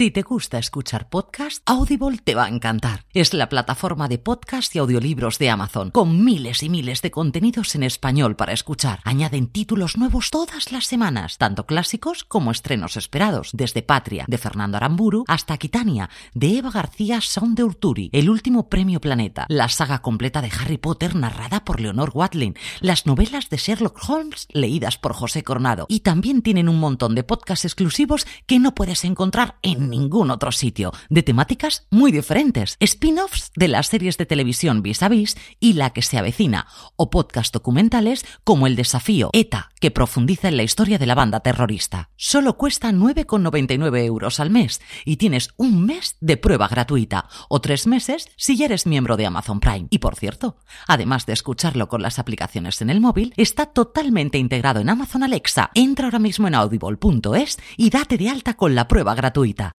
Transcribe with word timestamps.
Si 0.00 0.10
te 0.10 0.22
gusta 0.22 0.56
escuchar 0.58 1.10
podcast, 1.10 1.60
Audible 1.66 2.16
te 2.24 2.34
va 2.34 2.44
a 2.44 2.48
encantar. 2.48 3.04
Es 3.12 3.34
la 3.34 3.50
plataforma 3.50 4.08
de 4.08 4.16
podcast 4.16 4.74
y 4.74 4.78
audiolibros 4.78 5.38
de 5.38 5.50
Amazon, 5.50 5.90
con 5.90 6.24
miles 6.24 6.62
y 6.62 6.70
miles 6.70 7.02
de 7.02 7.10
contenidos 7.10 7.74
en 7.74 7.82
español 7.82 8.34
para 8.34 8.54
escuchar. 8.54 9.00
Añaden 9.04 9.48
títulos 9.48 9.98
nuevos 9.98 10.30
todas 10.30 10.72
las 10.72 10.86
semanas, 10.86 11.36
tanto 11.36 11.66
clásicos 11.66 12.24
como 12.24 12.50
estrenos 12.50 12.96
esperados, 12.96 13.50
desde 13.52 13.82
Patria, 13.82 14.24
de 14.26 14.38
Fernando 14.38 14.78
Aramburu, 14.78 15.24
hasta 15.28 15.58
Quitania, 15.58 16.08
de 16.32 16.56
Eva 16.56 16.70
García 16.70 17.20
Son 17.20 17.54
de 17.54 17.64
Urturi, 17.64 18.08
El 18.14 18.30
último 18.30 18.70
premio 18.70 19.02
Planeta, 19.02 19.44
la 19.50 19.68
saga 19.68 20.00
completa 20.00 20.40
de 20.40 20.50
Harry 20.58 20.78
Potter 20.78 21.14
narrada 21.14 21.62
por 21.62 21.78
Leonor 21.78 22.12
Watling, 22.14 22.54
las 22.80 23.04
novelas 23.04 23.50
de 23.50 23.58
Sherlock 23.58 24.00
Holmes 24.08 24.48
leídas 24.48 24.96
por 24.96 25.12
José 25.12 25.42
Coronado, 25.42 25.84
y 25.90 26.00
también 26.00 26.40
tienen 26.40 26.70
un 26.70 26.80
montón 26.80 27.14
de 27.14 27.22
podcasts 27.22 27.66
exclusivos 27.66 28.26
que 28.46 28.58
no 28.58 28.74
puedes 28.74 29.04
encontrar 29.04 29.58
en 29.60 29.89
ningún 29.90 30.30
otro 30.30 30.52
sitio, 30.52 30.92
de 31.08 31.22
temáticas 31.22 31.86
muy 31.90 32.12
diferentes, 32.12 32.76
spin-offs 32.80 33.52
de 33.56 33.68
las 33.68 33.88
series 33.88 34.16
de 34.16 34.26
televisión 34.26 34.82
Vis 34.82 35.02
a 35.02 35.08
Vis 35.08 35.36
y 35.58 35.74
La 35.74 35.90
que 35.90 36.02
se 36.02 36.18
avecina, 36.18 36.66
o 36.96 37.10
podcast 37.10 37.52
documentales 37.52 38.24
como 38.44 38.66
El 38.66 38.76
desafío 38.76 39.30
ETA, 39.32 39.70
que 39.80 39.90
profundiza 39.90 40.48
en 40.48 40.56
la 40.56 40.62
historia 40.62 40.98
de 40.98 41.06
la 41.06 41.14
banda 41.14 41.40
terrorista. 41.40 42.10
Solo 42.16 42.56
cuesta 42.56 42.90
9,99 42.92 44.04
euros 44.04 44.40
al 44.40 44.50
mes 44.50 44.80
y 45.04 45.16
tienes 45.16 45.50
un 45.56 45.84
mes 45.84 46.16
de 46.20 46.36
prueba 46.36 46.68
gratuita 46.68 47.28
o 47.48 47.60
tres 47.60 47.86
meses 47.86 48.28
si 48.36 48.56
ya 48.56 48.66
eres 48.66 48.86
miembro 48.86 49.16
de 49.16 49.26
Amazon 49.26 49.60
Prime. 49.60 49.88
Y 49.90 49.98
por 49.98 50.16
cierto, 50.16 50.56
además 50.86 51.26
de 51.26 51.32
escucharlo 51.32 51.88
con 51.88 52.02
las 52.02 52.18
aplicaciones 52.18 52.80
en 52.82 52.90
el 52.90 53.00
móvil, 53.00 53.34
está 53.36 53.66
totalmente 53.66 54.38
integrado 54.38 54.80
en 54.80 54.90
Amazon 54.90 55.22
Alexa. 55.22 55.70
Entra 55.74 56.06
ahora 56.06 56.18
mismo 56.18 56.48
en 56.48 56.54
audible.es 56.54 57.58
y 57.76 57.90
date 57.90 58.16
de 58.16 58.28
alta 58.28 58.54
con 58.54 58.74
la 58.74 58.88
prueba 58.88 59.14
gratuita. 59.14 59.72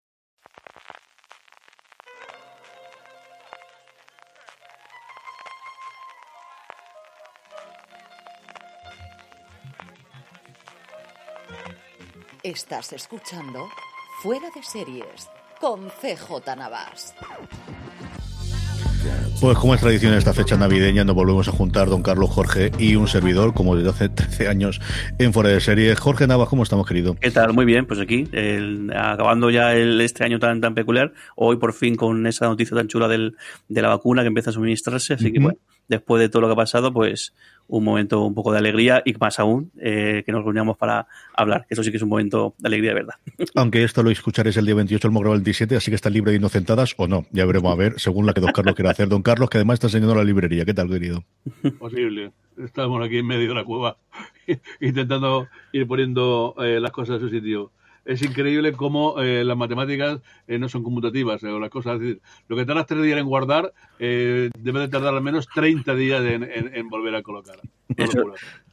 Estás 12.42 12.92
escuchando 12.92 13.68
Fuera 14.22 14.48
de 14.54 14.62
Series 14.62 15.28
con 15.60 15.88
CJ 15.88 16.56
Navas. 16.56 17.14
Pues 19.40 19.56
como 19.56 19.74
es 19.74 19.80
tradición 19.80 20.12
en 20.12 20.18
esta 20.18 20.34
fecha 20.34 20.56
navideña, 20.56 21.04
nos 21.04 21.14
volvemos 21.14 21.48
a 21.48 21.52
juntar 21.52 21.88
don 21.88 22.02
Carlos 22.02 22.28
Jorge 22.30 22.70
y 22.78 22.96
un 22.96 23.08
servidor, 23.08 23.54
como 23.54 23.74
desde 23.76 23.90
hace 23.90 24.08
13 24.14 24.48
años 24.48 24.80
en 25.18 25.32
Fuera 25.32 25.50
de 25.50 25.60
Series. 25.60 25.98
Jorge 25.98 26.26
Navas, 26.26 26.48
¿cómo 26.48 26.62
estamos, 26.62 26.86
querido? 26.86 27.14
¿Qué 27.14 27.30
tal? 27.30 27.52
Muy 27.54 27.64
bien, 27.64 27.86
pues 27.86 28.00
aquí, 28.00 28.28
el- 28.32 28.90
acabando 28.94 29.50
ya 29.50 29.74
el, 29.74 30.00
este 30.00 30.24
año 30.24 30.38
tan, 30.38 30.60
tan 30.60 30.74
peculiar, 30.74 31.12
hoy 31.36 31.56
por 31.56 31.72
fin 31.72 31.94
con 31.96 32.26
esa 32.26 32.46
noticia 32.46 32.76
tan 32.76 32.88
chula 32.88 33.08
del, 33.08 33.36
de 33.68 33.82
la 33.82 33.88
vacuna 33.88 34.22
que 34.22 34.28
empieza 34.28 34.50
a 34.50 34.52
suministrarse, 34.54 35.14
así 35.14 35.32
que 35.32 35.40
bueno, 35.40 35.58
después 35.88 36.20
de 36.20 36.28
todo 36.28 36.42
lo 36.42 36.48
que 36.48 36.52
ha 36.54 36.56
pasado, 36.56 36.92
pues 36.92 37.32
un 37.70 37.84
momento 37.84 38.22
un 38.22 38.34
poco 38.34 38.52
de 38.52 38.58
alegría 38.58 39.02
y 39.04 39.14
más 39.14 39.38
aún 39.38 39.70
eh, 39.80 40.22
que 40.26 40.32
nos 40.32 40.44
reunamos 40.44 40.76
para 40.76 41.06
hablar, 41.34 41.66
que 41.66 41.74
eso 41.74 41.82
sí 41.82 41.90
que 41.90 41.96
es 41.96 42.02
un 42.02 42.08
momento 42.08 42.54
de 42.58 42.68
alegría 42.68 42.90
de 42.90 42.94
verdad. 42.94 43.14
Aunque 43.54 43.84
esto 43.84 44.02
lo 44.02 44.10
escucharéis 44.10 44.56
el 44.56 44.66
día 44.66 44.74
28, 44.74 45.06
el 45.06 45.14
grabado 45.14 45.34
el 45.34 45.44
17, 45.44 45.76
así 45.76 45.90
que 45.90 45.94
está 45.94 46.10
libre 46.10 46.32
de 46.32 46.38
inocentadas 46.38 46.94
o 46.96 47.06
no. 47.06 47.26
Ya 47.30 47.46
veremos 47.46 47.72
a 47.72 47.76
ver, 47.76 47.94
según 47.98 48.26
la 48.26 48.34
que 48.34 48.40
don 48.40 48.52
Carlos 48.52 48.74
quiera 48.74 48.90
hacer. 48.90 49.08
Don 49.08 49.22
Carlos, 49.22 49.48
que 49.48 49.58
además 49.58 49.74
está 49.74 49.86
enseñando 49.86 50.14
la 50.14 50.24
librería. 50.24 50.64
¿Qué 50.64 50.74
tal, 50.74 50.88
querido? 50.88 51.24
posible. 51.78 52.32
Estamos 52.58 53.04
aquí 53.04 53.18
en 53.18 53.26
medio 53.26 53.48
de 53.48 53.54
la 53.54 53.64
cueva 53.64 53.96
intentando 54.80 55.46
ir 55.72 55.86
poniendo 55.86 56.54
eh, 56.58 56.80
las 56.80 56.90
cosas 56.90 57.16
en 57.16 57.20
su 57.20 57.28
sitio. 57.30 57.70
Es 58.04 58.22
increíble 58.22 58.72
cómo 58.72 59.20
eh, 59.20 59.44
las 59.44 59.56
matemáticas 59.56 60.20
eh, 60.48 60.58
no 60.58 60.68
son 60.68 60.82
conmutativas. 60.82 61.42
eh, 61.44 61.48
o 61.48 61.60
las 61.60 61.70
cosas, 61.70 61.94
es 61.96 62.00
decir, 62.00 62.20
lo 62.48 62.56
que 62.56 62.64
tardas 62.64 62.86
tres 62.86 63.02
días 63.02 63.18
en 63.18 63.26
guardar 63.26 63.72
eh, 63.98 64.50
debe 64.58 64.80
de 64.80 64.88
tardar 64.88 65.14
al 65.14 65.22
menos 65.22 65.46
30 65.54 65.94
días 65.94 66.22
en, 66.24 66.42
en- 66.44 66.74
en 66.74 66.88
volver 66.88 67.14
a 67.14 67.22
colocar. 67.22 67.56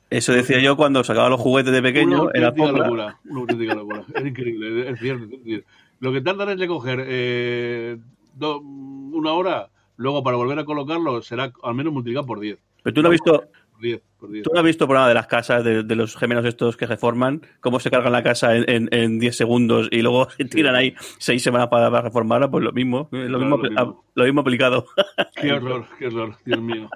Eso- 0.09 0.31
decía 0.33 0.59
yo 0.59 0.77
cuando 0.77 1.03
sacaba 1.03 1.29
los 1.29 1.39
juguetes 1.41 1.73
de 1.73 1.81
pequeño 1.81 2.23
Una 2.33 2.47
alfombra. 2.47 2.83
locura. 2.85 3.19
Una 3.25 3.39
auténtica 3.41 3.75
locura. 3.75 4.03
Es 4.15 4.25
increíble, 4.25 4.89
es 4.89 4.99
cierto. 4.99 5.35
es 5.45 5.63
lo 5.99 6.13
que 6.13 6.21
tardan 6.21 6.49
en 6.49 6.59
recoger 6.59 7.03
eh, 7.05 7.97
do- 8.33 8.59
una 8.59 9.33
hora, 9.33 9.69
luego 9.97 10.23
para 10.23 10.37
volver 10.37 10.59
a 10.59 10.63
colocarlo 10.65 11.21
será 11.21 11.51
al 11.63 11.75
menos 11.75 11.91
multiplicado 11.91 12.25
por 12.25 12.39
10. 12.39 12.57
Pero 12.83 12.93
tú 12.93 13.01
no 13.01 13.07
has 13.09 13.11
visto, 13.11 13.43
Por 13.71 13.81
10, 13.81 14.01
por 14.19 14.31
10. 14.31 14.43
tú 14.43 14.51
no 14.53 14.59
has 14.59 14.65
visto 14.65 14.87
por 14.87 14.95
nada 14.95 15.07
de 15.07 15.13
las 15.13 15.27
casas, 15.27 15.63
de, 15.63 15.83
de 15.83 15.95
los 15.95 16.15
gemelos 16.15 16.45
estos 16.45 16.75
que 16.77 16.85
reforman, 16.85 17.41
cómo 17.59 17.79
se 17.79 17.89
cargan 17.91 18.11
la 18.11 18.23
casa 18.23 18.55
en, 18.55 18.69
en, 18.69 18.89
en 18.91 19.19
10 19.19 19.35
segundos 19.35 19.87
y 19.91 20.01
luego 20.01 20.27
se 20.37 20.45
tiran 20.45 20.75
ahí 20.75 20.93
6 21.19 21.41
semanas 21.41 21.67
para, 21.69 21.89
para 21.91 22.03
reformarla, 22.03 22.49
pues 22.49 22.63
lo 22.63 22.71
mismo, 22.71 23.09
lo, 23.11 23.19
Claro, 23.27 23.39
mismo, 23.39 23.57
lo 23.57 23.69
mismo. 23.69 24.03
lo 24.15 24.23
mismo 24.25 24.41
aplicado. 24.41 24.85
Qué 25.39 25.51
horror, 25.53 25.85
qué 25.99 26.07
horror, 26.07 26.35
Dios 26.45 26.59
mío. 26.61 26.89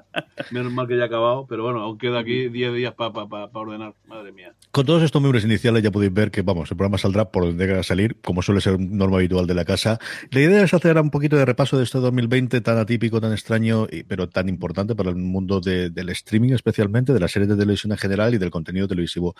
Menos 0.49 0.71
mal 0.73 0.87
que 0.87 0.97
ya 0.97 1.03
ha 1.03 1.05
acabado, 1.05 1.45
pero 1.47 1.63
bueno, 1.63 1.79
aún 1.81 1.97
queda 1.99 2.19
aquí 2.19 2.49
10 2.49 2.73
días 2.73 2.93
para 2.95 3.11
ordenar. 3.53 3.93
Madre 4.07 4.31
mía. 4.31 4.53
Con 4.71 4.85
todos 4.85 5.03
estos 5.03 5.21
miembros 5.21 5.43
iniciales 5.45 5.83
ya 5.83 5.91
podéis 5.91 6.11
ver 6.13 6.31
que, 6.31 6.41
vamos, 6.41 6.71
el 6.71 6.77
programa 6.77 6.97
saldrá 6.97 7.25
por 7.29 7.43
donde 7.43 7.63
tenga 7.65 7.77
que 7.77 7.83
salir, 7.83 8.15
como 8.23 8.41
suele 8.41 8.61
ser 8.61 8.79
norma 8.79 9.17
habitual 9.17 9.45
de 9.45 9.53
la 9.53 9.63
casa. 9.65 9.99
La 10.31 10.39
idea 10.41 10.63
es 10.63 10.73
hacer 10.73 10.97
un 10.97 11.11
poquito 11.11 11.35
de 11.37 11.45
repaso 11.45 11.77
de 11.77 11.83
este 11.83 11.99
2020 11.99 12.61
tan 12.61 12.77
atípico, 12.79 13.21
tan 13.21 13.31
extraño, 13.31 13.87
y- 13.91 14.03
pero 14.03 14.27
tan 14.27 14.49
importante 14.49 14.95
para 14.95 15.09
el 15.11 15.15
mundo 15.17 15.59
de- 15.61 15.89
del 15.91 16.09
streaming 16.09 16.53
especialmente, 16.53 17.10
de 17.13 17.19
las 17.19 17.31
series 17.31 17.49
de 17.49 17.57
televisión 17.57 17.91
en 17.91 17.97
general 17.97 18.33
y 18.33 18.37
del 18.37 18.49
contenido 18.51 18.87
televisivo 18.87 19.35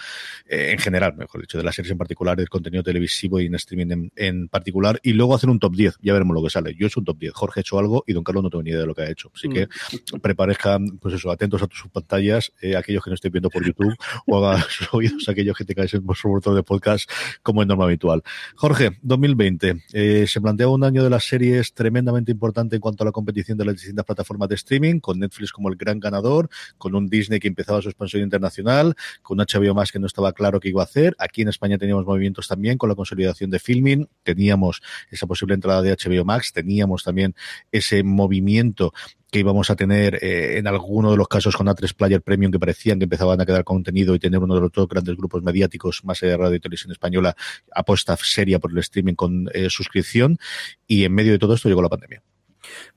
eh, 0.48 0.72
en 0.72 0.80
general, 0.80 1.16
mejor 1.16 1.42
dicho, 1.42 1.58
de 1.58 1.64
las 1.64 1.76
series 1.76 1.92
en 1.92 1.98
particular, 1.98 2.38
del 2.38 2.50
contenido 2.50 2.84
televisivo 2.84 3.40
y 3.40 3.46
en 3.46 3.56
streaming 3.56 3.92
en, 3.92 4.12
en 4.16 4.48
particular, 4.48 5.00
y 5.04 5.14
luego 5.14 5.36
hacer 5.36 5.50
un 5.50 5.60
top 5.60 5.76
10, 5.76 5.98
ya 6.02 6.14
veremos 6.14 6.36
lo 6.36 6.44
que 6.44 6.50
sale. 6.50 6.76
Yo 6.76 6.86
he 6.86 6.88
hecho 6.88 7.00
un 7.00 7.06
top 7.06 7.18
10, 7.20 7.34
Jorge 7.34 7.60
ha 7.60 7.62
hecho 7.62 7.80
algo 7.80 8.04
y 8.08 8.14
don 8.14 8.24
Carlos 8.24 8.44
no 8.44 8.50
tengo 8.50 8.64
ni 8.64 8.72
idea 8.72 8.82
de 8.82 8.88
lo 8.88 8.96
que 8.96 9.04
ha 9.04 9.10
hecho. 9.10 9.32
Así 9.34 9.50
que 9.50 9.68
preparezcan, 10.22 10.98
pues 11.00 11.16
eso, 11.16 11.32
atentos 11.32 11.62
a 11.62 11.68
tus 11.68 11.84
pantallas, 11.92 12.52
eh, 12.62 12.76
aquellos 12.76 13.04
que 13.04 13.10
no 13.10 13.16
estéis 13.16 13.32
viendo 13.32 13.50
por 13.50 13.66
YouTube, 13.66 13.96
o 14.28 14.46
hagan 14.46 14.64
sus 14.70 14.94
oídos 14.94 15.28
aquellos 15.30 15.58
que 15.58 15.66
tengáis 15.66 15.94
en 15.94 16.06
vuestro 16.06 16.30
motor 16.30 16.56
de 16.56 16.64
podcast, 16.64 17.10
como 17.44 17.62
es 17.62 17.68
norma 17.68 17.86
habitual. 17.86 18.24
Jorge, 18.56 18.98
2020, 19.02 19.84
eh, 19.94 20.26
se 20.28 20.42
plantea 20.42 20.68
un 20.68 20.84
año 20.84 21.04
de 21.04 21.10
las 21.10 21.26
series 21.26 21.74
tremendamente 21.74 22.32
importante 22.32 22.76
en 22.76 22.82
cuanto 22.82 23.04
a 23.04 23.06
la 23.06 23.12
competición 23.12 23.58
de 23.58 23.66
las 23.66 23.76
distintas 23.76 24.06
plataformas 24.06 24.50
de 24.50 24.56
streaming, 24.56 25.00
con 25.00 25.20
Netflix 25.20 25.52
como 25.52 25.70
el 25.70 25.76
gran 25.76 26.00
ganador, 26.00 26.50
con 26.78 26.96
un 26.96 27.08
Disney 27.08 27.40
que 27.40 27.48
empezaba 27.62 27.82
su 27.82 27.90
expansión 27.90 28.24
internacional, 28.24 28.96
con 29.22 29.38
HBO 29.38 29.74
más 29.74 29.92
que 29.92 30.00
no 30.00 30.08
estaba 30.08 30.34
claro 30.34 30.60
qué 30.60 30.70
iba 30.70 30.82
a 30.82 30.86
hacer. 30.86 31.16
Aquí 31.20 31.44
en 31.44 31.50
España 31.50 31.78
teníamos 31.78 32.06
movimientos 32.06 32.48
también 32.48 32.78
con 32.78 32.90
la 32.90 32.96
consolidación 32.96 33.50
de 33.50 33.60
filming, 33.60 34.08
teníamos 34.24 34.82
esa 35.10 35.28
posible 35.28 35.54
entrada 35.54 35.82
de 35.82 35.96
HBO 35.96 36.26
Max, 36.26 36.52
teníamos 36.54 37.04
también 37.04 37.36
ese 37.72 38.04
movimiento 38.04 38.94
que 39.32 39.40
íbamos 39.40 39.70
a 39.70 39.76
tener 39.76 40.20
eh, 40.22 40.58
en 40.58 40.68
alguno 40.68 41.12
de 41.12 41.18
los 41.18 41.28
casos 41.28 41.56
con 41.56 41.68
A3 41.68 41.96
Player 41.96 42.22
Premium 42.22 42.52
que 42.52 42.60
parecían 42.60 43.00
que 43.00 43.06
empezaban 43.06 43.40
a 43.40 43.46
quedar 43.46 43.64
contenido 43.64 44.14
y 44.14 44.20
tener 44.20 44.40
uno 44.40 44.56
de 44.56 44.62
los 44.62 44.72
dos 44.72 44.88
grandes 44.90 45.16
grupos 45.16 45.42
mediáticos 45.42 46.04
más 46.04 46.22
allá 46.22 46.34
de 46.34 46.38
radio 46.38 46.56
y 46.56 46.60
televisión 46.60 46.92
española 46.92 47.36
apuesta 47.74 48.18
seria 48.18 48.60
por 48.60 48.72
el 48.72 48.80
streaming 48.80 49.16
con 49.16 49.50
eh, 49.54 49.70
suscripción 49.70 50.38
y 50.86 51.06
en 51.06 51.14
medio 51.14 51.32
de 51.32 51.40
todo 51.40 51.54
esto 51.54 51.70
llegó 51.70 51.82
la 51.82 51.90
pandemia. 51.90 52.22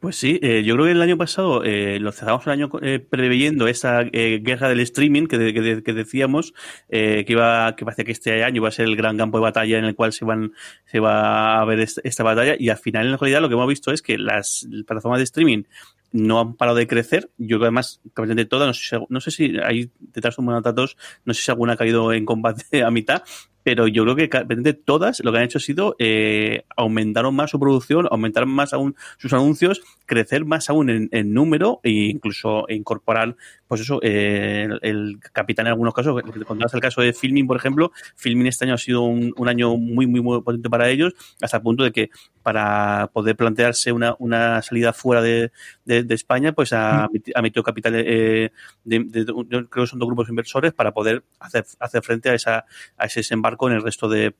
Pues 0.01 0.17
sí, 0.17 0.39
eh, 0.43 0.63
yo 0.65 0.75
creo 0.75 0.87
que 0.87 0.93
el 0.93 1.03
año 1.03 1.17
pasado 1.17 1.63
eh, 1.65 1.99
lo 2.01 2.13
cerramos 2.13 2.47
el 2.47 2.53
año 2.53 2.71
eh, 2.83 2.99
preveyendo 2.99 3.67
esa 3.67 4.03
eh, 4.03 4.41
guerra 4.43 4.69
del 4.69 4.81
streaming 4.81 5.27
que, 5.27 5.39
de- 5.39 5.55
que, 5.55 5.61
de- 5.61 5.83
que 5.83 5.93
decíamos 5.93 6.55
eh, 6.89 7.25
que 7.27 7.33
iba 7.33 7.75
que 7.77 7.85
parecía 7.85 8.05
que 8.05 8.13
este 8.13 8.45
año 8.45 8.57
iba 8.57 8.69
a 8.69 8.73
ser 8.73 8.87
el 8.87 8.97
gran 8.97 9.17
campo 9.17 9.39
de 9.39 9.43
batalla 9.43 9.79
en 9.79 9.85
el 9.85 9.95
cual 9.95 10.13
se 10.13 10.25
van 10.25 10.53
se 10.87 11.01
va 11.01 11.61
a 11.61 11.65
ver 11.65 11.81
est- 11.81 11.99
esta 12.05 12.23
batalla 12.23 12.57
y 12.59 12.69
al 12.69 12.77
final 12.79 13.07
en 13.09 13.19
realidad 13.19 13.41
lo 13.41 13.49
que 13.49 13.55
hemos 13.55 13.69
visto 13.69 13.91
es 13.93 14.03
que 14.03 14.19
las 14.19 14.67
plataformas 14.87 15.19
de 15.21 15.25
streaming 15.25 15.63
no 16.13 16.39
han 16.41 16.55
parado 16.55 16.77
de 16.77 16.87
crecer. 16.87 17.31
Yo 17.39 17.57
creo 17.57 17.61
que 17.61 17.65
además, 17.67 18.01
prácticamente 18.15 18.45
todas, 18.49 18.69
no 18.69 18.73
sé 18.75 18.83
si, 18.89 18.97
no 19.09 19.21
sé 19.21 19.31
si 19.33 19.57
hay 19.65 19.91
detrás 19.99 20.37
de 20.37 20.43
un 20.45 20.63
datos, 20.63 20.97
no 21.25 21.35
sé 21.35 21.43
si 21.43 21.51
alguna 21.51 21.73
ha 21.73 21.77
caído 21.77 22.13
en 22.13 22.25
combate 22.25 22.83
a 22.85 22.91
mitad, 22.93 23.23
pero 23.65 23.89
yo 23.89 24.05
creo 24.05 24.15
que 24.15 24.29
prácticamente 24.29 24.75
todas 24.75 25.21
lo 25.25 25.33
que 25.33 25.39
han 25.39 25.45
hecho 25.45 25.59
ha 25.59 25.61
sido 25.61 25.97
eh, 25.99 26.65
aumentaron 26.77 27.35
más 27.35 27.51
su 27.51 27.59
producción, 27.59 28.07
aumentar 28.11 28.47
más 28.47 28.73
aún 28.73 28.95
sus 29.19 29.33
anuncios, 29.33 29.83
crecer 30.07 30.45
más 30.45 30.71
aún 30.71 30.91
en, 30.91 31.09
en 31.11 31.35
número 31.35 31.81
e 31.83 31.91
incluso 31.91 32.67
incorporar 32.69 33.37
pues 33.69 33.81
eso, 33.81 33.99
eh, 34.03 34.69
el, 34.83 35.19
capitán 35.33 35.67
en 35.67 35.71
algunos 35.73 35.95
casos, 35.95 36.23
contabas 36.47 36.75
el 36.75 36.81
caso 36.81 37.01
de 37.01 37.13
Filming, 37.13 37.47
por 37.47 37.57
ejemplo, 37.57 37.93
Filming 38.17 38.47
este 38.47 38.65
año 38.65 38.75
ha 38.75 38.79
sido 38.79 39.03
un, 39.03 39.49
año 39.49 39.77
muy, 39.77 40.07
muy, 40.07 40.21
muy 40.21 40.43
potente 40.43 40.69
para 40.71 40.89
ellos, 40.89 41.15
hasta 41.41 41.59
el 41.59 41.63
punto 41.63 41.85
de 41.85 41.93
que 41.93 42.11
para 42.43 43.11
poder 43.13 43.37
plantearse 43.37 43.93
una, 43.93 44.17
una 44.19 44.61
salida 44.63 44.93
fuera 44.93 45.23
de, 45.23 45.51
de, 45.85 46.15
España, 46.15 46.53
pues 46.53 46.73
ha, 46.73 47.05
ha 47.05 47.43
metido 47.43 47.63
capital, 47.63 47.95
eh, 47.97 48.53
de, 48.85 49.25
yo 49.25 49.69
creo 49.69 49.85
que 49.85 49.87
son 49.87 49.99
dos 49.99 50.09
grupos 50.09 50.29
inversores 50.29 50.73
para 50.73 50.93
poder 50.93 51.25
hacer, 51.41 51.65
hacer 51.81 52.03
frente 52.03 52.31
a, 52.31 52.35
esa, 52.35 52.67
a 52.97 53.07
ese 53.07 53.21
desembarco 53.21 53.69
en 53.69 53.77
el 53.77 53.83
resto 53.83 54.09
de 54.09 54.35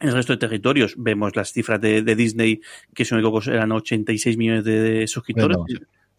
en 0.00 0.08
el 0.08 0.14
resto 0.14 0.32
de 0.32 0.38
territorios. 0.38 0.94
Vemos 0.96 1.36
las 1.36 1.52
cifras 1.52 1.80
de, 1.80 2.02
Disney, 2.02 2.60
que 2.94 3.04
son 3.04 3.20
eran 3.46 3.72
86 3.72 4.36
millones 4.36 4.64
de, 4.64 5.06
suscriptores 5.06 5.56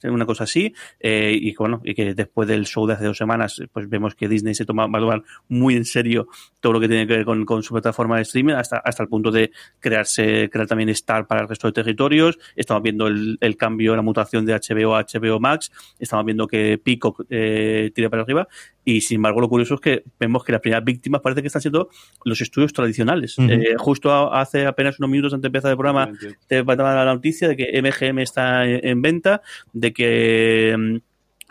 una 0.03 0.25
cosa 0.25 0.43
así, 0.43 0.73
eh, 0.99 1.37
y 1.39 1.55
bueno, 1.55 1.81
y 1.83 1.93
que 1.93 2.13
después 2.13 2.47
del 2.47 2.65
show 2.65 2.85
de 2.85 2.93
hace 2.93 3.05
dos 3.05 3.17
semanas, 3.17 3.61
pues 3.71 3.89
vemos 3.89 4.15
que 4.15 4.27
Disney 4.27 4.55
se 4.55 4.65
toma, 4.65 4.87
va 4.87 4.99
a 4.99 5.01
tomar 5.01 5.23
muy 5.47 5.75
en 5.75 5.85
serio 5.85 6.27
todo 6.59 6.73
lo 6.73 6.79
que 6.79 6.87
tiene 6.87 7.07
que 7.07 7.17
ver 7.17 7.25
con, 7.25 7.63
su 7.63 7.73
plataforma 7.73 8.17
de 8.17 8.23
streaming, 8.23 8.53
hasta, 8.53 8.77
hasta 8.77 9.03
el 9.03 9.09
punto 9.09 9.31
de 9.31 9.51
crearse, 9.79 10.49
crear 10.49 10.67
también 10.67 10.89
Star 10.89 11.27
para 11.27 11.41
el 11.41 11.47
resto 11.47 11.67
de 11.67 11.73
territorios, 11.73 12.37
estamos 12.55 12.83
viendo 12.83 13.07
el, 13.07 13.37
el 13.41 13.57
cambio, 13.57 13.95
la 13.95 14.01
mutación 14.01 14.45
de 14.45 14.53
HBO 14.53 14.95
a 14.95 15.03
HBO 15.03 15.39
Max, 15.39 15.71
estamos 15.99 16.25
viendo 16.25 16.47
que 16.47 16.77
Peacock 16.77 17.25
eh, 17.29 17.91
tira 17.93 18.09
para 18.09 18.23
arriba, 18.23 18.47
y 18.85 19.01
sin 19.01 19.15
embargo, 19.15 19.41
lo 19.41 19.49
curioso 19.49 19.75
es 19.75 19.81
que 19.81 20.03
vemos 20.19 20.43
que 20.43 20.51
las 20.51 20.61
primeras 20.61 20.85
víctimas 20.85 21.19
parece 21.21 21.41
que 21.41 21.47
están 21.47 21.61
siendo 21.61 21.89
los 22.23 22.39
estudios 22.39 22.71
tradicionales. 22.71 23.35
Eh, 23.39 23.73
justo 23.77 24.31
hace 24.31 24.67
apenas 24.67 24.99
unos 24.99 25.09
minutos 25.09 25.33
antes 25.33 25.41
de 25.41 25.47
empezar 25.47 25.71
el 25.71 25.77
programa, 25.77 26.11
te 26.47 26.61
va 26.61 26.73
a 26.73 26.75
dar 26.75 27.05
la 27.05 27.13
noticia 27.13 27.47
de 27.47 27.57
que 27.57 27.81
MGM 27.81 28.19
está 28.19 28.63
en, 28.63 29.01
venta, 29.01 29.41
de 29.73 29.84
que 29.93 30.75
mm, 30.77 30.97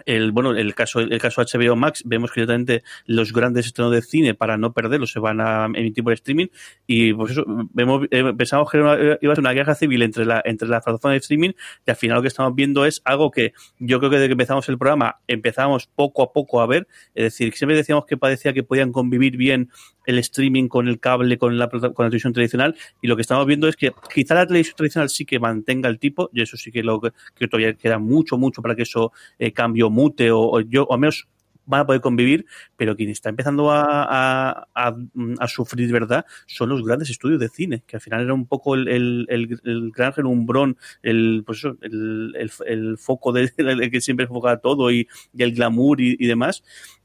el 0.07 0.33
bueno 0.33 0.53
el 0.53 0.75
caso 0.75 1.01
el 1.01 1.21
caso 1.21 1.43
HBO 1.43 1.77
Max 1.77 2.03
vemos 2.05 2.33
que 2.33 2.45
los 3.07 3.33
grandes 3.33 3.67
estrenos 3.67 3.93
de 3.93 4.03
cine 4.03 4.35
para 4.35 4.57
no 4.57 4.73
perderlos 4.73 5.13
se 5.13 5.19
van 5.19 5.41
a 5.41 5.67
emitir 5.67 6.05
por 6.05 6.13
streaming. 6.13 6.47
Y 6.87 7.15
pues 7.15 7.33
eso 7.33 7.45
vemos 7.73 8.07
eh, 8.11 8.33
pensamos 8.37 8.71
que 8.71 8.79
iba 8.79 8.93
a 8.93 9.19
ser 9.19 9.41
una 9.41 9.53
guerra 9.53 9.75
civil 9.75 10.03
entre 10.03 10.25
la 10.25 10.43
entre 10.45 10.69
las 10.69 10.83
plataformas 10.85 11.15
de 11.15 11.19
streaming 11.19 11.51
y 11.87 11.91
al 11.91 11.97
final 11.97 12.17
lo 12.17 12.23
que 12.23 12.29
estamos 12.29 12.55
viendo 12.55 12.85
es 12.85 13.01
algo 13.05 13.31
que 13.31 13.53
yo 13.79 13.99
creo 13.99 14.11
que 14.11 14.17
desde 14.17 14.29
que 14.29 14.33
empezamos 14.33 14.69
el 14.69 14.79
programa 14.79 15.21
empezamos 15.27 15.87
poco 15.87 16.23
a 16.23 16.33
poco 16.33 16.61
a 16.61 16.67
ver. 16.67 16.87
Es 17.15 17.25
decir 17.25 17.55
siempre 17.55 17.77
decíamos 17.77 18.07
que 18.07 18.17
parecía 18.17 18.53
que 18.53 18.63
podían 18.63 18.93
convivir 18.93 19.37
bien 19.37 19.71
el 20.07 20.19
streaming 20.19 20.69
con 20.69 20.89
el 20.89 21.01
cable, 21.01 21.39
con 21.39 21.59
la, 21.59 21.69
con 21.69 21.81
la 21.81 22.11
televisión 22.11 22.33
tradicional, 22.33 22.77
y 23.01 23.09
lo 23.09 23.17
que 23.17 23.23
estamos 23.23 23.47
viendo 23.47 23.69
es 23.69 23.77
que 23.77 23.93
quizá 24.13 24.35
la 24.35 24.47
televisión 24.47 24.77
tradicional 24.77 25.09
sí 25.09 25.25
que 25.25 25.39
mantenga 25.39 25.89
el 25.89 25.99
tipo, 25.99 26.31
y 26.33 26.43
eso 26.43 26.57
sí 26.57 26.71
que 26.71 26.83
lo 26.83 27.01
que 27.01 27.49
todavía 27.49 27.75
queda 27.75 27.99
mucho, 27.99 28.39
mucho 28.39 28.63
para 28.63 28.75
que 28.75 28.83
eso 28.83 29.13
eh, 29.39 29.53
cambie 29.53 29.83
o 29.83 29.91
mute, 29.91 30.31
o, 30.31 30.61
yo, 30.61 30.85
o 30.85 30.95
al 30.95 31.01
menos 31.01 31.29
van 31.67 31.81
a 31.81 31.87
poder 31.87 32.01
convivir, 32.01 32.47
pero 32.77 32.97
quien 32.97 33.11
está 33.11 33.31
empezando 33.31 33.71
a, 33.71 34.69
a, 34.75 35.49
sufrir 35.49 35.91
verdad 35.91 36.27
son 36.47 36.69
los 36.69 36.85
grandes 36.85 37.11
estudios 37.11 37.41
de 37.41 37.49
cine, 37.49 37.83
que 37.87 37.97
al 37.97 38.03
final 38.03 38.23
era 38.23 38.35
un 38.35 38.47
poco 38.47 38.75
el, 38.75 39.27
el, 39.29 39.91
gran 39.91 40.13
relumbrón, 40.13 40.77
el, 41.03 41.43
pues 41.47 41.59
eso, 41.59 41.77
el, 41.81 42.37
el, 42.67 42.99
foco 42.99 43.33
del 43.33 43.51
que 43.91 44.01
siempre 44.01 44.25
enfoca 44.27 44.59
todo 44.59 44.91
y, 44.91 45.09
el 45.39 45.55
glamour 45.55 46.01
y 46.01 46.27
demás. 46.27 46.63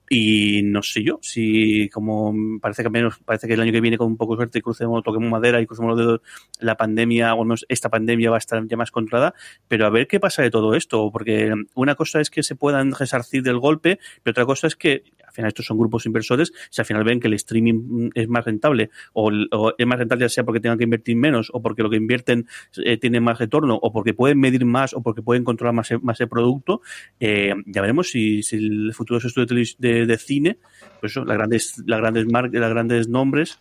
Y 0.09 0.63
no 0.63 0.81
sé 0.81 1.03
yo, 1.03 1.19
si 1.21 1.87
como 1.89 2.33
parece 2.59 2.81
que 2.81 2.89
menos, 2.89 3.19
parece 3.19 3.47
que 3.47 3.53
el 3.53 3.61
año 3.61 3.71
que 3.71 3.79
viene 3.79 3.97
con 3.97 4.07
un 4.07 4.17
poco 4.17 4.33
de 4.33 4.39
suerte 4.39 4.61
crucemos, 4.61 5.03
toquemos 5.03 5.29
madera 5.29 5.61
y 5.61 5.67
crucemos 5.67 5.95
los 5.95 5.99
dedos, 5.99 6.21
la 6.59 6.75
pandemia, 6.77 7.35
o 7.35 7.43
menos 7.43 7.63
esta 7.69 7.89
pandemia 7.89 8.31
va 8.31 8.37
a 8.37 8.39
estar 8.39 8.65
ya 8.65 8.75
más 8.75 8.89
controlada, 8.89 9.35
pero 9.67 9.85
a 9.85 9.91
ver 9.91 10.07
qué 10.07 10.19
pasa 10.19 10.41
de 10.41 10.49
todo 10.49 10.73
esto, 10.73 11.11
porque 11.11 11.53
una 11.75 11.93
cosa 11.93 12.21
es 12.21 12.31
que 12.31 12.41
se 12.41 12.55
puedan 12.55 12.91
resarcir 12.91 13.43
del 13.43 13.59
golpe, 13.59 13.99
pero 14.23 14.31
otra 14.31 14.45
cosa 14.47 14.65
es 14.65 14.75
que 14.75 15.03
estos 15.47 15.65
son 15.65 15.77
grupos 15.77 16.05
inversores, 16.05 16.51
si 16.69 16.81
al 16.81 16.85
final 16.85 17.03
ven 17.03 17.19
que 17.19 17.27
el 17.27 17.33
streaming 17.33 18.09
es 18.13 18.27
más 18.27 18.45
rentable 18.45 18.89
o, 19.13 19.31
es 19.77 19.87
más 19.87 19.99
rentable 19.99 20.25
ya 20.25 20.29
sea 20.29 20.43
porque 20.43 20.59
tengan 20.59 20.77
que 20.77 20.83
invertir 20.83 21.15
menos 21.15 21.49
o 21.53 21.61
porque 21.61 21.83
lo 21.83 21.89
que 21.89 21.97
invierten 21.97 22.47
eh, 22.83 22.97
tiene 22.97 23.19
más 23.19 23.39
retorno 23.39 23.79
o 23.81 23.91
porque 23.91 24.13
pueden 24.13 24.39
medir 24.39 24.65
más 24.65 24.93
o 24.93 25.01
porque 25.01 25.21
pueden 25.21 25.43
controlar 25.43 25.73
más, 25.73 25.89
más 26.01 26.19
el 26.21 26.29
producto, 26.29 26.81
eh, 27.19 27.53
ya 27.65 27.81
veremos 27.81 28.09
si, 28.09 28.41
el 28.51 28.93
futuro 28.93 29.19
estudios 29.19 29.75
de, 29.77 30.05
de, 30.05 30.17
cine, 30.17 30.57
pues 30.99 31.13
eso, 31.13 31.25
las 31.25 31.37
grandes, 31.37 31.83
las 31.85 31.99
grandes 31.99 32.25
marcas, 32.25 32.59
las 32.59 32.69
grandes 32.69 33.07
nombres 33.07 33.59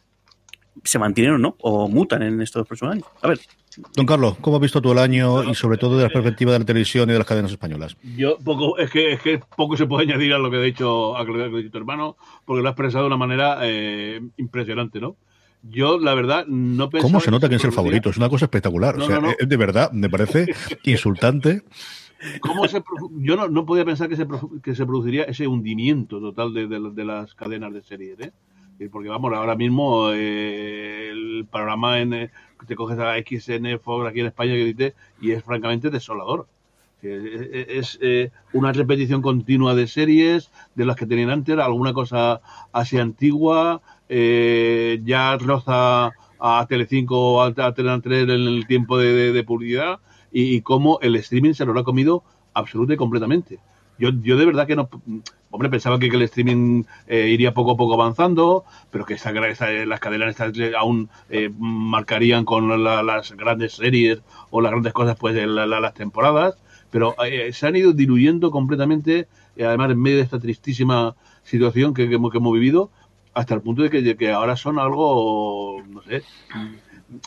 se 0.85 0.99
mantienen 0.99 1.35
o 1.35 1.39
no, 1.39 1.57
o 1.61 1.89
mutan 1.89 2.23
en 2.23 2.41
estos 2.41 2.67
próximos 2.67 2.95
años. 2.95 3.07
A 3.23 3.29
ver. 3.29 3.41
Don 3.95 4.07
Carlos, 4.07 4.37
¿cómo 4.41 4.57
has 4.57 4.63
visto 4.63 4.83
tú 4.83 4.93
el 4.93 4.99
año 4.99 5.45
y 5.45 5.55
sobre 5.55 5.79
todo 5.79 5.97
de 5.97 6.05
la 6.05 6.09
perspectiva 6.11 6.53
de 6.53 6.59
la 6.59 6.65
televisión 6.65 7.09
y 7.09 7.13
de 7.13 7.19
las 7.19 7.27
cadenas 7.27 7.51
españolas? 7.51 7.97
Yo 8.17 8.39
poco, 8.39 8.79
es 8.79 8.91
que, 8.91 9.13
es 9.13 9.21
que 9.21 9.41
poco 9.57 9.77
se 9.77 9.87
puede 9.87 10.07
añadir 10.11 10.33
a 10.33 10.39
lo 10.39 10.51
que 10.51 10.57
ha 10.57 10.61
dicho, 10.61 11.17
a 11.17 11.23
lo 11.23 11.35
que 11.35 11.43
ha 11.43 11.49
dicho 11.49 11.71
tu 11.71 11.79
hermano, 11.79 12.17
porque 12.45 12.63
lo 12.63 12.69
ha 12.69 12.73
expresado 12.73 13.05
de 13.05 13.09
una 13.09 13.17
manera 13.17 13.59
eh, 13.63 14.21
impresionante, 14.37 15.01
¿no? 15.01 15.17
Yo, 15.63 15.99
la 15.99 16.15
verdad, 16.15 16.47
no 16.47 16.89
pensaba... 16.89 17.11
¿Cómo 17.11 17.21
se 17.21 17.31
nota 17.31 17.49
que 17.49 17.57
es 17.57 17.65
el 17.65 17.73
favorito? 17.73 18.11
Es 18.11 18.17
una 18.17 18.29
cosa 18.29 18.45
espectacular. 18.45 18.97
o 18.97 19.07
sea, 19.07 19.21
de 19.39 19.57
verdad, 19.57 19.91
me 19.93 20.09
parece 20.09 20.47
insultante. 20.85 21.63
¿Cómo 22.41 22.67
se, 22.69 22.83
yo 23.19 23.37
no, 23.37 23.49
no, 23.49 23.67
podía 23.67 23.85
pensar 23.85 24.09
que 24.09 24.17
se, 24.17 24.27
que 24.63 24.75
se 24.75 24.87
produciría 24.87 25.25
ese 25.25 25.47
hundimiento 25.47 26.21
total 26.21 26.55
de, 26.55 26.67
de, 26.67 26.91
de 26.93 27.05
las 27.05 27.35
cadenas 27.35 27.73
de 27.73 27.83
series, 27.83 28.19
¿eh? 28.21 28.33
porque 28.91 29.09
vamos, 29.09 29.33
ahora 29.33 29.57
mismo 29.57 30.11
eh, 30.13 31.09
el 31.11 31.47
panorama 31.51 31.99
en, 32.01 32.15
eh, 32.15 32.31
te 32.67 32.75
coges 32.75 32.99
a 32.99 33.17
XN 33.17 33.79
Fox 33.81 34.09
aquí 34.09 34.21
en 34.21 34.27
España 34.27 34.53
que 34.53 34.65
dice, 34.65 34.95
y 35.21 35.33
es 35.33 35.45
francamente 35.45 35.91
desolador. 35.91 36.47
Es, 37.01 37.97
eh, 38.03 38.33
una 38.53 38.73
repetición 38.73 39.23
continua 39.23 39.77
de 39.77 39.87
series 39.87 40.51
de 40.75 40.85
las 40.85 40.97
que 40.97 41.07
tenían 41.07 41.31
antes, 41.31 41.57
alguna 41.57 41.93
cosa 41.93 42.41
así 42.73 42.99
antigua, 42.99 43.81
ya 44.09 45.37
roza 45.39 46.13
a 46.41 46.67
Telecinco 46.69 47.35
o 47.35 47.43
a, 47.43 47.47
a 47.57 47.75
3 47.75 48.03
en 48.05 48.31
el 48.31 48.67
tiempo 48.67 48.99
de, 48.99 49.45
publicidad 49.45 50.01
y, 50.33 50.57
y, 50.57 50.61
cómo 50.63 50.99
el 51.01 51.17
streaming 51.17 51.53
se 51.53 51.65
lo 51.65 51.79
ha 51.79 51.85
comido 51.85 52.25
absolutamente 52.55 52.95
y 52.95 52.97
completamente. 52.97 53.59
Yo, 53.99 54.11
yo 54.23 54.37
de 54.37 54.47
verdad 54.47 54.67
que 54.67 54.77
no, 54.77 54.89
hombre, 55.51 55.71
pensaba 55.71 55.99
que, 55.99 56.07
el 56.07 56.23
streaming 56.23 56.85
eh, 57.07 57.29
iría 57.29 57.55
poco 57.55 57.73
a 57.73 57.77
poco 57.77 57.95
avanzando, 57.95 58.65
pero 58.91 59.05
que 59.05 59.15
esa, 59.15 59.33
las 59.33 60.01
cadenas 60.01 60.37
aún 60.79 61.09
eh, 61.31 61.51
marcarían 61.59 62.45
con 62.45 62.85
las 62.85 63.33
grandes 63.33 63.75
series 63.75 64.21
o 64.51 64.61
las 64.61 64.73
grandes 64.73 64.93
cosas 64.93 65.17
pues 65.19 65.35
de 65.35 65.47
las 65.47 65.95
temporadas, 65.95 66.57
pero 66.91 67.15
eh, 67.25 67.53
se 67.53 67.67
han 67.67 67.77
ido 67.77 67.93
diluyendo 67.93 68.51
completamente, 68.51 69.29
además 69.59 69.91
en 69.91 70.01
medio 70.01 70.19
de 70.19 70.23
esta 70.23 70.39
tristísima 70.39 71.17
situación 71.43 71.95
que, 71.95 72.09
que, 72.09 72.15
hemos, 72.17 72.33
vivido, 72.33 72.91
hasta 73.35 73.55
el 73.55 73.63
punto 73.63 73.83
de 73.83 74.17
que 74.17 74.33
ahora 74.33 74.57
son 74.57 74.79
algo, 74.79 75.83
no 75.89 76.03
sé, 76.03 76.23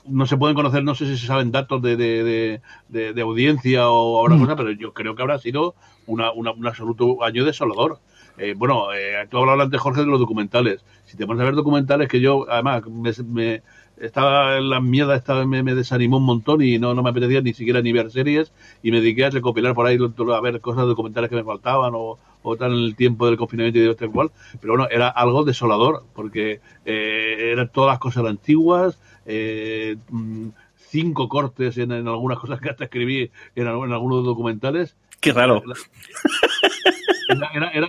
no 0.08 0.26
se 0.26 0.38
pueden 0.38 0.56
conocer, 0.56 0.84
no 0.84 0.96
sé 0.96 1.06
si 1.06 1.18
se 1.18 1.28
saben 1.28 1.52
datos 1.52 1.82
de, 1.82 1.96
de, 1.98 2.62
de, 2.90 3.22
audiencia 3.22 3.90
o 3.90 4.18
ahora 4.18 4.36
mm. 4.36 4.42
cosa, 4.42 4.56
pero 4.56 4.72
yo 4.72 4.94
creo 4.94 5.16
que 5.16 5.22
habrá 5.22 5.40
sido 5.40 5.76
una, 6.06 6.32
un 6.32 6.68
absoluto 6.68 7.24
año 7.24 7.46
desolador. 7.46 8.00
Eh, 8.38 8.54
bueno, 8.56 8.94
eh, 8.94 9.28
tú 9.30 9.38
hablabas 9.38 9.66
antes, 9.66 9.82
Jorge, 9.82 10.02
de 10.02 10.08
los 10.08 10.20
documentales. 10.20 10.84
Si 11.06 11.18
te 11.18 11.26
pones 11.26 11.42
a 11.42 11.46
ver 11.46 11.56
documentales 11.56 12.08
que 12.08 12.22
yo, 12.22 12.46
además, 12.50 12.84
me, 12.88 13.62
estaba 14.02 14.58
en 14.58 14.70
la 14.70 14.82
mierda, 14.82 15.16
estaba, 15.16 15.46
me, 15.46 15.64
desanimó 15.76 16.18
un 16.18 16.26
montón 16.26 16.62
y 16.62 16.80
no, 16.80 16.94
no 16.94 17.04
me 17.04 17.12
apetecía 17.12 17.42
ni 17.42 17.54
siquiera 17.54 17.82
ni 17.82 17.92
ver 17.92 18.12
series 18.12 18.52
y 18.82 18.92
me 18.92 19.00
dediqué 19.00 19.26
a 19.26 19.30
recopilar 19.30 19.76
por 19.76 19.86
ahí 19.86 19.98
a 19.98 20.42
ver 20.42 20.60
cosas 20.60 20.86
documentales 20.86 21.30
que 21.30 21.36
me 21.36 21.44
faltaban 21.44 21.94
o, 21.96 22.18
o 22.42 22.58
tal 22.58 22.74
en 22.74 22.84
el 22.84 22.96
tiempo 22.96 23.28
del 23.28 23.38
confinamiento 23.38 23.80
y 23.80 23.84
de 23.84 23.92
este 23.92 24.10
cual. 24.10 24.32
Pero 24.60 24.74
bueno, 24.74 24.88
era 24.90 25.08
algo 25.08 25.44
desolador 25.44 26.04
porque 26.14 26.62
eh, 26.86 27.52
eran 27.52 27.70
todas 27.72 27.94
las 27.94 28.00
cosas 28.00 28.26
antiguas, 28.26 29.00
eh, 29.26 29.98
mm, 30.10 30.50
cinco 30.76 31.30
cortes 31.30 31.78
en, 31.78 31.92
algunas 31.92 32.40
cosas 32.40 32.60
que 32.60 32.70
hasta 32.70 32.86
escribí 32.86 33.32
en, 33.56 33.68
en 33.68 33.92
algunos 33.92 34.26
documentales. 34.26 34.96
Qué 35.20 35.32
raro. 35.32 35.62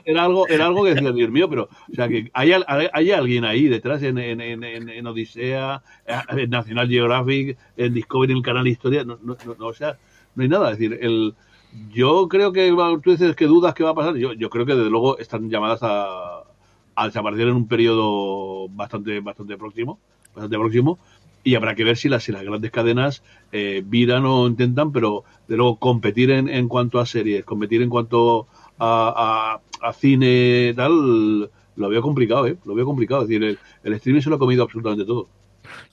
Era, 0.04 0.25
algo, 0.25 0.49
era 0.49 0.66
algo 0.66 0.84
que 0.84 0.94
decía, 0.94 1.12
Dios 1.12 1.30
mío, 1.30 1.49
pero, 1.49 1.68
o 1.90 1.94
sea, 1.94 2.08
que 2.08 2.30
hay, 2.32 2.52
hay 2.92 3.11
alguien 3.11 3.44
ahí 3.44 3.68
detrás 3.68 4.02
en, 4.02 4.18
en, 4.18 4.40
en, 4.40 4.62
en, 4.64 5.06
Odisea, 5.06 5.82
en 6.28 6.50
National 6.50 6.88
Geographic, 6.88 7.58
en 7.76 7.94
Discovery, 7.94 8.32
en 8.32 8.38
el 8.38 8.44
canal 8.44 8.66
Historia, 8.66 9.04
no, 9.04 9.18
no, 9.22 9.37
no, 9.58 9.66
o 9.66 9.75
sea, 9.75 9.99
no 10.34 10.42
hay 10.42 10.49
nada. 10.49 10.72
Es 10.72 10.78
decir, 10.78 10.99
el, 11.00 11.34
yo 11.92 12.28
creo 12.28 12.52
que 12.52 12.75
tú 13.02 13.11
dices 13.11 13.34
que 13.37 13.46
dudas 13.46 13.75
que 13.75 13.84
va 13.84 13.90
a 13.90 13.94
pasar, 13.94 14.16
yo, 14.16 14.32
yo 14.32 14.50
creo 14.50 14.66
que 14.66 14.75
desde 14.75 14.90
luego 14.90 15.18
están 15.18 15.49
llamadas 15.50 15.80
a, 15.82 16.42
a 16.94 17.06
desaparecer 17.06 17.49
en 17.49 17.54
un 17.54 17.68
periodo 17.68 18.68
bastante, 18.68 19.20
bastante 19.20 19.56
próximo, 19.56 19.99
bastante 20.34 20.58
próximo, 20.58 20.99
y 21.44 21.54
habrá 21.54 21.75
que 21.75 21.84
ver 21.84 21.96
si 21.96 22.08
las, 22.08 22.22
si 22.22 22.32
las 22.32 22.44
grandes 22.44 22.70
cadenas 22.70 23.22
eh, 23.50 23.82
viran 23.84 24.25
o 24.26 24.46
intentan, 24.46 24.92
pero 24.92 25.25
de 25.49 25.56
luego 25.56 25.76
competir 25.76 26.30
en, 26.30 26.49
en 26.49 26.68
cuanto 26.68 27.00
a 27.00 27.06
series, 27.06 27.44
competir 27.44 27.82
en 27.82 27.88
cuanto 27.88 28.46
a, 28.84 29.60
a 29.80 29.92
cine 29.92 30.74
tal, 30.74 31.50
lo 31.76 31.88
veo 31.88 32.02
complicado, 32.02 32.46
¿eh? 32.46 32.56
Lo 32.64 32.74
veo 32.74 32.84
complicado. 32.84 33.22
Es 33.22 33.28
decir, 33.28 33.42
el, 33.44 33.58
el, 33.84 33.92
streaming 33.94 34.20
se 34.20 34.30
lo 34.30 34.36
ha 34.36 34.38
comido 34.38 34.62
absolutamente 34.62 35.04
todo. 35.04 35.28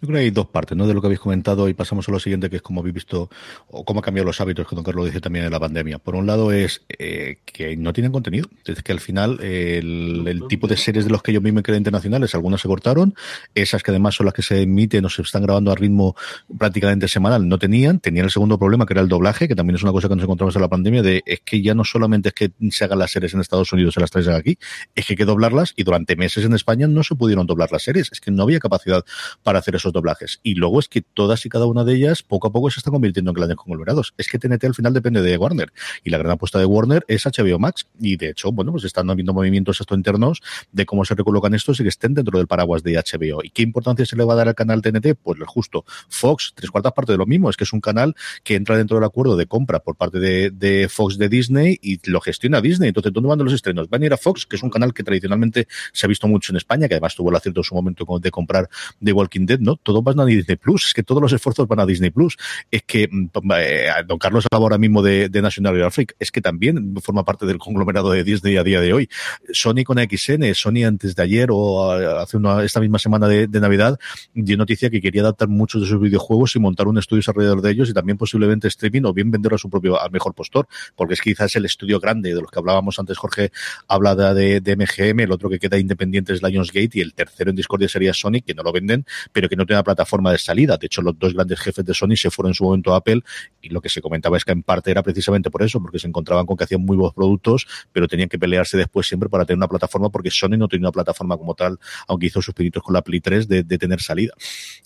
Yo 0.02 0.08
creo 0.08 0.14
que 0.14 0.26
hay 0.26 0.32
dos 0.32 0.48
partes, 0.48 0.78
¿no? 0.78 0.88
De 0.88 0.94
lo 0.94 1.02
que 1.02 1.08
habéis 1.08 1.20
comentado 1.20 1.68
y 1.70 1.74
pasamos 1.74 2.08
a 2.08 2.12
lo 2.12 2.20
siguiente, 2.20 2.50
que 2.50 2.58
es 2.58 2.62
como 2.62 2.82
habéis 2.82 2.96
visto 2.96 3.30
o 3.68 3.84
cómo 3.84 4.00
han 4.00 4.04
cambiado 4.04 4.26
los 4.26 4.40
hábitos, 4.42 4.68
que 4.68 4.76
don 4.76 4.84
Carlos 4.84 5.06
dice 5.06 5.22
también 5.22 5.46
de 5.46 5.52
la 5.52 5.60
pandemia. 5.60 6.00
Por 6.00 6.16
un 6.16 6.26
lado 6.26 6.52
es 6.52 6.82
eh, 6.90 7.40
que 7.46 7.76
no 7.78 7.94
tienen 7.94 8.12
contenido. 8.12 8.48
Es 8.66 8.82
que 8.84 8.92
al 8.92 9.00
final 9.00 9.40
el, 9.42 10.44
tipo 10.48 10.68
de 10.68 10.78
series 10.78 11.06
de 11.06 11.12
los 11.12 11.22
que 11.22 11.34
yo 11.34 11.42
mismo 11.42 11.62
creo 11.62 11.78
internacionales, 11.78 12.34
algunas 12.36 12.62
se 12.62 12.68
cortaron, 12.68 13.16
esas 13.56 13.84
que 13.84 13.92
además 13.92 14.16
son 14.16 14.26
las 14.26 14.34
que 14.34 14.42
se 14.42 14.62
emiten 14.62 15.06
o 15.06 15.10
se 15.10 15.22
están 15.22 15.44
grabando 15.44 15.72
a 15.72 15.76
ritmo 15.76 16.16
prácticamente 16.58 17.08
semanal, 17.08 17.48
no 17.48 17.58
tenían. 17.58 18.00
Tenían 18.00 18.26
el 18.26 18.32
segundo 18.32 18.58
problema, 18.58 18.86
que 18.86 18.94
era 18.94 19.02
el 19.02 19.08
doblaje, 19.08 19.48
que 19.48 19.56
también 19.56 19.76
es 19.76 19.84
una 19.84 19.92
cosa 19.92 20.08
que 20.08 20.16
nos 20.16 20.24
encontramos 20.24 20.56
en 20.56 20.62
la 20.62 20.68
pandemia, 20.68 21.02
de 21.02 21.24
es 21.26 21.42
que 21.42 21.62
ya 21.62 21.74
no 21.74 21.84
solamente 21.84 22.30
es 22.30 22.36
que 22.36 22.52
se 22.72 22.84
hagan 22.84 23.00
las 23.00 23.12
series 23.12 23.34
en 23.34 23.42
Estados 23.42 23.72
Unidos, 23.74 23.94
se 23.94 24.00
las 24.00 24.12
traen 24.12 24.30
aquí, 24.30 24.58
es 24.96 25.06
que 25.06 25.14
hay 25.14 25.18
que 25.18 25.26
doblarlas 25.26 25.74
y 25.76 25.84
durante 25.84 26.16
meses 26.16 26.46
en 26.46 26.54
España 26.54 26.88
no 26.88 27.04
se 27.04 27.16
pudieron 27.16 27.48
doblar 27.48 27.72
las 27.72 27.84
series. 27.84 28.10
Es 28.12 28.22
que 28.22 28.32
no 28.32 28.44
había 28.44 28.60
capacidad 28.60 29.04
para 29.44 29.60
hacer 29.60 29.69
esos 29.76 29.94
doblajes. 29.94 30.40
Y 30.44 30.56
luego 30.56 30.80
es 30.80 30.88
que 30.88 31.02
todas 31.02 31.46
y 31.46 31.50
cada 31.50 31.66
una 31.66 31.84
de 31.84 31.96
ellas 31.96 32.24
poco 32.24 32.48
a 32.48 32.52
poco 32.52 32.70
se 32.70 32.80
están 32.80 32.94
convirtiendo 32.94 33.32
en 33.32 33.36
grandes 33.36 33.58
conglomerados. 33.58 34.14
Es 34.18 34.28
que 34.28 34.40
TNT 34.40 34.64
al 34.66 34.76
final 34.76 34.94
depende 34.94 35.22
de 35.22 35.38
Warner 35.38 35.72
y 36.04 36.10
la 36.10 36.18
gran 36.18 36.34
apuesta 36.34 36.60
de 36.60 36.66
Warner 36.66 37.06
es 37.08 37.26
HBO 37.26 37.60
Max 37.60 37.88
y 38.00 38.18
de 38.18 38.30
hecho, 38.30 38.52
bueno, 38.52 38.72
pues 38.72 38.84
están 38.84 39.10
habiendo 39.10 39.34
movimientos 39.34 39.80
esto 39.82 39.96
internos 39.96 40.42
de 40.72 40.86
cómo 40.86 41.06
se 41.06 41.16
recolocan 41.16 41.54
estos 41.54 41.80
y 41.80 41.84
que 41.84 41.90
estén 41.90 42.14
dentro 42.14 42.38
del 42.38 42.48
paraguas 42.48 42.84
de 42.84 42.94
HBO. 42.94 43.44
¿Y 43.44 43.50
qué 43.50 43.62
importancia 43.62 44.06
se 44.06 44.16
le 44.16 44.24
va 44.24 44.34
a 44.34 44.38
dar 44.38 44.48
al 44.48 44.56
canal 44.56 44.82
TNT? 44.82 45.16
Pues 45.22 45.40
justo. 45.46 45.86
Fox, 46.10 46.54
tres 46.56 46.72
cuartas 46.72 46.94
partes 46.94 47.14
de 47.14 47.18
lo 47.18 47.26
mismo, 47.26 47.50
es 47.50 47.58
que 47.58 47.64
es 47.64 47.74
un 47.74 47.82
canal 47.82 48.16
que 48.44 48.56
entra 48.56 48.78
dentro 48.78 48.98
del 48.98 49.06
acuerdo 49.06 49.36
de 49.36 49.46
compra 49.46 49.80
por 49.80 49.96
parte 49.96 50.20
de, 50.20 50.52
de 50.52 50.90
Fox 50.90 51.18
de 51.18 51.30
Disney 51.30 51.80
y 51.82 52.00
lo 52.10 52.22
gestiona 52.22 52.62
Disney. 52.62 52.90
Entonces, 52.90 53.14
¿dónde 53.14 53.30
van 53.30 53.40
los 53.40 53.54
estrenos? 53.54 53.90
Van 53.90 54.02
a 54.04 54.06
ir 54.06 54.14
a 54.14 54.18
Fox, 54.18 54.46
que 54.46 54.56
es 54.56 54.64
un 54.64 54.70
canal 54.70 54.94
que 54.94 55.04
tradicionalmente 55.04 55.68
se 55.94 56.06
ha 56.06 56.10
visto 56.10 56.28
mucho 56.28 56.52
en 56.52 56.58
España, 56.58 56.88
que 56.88 56.96
además 56.96 57.16
tuvo 57.16 57.30
el 57.30 57.36
acierto 57.36 57.62
en 57.62 57.64
su 57.64 57.76
momento 57.76 58.06
de 58.20 58.32
comprar 58.32 58.70
The 59.04 59.14
Walking 59.14 59.46
Dead, 59.46 59.59
¿no? 59.60 59.76
Todo 59.76 60.02
va 60.02 60.12
a 60.12 60.26
Disney 60.26 60.58
Plus, 60.58 60.88
es 60.88 60.94
que 60.94 61.04
todos 61.04 61.22
los 61.22 61.34
esfuerzos 61.34 61.68
van 61.68 61.80
a 61.80 61.86
Disney 61.86 62.10
Plus. 62.10 62.38
Es 62.72 62.84
que 62.84 63.08
mm, 63.12 63.30
eh, 63.58 63.88
don 64.08 64.18
Carlos 64.18 64.46
hablaba 64.50 64.66
ahora 64.66 64.78
mismo 64.78 65.02
de, 65.02 65.30
National 65.40 65.74
Geographic, 65.74 66.16
es 66.20 66.32
que 66.32 66.42
también 66.42 66.96
forma 67.02 67.24
parte 67.24 67.46
del 67.46 67.58
conglomerado 67.58 68.12
de 68.12 68.24
Disney 68.24 68.58
a 68.58 68.64
día 68.64 68.82
de 68.82 68.94
hoy. 68.94 69.10
Sony 69.54 69.84
con 69.86 69.98
XN, 69.98 70.54
Sony 70.54 70.86
antes 70.86 71.16
de 71.16 71.24
ayer 71.24 71.50
o 71.52 71.92
hace 71.92 72.38
una, 72.38 72.64
esta 72.64 72.80
misma 72.80 73.00
semana 73.00 73.28
de, 73.28 73.48
Navidad 73.60 74.00
dio 74.34 74.56
noticia 74.56 74.90
que 74.90 75.02
quería 75.02 75.22
adaptar 75.22 75.50
muchos 75.50 75.82
de 75.82 75.88
sus 75.88 76.00
videojuegos 76.00 76.56
y 76.56 76.60
montar 76.60 76.88
un 76.88 76.98
estudio 76.98 77.22
alrededor 77.28 77.62
de 77.62 77.72
ellos 77.72 77.90
y 77.90 77.94
también 77.94 78.18
posiblemente 78.18 78.70
streaming 78.70 79.02
o 79.04 79.14
bien 79.14 79.32
vender 79.32 79.54
a 79.54 79.58
su 79.58 79.70
propio 79.70 80.02
al 80.02 80.12
mejor 80.12 80.34
postor, 80.34 80.68
porque 80.96 81.16
es 81.16 81.22
quizás 81.22 81.54
el 81.58 81.66
estudio 81.66 82.00
grande 82.00 82.34
de 82.34 82.40
los 82.40 82.50
que 82.50 82.58
hablábamos 82.58 82.98
antes, 83.00 83.18
Jorge 83.18 83.52
habla 83.88 84.16
de, 84.16 84.62
de 84.62 84.76
MGM, 84.78 85.20
el 85.20 85.32
otro 85.32 85.50
que 85.50 85.60
queda 85.60 85.78
independiente 85.78 86.34
es 86.34 86.42
Lionsgate 86.42 86.92
y 86.94 87.02
el 87.02 87.14
tercero 87.14 87.50
en 87.50 87.58
Discordia 87.58 87.90
sería 87.90 88.14
Sony, 88.14 88.42
que 88.46 88.54
no 88.54 88.64
lo 88.64 88.72
venden, 88.72 89.06
pero 89.34 89.49
que 89.50 89.56
no 89.56 89.66
tiene 89.66 89.80
una 89.80 89.84
plataforma 89.84 90.32
de 90.32 90.38
salida. 90.38 90.78
De 90.78 90.86
hecho, 90.86 91.02
los 91.02 91.18
dos 91.18 91.34
grandes 91.34 91.60
jefes 91.60 91.84
de 91.84 91.94
Sony 91.94 92.16
se 92.16 92.30
fueron 92.30 92.52
en 92.52 92.54
su 92.54 92.64
momento 92.64 92.94
a 92.94 92.98
Apple 92.98 93.22
y 93.62 93.70
lo 93.70 93.82
que 93.82 93.90
se 93.90 94.02
comentaba 94.02 94.38
es 94.38 94.46
que 94.46 94.52
en 94.52 94.64
parte 94.64 94.92
era 94.92 95.04
precisamente 95.04 95.50
por 95.50 95.64
eso, 95.64 95.82
porque 95.82 96.00
se 96.00 96.08
encontraban 96.08 96.46
con 96.46 96.56
que 96.56 96.64
hacían 96.64 96.82
muy 96.82 96.96
buenos 96.96 97.14
productos, 97.14 97.68
pero 97.92 98.08
tenían 98.08 98.30
que 98.30 98.40
pelearse 98.40 98.78
después 98.78 99.08
siempre 99.08 99.30
para 99.30 99.46
tener 99.46 99.58
una 99.58 99.68
plataforma, 99.68 100.10
porque 100.10 100.32
Sony 100.32 100.58
no 100.58 100.68
tenía 100.68 100.88
una 100.88 100.92
plataforma 100.92 101.38
como 101.38 101.56
tal, 101.56 101.80
aunque 102.08 102.28
hizo 102.28 102.42
sus 102.42 102.54
pinitos 102.54 102.84
con 102.84 102.94
la 102.94 103.02
Play 103.02 103.20
3 103.20 103.48
de, 103.48 103.64
tener 103.64 104.02
salida. 104.02 104.34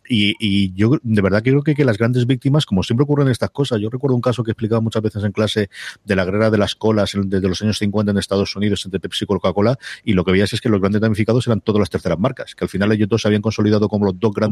Y, 0.08 0.74
yo 0.74 1.00
de 1.02 1.22
verdad 1.22 1.42
creo 1.44 1.64
que, 1.64 1.76
que 1.76 1.86
las 1.86 1.98
grandes 1.98 2.28
víctimas, 2.28 2.66
como 2.66 2.84
siempre 2.84 3.04
ocurren 3.04 3.28
estas 3.28 3.50
cosas, 3.50 3.80
yo 3.80 3.90
recuerdo 3.90 4.16
un 4.16 4.22
caso 4.22 4.44
que 4.44 4.52
he 4.52 4.54
explicado 4.54 4.82
muchas 4.82 5.02
veces 5.02 5.24
en 5.24 5.32
clase 5.32 5.70
de 6.04 6.16
la 6.16 6.26
guerra 6.26 6.50
de 6.50 6.58
las 6.58 6.76
colas 6.76 7.14
desde 7.16 7.48
los 7.48 7.62
años 7.62 7.78
50 7.78 8.12
en 8.12 8.18
Estados 8.18 8.56
Unidos 8.56 8.86
entre 8.86 9.00
Pepsi 9.00 9.26
y 9.26 9.28
Coca-Cola, 9.28 9.78
y 10.04 10.14
lo 10.14 10.24
que 10.24 10.32
veías 10.32 10.54
es 10.54 10.62
que 10.62 10.70
los 10.70 10.80
grandes 10.80 11.02
damnificados 11.02 11.48
eran 11.48 11.62
todas 11.62 11.80
las 11.80 11.90
terceras 11.90 12.20
marcas, 12.20 12.56
que 12.56 12.66
al 12.66 12.70
final 12.70 12.92
ellos 12.92 13.10
dos 13.10 13.22
se 13.22 13.28
habían 13.28 13.42
consolidado 13.42 13.90
como 13.90 14.06
los 14.06 14.20
dos 14.20 14.34
grandes 14.34 14.43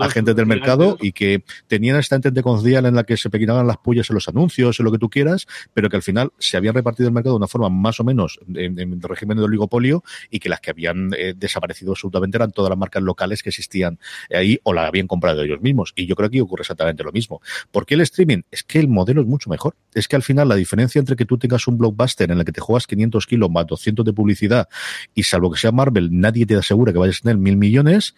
agentes 0.00 0.36
del 0.36 0.46
mercado 0.46 0.96
y 1.00 1.12
que 1.12 1.44
tenían 1.66 1.96
esta 1.96 2.16
entente 2.16 2.42
conciliar 2.42 2.84
en 2.86 2.94
la 2.94 3.04
que 3.04 3.16
se 3.16 3.30
pequinaban 3.30 3.66
las 3.66 3.78
pullas 3.78 4.10
en 4.10 4.14
los 4.14 4.28
anuncios, 4.28 4.78
en 4.78 4.84
lo 4.84 4.92
que 4.92 4.98
tú 4.98 5.08
quieras, 5.08 5.46
pero 5.74 5.88
que 5.88 5.96
al 5.96 6.02
final 6.02 6.32
se 6.38 6.56
habían 6.56 6.74
repartido 6.74 7.08
el 7.08 7.14
mercado 7.14 7.34
de 7.34 7.38
una 7.38 7.48
forma 7.48 7.68
más 7.68 8.00
o 8.00 8.04
menos 8.04 8.38
en, 8.54 8.78
en 8.78 9.00
régimen 9.02 9.36
de 9.38 9.44
oligopolio 9.44 10.02
y 10.30 10.38
que 10.38 10.48
las 10.48 10.60
que 10.60 10.70
habían 10.70 11.10
eh, 11.16 11.34
desaparecido 11.36 11.92
absolutamente 11.92 12.36
eran 12.36 12.52
todas 12.52 12.70
las 12.70 12.78
marcas 12.78 13.02
locales 13.02 13.42
que 13.42 13.50
existían 13.50 13.98
ahí 14.30 14.58
o 14.62 14.72
la 14.72 14.86
habían 14.86 15.06
comprado 15.06 15.42
ellos 15.42 15.60
mismos. 15.60 15.92
Y 15.96 16.06
yo 16.06 16.16
creo 16.16 16.30
que 16.30 16.40
ocurre 16.40 16.62
exactamente 16.62 17.02
lo 17.02 17.12
mismo. 17.12 17.40
¿Por 17.70 17.86
qué 17.86 17.94
el 17.94 18.00
streaming? 18.02 18.42
Es 18.50 18.62
que 18.62 18.78
el 18.78 18.88
modelo 18.88 19.20
es 19.20 19.26
mucho 19.26 19.50
mejor. 19.50 19.76
Es 19.94 20.08
que 20.08 20.16
al 20.16 20.22
final 20.22 20.48
la 20.48 20.54
diferencia 20.54 20.98
entre 20.98 21.16
que 21.16 21.24
tú 21.24 21.38
tengas 21.38 21.66
un 21.66 21.78
blockbuster 21.78 22.30
en 22.30 22.38
el 22.38 22.44
que 22.44 22.52
te 22.52 22.60
juegas 22.60 22.86
500 22.86 23.26
kilos 23.26 23.50
más 23.50 23.66
200 23.66 24.04
de 24.04 24.12
publicidad 24.12 24.68
y 25.14 25.22
salvo 25.22 25.50
que 25.50 25.58
sea 25.58 25.72
Marvel, 25.72 26.08
nadie 26.12 26.46
te 26.46 26.56
asegura 26.56 26.92
que 26.92 26.98
vayas 26.98 27.18
a 27.18 27.22
tener 27.22 27.38
mil 27.38 27.56
millones, 27.56 28.14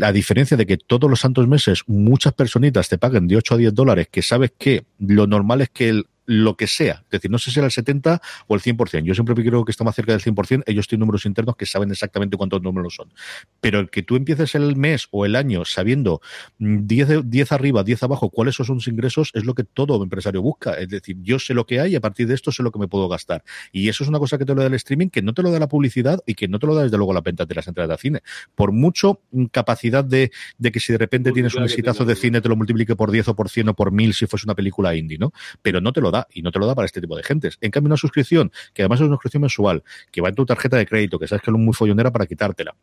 la 0.00 0.12
diferencia 0.12 0.56
de 0.56 0.64
que 0.64 0.78
todos 0.78 1.10
los 1.10 1.20
santos 1.20 1.46
meses 1.46 1.82
muchas 1.86 2.32
personitas 2.32 2.88
te 2.88 2.96
paguen 2.96 3.28
de 3.28 3.36
8 3.36 3.54
a 3.54 3.58
10 3.58 3.74
dólares, 3.74 4.08
que 4.10 4.22
sabes 4.22 4.50
que 4.58 4.84
lo 4.98 5.26
normal 5.26 5.60
es 5.60 5.68
que 5.68 5.90
el 5.90 6.06
lo 6.30 6.56
que 6.56 6.68
sea. 6.68 7.02
Es 7.06 7.10
decir, 7.10 7.28
no 7.28 7.38
sé 7.38 7.50
si 7.50 7.58
era 7.58 7.66
el 7.66 7.72
70 7.72 8.22
o 8.46 8.54
el 8.54 8.60
100%. 8.60 9.02
Yo 9.02 9.14
siempre 9.14 9.34
creo 9.34 9.64
que 9.64 9.72
está 9.72 9.82
más 9.82 9.96
cerca 9.96 10.12
del 10.12 10.20
100%. 10.20 10.62
Ellos 10.64 10.86
tienen 10.86 11.00
números 11.00 11.26
internos 11.26 11.56
que 11.56 11.66
saben 11.66 11.90
exactamente 11.90 12.36
cuántos 12.36 12.62
números 12.62 12.94
son. 12.94 13.12
Pero 13.60 13.80
el 13.80 13.90
que 13.90 14.04
tú 14.04 14.14
empieces 14.14 14.54
el 14.54 14.76
mes 14.76 15.08
o 15.10 15.26
el 15.26 15.34
año 15.34 15.64
sabiendo 15.64 16.20
10, 16.58 17.28
10 17.28 17.52
arriba, 17.52 17.82
10 17.82 18.04
abajo, 18.04 18.30
cuáles 18.30 18.54
son 18.54 18.66
sus 18.66 18.86
ingresos, 18.86 19.32
es 19.34 19.44
lo 19.44 19.54
que 19.54 19.64
todo 19.64 20.00
empresario 20.04 20.40
busca. 20.40 20.74
Es 20.74 20.88
decir, 20.88 21.16
yo 21.20 21.40
sé 21.40 21.52
lo 21.52 21.66
que 21.66 21.80
hay 21.80 21.94
y 21.94 21.96
a 21.96 22.00
partir 22.00 22.28
de 22.28 22.34
esto 22.34 22.52
sé 22.52 22.62
lo 22.62 22.70
que 22.70 22.78
me 22.78 22.86
puedo 22.86 23.08
gastar. 23.08 23.42
Y 23.72 23.88
eso 23.88 24.04
es 24.04 24.08
una 24.08 24.20
cosa 24.20 24.38
que 24.38 24.44
te 24.44 24.54
lo 24.54 24.60
da 24.60 24.68
el 24.68 24.74
streaming, 24.74 25.08
que 25.08 25.22
no 25.22 25.34
te 25.34 25.42
lo 25.42 25.50
da 25.50 25.58
la 25.58 25.68
publicidad 25.68 26.20
y 26.26 26.34
que 26.34 26.46
no 26.46 26.60
te 26.60 26.66
lo 26.68 26.76
da 26.76 26.84
desde 26.84 26.96
luego 26.96 27.12
la 27.12 27.22
venta 27.22 27.44
de 27.44 27.56
las 27.56 27.66
entradas 27.66 27.98
de 27.98 28.00
cine. 28.00 28.22
Por 28.54 28.70
mucho 28.70 29.20
capacidad 29.50 30.04
de, 30.04 30.30
de 30.58 30.70
que 30.70 30.78
si 30.78 30.92
de 30.92 30.98
repente 30.98 31.32
tienes 31.32 31.56
un 31.56 31.64
exitazo 31.64 32.04
de 32.04 32.14
cine 32.14 32.40
te 32.40 32.48
lo 32.48 32.54
multiplique 32.54 32.94
por 32.94 33.10
10 33.10 33.28
o 33.28 33.34
por 33.34 33.48
100 33.48 33.70
o 33.70 33.74
por 33.74 33.90
1000 33.90 34.14
si 34.14 34.26
fuese 34.26 34.46
una 34.46 34.54
película 34.54 34.94
indie, 34.94 35.18
¿no? 35.18 35.32
Pero 35.62 35.80
no 35.80 35.92
te 35.92 36.00
lo 36.00 36.12
da 36.12 36.19
y 36.32 36.42
no 36.42 36.52
te 36.52 36.58
lo 36.58 36.66
da 36.66 36.74
para 36.74 36.86
este 36.86 37.00
tipo 37.00 37.16
de 37.16 37.22
gentes. 37.22 37.58
En 37.60 37.70
cambio, 37.70 37.88
una 37.88 37.96
suscripción, 37.96 38.52
que 38.74 38.82
además 38.82 39.00
es 39.00 39.06
una 39.06 39.14
suscripción 39.14 39.42
mensual, 39.42 39.82
que 40.10 40.20
va 40.20 40.28
en 40.28 40.34
tu 40.34 40.46
tarjeta 40.46 40.76
de 40.76 40.86
crédito, 40.86 41.18
que 41.18 41.26
sabes 41.26 41.42
que 41.42 41.50
es 41.50 41.56
muy 41.56 41.74
follonera 41.74 42.10
para 42.10 42.26
quitártela 42.26 42.74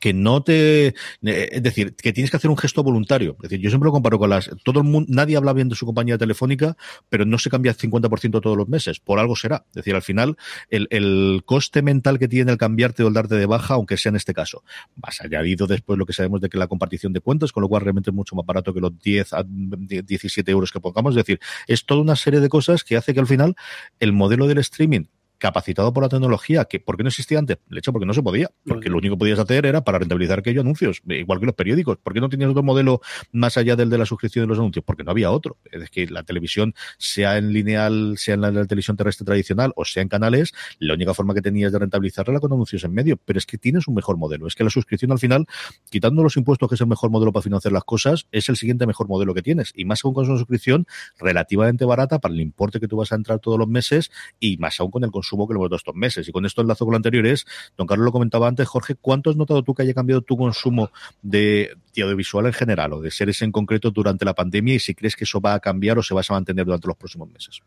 que 0.00 0.12
no 0.14 0.42
te, 0.42 0.88
eh, 0.88 0.94
es 1.22 1.62
decir, 1.62 1.94
que 1.94 2.12
tienes 2.12 2.30
que 2.30 2.36
hacer 2.36 2.50
un 2.50 2.56
gesto 2.56 2.82
voluntario. 2.82 3.36
Es 3.36 3.50
decir, 3.50 3.60
yo 3.60 3.70
siempre 3.70 3.86
lo 3.86 3.92
comparo 3.92 4.18
con 4.18 4.30
las, 4.30 4.50
todo 4.64 4.80
el 4.80 4.86
mundo, 4.86 5.12
nadie 5.12 5.36
habla 5.36 5.52
bien 5.52 5.68
de 5.68 5.74
su 5.74 5.86
compañía 5.86 6.18
telefónica, 6.18 6.76
pero 7.08 7.24
no 7.24 7.38
se 7.38 7.50
cambia 7.50 7.72
el 7.72 7.76
50% 7.76 8.40
todos 8.40 8.56
los 8.56 8.68
meses. 8.68 9.00
Por 9.00 9.18
algo 9.18 9.36
será. 9.36 9.64
Es 9.68 9.74
decir, 9.74 9.94
al 9.94 10.02
final, 10.02 10.36
el, 10.70 10.88
el 10.90 11.42
coste 11.44 11.82
mental 11.82 12.18
que 12.18 12.28
tiene 12.28 12.52
el 12.52 12.58
cambiarte 12.58 13.02
o 13.02 13.08
el 13.08 13.14
darte 13.14 13.34
de 13.34 13.46
baja, 13.46 13.74
aunque 13.74 13.96
sea 13.96 14.10
en 14.10 14.16
este 14.16 14.34
caso, 14.34 14.64
más 14.96 15.20
añadido 15.20 15.66
después 15.66 15.98
lo 15.98 16.06
que 16.06 16.12
sabemos 16.12 16.40
de 16.40 16.48
que 16.48 16.58
la 16.58 16.66
compartición 16.66 17.12
de 17.12 17.20
cuentas, 17.20 17.52
con 17.52 17.62
lo 17.62 17.68
cual 17.68 17.82
realmente 17.82 18.10
es 18.10 18.14
mucho 18.14 18.34
más 18.34 18.46
barato 18.46 18.72
que 18.72 18.80
los 18.80 18.98
10 18.98 19.32
a 19.34 19.44
17 19.46 20.50
euros 20.50 20.72
que 20.72 20.80
pongamos. 20.80 21.12
Es 21.12 21.24
decir, 21.24 21.40
es 21.66 21.84
toda 21.84 22.00
una 22.00 22.16
serie 22.16 22.40
de 22.40 22.48
cosas 22.48 22.84
que 22.84 22.96
hace 22.96 23.14
que 23.14 23.20
al 23.20 23.26
final 23.26 23.54
el 24.00 24.12
modelo 24.12 24.46
del 24.46 24.58
streaming 24.58 25.04
capacitado 25.42 25.92
por 25.92 26.04
la 26.04 26.08
tecnología, 26.08 26.66
que 26.66 26.78
¿por 26.78 26.96
qué 26.96 27.02
no 27.02 27.08
existía 27.08 27.40
antes? 27.40 27.58
Le 27.68 27.80
hecho 27.80 27.90
porque 27.90 28.06
no 28.06 28.14
se 28.14 28.22
podía, 28.22 28.52
porque 28.64 28.88
lo 28.88 28.98
único 28.98 29.16
que 29.16 29.18
podías 29.18 29.40
hacer 29.40 29.66
era 29.66 29.82
para 29.82 29.98
rentabilizar 29.98 30.38
aquellos 30.38 30.60
anuncios, 30.62 31.02
igual 31.08 31.40
que 31.40 31.46
los 31.46 31.56
periódicos. 31.56 31.98
¿Por 31.98 32.14
qué 32.14 32.20
no 32.20 32.28
tenías 32.28 32.48
otro 32.48 32.62
modelo 32.62 33.00
más 33.32 33.56
allá 33.56 33.74
del 33.74 33.90
de 33.90 33.98
la 33.98 34.06
suscripción 34.06 34.44
de 34.44 34.50
los 34.50 34.58
anuncios? 34.60 34.84
Porque 34.84 35.02
no 35.02 35.10
había 35.10 35.32
otro. 35.32 35.58
Es 35.64 35.90
que 35.90 36.06
la 36.06 36.22
televisión, 36.22 36.76
sea 36.96 37.38
en 37.38 37.52
lineal, 37.52 38.14
sea 38.18 38.34
en 38.34 38.40
la, 38.42 38.52
televisión 38.66 38.96
terrestre 38.96 39.24
tradicional 39.24 39.72
o 39.74 39.84
sea 39.84 40.04
en 40.04 40.08
canales, 40.08 40.54
la 40.78 40.94
única 40.94 41.12
forma 41.12 41.34
que 41.34 41.42
tenías 41.42 41.72
de 41.72 41.80
rentabilizarla 41.80 42.34
era 42.34 42.40
con 42.40 42.52
anuncios 42.52 42.84
en 42.84 42.94
medio. 42.94 43.16
Pero 43.16 43.36
es 43.36 43.44
que 43.44 43.58
tienes 43.58 43.88
un 43.88 43.96
mejor 43.96 44.18
modelo. 44.18 44.46
Es 44.46 44.54
que 44.54 44.62
la 44.62 44.70
suscripción 44.70 45.10
al 45.10 45.18
final, 45.18 45.46
quitando 45.90 46.22
los 46.22 46.36
impuestos, 46.36 46.68
que 46.68 46.76
es 46.76 46.80
el 46.80 46.86
mejor 46.86 47.10
modelo 47.10 47.32
para 47.32 47.42
financiar 47.42 47.72
las 47.72 47.82
cosas, 47.82 48.28
es 48.30 48.48
el 48.48 48.56
siguiente 48.56 48.86
mejor 48.86 49.08
modelo 49.08 49.34
que 49.34 49.42
tienes. 49.42 49.72
Y 49.74 49.86
más 49.86 50.04
aún 50.04 50.14
con 50.14 50.24
una 50.24 50.38
suscripción 50.38 50.86
relativamente 51.18 51.84
barata 51.84 52.20
para 52.20 52.32
el 52.32 52.40
importe 52.40 52.78
que 52.78 52.86
tú 52.86 52.96
vas 52.96 53.10
a 53.10 53.16
entrar 53.16 53.40
todos 53.40 53.58
los 53.58 53.66
meses 53.66 54.12
y 54.38 54.56
más 54.58 54.78
aún 54.78 54.92
con 54.92 55.02
el 55.02 55.10
consumo 55.10 55.31
que 55.46 55.54
lo 55.54 55.68
de 55.68 55.76
estos 55.76 55.94
meses. 55.94 56.28
Y 56.28 56.32
con 56.32 56.46
esto 56.46 56.62
enlazo 56.62 56.84
con 56.84 56.92
lo 56.92 56.96
anterior 56.96 57.26
es, 57.26 57.46
don 57.76 57.86
Carlos 57.86 58.04
lo 58.04 58.12
comentaba 58.12 58.48
antes, 58.48 58.66
Jorge, 58.68 58.94
¿cuánto 58.94 59.30
has 59.30 59.36
notado 59.36 59.62
tú 59.62 59.74
que 59.74 59.82
haya 59.82 59.94
cambiado 59.94 60.22
tu 60.22 60.36
consumo 60.36 60.90
de, 61.22 61.70
audiovisual 61.96 62.46
en 62.46 62.52
general 62.52 62.92
o 62.94 63.00
de 63.00 63.10
series 63.10 63.42
en 63.42 63.52
concreto 63.52 63.90
durante 63.90 64.24
la 64.24 64.34
pandemia 64.34 64.74
y 64.74 64.78
si 64.78 64.94
crees 64.94 65.16
que 65.16 65.24
eso 65.24 65.40
va 65.40 65.54
a 65.54 65.60
cambiar 65.60 65.98
o 65.98 66.02
se 66.02 66.14
va 66.14 66.22
a 66.26 66.32
mantener 66.32 66.64
durante 66.64 66.86
los 66.86 66.96
próximos 66.96 67.30
meses? 67.30 67.60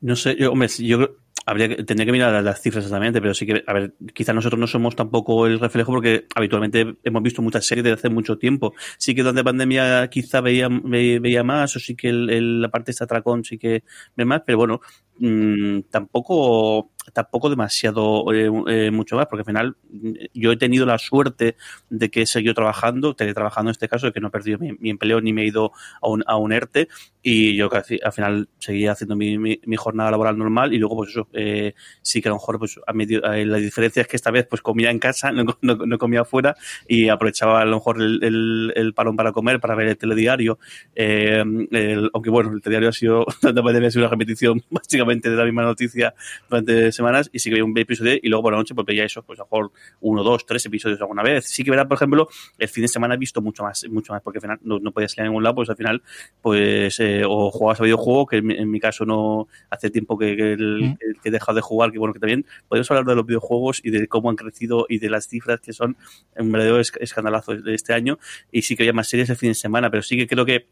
No 0.00 0.16
sé, 0.16 0.36
yo, 0.38 0.52
hombre, 0.52 0.68
yo 0.78 1.16
habría 1.46 1.68
que, 1.68 1.84
tendría 1.84 2.06
que 2.06 2.12
mirar 2.12 2.42
las 2.42 2.60
cifras 2.60 2.84
exactamente, 2.84 3.20
pero 3.20 3.32
sí 3.32 3.46
que, 3.46 3.62
a 3.66 3.72
ver, 3.72 3.94
quizás 4.12 4.34
nosotros 4.34 4.58
no 4.58 4.66
somos 4.66 4.96
tampoco 4.96 5.46
el 5.46 5.60
reflejo 5.60 5.92
porque 5.92 6.26
habitualmente 6.34 6.96
hemos 7.04 7.22
visto 7.22 7.40
muchas 7.40 7.64
series 7.64 7.84
desde 7.84 7.94
hace 7.94 8.08
mucho 8.08 8.36
tiempo. 8.36 8.74
Sí 8.98 9.14
que 9.14 9.22
durante 9.22 9.44
pandemia 9.44 10.08
quizá 10.08 10.40
veía, 10.40 10.68
veía 10.68 11.44
más, 11.44 11.76
o 11.76 11.80
sí 11.80 11.94
que 11.94 12.12
la 12.12 12.68
parte 12.68 12.92
de 12.92 13.04
atracón 13.04 13.44
sí 13.44 13.58
que 13.58 13.84
ve 14.16 14.24
más, 14.24 14.42
pero 14.44 14.58
bueno, 14.58 14.80
mmm, 15.18 15.82
tampoco 15.88 16.90
tampoco 17.12 17.50
demasiado 17.50 18.24
eh, 18.32 18.50
eh, 18.68 18.90
mucho 18.90 19.16
más, 19.16 19.26
porque 19.26 19.42
al 19.42 19.46
final 19.46 19.76
mm, 19.90 20.12
yo 20.34 20.52
he 20.52 20.56
tenido 20.56 20.86
la 20.86 20.98
suerte 20.98 21.56
de 21.90 22.10
que 22.10 22.22
he 22.22 22.26
seguido 22.26 22.54
trabajando, 22.54 23.14
trabajando 23.14 23.70
en 23.70 23.72
este 23.72 23.88
caso, 23.88 24.06
de 24.06 24.12
que 24.12 24.20
no 24.20 24.28
he 24.28 24.30
perdido 24.30 24.58
mi, 24.58 24.90
empleo 24.90 25.20
ni 25.20 25.32
me 25.32 25.42
he 25.42 25.46
ido 25.46 25.72
a 26.00 26.08
un, 26.08 26.22
a 26.26 26.36
un 26.36 26.52
ERTE 26.52 26.88
y 27.22 27.56
yo 27.56 27.68
al 27.72 28.12
final 28.12 28.48
seguía 28.58 28.92
haciendo 28.92 29.16
mi, 29.16 29.36
mi, 29.38 29.76
jornada 29.76 30.10
laboral 30.10 30.38
normal 30.38 30.72
y 30.72 30.78
luego 30.78 30.96
pues 30.96 31.10
eso, 31.10 31.28
eh, 31.32 31.74
sí 32.00 32.22
que 32.22 32.28
a 32.28 32.30
lo 32.30 32.36
mejor 32.36 32.58
pues 32.58 32.78
a 32.86 32.92
medio, 32.92 33.20
la 33.20 33.58
diferencia 33.58 34.02
es 34.02 34.08
que 34.08 34.16
esta 34.16 34.30
vez 34.30 34.46
pues 34.48 34.62
comía 34.62 34.90
en 34.90 34.98
casa, 34.98 35.32
no, 35.32 35.44
no, 35.60 35.98
comía 35.98 36.20
afuera 36.20 36.56
y 36.88 37.08
aprovechaba 37.08 37.60
a 37.60 37.64
lo 37.64 37.76
mejor 37.76 38.00
el, 38.00 38.22
el, 38.22 38.72
el 38.76 38.94
para 38.94 39.32
comer, 39.32 39.60
para 39.60 39.74
ver 39.74 39.88
el 39.88 39.98
telediario, 39.98 40.58
aunque 40.96 42.30
bueno, 42.30 42.52
el 42.52 42.62
telediario 42.62 42.88
ha 42.88 42.92
sido, 42.92 43.26
ha 43.42 43.90
sido 43.90 44.04
una 44.04 44.10
repetición 44.10 44.62
básicamente 44.70 45.30
de 45.30 45.36
la 45.36 45.44
misma 45.44 45.62
noticia 45.62 46.14
durante 46.48 46.92
semanas 46.96 47.30
y 47.32 47.38
sí 47.38 47.50
que 47.50 47.54
veía 47.54 47.64
un 47.64 47.76
episodio 47.76 48.14
y 48.20 48.28
luego 48.28 48.42
por 48.42 48.52
la 48.52 48.58
noche 48.58 48.74
pues 48.74 48.86
veía 48.86 49.04
eso, 49.04 49.22
pues 49.22 49.38
a 49.38 49.42
lo 49.42 49.46
mejor 49.46 49.72
uno, 50.00 50.22
dos, 50.22 50.46
tres 50.46 50.64
episodios 50.66 51.00
alguna 51.00 51.22
vez. 51.22 51.46
Sí 51.46 51.62
que 51.64 51.70
verá, 51.70 51.86
por 51.86 51.96
ejemplo, 51.96 52.28
el 52.58 52.68
fin 52.68 52.82
de 52.82 52.88
semana 52.88 53.14
he 53.14 53.18
visto 53.18 53.40
mucho 53.40 53.62
más, 53.62 53.86
mucho 53.88 54.12
más, 54.12 54.22
porque 54.22 54.38
al 54.38 54.42
final 54.42 54.58
no, 54.62 54.78
no 54.78 54.92
podía 54.92 55.08
salir 55.08 55.22
a 55.22 55.24
ningún 55.28 55.42
lado, 55.42 55.56
pues 55.56 55.70
al 55.70 55.76
final, 55.76 56.02
pues, 56.42 56.98
eh, 57.00 57.22
o 57.26 57.50
jugabas 57.50 57.80
a 57.80 57.84
videojuego, 57.84 58.26
que 58.26 58.38
en, 58.38 58.70
mi 58.70 58.80
caso 58.80 59.04
no 59.04 59.48
hace 59.70 59.90
tiempo 59.90 60.18
que, 60.18 60.36
que, 60.36 60.56
mm. 60.56 60.98
he 61.24 61.30
dejado 61.30 61.54
de 61.54 61.60
jugar, 61.62 61.92
que 61.92 61.98
bueno, 61.98 62.12
que 62.12 62.20
también 62.20 62.44
podemos 62.68 62.90
hablar 62.90 63.04
de 63.04 63.14
los 63.14 63.26
videojuegos 63.26 63.80
y 63.84 63.90
de 63.90 64.08
cómo 64.08 64.30
han 64.30 64.36
crecido 64.36 64.86
y 64.88 64.98
de 64.98 65.10
las 65.10 65.28
cifras 65.28 65.60
que 65.60 65.72
son 65.72 65.96
un 66.36 66.52
verdadero 66.52 66.80
escandalazo 66.80 67.54
de 67.54 67.74
este 67.74 67.92
año. 67.92 68.18
Y 68.50 68.62
sí 68.62 68.76
que 68.76 68.82
había 68.82 68.92
más 68.92 69.08
series 69.08 69.30
el 69.30 69.36
fin 69.36 69.50
de 69.50 69.54
semana, 69.54 69.90
pero 69.90 70.02
sí 70.02 70.16
que 70.16 70.26
creo 70.26 70.44
que 70.44 70.66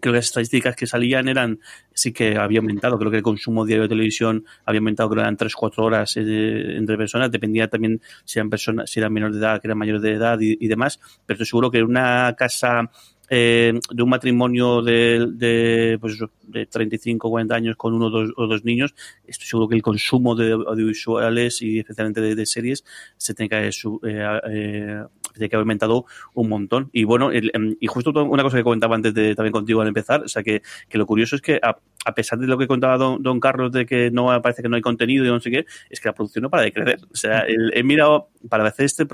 creo 0.00 0.12
que 0.12 0.18
las 0.18 0.26
estadísticas 0.26 0.76
que 0.76 0.86
salían 0.86 1.28
eran, 1.28 1.60
sí 1.92 2.12
que 2.12 2.36
había 2.36 2.60
aumentado, 2.60 2.98
creo 2.98 3.10
que 3.10 3.18
el 3.18 3.22
consumo 3.22 3.64
diario 3.64 3.84
de 3.84 3.88
televisión 3.88 4.44
había 4.64 4.80
aumentado, 4.80 5.08
creo 5.08 5.22
que 5.22 5.28
eran 5.28 5.36
3-4 5.36 5.78
horas 5.78 6.16
eh, 6.16 6.76
entre 6.76 6.96
personas, 6.96 7.30
dependía 7.30 7.68
también 7.68 8.00
si 8.24 8.38
eran 8.38 8.50
personas, 8.50 8.90
si 8.90 9.00
eran 9.00 9.12
menores 9.12 9.36
de 9.36 9.42
edad, 9.42 9.60
que 9.60 9.66
eran 9.66 9.78
mayores 9.78 10.02
de 10.02 10.12
edad 10.12 10.38
y, 10.40 10.66
demás, 10.68 11.00
pero 11.24 11.34
estoy 11.36 11.46
seguro 11.46 11.70
que 11.70 11.82
una 11.82 12.34
casa 12.36 12.90
eh, 13.30 13.72
de 13.90 14.02
un 14.02 14.08
matrimonio 14.10 14.82
de, 14.82 15.26
de, 15.32 15.98
pues 16.00 16.18
de 16.42 16.66
35 16.66 17.26
o 17.26 17.30
40 17.30 17.54
años 17.54 17.76
con 17.76 17.94
uno 17.94 18.10
dos, 18.10 18.30
o 18.36 18.46
dos, 18.46 18.64
niños, 18.64 18.94
estoy 19.26 19.46
seguro 19.46 19.68
que 19.68 19.76
el 19.76 19.82
consumo 19.82 20.34
de 20.34 20.52
audiovisuales 20.52 21.62
y 21.62 21.78
especialmente 21.78 22.20
de, 22.20 22.46
series 22.46 22.84
se 23.16 23.32
tiene 23.34 23.48
que, 23.48 23.70
eh, 24.06 25.04
tiene 25.34 25.48
que 25.48 25.56
haber 25.56 25.64
aumentado 25.64 26.06
un 26.34 26.48
montón. 26.48 26.90
Y 26.92 27.04
bueno, 27.04 27.30
em, 27.32 27.76
y 27.80 27.86
justo 27.86 28.10
una 28.24 28.42
cosa 28.42 28.56
que 28.56 28.64
comentaba 28.64 28.94
antes 28.94 29.12
de, 29.14 29.34
también 29.34 29.52
contigo 29.52 29.80
al 29.80 29.88
empezar, 29.88 30.22
o 30.22 30.28
sea 30.28 30.42
que, 30.42 30.62
que 30.88 30.98
lo 30.98 31.06
curioso 31.06 31.36
es 31.36 31.42
que 31.42 31.58
a, 31.62 31.76
a 32.04 32.14
pesar 32.14 32.38
de 32.38 32.46
lo 32.46 32.58
que 32.58 32.66
contaba 32.66 32.96
don, 32.96 33.22
don, 33.22 33.40
Carlos 33.40 33.72
de 33.72 33.86
que 33.86 34.10
no 34.10 34.26
parece 34.42 34.62
que 34.62 34.68
no 34.68 34.76
hay 34.76 34.82
contenido 34.82 35.24
y 35.24 35.28
no 35.28 35.40
sé 35.40 35.50
qué, 35.50 35.66
es 35.90 36.00
que 36.00 36.08
la 36.08 36.14
producción 36.14 36.42
no 36.42 36.50
para 36.50 36.62
de 36.62 36.72
crecer. 36.72 37.00
O 37.12 37.16
sea, 37.16 37.44
he 37.48 37.82
mirado, 37.82 38.28
para 38.48 38.66
hacer 38.66 38.86
este, 38.86 39.06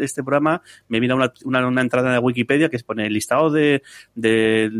este 0.00 0.22
programa, 0.22 0.62
me 0.88 0.98
he 0.98 1.00
mirado 1.00 1.20
una, 1.44 1.66
una, 1.66 1.80
entrada 1.80 2.16
en 2.16 2.24
Wikipedia 2.24 2.68
que 2.68 2.78
pone 2.78 3.06
el 3.06 3.12
listado 3.12 3.50
de, 3.50 3.82
de, 4.14 4.70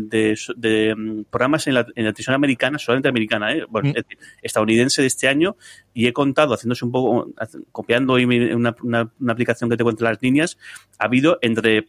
de, 0.55 0.95
mm, 0.95 1.23
programas 1.29 1.67
en 1.67 1.73
la, 1.73 1.81
en 1.95 2.05
la 2.05 2.13
televisión 2.13 2.35
americana, 2.35 2.79
solamente 2.79 3.09
americana, 3.09 3.53
¿eh? 3.53 3.65
bueno, 3.69 3.89
mm. 3.89 4.15
estadounidense 4.41 5.01
de 5.01 5.07
este 5.07 5.27
año, 5.27 5.57
y 5.93 6.07
he 6.07 6.13
contado, 6.13 6.53
haciéndose 6.53 6.85
un 6.85 6.91
poco, 6.91 7.31
copiando 7.71 8.13
una, 8.13 8.75
una, 8.81 9.11
una 9.19 9.33
aplicación 9.33 9.69
que 9.69 9.77
te 9.77 9.83
cuenta 9.83 10.05
las 10.05 10.21
líneas, 10.21 10.57
ha 10.99 11.05
habido 11.05 11.37
entre 11.41 11.87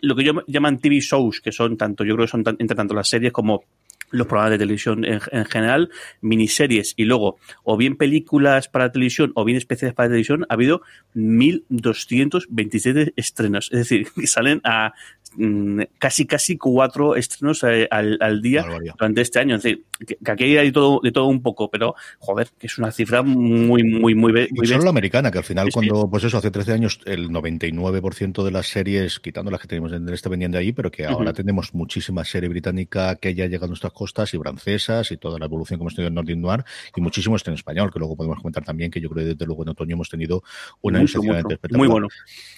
lo 0.00 0.16
que 0.16 0.24
yo 0.24 0.32
llaman 0.46 0.78
TV 0.78 1.00
shows, 1.00 1.40
que 1.40 1.52
son 1.52 1.76
tanto, 1.76 2.04
yo 2.04 2.14
creo 2.14 2.26
que 2.26 2.30
son 2.30 2.44
entre 2.58 2.76
tanto 2.76 2.94
las 2.94 3.08
series 3.08 3.32
como 3.32 3.64
los 4.10 4.26
programas 4.26 4.50
de 4.52 4.58
televisión 4.58 5.04
en, 5.04 5.20
general, 5.20 5.90
miniseries 6.20 6.94
y 6.96 7.04
luego 7.04 7.38
o 7.62 7.76
bien 7.76 7.96
películas 7.96 8.68
para 8.68 8.90
televisión 8.90 9.30
o 9.34 9.44
bien 9.44 9.56
especiales 9.56 9.94
para 9.94 10.08
televisión, 10.08 10.46
ha 10.48 10.54
habido 10.54 10.82
1.227 11.14 13.12
estrenos. 13.16 13.68
Es 13.72 13.78
decir, 13.78 14.08
salen 14.26 14.60
a 14.64 14.94
Mm, 15.36 15.82
casi 15.98 16.26
casi 16.26 16.58
cuatro 16.58 17.14
estrenos 17.14 17.62
al, 17.62 18.18
al, 18.20 18.42
día 18.42 18.66
durante 18.98 19.20
este 19.20 19.38
año. 19.38 19.56
Es 19.56 19.62
decir, 19.62 19.84
que, 20.04 20.18
aquí 20.30 20.56
hay 20.56 20.72
todo, 20.72 21.00
de 21.02 21.12
todo 21.12 21.26
un 21.26 21.40
poco, 21.40 21.70
pero 21.70 21.94
joder, 22.18 22.48
que 22.58 22.66
es 22.66 22.78
una 22.78 22.90
cifra 22.90 23.22
muy, 23.22 23.84
muy, 23.84 24.14
muy, 24.14 24.32
muy 24.32 24.48
Y 24.50 24.66
solo 24.66 24.84
la 24.84 24.90
americana, 24.90 25.30
que 25.30 25.38
al 25.38 25.44
final 25.44 25.68
cuando, 25.72 26.10
pues 26.10 26.24
eso, 26.24 26.38
hace 26.38 26.50
13 26.50 26.72
años 26.72 27.00
el 27.04 27.30
99% 27.30 28.42
de 28.42 28.50
las 28.50 28.66
series, 28.66 29.20
quitando 29.20 29.50
las 29.52 29.60
que 29.60 29.68
tenemos 29.68 29.92
en 29.92 30.08
este 30.08 30.28
vendiendo 30.28 30.58
ahí, 30.58 30.72
pero 30.72 30.90
que 30.90 31.06
ahora 31.06 31.32
tenemos 31.32 31.74
muchísima 31.74 32.24
serie 32.24 32.48
británica 32.48 33.14
que 33.16 33.34
ya 33.34 33.46
llega 33.46 33.66
a 33.66 33.68
nuestras 33.68 33.92
costas 33.92 34.34
y 34.34 34.38
francesas 34.38 35.12
y 35.12 35.16
toda 35.16 35.38
la 35.38 35.46
evolución 35.46 35.78
que 35.78 35.84
hemos 35.84 35.94
tenido 35.94 36.08
en 36.08 36.14
Nordic 36.14 36.38
Noir 36.38 36.64
y 36.94 37.00
muchísimo 37.00 37.36
en 37.44 37.54
español, 37.54 37.92
que 37.92 37.98
luego 37.98 38.16
podemos 38.16 38.38
comentar 38.38 38.64
también, 38.64 38.90
que 38.90 39.00
yo 39.00 39.08
creo 39.08 39.24
que 39.24 39.30
desde 39.30 39.46
luego 39.46 39.62
en 39.62 39.70
otoño 39.70 39.94
hemos 39.94 40.08
tenido 40.08 40.42
una 40.82 40.98
año 40.98 41.06
espectacular. 41.06 41.78
Muy 41.78 41.88
bueno. 41.88 42.08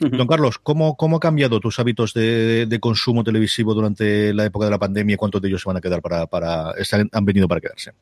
Don 0.00 0.26
Carlos, 0.26 0.59
¿cómo, 0.59 0.97
¿cómo 0.97 1.19
ha 1.19 1.21
cambiado 1.21 1.61
tus 1.61 1.79
hábitos 1.79 2.14
de 2.14 2.23
de, 2.23 2.62
consumo 2.81 3.25
televisivo 3.25 3.75
durante 3.75 4.33
la 4.35 4.45
época 4.45 4.66
de 4.66 4.71
la 4.71 4.78
pandemia? 4.78 5.16
¿Cuántos 5.16 5.40
de 5.42 5.49
ellos 5.49 5.62
se 5.62 5.69
van 5.69 5.76
a 5.76 5.81
quedar 5.81 6.02
para, 6.02 6.26
para 6.26 6.73
han 7.12 7.25
venido 7.25 7.49
para 7.49 7.61
quedarse? 7.61 7.92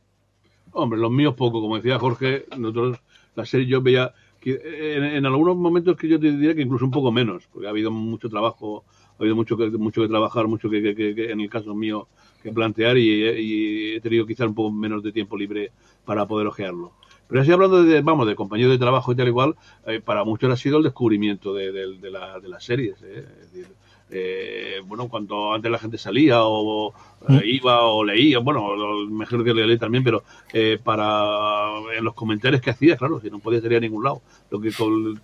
Hombre, 0.73 0.99
los 0.99 1.11
míos 1.11 1.35
poco, 1.35 1.61
como 1.61 1.77
decía 1.77 1.99
Jorge, 1.99 2.47
nosotros 2.57 2.99
la 3.35 3.45
serie 3.45 3.67
yo 3.67 3.83
veía 3.83 4.13
en, 4.43 5.27
algunos 5.27 5.57
momentos 5.57 5.97
que 5.97 6.09
yo 6.09 6.19
te 6.19 6.31
diría 6.31 6.55
que 6.55 6.63
incluso 6.63 6.85
un 6.85 6.91
poco 6.91 7.13
menos, 7.13 7.47
porque 7.53 7.67
ha 7.67 7.71
habido 7.71 7.91
mucho 7.91 8.29
trabajo, 8.29 8.85
ha 9.19 9.23
habido 9.23 9.37
mucho 9.37 9.57
que, 9.57 9.71
mucho 9.71 10.03
que 10.03 10.09
trabajar, 10.09 10.49
mucho 10.49 10.71
que, 10.71 10.95
que, 10.95 11.31
en 11.31 11.41
el 11.41 11.51
caso 11.51 11.75
mío 11.75 12.09
que 12.43 12.51
plantear 12.53 12.97
y, 12.97 13.95
he 13.95 14.01
tenido 14.01 14.27
quizás 14.27 14.49
un 14.49 14.55
poco 14.55 14.71
menos 14.71 15.03
de 15.03 15.13
tiempo 15.13 15.37
libre 15.37 15.73
para 16.05 16.27
poder 16.27 16.47
ojearlo. 16.47 16.93
Pero 17.29 17.43
así 17.43 17.53
hablando 17.53 17.85
de, 17.85 18.01
vamos, 18.01 18.27
de 18.27 18.35
compañeros 18.35 18.73
de 18.73 18.79
trabajo 18.79 19.13
y 19.13 19.17
tal 19.17 19.29
igual, 19.29 19.55
eh, 19.87 20.01
para 20.01 20.25
muchos 20.25 20.51
ha 20.51 20.57
sido 20.57 20.79
el 20.79 20.85
descubrimiento 20.85 21.55
de, 21.55 21.71
de, 21.71 22.11
la, 22.11 22.41
de 22.41 22.49
las 22.49 22.65
series. 22.65 23.01
Eh. 23.03 23.25
Es 23.43 23.53
decir, 23.53 23.67
eh, 24.13 24.81
bueno, 24.87 25.09
cuando 25.09 25.53
antes 25.53 25.71
la 25.71 25.79
gente 25.79 25.97
salía 25.97 26.43
o 26.43 26.93
mm. 27.29 27.39
iba 27.45 27.83
o 27.83 28.05
leía, 28.05 28.41
bueno, 28.41 28.75
mejor 29.09 29.45
que 29.45 29.55
leía 29.55 29.79
también, 29.79 30.03
pero 30.03 30.25
eh, 30.53 30.79
para 30.83 31.69
en 31.97 32.05
los 32.05 32.15
comentarios 32.15 32.61
que 32.61 32.71
hacías, 32.71 32.99
claro, 32.99 33.21
si 33.21 33.31
no 33.31 33.39
podías 33.39 33.63
salir 33.63 33.79
a 33.79 33.81
ningún 33.81 34.03
lado, 34.03 34.21
lo 34.51 34.61
que 34.61 34.73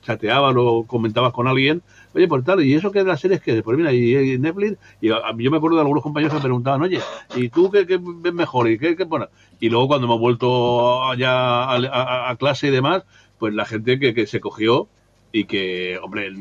chateabas 0.03 0.55
o 0.57 0.85
comentabas 0.87 1.33
con 1.33 1.49
alguien, 1.49 1.83
oye, 2.15 2.29
por 2.29 2.45
tal, 2.45 2.63
y 2.65 2.75
eso 2.75 2.93
que 2.93 3.01
de 3.01 3.07
las 3.07 3.21
series 3.21 3.41
que, 3.41 3.61
pues 3.63 3.77
mira, 3.77 3.93
y, 3.93 4.39
Netflix, 4.39 4.79
y 5.01 5.09
yo 5.09 5.51
me 5.51 5.57
acuerdo 5.57 5.77
de 5.77 5.83
algunos 5.83 6.03
compañeros 6.03 6.33
que 6.33 6.39
me 6.39 6.45
preguntaban, 6.45 6.83
oye, 6.83 7.01
¿y 7.35 7.49
tú 7.49 7.71
qué, 7.71 7.87
ves 8.01 8.35
mejor? 8.35 8.71
¿Y 8.71 8.79
qué, 8.79 8.95
qué 8.95 9.05
bueno? 9.05 9.29
Y 9.59 9.69
luego 9.69 9.89
cuando 9.89 10.07
hemos 10.07 10.21
vuelto 10.21 11.05
allá 11.05 12.31
a, 12.31 12.37
clase 12.37 12.69
y 12.69 12.71
demás, 12.71 13.05
pues 13.39 13.53
la 13.53 13.65
gente 13.65 13.99
que, 13.99 14.15
que 14.15 14.27
se 14.27 14.41
cogió 14.41 14.89
y 15.37 15.45
que, 15.45 15.99
hombre, 16.03 16.33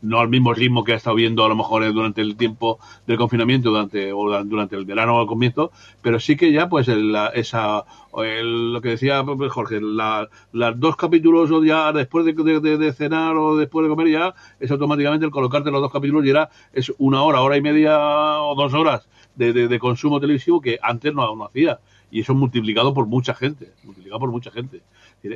no 0.00 0.18
al 0.18 0.28
mismo 0.30 0.54
ritmo 0.54 0.82
que 0.82 0.94
ha 0.94 0.96
estado 0.96 1.16
viendo 1.16 1.44
a 1.44 1.48
lo 1.48 1.56
mejor 1.56 1.92
durante 1.92 2.22
el 2.22 2.36
tiempo 2.36 2.78
del 3.06 3.18
confinamiento, 3.18 3.68
durante, 3.68 4.14
o 4.14 4.42
durante 4.44 4.76
el 4.76 4.86
verano 4.86 5.16
o 5.16 5.20
al 5.20 5.26
comienzo, 5.26 5.70
pero 6.00 6.18
sí 6.18 6.34
que 6.34 6.50
ya, 6.50 6.70
pues, 6.70 6.88
esa, 6.88 7.84
lo 8.14 8.80
que 8.80 8.88
decía 8.88 9.22
Jorge, 9.50 9.78
la, 9.82 10.28
dos 10.74 10.96
capítulos 10.96 11.50
ya 11.66 11.92
después 11.92 12.24
de, 12.24 12.92
cenar 12.94 13.36
o 13.36 13.56
después 13.58 13.84
de 13.84 13.90
comer 13.90 14.08
ya, 14.08 14.34
es 14.58 14.70
automáticamente 14.70 15.26
el 15.26 15.30
colocarte 15.30 15.70
los 15.70 15.82
dos 15.82 15.92
capítulos 15.92 16.24
y 16.24 16.30
era, 16.30 16.48
es 16.72 16.94
una 16.96 17.22
hora, 17.22 17.42
hora 17.42 17.58
y 17.58 17.60
media 17.60 18.40
o 18.40 18.54
dos 18.54 18.72
horas 18.72 19.06
de, 19.34 19.78
consumo 19.78 20.18
televisivo 20.18 20.62
que 20.62 20.78
antes 20.80 21.12
no, 21.12 21.36
no 21.36 21.44
hacía. 21.44 21.78
Y 22.10 22.20
eso 22.20 22.34
multiplicado 22.34 22.94
por 22.94 23.06
mucha 23.06 23.34
gente, 23.34 23.72
multiplicado 23.82 24.20
por 24.20 24.30
mucha 24.30 24.50
gente. 24.50 24.82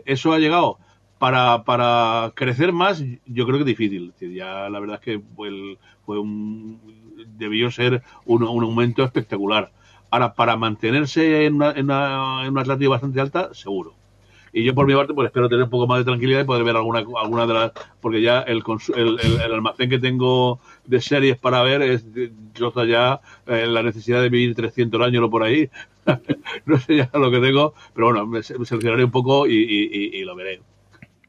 Eso 0.07 0.33
ha 0.33 0.39
llegado 0.39 0.79
para, 1.19 1.65
para 1.65 2.33
crecer 2.35 2.73
más, 2.73 3.03
yo 3.27 3.45
creo 3.45 3.59
que 3.59 3.63
es 3.71 3.79
difícil. 3.79 4.13
Ya 4.21 4.69
la 4.69 4.81
verdad 4.81 4.97
es 4.97 5.03
que 5.03 5.21
fue, 5.35 5.79
fue 6.05 6.19
un, 6.19 6.81
debió 7.37 7.71
ser 7.71 8.03
un, 8.25 8.43
un, 8.43 8.65
aumento 8.65 9.05
espectacular. 9.05 9.73
Ahora, 10.11 10.35
para 10.35 10.57
mantenerse 10.57 11.45
en 11.45 11.57
una, 11.57 11.73
en 11.73 11.85
una, 11.87 12.47
en 12.47 12.57
una 12.57 12.89
bastante 12.89 13.21
alta, 13.21 13.53
seguro. 13.53 13.95
Y 14.53 14.65
yo 14.65 14.75
por 14.75 14.87
mi 14.87 14.95
parte, 14.95 15.13
pues 15.13 15.27
espero 15.27 15.49
tener 15.49 15.65
un 15.65 15.71
poco 15.71 15.87
más 15.87 15.99
de 15.99 16.05
tranquilidad 16.05 16.41
y 16.41 16.45
poder 16.45 16.65
ver 16.65 16.77
alguna, 16.77 17.01
alguna 17.01 17.47
de 17.47 17.55
las, 17.55 17.73
porque 18.01 18.23
ya 18.23 18.41
el, 18.41 18.63
el, 18.97 19.19
el, 19.21 19.53
almacén 19.53 19.91
que 19.91 19.99
tengo 19.99 20.61
de 20.87 21.03
series 21.03 21.37
para 21.37 21.63
ver 21.63 21.83
es, 21.83 22.07
yo 22.55 22.73
ya 22.87 23.21
eh, 23.47 23.67
la 23.67 23.83
necesidad 23.83 24.23
de 24.23 24.31
vivir 24.31 24.55
300 24.55 25.03
años 25.03 25.23
o 25.23 25.31
por 25.31 25.43
ahí. 25.43 25.69
no 26.65 26.79
sé 26.79 26.97
ya 26.97 27.11
lo 27.13 27.31
que 27.31 27.41
tengo, 27.41 27.75
pero 27.95 28.07
bueno, 28.07 28.27
me 28.27 28.43
seleccionaré 28.43 29.05
un 29.05 29.11
poco 29.11 29.47
y, 29.47 29.53
y 29.53 30.25
lo 30.25 30.35
veré. 30.35 30.63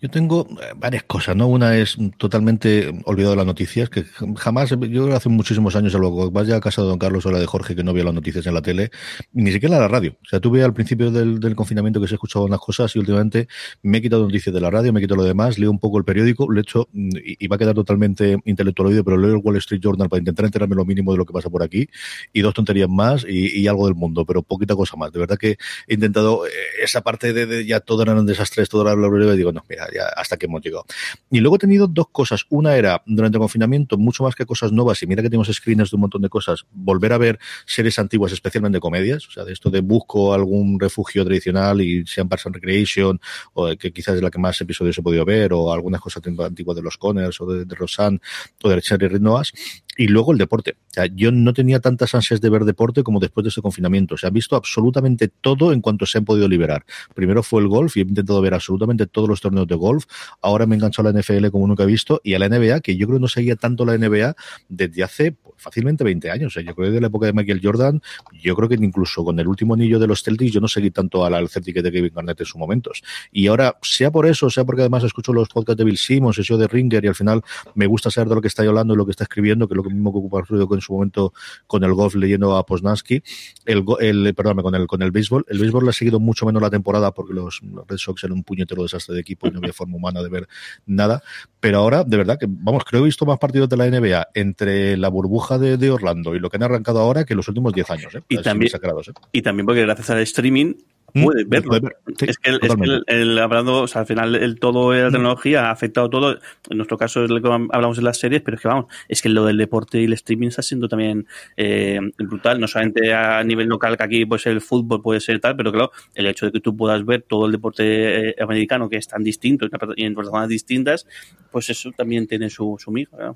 Yo 0.00 0.08
tengo 0.08 0.46
eh, 0.62 0.74
varias 0.76 1.02
cosas, 1.02 1.34
¿no? 1.34 1.48
Una 1.48 1.76
es 1.76 1.96
totalmente 2.18 2.88
olvidado 3.04 3.32
de 3.32 3.36
las 3.38 3.46
noticias, 3.46 3.90
que 3.90 4.04
jamás, 4.36 4.72
yo 4.88 5.12
hace 5.12 5.28
muchísimos 5.28 5.74
años, 5.74 5.92
a 5.96 5.98
lo 5.98 6.14
que 6.14 6.30
vaya 6.30 6.54
a 6.54 6.60
casa 6.60 6.82
de 6.82 6.88
Don 6.88 6.98
Carlos 7.00 7.26
o 7.26 7.32
la 7.32 7.40
de 7.40 7.46
Jorge, 7.46 7.74
que 7.74 7.82
no 7.82 7.92
veo 7.92 8.04
las 8.04 8.14
noticias 8.14 8.46
en 8.46 8.54
la 8.54 8.62
tele, 8.62 8.92
ni 9.32 9.50
siquiera 9.50 9.80
la 9.80 9.88
radio. 9.88 10.16
O 10.22 10.28
sea, 10.28 10.38
tuve 10.38 10.62
al 10.62 10.72
principio 10.72 11.10
del, 11.10 11.56
confinamiento 11.56 12.00
que 12.00 12.06
se 12.06 12.14
escuchaban 12.14 12.48
las 12.48 12.60
cosas 12.60 12.94
y 12.94 13.00
últimamente 13.00 13.48
me 13.82 13.98
he 13.98 14.02
quitado 14.02 14.22
noticias 14.22 14.54
de 14.54 14.60
la 14.60 14.70
radio, 14.70 14.92
me 14.92 15.00
he 15.00 15.02
quitado 15.02 15.16
lo 15.16 15.24
demás, 15.24 15.58
leo 15.58 15.70
un 15.72 15.80
poco 15.80 15.98
el 15.98 16.04
periódico, 16.04 16.48
lo 16.48 16.60
he 16.60 16.62
hecho, 16.62 16.88
y, 16.92 17.48
va 17.48 17.56
a 17.56 17.58
quedar 17.58 17.74
totalmente 17.74 18.38
intelectualoide, 18.44 19.02
pero 19.02 19.16
leo 19.16 19.30
el 19.34 19.40
Wall 19.42 19.56
Street 19.56 19.80
Journal 19.82 20.08
para 20.08 20.20
intentar 20.20 20.44
enterarme 20.44 20.76
lo 20.76 20.84
mínimo 20.84 21.10
de 21.10 21.18
lo 21.18 21.26
que 21.26 21.32
pasa 21.32 21.50
por 21.50 21.64
aquí, 21.64 21.88
y 22.32 22.42
dos 22.42 22.54
tonterías 22.54 22.88
más 22.88 23.26
y, 23.28 23.66
algo 23.66 23.86
del 23.86 23.96
mundo, 23.96 24.24
pero 24.24 24.42
poquita 24.42 24.76
cosa 24.76 24.96
más. 24.96 25.10
De 25.10 25.18
verdad 25.18 25.36
que 25.36 25.58
he 25.88 25.94
intentado 25.94 26.46
eh, 26.46 26.50
esa 26.84 27.00
parte 27.00 27.32
de, 27.32 27.66
ya 27.66 27.80
todo 27.80 28.02
eran 28.02 28.24
desastres, 28.26 28.68
todo 28.68 28.82
era 28.82 28.94
la 28.94 29.34
y 29.34 29.36
digo, 29.36 29.52
no, 29.52 29.64
mira, 29.68 29.87
ya 29.92 30.06
hasta 30.16 30.36
que 30.36 30.46
hemos 30.46 30.62
llegado. 30.62 30.84
Y 31.30 31.40
luego 31.40 31.56
he 31.56 31.58
tenido 31.58 31.86
dos 31.86 32.08
cosas. 32.10 32.44
Una 32.50 32.76
era, 32.76 33.02
durante 33.06 33.36
el 33.36 33.40
confinamiento, 33.40 33.96
mucho 33.98 34.22
más 34.22 34.34
que 34.34 34.46
cosas 34.46 34.72
nuevas, 34.72 35.02
y 35.02 35.06
mira 35.06 35.22
que 35.22 35.28
tenemos 35.28 35.48
screeners 35.48 35.90
de 35.90 35.96
un 35.96 36.02
montón 36.02 36.22
de 36.22 36.28
cosas, 36.28 36.66
volver 36.72 37.12
a 37.12 37.18
ver 37.18 37.38
series 37.66 37.98
antiguas, 37.98 38.32
especialmente 38.32 38.80
comedias, 38.80 39.26
o 39.26 39.30
sea, 39.30 39.44
de 39.44 39.52
esto 39.52 39.70
de 39.70 39.80
busco 39.80 40.34
algún 40.34 40.78
refugio 40.78 41.24
tradicional 41.24 41.80
y 41.80 42.06
sean 42.06 42.28
Parks 42.28 42.46
and 42.46 42.54
Recreation, 42.56 43.20
o 43.54 43.68
que 43.76 43.92
quizás 43.92 44.16
es 44.16 44.22
la 44.22 44.30
que 44.30 44.38
más 44.38 44.60
episodios 44.60 44.98
he 44.98 45.02
podido 45.02 45.24
ver, 45.24 45.52
o 45.52 45.72
algunas 45.72 46.00
cosas 46.00 46.22
antiguas 46.26 46.76
de 46.76 46.82
los 46.82 46.96
Conners, 46.96 47.40
o 47.40 47.46
de, 47.46 47.64
de 47.64 47.74
Rosanne, 47.74 48.20
o 48.62 48.68
de 48.68 48.80
Cherry 48.80 49.08
Red 49.08 49.20
Noahs, 49.20 49.52
y 49.98 50.06
luego 50.06 50.30
el 50.30 50.38
deporte. 50.38 50.76
O 50.90 50.94
sea, 50.94 51.06
yo 51.06 51.32
no 51.32 51.52
tenía 51.52 51.80
tantas 51.80 52.14
ansias 52.14 52.40
de 52.40 52.48
ver 52.48 52.64
deporte 52.64 53.02
como 53.02 53.18
después 53.18 53.42
de 53.42 53.48
ese 53.48 53.60
confinamiento. 53.60 54.16
Se 54.16 54.28
ha 54.28 54.30
visto 54.30 54.54
absolutamente 54.54 55.26
todo 55.28 55.72
en 55.72 55.80
cuanto 55.80 56.06
se 56.06 56.18
han 56.18 56.24
podido 56.24 56.48
liberar. 56.48 56.86
Primero 57.14 57.42
fue 57.42 57.60
el 57.62 57.68
golf 57.68 57.96
y 57.96 58.00
he 58.00 58.02
intentado 58.04 58.40
ver 58.40 58.54
absolutamente 58.54 59.08
todos 59.08 59.28
los 59.28 59.40
torneos 59.40 59.66
de 59.66 59.74
golf. 59.74 60.04
Ahora 60.40 60.66
me 60.66 60.76
enganchó 60.76 61.02
a 61.02 61.10
la 61.10 61.20
NFL 61.20 61.48
como 61.48 61.66
nunca 61.66 61.82
he 61.82 61.86
visto 61.86 62.20
y 62.22 62.34
a 62.34 62.38
la 62.38 62.48
NBA, 62.48 62.80
que 62.80 62.96
yo 62.96 63.08
creo 63.08 63.18
que 63.18 63.22
no 63.22 63.28
seguía 63.28 63.56
tanto 63.56 63.84
la 63.84 63.98
NBA 63.98 64.36
desde 64.68 65.02
hace 65.02 65.32
pues, 65.32 65.54
fácilmente 65.56 66.04
20 66.04 66.30
años. 66.30 66.54
Yo 66.54 66.74
creo 66.76 66.88
que 66.88 66.92
de 66.92 67.00
la 67.00 67.08
época 67.08 67.26
de 67.26 67.32
Michael 67.32 67.60
Jordan, 67.60 68.00
yo 68.40 68.54
creo 68.54 68.68
que 68.68 68.76
incluso 68.76 69.24
con 69.24 69.40
el 69.40 69.48
último 69.48 69.74
anillo 69.74 69.98
de 69.98 70.06
los 70.06 70.22
Celtics, 70.22 70.52
yo 70.52 70.60
no 70.60 70.68
seguí 70.68 70.92
tanto 70.92 71.24
al 71.24 71.48
Celtic 71.48 71.82
de 71.82 71.90
Kevin 71.90 72.12
Garnett 72.14 72.38
en 72.38 72.46
sus 72.46 72.56
momentos. 72.56 73.02
Y 73.32 73.48
ahora, 73.48 73.76
sea 73.82 74.12
por 74.12 74.26
eso, 74.26 74.48
sea 74.48 74.64
porque 74.64 74.82
además 74.82 75.02
escucho 75.02 75.32
los 75.32 75.48
podcasts 75.48 75.78
de 75.78 75.84
Bill 75.84 75.98
Simmons, 75.98 76.38
eso 76.38 76.56
de 76.56 76.68
Ringer 76.68 77.04
y 77.04 77.08
al 77.08 77.16
final 77.16 77.42
me 77.74 77.88
gusta 77.88 78.12
saber 78.12 78.28
de 78.28 78.36
lo 78.36 78.40
que 78.40 78.48
está 78.48 78.62
hablando 78.62 78.94
y 78.94 78.96
lo 78.96 79.04
que 79.04 79.10
está 79.10 79.24
escribiendo, 79.24 79.66
que 79.66 79.74
lo 79.74 79.87
mismo 79.90 80.12
que 80.12 80.18
ocupa 80.18 80.40
ruido 80.42 80.68
en 80.72 80.80
su 80.80 80.92
momento 80.92 81.32
con 81.66 81.84
el 81.84 81.92
golf 81.94 82.14
leyendo 82.14 82.56
a 82.56 82.64
Posnansky, 82.64 83.22
el, 83.64 83.84
el 84.00 84.34
perdón, 84.34 84.62
con 84.62 84.74
el 84.74 84.86
con 84.86 85.02
el 85.02 85.10
béisbol. 85.10 85.44
El 85.48 85.58
béisbol 85.58 85.84
le 85.84 85.90
ha 85.90 85.92
seguido 85.92 86.20
mucho 86.20 86.46
menos 86.46 86.62
la 86.62 86.70
temporada 86.70 87.12
porque 87.12 87.34
los, 87.34 87.60
Red 87.88 87.96
Sox 87.96 88.24
eran 88.24 88.38
un 88.38 88.44
puñetero 88.44 88.82
desastre 88.82 89.14
de 89.14 89.20
equipo 89.20 89.46
y 89.46 89.50
no 89.50 89.58
había 89.58 89.72
forma 89.72 89.96
humana 89.96 90.22
de 90.22 90.28
ver 90.28 90.48
nada. 90.86 91.22
Pero 91.60 91.78
ahora, 91.78 92.04
de 92.04 92.16
verdad, 92.16 92.38
que 92.38 92.46
vamos, 92.48 92.84
creo 92.84 93.00
que 93.00 93.04
he 93.04 93.06
visto 93.06 93.26
más 93.26 93.38
partidos 93.38 93.68
de 93.68 93.76
la 93.76 93.88
NBA 93.88 94.28
entre 94.34 94.96
la 94.96 95.08
burbuja 95.08 95.58
de, 95.58 95.76
de 95.76 95.90
Orlando 95.90 96.34
y 96.34 96.40
lo 96.40 96.50
que 96.50 96.56
han 96.56 96.62
arrancado 96.62 97.00
ahora 97.00 97.24
que 97.24 97.34
los 97.34 97.48
últimos 97.48 97.72
10 97.72 97.90
años. 97.90 98.14
¿eh? 98.14 98.22
Y, 98.28 98.40
también, 98.42 98.72
¿eh? 98.72 99.12
y 99.32 99.42
también 99.42 99.66
porque 99.66 99.82
gracias 99.82 100.10
al 100.10 100.20
streaming 100.20 100.74
Mm, 101.18 101.24
puede 101.24 101.44
verlo. 101.44 101.80
es 102.20 102.38
que, 102.38 102.58
el, 103.06 103.38
hablando, 103.38 103.82
o 103.82 103.86
sea, 103.86 104.02
al 104.02 104.06
final 104.06 104.34
el 104.34 104.58
todo 104.58 104.92
la 104.92 105.08
mm. 105.08 105.12
tecnología 105.12 105.68
ha 105.68 105.70
afectado 105.70 106.08
todo. 106.10 106.38
En 106.70 106.76
nuestro 106.76 106.96
caso 106.96 107.24
es 107.24 107.30
lo 107.30 107.40
que 107.40 107.48
hablamos 107.48 107.96
de 107.96 108.02
las 108.02 108.18
series, 108.18 108.42
pero 108.42 108.56
es 108.56 108.62
que 108.62 108.68
vamos, 108.68 108.86
es 109.08 109.22
que 109.22 109.28
lo 109.28 109.44
del 109.44 109.56
deporte 109.56 110.00
y 110.00 110.04
el 110.04 110.12
streaming 110.14 110.48
está 110.48 110.62
siendo 110.62 110.88
también 110.88 111.26
eh, 111.56 112.00
brutal, 112.18 112.60
no 112.60 112.68
solamente 112.68 113.12
a 113.12 113.42
nivel 113.44 113.68
local 113.68 113.96
que 113.96 114.04
aquí 114.04 114.26
pues 114.26 114.46
el 114.46 114.60
fútbol 114.60 115.02
puede 115.02 115.20
ser 115.20 115.40
tal, 115.40 115.56
pero 115.56 115.72
claro, 115.72 115.92
el 116.14 116.26
hecho 116.26 116.46
de 116.46 116.52
que 116.52 116.60
tú 116.60 116.76
puedas 116.76 117.04
ver 117.04 117.22
todo 117.22 117.46
el 117.46 117.52
deporte 117.52 118.30
eh, 118.30 118.36
americano 118.40 118.88
que 118.88 118.96
es 118.96 119.08
tan 119.08 119.22
distinto 119.22 119.66
y 119.96 120.04
en 120.04 120.14
plataformas 120.14 120.48
distintas, 120.48 121.06
pues 121.50 121.70
eso 121.70 121.90
también 121.92 122.26
tiene 122.26 122.50
su, 122.50 122.76
su 122.78 122.90
miga. 122.90 123.34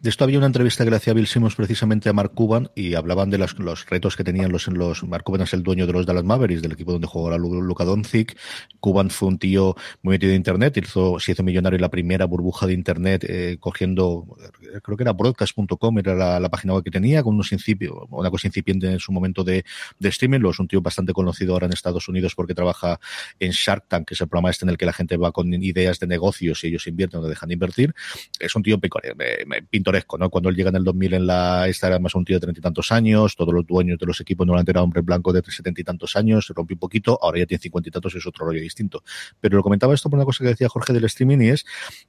De 0.00 0.10
esto 0.10 0.24
había 0.24 0.38
una 0.38 0.46
entrevista 0.46 0.84
que 0.84 0.90
le 0.90 0.96
hacía 0.96 1.12
Bill 1.12 1.26
Simmons 1.26 1.54
precisamente 1.54 2.08
a 2.08 2.12
Mark 2.12 2.32
Cuban 2.34 2.70
y 2.74 2.94
hablaban 2.94 3.30
de 3.30 3.38
los, 3.38 3.58
los 3.58 3.86
retos 3.86 4.16
que 4.16 4.24
tenían 4.24 4.52
los, 4.52 4.66
los. 4.68 5.04
Mark 5.04 5.24
Cuban 5.24 5.42
es 5.42 5.52
el 5.52 5.62
dueño 5.62 5.86
de 5.86 5.92
los 5.92 6.06
Dallas 6.06 6.24
Mavericks, 6.24 6.62
del 6.62 6.72
equipo 6.72 6.92
donde 6.92 7.06
jugó 7.06 7.36
Luka 7.38 7.84
Doncic. 7.84 8.36
Cuban 8.80 9.10
fue 9.10 9.28
un 9.28 9.38
tío 9.38 9.74
muy 10.02 10.12
metido 10.12 10.32
en 10.32 10.36
Internet, 10.36 10.76
hizo, 10.76 11.18
se 11.18 11.32
hizo 11.32 11.42
millonario 11.42 11.76
en 11.76 11.82
la 11.82 11.90
primera 11.90 12.24
burbuja 12.26 12.66
de 12.66 12.72
Internet 12.72 13.24
eh, 13.28 13.56
cogiendo, 13.60 14.26
creo 14.82 14.96
que 14.96 15.02
era 15.02 15.12
broadcast.com, 15.12 15.98
era 15.98 16.38
la, 16.38 16.48
página 16.48 16.74
web 16.74 16.84
que 16.84 16.90
tenía, 16.90 17.22
con 17.22 17.34
unos 17.34 17.50
una 18.10 18.30
cosa 18.30 18.46
incipiente 18.46 18.90
en 18.90 19.00
su 19.00 19.12
momento 19.12 19.44
de, 19.44 19.64
de 19.98 20.08
streaming. 20.08 20.40
Lo 20.40 20.50
es 20.50 20.58
un 20.58 20.68
tío 20.68 20.80
bastante 20.80 21.12
conocido 21.12 21.54
ahora 21.54 21.66
en 21.66 21.72
Estados 21.72 22.08
Unidos 22.08 22.34
porque 22.34 22.54
trabaja 22.54 23.00
en 23.40 23.50
Shark 23.50 23.86
Tank, 23.88 24.08
que 24.08 24.14
es 24.14 24.20
el 24.20 24.28
programa 24.28 24.50
este 24.50 24.64
en 24.64 24.70
el 24.70 24.78
que 24.78 24.86
la 24.86 24.92
gente 24.92 25.16
va 25.16 25.32
con 25.32 25.52
ideas 25.54 25.98
de 25.98 26.06
negocios 26.06 26.62
y 26.64 26.68
ellos 26.68 26.86
invierten 26.86 27.20
o 27.20 27.26
dejan 27.26 27.48
de 27.48 27.54
invertir. 27.54 27.94
Es 28.38 28.54
un 28.54 28.62
tío 28.62 28.78
pintoresco, 29.62 30.18
¿no? 30.18 30.30
Cuando 30.30 30.48
él 30.48 30.56
llega 30.56 30.70
en 30.70 30.76
el 30.76 30.84
2000 30.84 31.14
en 31.14 31.26
la, 31.26 31.68
esta 31.68 31.88
era 31.88 31.98
más 31.98 32.14
un 32.14 32.24
tío 32.24 32.36
de 32.36 32.40
treinta 32.40 32.60
y 32.60 32.62
tantos 32.62 32.92
años, 32.92 33.36
todos 33.36 33.52
los 33.52 33.66
dueños 33.66 33.98
de 33.98 34.06
los 34.06 34.20
equipos 34.20 34.46
normalmente 34.46 34.72
era 34.72 34.82
hombre 34.82 35.02
blanco 35.02 35.32
de 35.32 35.42
setenta 35.42 35.80
y 35.80 35.84
tantos 35.84 36.16
años, 36.16 36.46
se 36.46 36.54
rompió 36.54 36.74
un 36.74 36.80
poquito, 36.80 37.18
ahora 37.22 37.38
ya 37.38 37.46
tiene 37.46 37.60
cincuenta 37.60 37.88
y 37.88 37.92
tantos 37.92 38.14
y 38.14 38.18
es 38.18 38.26
otro 38.26 38.46
rollo 38.46 38.60
distinto. 38.60 39.02
Pero 39.40 39.56
lo 39.56 39.62
comentaba 39.62 39.94
esto 39.94 40.10
por 40.10 40.18
una 40.18 40.24
cosa 40.24 40.44
que 40.44 40.50
decía 40.50 40.68
Jorge 40.68 40.92
del 40.92 41.04
streaming 41.04 41.38
y 41.40 41.48
es 41.50 41.64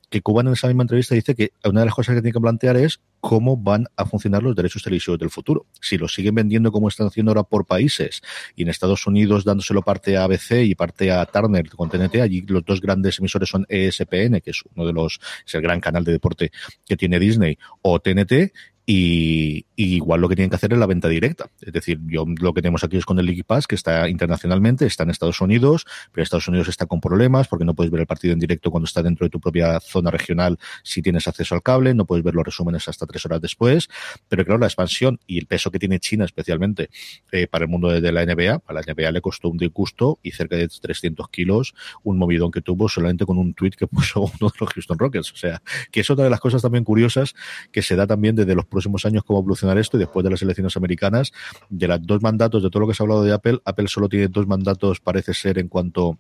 que 0.10 0.22
Cuban 0.22 0.48
en 0.48 0.54
esa 0.54 0.68
misma 0.68 0.84
entrevista 0.84 1.16
dice 1.16 1.36
que 1.36 1.52
una 1.64 1.82
de 1.82 1.86
las 1.86 1.96
cosas 1.96 2.16
que 2.16 2.22
tiene 2.22 2.34
que 2.34 2.42
plantear 2.42 2.78
es 2.78 3.00
cómo 3.20 3.58
van 3.58 3.88
a 3.96 4.06
funcionar 4.06 4.44
los 4.44 4.56
derechos 4.56 4.84
televisivos 4.84 5.20
del 5.20 5.30
futuro. 5.30 5.66
Si 5.82 5.98
los 5.98 6.14
siguen 6.14 6.36
vendiendo 6.36 6.72
como 6.72 6.88
están 6.88 7.08
haciendo 7.08 7.32
ahora 7.32 7.44
por 7.44 7.66
países 7.66 8.22
y 8.56 8.64
en 8.64 8.70
Estados 8.70 9.06
Unidos 9.08 9.44
dándoselo 9.44 9.82
parte 9.82 10.18
a 10.18 10.24
ABC 10.24 10.64
y 10.64 10.76
parte 10.76 11.12
a 11.12 11.26
Turner 11.26 11.70
con 11.70 11.90
TNT, 11.90 12.16
allí 12.22 12.42
los 12.42 12.64
dos 12.66 12.82
grandes 12.82 13.20
emisores 13.20 13.50
son 13.50 13.66
ESPN, 13.70 14.42
que 14.42 14.52
es 14.52 14.64
uno 14.76 14.86
de 14.86 14.94
los, 14.94 15.20
es 15.46 15.56
el 15.56 15.62
gran 15.62 15.80
canal 15.80 16.04
de 16.04 16.12
deporte 16.12 16.52
que 16.86 16.98
tiene 16.98 17.20
Disney, 17.20 17.58
o 17.82 18.00
TNT, 18.00 18.52
y, 18.90 19.66
igual 19.76 20.22
lo 20.22 20.30
que 20.30 20.38
tienen 20.38 20.50
que 20.50 20.56
hacer 20.56 20.72
es 20.72 20.80
la 20.80 20.86
venta 20.86 21.10
directa. 21.10 21.50
Es 21.60 21.74
decir, 21.74 22.00
yo 22.06 22.24
lo 22.40 22.54
que 22.54 22.62
tenemos 22.62 22.86
aquí 22.86 22.96
es 22.96 23.06
con 23.06 23.20
el 23.20 23.26
League 23.26 23.44
Pass, 23.44 23.68
que 23.68 23.76
está 23.76 24.08
internacionalmente, 24.08 24.86
está 24.86 25.04
en 25.04 25.10
Estados 25.10 25.42
Unidos, 25.42 25.86
pero 26.14 26.24
Estados 26.24 26.48
Unidos 26.48 26.70
está 26.70 26.86
con 26.86 27.02
problemas 27.02 27.50
porque 27.50 27.66
no 27.66 27.76
puedes 27.76 27.92
ver 27.92 28.00
el 28.00 28.08
partido 28.08 28.32
en 28.32 28.40
directo 28.40 28.72
cuando 28.72 28.86
está 28.86 29.04
dentro 29.04 29.26
de 29.26 29.30
tu 29.30 29.42
propia 29.42 29.82
zona 29.82 30.10
regional 30.10 30.58
si 30.84 31.02
tienes 31.02 31.28
acceso 31.28 31.54
al 31.54 31.62
cable, 31.64 31.94
no 31.94 32.06
puedes 32.06 32.24
ver 32.24 32.34
los 32.34 32.46
resúmenes 32.46 32.88
hasta 32.88 33.06
tres 33.06 33.26
horas 33.26 33.42
después. 33.42 33.90
Pero 34.30 34.46
claro, 34.46 34.60
la 34.60 34.68
expansión 34.68 35.20
y 35.28 35.38
el 35.38 35.48
peso 35.48 35.70
que 35.70 35.80
tiene 35.80 36.00
China 36.00 36.24
especialmente 36.24 36.90
eh, 37.34 37.48
para 37.48 37.66
el 37.66 37.70
mundo 37.70 37.90
de, 37.90 38.12
la 38.14 38.26
NBA, 38.26 38.62
a 38.66 38.74
la 38.74 38.82
NBA 38.82 39.12
le 39.12 39.20
costó 39.20 39.50
un 39.50 39.58
disgusto 39.58 40.18
y 40.24 40.32
cerca 40.32 40.56
de 40.56 40.70
300 40.70 41.28
kilos 41.28 41.76
un 42.04 42.18
movidón 42.18 42.52
que 42.52 42.62
tuvo 42.62 42.88
solamente 42.88 43.26
con 43.26 43.38
un 43.38 43.54
tweet 43.54 43.72
que 43.72 43.88
puso 43.88 44.22
uno 44.22 44.50
de 44.50 44.58
los 44.62 44.70
Houston 44.70 44.98
Rockets. 44.98 45.34
O 45.34 45.36
sea, 45.36 45.62
que 45.92 46.00
es 46.00 46.10
otra 46.10 46.24
de 46.24 46.30
las 46.30 46.40
cosas 46.40 46.62
también 46.62 46.86
curiosas 46.86 47.36
que 47.74 47.82
se 47.82 47.98
da 47.98 48.08
también 48.08 48.34
desde 48.34 48.56
los 48.56 48.66
próximos 48.78 49.06
años 49.06 49.24
cómo 49.26 49.40
evolucionar 49.40 49.78
esto 49.78 49.98
y 49.98 50.02
después 50.02 50.24
de 50.24 50.30
las 50.30 50.42
elecciones 50.42 50.78
americanas, 50.78 51.34
de 51.70 51.88
los 51.88 52.06
dos 52.06 52.22
mandatos, 52.22 52.64
de 52.64 52.70
todo 52.70 52.82
lo 52.82 52.88
que 52.88 52.94
se 52.94 53.02
ha 53.02 53.06
hablado 53.06 53.24
de 53.24 53.34
Apple, 53.34 53.60
Apple 53.66 53.88
solo 53.88 54.08
tiene 54.08 54.28
dos 54.28 54.48
mandatos, 54.48 55.00
parece 55.00 55.34
ser, 55.34 55.60
en 55.60 55.68
cuanto 55.68 56.18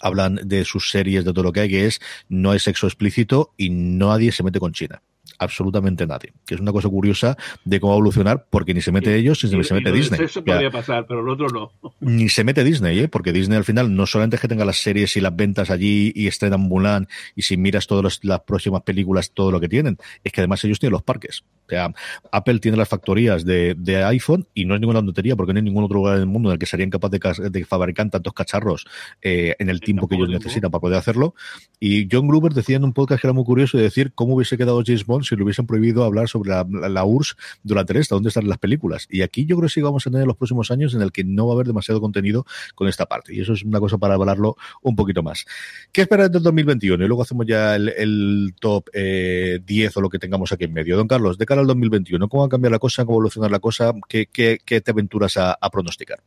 hablan 0.00 0.36
de 0.44 0.64
sus 0.64 0.90
series, 0.90 1.24
de 1.24 1.32
todo 1.32 1.44
lo 1.44 1.52
que 1.52 1.60
hay, 1.60 1.68
que 1.68 1.86
es 1.86 2.00
no 2.28 2.50
hay 2.50 2.58
sexo 2.58 2.86
explícito 2.86 3.52
y 3.56 3.70
nadie 3.70 4.32
se 4.32 4.42
mete 4.42 4.60
con 4.60 4.72
China 4.72 5.02
absolutamente 5.38 6.06
nadie. 6.06 6.32
Que 6.46 6.54
es 6.54 6.60
una 6.60 6.72
cosa 6.72 6.88
curiosa 6.88 7.36
de 7.64 7.80
cómo 7.80 7.94
evolucionar, 7.94 8.46
porque 8.50 8.74
ni 8.74 8.80
se 8.80 8.92
mete 8.92 9.14
ellos 9.16 9.42
ni 9.44 9.64
se 9.64 9.74
mete 9.74 9.92
Disney. 9.92 10.20
Eso 10.22 10.44
podría 10.44 10.70
pasar, 10.70 11.06
pero 11.06 11.20
el 11.20 11.28
otro 11.28 11.48
no. 11.48 11.72
Ni 12.00 12.28
se 12.28 12.44
mete 12.44 12.64
Disney, 12.64 12.98
¿eh? 13.00 13.08
porque 13.08 13.32
Disney 13.32 13.56
al 13.56 13.64
final 13.64 13.94
no 13.94 14.06
solamente 14.06 14.36
es 14.36 14.42
que 14.42 14.48
tenga 14.48 14.64
las 14.64 14.78
series 14.78 15.16
y 15.16 15.20
las 15.20 15.34
ventas 15.34 15.70
allí 15.70 16.12
y 16.14 16.26
estrenan 16.26 16.60
Mulan, 16.60 17.08
y 17.34 17.42
si 17.42 17.56
miras 17.56 17.86
todas 17.86 18.20
las 18.22 18.40
próximas 18.40 18.82
películas, 18.82 19.32
todo 19.32 19.50
lo 19.50 19.60
que 19.60 19.68
tienen, 19.68 19.98
es 20.24 20.32
que 20.32 20.40
además 20.40 20.64
ellos 20.64 20.78
tienen 20.78 20.92
los 20.92 21.02
parques. 21.02 21.44
O 21.66 21.70
sea, 21.70 21.92
Apple 22.32 22.60
tiene 22.60 22.78
las 22.78 22.88
factorías 22.88 23.44
de, 23.44 23.74
de, 23.76 24.02
iPhone 24.04 24.46
y 24.54 24.64
no 24.64 24.74
es 24.74 24.80
ninguna 24.80 25.00
tontería 25.00 25.36
porque 25.36 25.52
no 25.52 25.58
hay 25.58 25.64
ningún 25.64 25.84
otro 25.84 25.96
lugar 25.96 26.16
del 26.16 26.26
mundo 26.26 26.48
en 26.48 26.54
el 26.54 26.58
que 26.58 26.64
serían 26.64 26.88
capaces 26.88 27.20
de, 27.36 27.50
de 27.50 27.64
fabricar 27.66 28.08
tantos 28.08 28.32
cacharros 28.32 28.86
eh, 29.20 29.54
en 29.58 29.68
el 29.68 29.80
tiempo 29.80 30.08
que 30.08 30.14
ellos 30.14 30.30
necesitan 30.30 30.70
para 30.70 30.80
poder 30.80 30.98
hacerlo. 30.98 31.34
Y 31.78 32.08
John 32.10 32.26
Gruber 32.26 32.54
decía 32.54 32.76
en 32.76 32.84
un 32.84 32.94
podcast 32.94 33.20
que 33.20 33.26
era 33.26 33.34
muy 33.34 33.44
curioso 33.44 33.76
de 33.76 33.82
decir 33.82 34.12
cómo 34.14 34.34
hubiese 34.34 34.56
quedado 34.56 34.82
James 34.84 35.04
Bond 35.04 35.17
si 35.24 35.36
le 35.36 35.42
hubiesen 35.42 35.66
prohibido 35.66 36.04
hablar 36.04 36.28
sobre 36.28 36.50
la, 36.50 36.66
la, 36.88 37.04
URSS 37.04 37.36
durante 37.62 37.98
esta, 37.98 38.14
dónde 38.14 38.28
están 38.28 38.48
las 38.48 38.58
películas. 38.58 39.06
Y 39.10 39.22
aquí 39.22 39.46
yo 39.46 39.56
creo 39.56 39.68
que 39.68 39.74
sí 39.74 39.80
vamos 39.80 40.06
a 40.06 40.10
tener 40.10 40.26
los 40.26 40.36
próximos 40.36 40.70
años 40.70 40.94
en 40.94 41.02
el 41.02 41.12
que 41.12 41.24
no 41.24 41.46
va 41.46 41.52
a 41.52 41.54
haber 41.54 41.66
demasiado 41.66 42.00
contenido 42.00 42.44
con 42.74 42.88
esta 42.88 43.06
parte. 43.06 43.34
Y 43.34 43.40
eso 43.40 43.52
es 43.52 43.62
una 43.62 43.80
cosa 43.80 43.98
para 43.98 44.14
hablarlo 44.14 44.56
un 44.82 44.96
poquito 44.96 45.22
más. 45.22 45.44
¿Qué 45.92 46.02
esperas 46.02 46.30
del 46.30 46.42
2021? 46.42 47.04
Y 47.04 47.08
luego 47.08 47.22
hacemos 47.22 47.46
ya 47.46 47.76
el, 47.76 48.54
top 48.60 48.88
10 48.92 48.94
eh, 48.94 49.90
o 49.94 50.00
lo 50.00 50.08
que 50.08 50.18
tengamos 50.18 50.52
aquí 50.52 50.64
en 50.64 50.72
medio. 50.72 50.96
Don 50.96 51.08
Carlos, 51.08 51.38
de 51.38 51.46
cara 51.46 51.60
al 51.60 51.66
2021, 51.66 52.28
¿cómo 52.28 52.42
va 52.42 52.46
a 52.46 52.50
cambiar 52.50 52.72
la 52.72 52.78
cosa? 52.78 53.04
¿Cómo 53.04 53.16
va 53.16 53.16
a 53.16 53.22
evolucionar 53.22 53.50
la 53.50 53.60
cosa? 53.60 53.92
¿Qué, 54.08 54.26
qué, 54.26 54.58
qué 54.64 54.80
te 54.80 54.90
aventuras 54.90 55.36
a, 55.36 55.56
pronosticar? 55.70 56.20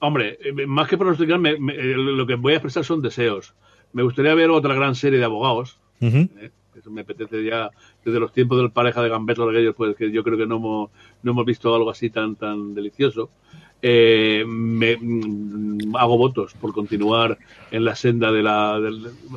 Hombre, 0.00 0.38
eh, 0.42 0.66
más 0.66 0.88
que 0.88 0.96
pronosticar, 0.96 1.40
eh, 1.44 1.58
lo 1.58 2.26
que 2.26 2.36
voy 2.36 2.52
a 2.52 2.56
expresar 2.56 2.84
son 2.84 3.02
deseos. 3.02 3.54
Me 3.92 4.02
gustaría 4.02 4.34
ver 4.34 4.50
otra 4.50 4.74
gran 4.74 4.94
serie 4.94 5.18
de 5.18 5.24
abogados 5.24 5.78
me 6.86 7.02
apetece 7.02 7.44
ya 7.44 7.70
desde 8.04 8.20
los 8.20 8.32
tiempos 8.32 8.58
del 8.58 8.70
pareja 8.70 9.02
de 9.02 9.08
Gambeto 9.08 9.48
aquellos, 9.48 9.74
pues 9.74 9.96
que 9.96 10.10
yo 10.10 10.22
creo 10.22 10.36
que 10.36 10.46
no 10.46 10.56
hemos, 10.56 10.90
no 11.22 11.32
hemos 11.32 11.44
visto 11.44 11.74
algo 11.74 11.90
así 11.90 12.10
tan, 12.10 12.36
tan 12.36 12.74
delicioso. 12.74 13.30
eh, 13.80 14.44
me, 14.46 14.96
mm, 14.96 15.96
hago 15.96 16.18
votos 16.18 16.54
por 16.54 16.72
continuar 16.72 17.38
en 17.70 17.84
la 17.84 17.94
senda 17.94 18.32
de 18.32 18.42
la, 18.42 18.80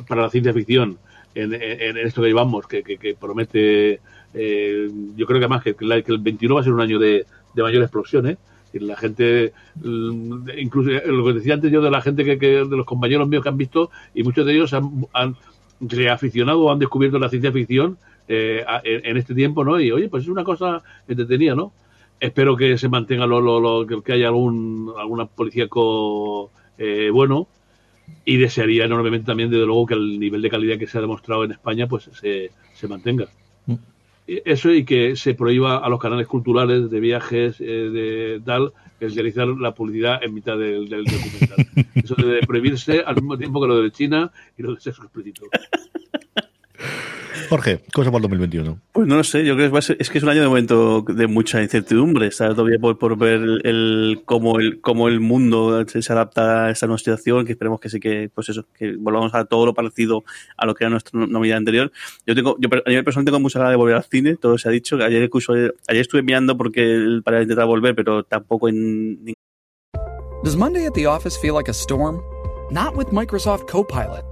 para 0.08 0.22
la 0.22 0.30
ciencia 0.30 0.52
ficción, 0.52 0.98
en, 1.34 1.54
esto 1.96 2.22
que 2.22 2.28
llevamos, 2.28 2.66
que, 2.66 2.82
que, 2.82 3.16
promete, 3.18 4.00
eh, 4.34 4.90
yo 5.16 5.26
creo 5.26 5.38
que 5.38 5.44
además 5.44 5.62
que, 5.62 5.76
el 5.78 6.18
21 6.18 6.54
va 6.54 6.60
a 6.60 6.64
ser 6.64 6.72
un 6.72 6.80
año 6.80 6.98
de, 6.98 7.24
de 7.54 7.62
mayor 7.62 7.82
explosión, 7.82 8.26
¿eh? 8.26 8.36
la 8.80 8.96
gente, 8.96 9.52
mm, 9.76 10.48
incluso 10.58 10.90
lo 10.90 11.24
que 11.26 11.32
decía 11.34 11.54
antes 11.54 11.70
yo 11.70 11.82
de 11.82 11.90
la 11.90 12.00
gente 12.00 12.24
que, 12.24 12.36
de 12.36 12.64
los 12.64 12.86
compañeros 12.86 13.28
míos 13.28 13.42
que 13.42 13.48
han 13.48 13.56
visto, 13.56 13.90
y 14.14 14.22
muchos 14.22 14.46
de 14.46 14.54
ellos 14.54 14.72
han, 14.72 15.06
han 15.12 15.36
reaficionado 15.82 16.60
o 16.62 16.72
han 16.72 16.78
descubierto 16.78 17.18
la 17.18 17.28
ciencia 17.28 17.52
ficción 17.52 17.98
eh, 18.28 18.64
en, 18.84 19.16
este 19.16 19.34
tiempo, 19.34 19.64
¿no? 19.64 19.80
Y 19.80 19.90
oye, 19.90 20.08
pues 20.08 20.24
es 20.24 20.28
una 20.28 20.44
cosa 20.44 20.82
entretenida, 21.08 21.54
¿no? 21.54 21.72
Espero 22.20 22.56
que 22.56 22.78
se 22.78 22.88
mantenga 22.88 23.26
lo, 23.26 23.40
lo, 23.40 24.02
que 24.02 24.12
haya 24.12 24.28
algún 24.28 24.92
alguna 24.96 25.26
policíaco 25.26 26.50
eh, 26.78 27.10
bueno 27.12 27.48
y 28.24 28.36
desearía 28.36 28.84
enormemente 28.84 29.26
también, 29.26 29.50
desde 29.50 29.66
luego, 29.66 29.86
que 29.86 29.94
el 29.94 30.20
nivel 30.20 30.42
de 30.42 30.50
calidad 30.50 30.78
que 30.78 30.86
se 30.86 30.98
ha 30.98 31.00
demostrado 31.00 31.44
en 31.44 31.52
España 31.52 31.88
pues 31.88 32.04
se, 32.12 32.50
se 32.74 32.88
mantenga. 32.88 33.28
Eso 34.44 34.70
y 34.72 34.84
que 34.84 35.16
se 35.16 35.34
prohíba 35.34 35.78
a 35.78 35.88
los 35.88 36.00
canales 36.00 36.26
culturales 36.26 36.90
de 36.90 37.00
viajes, 37.00 37.60
eh, 37.60 37.64
de 37.64 38.40
tal, 38.44 38.72
el 39.00 39.14
realizar 39.14 39.48
la 39.48 39.74
publicidad 39.74 40.22
en 40.22 40.34
mitad 40.34 40.56
del, 40.56 40.88
del 40.88 41.04
documental. 41.04 41.66
Eso 41.94 42.14
debe 42.14 42.46
prohibirse 42.46 43.00
al 43.00 43.16
mismo 43.16 43.36
tiempo 43.36 43.60
que 43.60 43.68
lo 43.68 43.82
de 43.82 43.90
China 43.90 44.30
y 44.56 44.62
lo 44.62 44.74
de 44.74 44.80
sexo 44.80 45.02
explícito. 45.02 45.46
Jorge, 47.48 47.80
cosa 47.92 48.10
para 48.10 48.18
el 48.18 48.22
2021? 48.22 48.78
Pues 48.92 49.06
no 49.06 49.16
lo 49.16 49.24
sé, 49.24 49.44
yo 49.44 49.54
creo 49.54 49.72
que 49.72 49.78
es, 49.78 50.10
que 50.10 50.18
es 50.18 50.22
un 50.22 50.28
año 50.28 50.42
de 50.42 50.48
momento 50.48 51.02
de 51.02 51.26
mucha 51.26 51.62
incertidumbre. 51.62 52.26
Está 52.26 52.54
todavía 52.54 52.78
por, 52.78 53.16
ver 53.16 53.40
el, 53.64 54.22
cómo, 54.24 54.58
el, 54.58 54.80
cómo 54.80 55.08
el 55.08 55.20
mundo 55.20 55.84
se, 55.86 56.12
adapta 56.12 56.66
a 56.66 56.70
esta 56.70 56.86
nueva 56.86 56.98
situación, 56.98 57.44
que 57.46 57.52
esperemos 57.52 57.80
que 57.80 57.88
sí 57.88 58.00
que, 58.00 58.30
pues 58.34 58.48
eso, 58.48 58.66
que 58.74 58.96
volvamos 58.96 59.34
a 59.34 59.44
todo 59.44 59.66
lo 59.66 59.74
parecido 59.74 60.24
a 60.56 60.66
lo 60.66 60.74
que 60.74 60.84
era 60.84 60.90
nuestra 60.90 61.26
novedad 61.26 61.58
anterior. 61.58 61.92
Yo 62.26 62.34
tengo, 62.34 62.56
yo 62.58 62.68
a 62.72 62.88
nivel 62.88 63.04
personal 63.04 63.24
tengo 63.24 63.40
mucha 63.40 63.58
ganas 63.58 63.72
de 63.72 63.76
volver 63.76 63.96
al 63.96 64.04
cine, 64.04 64.36
todo 64.36 64.58
se 64.58 64.68
ha 64.68 64.72
dicho. 64.72 64.96
Ayer, 64.96 65.22
incluso, 65.22 65.52
ayer 65.52 65.72
estuve 65.88 66.22
mirando 66.22 66.56
porque 66.56 67.20
para 67.24 67.42
intentar 67.42 67.66
volver, 67.66 67.94
pero 67.94 68.24
tampoco 68.24 68.68
en. 68.68 69.34
Does 70.42 70.56
Monday 70.56 70.86
at 70.86 70.94
the 70.94 71.06
office 71.06 71.38
feel 71.40 71.54
like 71.54 71.70
a 71.70 71.74
storm? 71.74 72.20
Not 72.70 72.96
with 72.96 73.12
Microsoft 73.12 73.66
Copilot. 73.66 74.31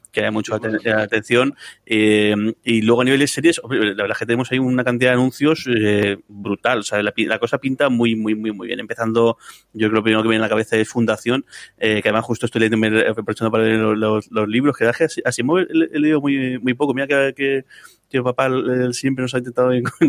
que 0.11 0.25
hay 0.25 0.31
mucha 0.31 0.55
atención. 0.55 1.55
Eh, 1.85 2.35
y 2.63 2.81
luego 2.81 3.01
a 3.01 3.03
nivel 3.05 3.19
de 3.19 3.27
series, 3.27 3.61
la 3.63 3.69
verdad 3.69 4.11
es 4.11 4.17
que 4.17 4.25
tenemos 4.25 4.51
ahí 4.51 4.59
una 4.59 4.83
cantidad 4.83 5.11
de 5.11 5.15
anuncios 5.15 5.67
eh, 5.67 6.17
brutal. 6.27 6.79
O 6.79 6.83
sea, 6.83 7.01
la, 7.01 7.39
cosa 7.39 7.57
pinta 7.57 7.89
muy, 7.89 8.15
muy, 8.15 8.35
muy, 8.35 8.51
muy 8.51 8.67
bien. 8.67 8.79
Empezando, 8.79 9.37
yo 9.73 9.89
creo 9.89 9.91
que 9.91 9.95
lo 9.95 10.03
primero 10.03 10.23
que 10.23 10.29
viene 10.29 10.43
a 10.43 10.47
la 10.47 10.49
cabeza 10.49 10.77
es 10.77 10.89
Fundación, 10.89 11.45
eh, 11.77 12.01
que 12.01 12.09
además 12.09 12.25
justo 12.25 12.45
estoy 12.45 12.61
leyendo, 12.61 12.99
aprovechando 13.09 13.51
para 13.51 13.63
leer 13.63 13.79
los, 13.79 14.29
los, 14.29 14.47
libros, 14.47 14.75
que 14.75 14.85
así, 14.85 15.21
así 15.23 15.41
he, 15.41 15.99
leído 15.99 16.21
muy, 16.21 16.59
muy 16.59 16.73
poco. 16.73 16.93
Mira 16.93 17.07
que, 17.07 17.33
que 17.35 17.65
tío 18.11 18.23
papá 18.23 18.49
siempre 18.91 19.23
nos 19.23 19.33
ha 19.33 19.39
intentado 19.39 19.71
en, 19.71 19.83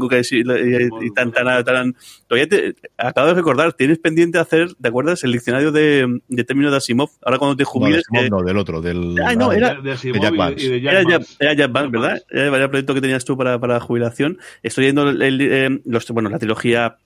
y, 1.02 1.10
tan, 1.12 1.32
tan, 1.32 1.64
tan, 1.64 1.96
todavía 2.26 2.48
te, 2.48 2.74
acabo 2.98 3.28
de 3.28 3.34
recordar, 3.34 3.72
tienes 3.72 3.98
pendiente 3.98 4.38
hacer, 4.38 4.74
¿te 4.74 4.88
acuerdas? 4.88 5.24
El 5.24 5.32
diccionario 5.32 5.72
de, 5.72 6.20
de 6.28 6.44
términos 6.44 6.72
de 6.72 6.78
Asimov, 6.78 7.10
ahora 7.22 7.38
cuando 7.38 7.56
te 7.56 7.64
jubiles. 7.64 8.02
No, 8.10 8.28
no 8.28 8.42
del 8.42 8.58
otro, 8.58 8.82
del. 8.82 9.16
Ah, 9.24 9.34
no, 9.34 9.52
era, 9.52 9.80
de, 9.80 9.96
Jack 9.96 10.36
Vance. 10.36 10.76
Era, 10.76 11.54
Jack, 11.54 11.72
Vance, 11.72 11.90
¿verdad? 11.90 12.22
Era 12.28 12.56
el 12.56 12.70
proyecto 12.70 12.94
que 12.94 13.00
tenías 13.00 13.24
tú 13.24 13.36
para, 13.36 13.58
para 13.58 13.80
jubilación. 13.80 14.38
Estoy 14.62 14.86
yendo 14.86 15.08
el, 15.08 15.40
eh, 15.40 15.80
los, 15.84 16.08
bueno, 16.10 16.28
la 16.28 16.38
trilogía 16.38 16.98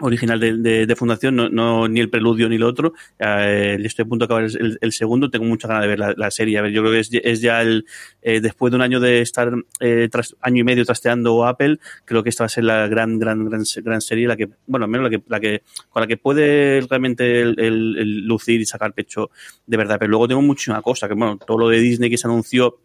original 0.00 0.40
de, 0.40 0.86
de, 0.86 0.96
Fundación, 0.96 1.36
no, 1.36 1.48
no, 1.48 1.88
ni 1.88 2.00
el 2.00 2.10
preludio 2.10 2.48
ni 2.48 2.58
lo 2.58 2.68
otro. 2.68 2.92
Eh, 3.18 3.78
estoy 3.84 4.04
a 4.04 4.08
punto 4.08 4.24
de 4.24 4.26
acabar 4.26 4.44
el, 4.80 4.92
segundo, 4.92 5.30
tengo 5.30 5.44
mucha 5.44 5.68
ganas 5.68 5.82
de 5.82 5.88
ver 5.88 5.98
la, 6.16 6.30
serie. 6.30 6.58
A 6.58 6.62
ver, 6.62 6.72
yo 6.72 6.82
creo 6.82 6.92
que 6.92 7.20
es, 7.22 7.40
ya 7.40 7.62
el, 7.62 7.86
eh, 8.22 8.40
después 8.40 8.70
de 8.70 8.76
un 8.76 8.82
año 8.82 9.00
de 9.00 9.20
estar 9.20 9.52
eh, 9.80 10.08
año 10.40 10.60
y 10.60 10.64
medio 10.64 10.84
trasteando 10.84 11.46
Apple, 11.46 11.78
creo 12.04 12.22
que 12.22 12.28
esta 12.30 12.44
va 12.44 12.46
a 12.46 12.50
ser 12.50 12.64
la 12.64 12.86
gran, 12.88 13.18
gran, 13.18 13.48
gran, 13.48 13.62
gran 13.82 14.00
serie, 14.00 14.26
la 14.26 14.36
que, 14.36 14.48
bueno, 14.66 14.84
al 14.84 14.90
menos 14.90 15.10
la 15.10 15.18
que, 15.18 15.24
la 15.28 15.40
que, 15.40 15.62
con 15.88 16.00
la 16.00 16.06
que 16.06 16.16
puede 16.16 16.80
realmente 16.82 17.40
el, 17.40 18.26
lucir 18.26 18.60
y 18.60 18.66
sacar 18.66 18.92
pecho 18.92 19.30
de 19.66 19.76
verdad. 19.76 19.96
Pero 19.98 20.10
luego 20.10 20.28
tengo 20.28 20.42
muchísima 20.42 20.82
cosa, 20.82 21.08
que 21.08 21.14
bueno, 21.14 21.38
todo 21.38 21.58
lo 21.58 21.68
de 21.68 21.80
Disney 21.80 22.10
que 22.10 22.18
se 22.18 22.26
anunció 22.26 22.78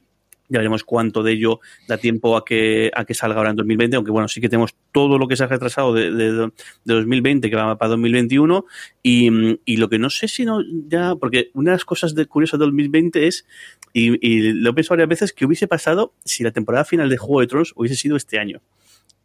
ya 0.49 0.59
veremos 0.59 0.83
cuánto 0.83 1.23
de 1.23 1.33
ello 1.33 1.59
da 1.87 1.97
tiempo 1.97 2.37
a 2.37 2.45
que, 2.45 2.91
a 2.93 3.05
que 3.05 3.13
salga 3.13 3.37
ahora 3.37 3.49
en 3.49 3.55
2020, 3.55 3.95
aunque 3.95 4.11
bueno, 4.11 4.27
sí 4.27 4.41
que 4.41 4.49
tenemos 4.49 4.75
todo 4.91 5.17
lo 5.17 5.27
que 5.27 5.35
se 5.35 5.43
ha 5.43 5.47
retrasado 5.47 5.93
de, 5.93 6.11
de, 6.11 6.31
de 6.31 6.51
2020 6.83 7.49
que 7.49 7.55
va 7.55 7.77
para 7.77 7.89
2021 7.89 8.65
y, 9.01 9.59
y, 9.65 9.77
lo 9.77 9.89
que 9.89 9.99
no 9.99 10.09
sé 10.09 10.27
si 10.27 10.45
no 10.45 10.61
ya, 10.87 11.15
porque 11.15 11.49
una 11.53 11.71
de 11.71 11.75
las 11.75 11.85
cosas 11.85 12.15
de, 12.15 12.25
curiosas 12.27 12.59
de 12.59 12.65
2020 12.65 13.27
es, 13.27 13.45
y, 13.93 14.51
lo 14.53 14.69
he 14.69 14.73
pensado 14.73 14.95
varias 14.95 15.09
veces, 15.09 15.33
que 15.33 15.45
hubiese 15.45 15.67
pasado 15.67 16.13
si 16.23 16.43
la 16.43 16.51
temporada 16.51 16.85
final 16.85 17.09
de 17.09 17.17
Juego 17.17 17.41
de 17.41 17.47
Tronos 17.47 17.73
hubiese 17.75 17.95
sido 17.95 18.15
este 18.15 18.39
año. 18.39 18.61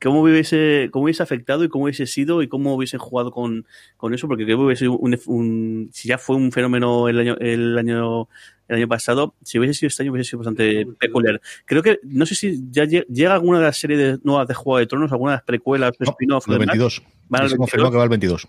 Cómo 0.03 0.23
hubiese, 0.23 0.89
cómo 0.93 1.05
hubiese 1.05 1.23
afectado 1.23 1.63
y 1.63 1.69
cómo 1.69 1.85
hubiese 1.85 2.07
sido 2.07 2.41
y 2.41 2.49
cómo 2.49 2.75
hubiese 2.75 2.97
jugado 2.97 3.31
con, 3.31 3.67
con 3.99 4.15
eso, 4.15 4.29
porque 4.29 4.45
creo 4.45 4.57
que 4.57 4.65
hubiese 4.65 4.89
un, 4.89 5.19
un, 5.27 5.91
si 5.93 6.09
ya 6.09 6.17
fue 6.17 6.37
un 6.37 6.53
fenómeno 6.53 7.07
el 7.09 7.19
año, 7.19 7.37
el 7.39 7.77
año 7.77 8.29
el 8.71 8.77
año 8.77 8.89
pasado, 8.89 9.35
si 9.43 9.59
hubiese 9.59 9.75
sido 9.75 9.89
este 9.89 10.05
año 10.05 10.13
hubiese 10.13 10.31
sido 10.31 10.39
bastante 10.39 10.87
peculiar. 10.99 11.41
Creo 11.65 11.83
que, 11.83 11.99
no 12.05 12.25
sé 12.25 12.37
si 12.37 12.61
ya 12.71 12.85
llega 12.85 13.35
alguna 13.35 13.59
de 13.59 13.65
las 13.65 13.77
series 13.79 14.25
nuevas 14.25 14.47
de 14.47 14.55
Juego 14.55 14.79
de 14.79 14.87
Tronos, 14.87 15.11
alguna 15.11 15.33
de 15.33 15.37
las 15.39 15.45
precuelas, 15.45 15.93
no, 15.99 16.11
spin-off. 16.11 16.47
22. 16.47 17.03
Se 17.49 17.57
confirmó 17.57 17.91
que 17.91 17.97
va 17.97 18.05
el 18.05 18.09
22. 18.11 18.49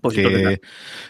Pues 0.00 0.14
que 0.14 0.60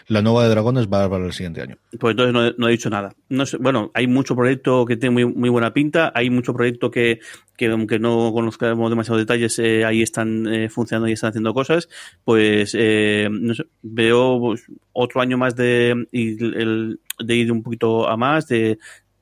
la 0.07 0.21
nueva 0.21 0.43
de 0.43 0.49
Dragones 0.49 0.87
va 0.87 1.09
para 1.09 1.25
el 1.25 1.33
siguiente 1.33 1.61
año. 1.61 1.77
Pues 1.99 2.11
entonces 2.11 2.33
no, 2.33 2.51
no 2.57 2.67
he 2.67 2.71
dicho 2.71 2.89
nada. 2.89 3.13
No 3.29 3.45
sé, 3.45 3.57
bueno, 3.57 3.91
hay 3.93 4.07
mucho 4.07 4.35
proyecto 4.35 4.85
que 4.85 4.97
tiene 4.97 5.13
muy, 5.13 5.25
muy 5.25 5.49
buena 5.49 5.73
pinta, 5.73 6.11
hay 6.15 6.29
mucho 6.29 6.53
proyecto 6.53 6.91
que, 6.91 7.19
que 7.57 7.67
aunque 7.67 7.99
no 7.99 8.31
conozcamos 8.33 8.89
demasiados 8.89 9.21
detalles, 9.21 9.57
eh, 9.59 9.85
ahí 9.85 10.01
están 10.01 10.47
eh, 10.47 10.69
funcionando 10.69 11.07
y 11.07 11.13
están 11.13 11.29
haciendo 11.29 11.53
cosas, 11.53 11.87
pues 12.23 12.75
eh, 12.77 13.27
no 13.31 13.53
sé, 13.53 13.65
veo 13.81 14.39
pues, 14.39 14.65
otro 14.91 15.21
año 15.21 15.37
más 15.37 15.55
de, 15.55 16.07
y 16.11 16.43
el, 16.43 16.99
de 17.19 17.35
ir 17.35 17.51
un 17.51 17.63
poquito 17.63 18.07
a 18.07 18.17
más, 18.17 18.47
de 18.47 18.79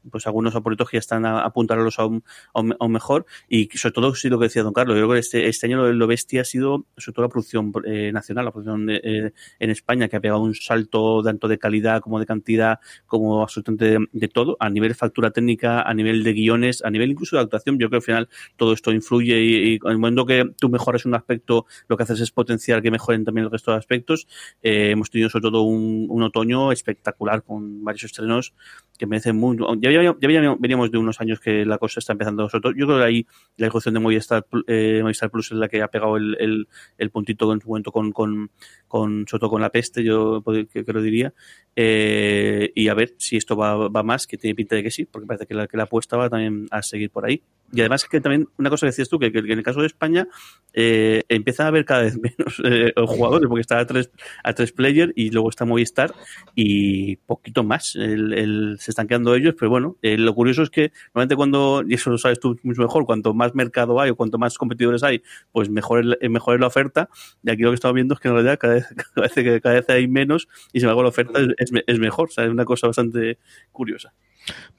pues 0.09 0.27
algunos 0.27 0.55
aportos 0.55 0.89
que 0.89 0.97
ya 0.97 0.99
están 0.99 1.25
a, 1.25 1.41
apuntarlos 1.41 1.99
a 1.99 2.05
un, 2.05 2.23
a, 2.53 2.61
un, 2.61 2.91
mejor. 2.91 3.25
Y 3.47 3.69
sobre 3.73 3.93
todo 3.93 4.15
sí 4.15 4.29
lo 4.29 4.39
que 4.39 4.45
decía 4.45 4.63
don 4.63 4.73
Carlos 4.73 4.97
yo 4.97 5.03
creo 5.03 5.13
que 5.13 5.19
este, 5.19 5.47
este 5.47 5.67
año 5.67 5.77
lo, 5.77 5.93
lo 5.93 6.07
bestia 6.07 6.41
ha 6.41 6.45
sido 6.45 6.85
sobre 6.97 7.15
todo 7.15 7.25
la 7.25 7.29
producción 7.29 7.71
eh, 7.85 8.11
nacional 8.11 8.45
la 8.45 8.51
producción 8.51 8.85
de, 8.85 9.01
eh, 9.03 9.31
en 9.59 9.69
España 9.69 10.07
que 10.07 10.17
ha 10.17 10.19
pegado 10.19 10.41
un 10.41 10.55
salto 10.55 11.21
tanto 11.23 11.47
de 11.47 11.57
calidad 11.57 12.01
como 12.01 12.19
de 12.19 12.25
cantidad 12.25 12.79
como 13.05 13.41
absolutamente 13.41 13.97
de, 14.11 14.27
todo 14.27 14.57
a 14.59 14.69
nivel 14.69 14.89
de 14.89 14.95
factura 14.95 15.31
técnica 15.31 15.81
a 15.81 15.93
nivel 15.93 16.23
de 16.23 16.33
guiones 16.33 16.83
a 16.83 16.89
nivel 16.89 17.11
incluso 17.11 17.35
de 17.35 17.43
actuación. 17.43 17.77
Yo 17.77 17.89
creo 17.89 18.01
que 18.01 18.11
al 18.11 18.15
final 18.15 18.29
todo 18.55 18.73
esto 18.73 18.91
influye 18.91 19.39
y, 19.41 19.75
en 19.75 19.91
el 19.91 19.97
momento 19.97 20.25
que 20.25 20.51
tú 20.59 20.69
mejoras 20.69 21.05
un 21.05 21.15
aspecto 21.15 21.65
lo 21.87 21.97
que 21.97 22.03
haces 22.03 22.19
es 22.21 22.31
potenciar 22.31 22.81
que 22.81 22.91
mejoren 22.91 23.23
también 23.23 23.45
el 23.45 23.51
resto 23.51 23.71
de 23.71 23.77
aspectos. 23.77 24.27
Eh, 24.61 24.91
hemos 24.91 25.09
tenido 25.09 25.29
sobre 25.29 25.43
todo 25.43 25.63
un, 25.63 26.07
un 26.09 26.23
otoño 26.23 26.71
espectacular 26.71 27.43
con 27.43 27.83
varios 27.83 28.05
estrenos 28.05 28.53
que 28.97 29.07
merecen 29.07 29.35
mucho 29.35 29.71
ya 29.81 29.90
ya, 29.93 30.15
veníamos 30.19 30.91
de 30.91 30.97
unos 30.97 31.19
años 31.21 31.39
que 31.39 31.65
la 31.65 31.77
cosa 31.77 31.99
está 31.99 32.13
empezando. 32.13 32.49
Sobre 32.49 32.77
yo 32.79 32.85
creo 32.85 32.99
que 32.99 33.03
ahí 33.03 33.27
la 33.57 33.67
ejecución 33.67 33.93
de 33.93 33.99
Movistar, 33.99 34.45
eh, 34.67 34.99
Movistar 35.01 35.29
Plus 35.29 35.51
es 35.51 35.57
la 35.57 35.67
que 35.67 35.81
ha 35.81 35.87
pegado 35.87 36.17
el, 36.17 36.35
el, 36.39 36.67
el 36.97 37.09
puntito 37.09 37.51
en 37.53 37.61
su 37.61 37.67
momento 37.67 37.91
con, 37.91 38.11
con, 38.11 38.51
con, 38.87 39.25
sobre 39.27 39.39
todo 39.39 39.49
con 39.49 39.61
la 39.61 39.69
peste, 39.69 40.03
yo 40.03 40.43
que, 40.71 40.85
que 40.85 40.93
lo 40.93 41.01
diría. 41.01 41.33
Eh, 41.75 42.71
y 42.75 42.87
a 42.87 42.93
ver 42.93 43.15
si 43.17 43.37
esto 43.37 43.55
va, 43.55 43.87
va, 43.87 44.03
más, 44.03 44.27
que 44.27 44.37
tiene 44.37 44.55
pinta 44.55 44.75
de 44.75 44.83
que 44.83 44.91
sí, 44.91 45.05
porque 45.05 45.27
parece 45.27 45.45
que 45.45 45.53
la, 45.53 45.67
que 45.67 45.77
la 45.77 45.83
apuesta 45.83 46.17
va 46.17 46.29
también 46.29 46.67
a 46.71 46.81
seguir 46.81 47.09
por 47.09 47.25
ahí. 47.25 47.41
Y 47.73 47.79
además 47.79 48.05
que 48.05 48.19
también, 48.19 48.49
una 48.57 48.69
cosa 48.69 48.85
que 48.85 48.91
decías 48.91 49.09
tú, 49.09 49.17
que, 49.17 49.31
que 49.31 49.39
en 49.39 49.51
el 49.51 49.63
caso 49.63 49.81
de 49.81 49.87
España 49.87 50.27
eh, 50.73 51.23
empieza 51.29 51.63
a 51.63 51.67
haber 51.67 51.85
cada 51.85 52.01
vez 52.01 52.17
menos 52.21 52.61
eh, 52.63 52.93
jugadores, 53.07 53.47
porque 53.47 53.61
está 53.61 53.79
a 53.79 53.85
tres, 53.85 54.11
a 54.43 54.53
tres 54.53 54.71
players 54.71 55.13
y 55.15 55.29
luego 55.29 55.49
está 55.49 55.65
Movistar 55.65 56.13
y 56.55 57.15
poquito 57.17 57.63
más. 57.63 57.95
El, 57.95 58.33
el, 58.33 58.77
se 58.79 58.91
están 58.91 59.07
quedando 59.07 59.35
ellos, 59.35 59.55
pero 59.57 59.69
bueno, 59.69 59.97
eh, 60.01 60.17
lo 60.17 60.33
curioso 60.35 60.63
es 60.63 60.69
que 60.69 60.91
normalmente 61.13 61.35
cuando, 61.35 61.83
y 61.87 61.93
eso 61.93 62.09
lo 62.09 62.17
sabes 62.17 62.39
tú 62.39 62.59
mucho 62.63 62.81
mejor, 62.81 63.05
cuanto 63.05 63.33
más 63.33 63.55
mercado 63.55 63.99
hay 64.01 64.09
o 64.09 64.15
cuanto 64.15 64.37
más 64.37 64.57
competidores 64.57 65.03
hay, 65.03 65.21
pues 65.51 65.69
mejor 65.69 66.17
es, 66.19 66.29
mejor 66.29 66.55
es 66.55 66.61
la 66.61 66.67
oferta. 66.67 67.09
Y 67.43 67.51
aquí 67.51 67.61
lo 67.61 67.71
que 67.71 67.75
estamos 67.75 67.95
viendo 67.95 68.13
es 68.15 68.19
que 68.19 68.27
en 68.27 68.33
realidad 68.33 68.59
cada 68.59 68.73
vez, 68.75 68.87
cada 69.15 69.27
vez, 69.27 69.61
cada 69.61 69.75
vez 69.75 69.89
hay 69.89 70.07
menos 70.07 70.47
y 70.73 70.79
sin 70.79 70.87
embargo 70.87 71.03
la 71.03 71.09
oferta 71.09 71.39
es, 71.39 71.47
es, 71.57 71.71
es 71.87 71.99
mejor. 71.99 72.29
O 72.29 72.31
sea, 72.31 72.43
es 72.43 72.51
una 72.51 72.65
cosa 72.65 72.87
bastante 72.87 73.37
curiosa. 73.71 74.13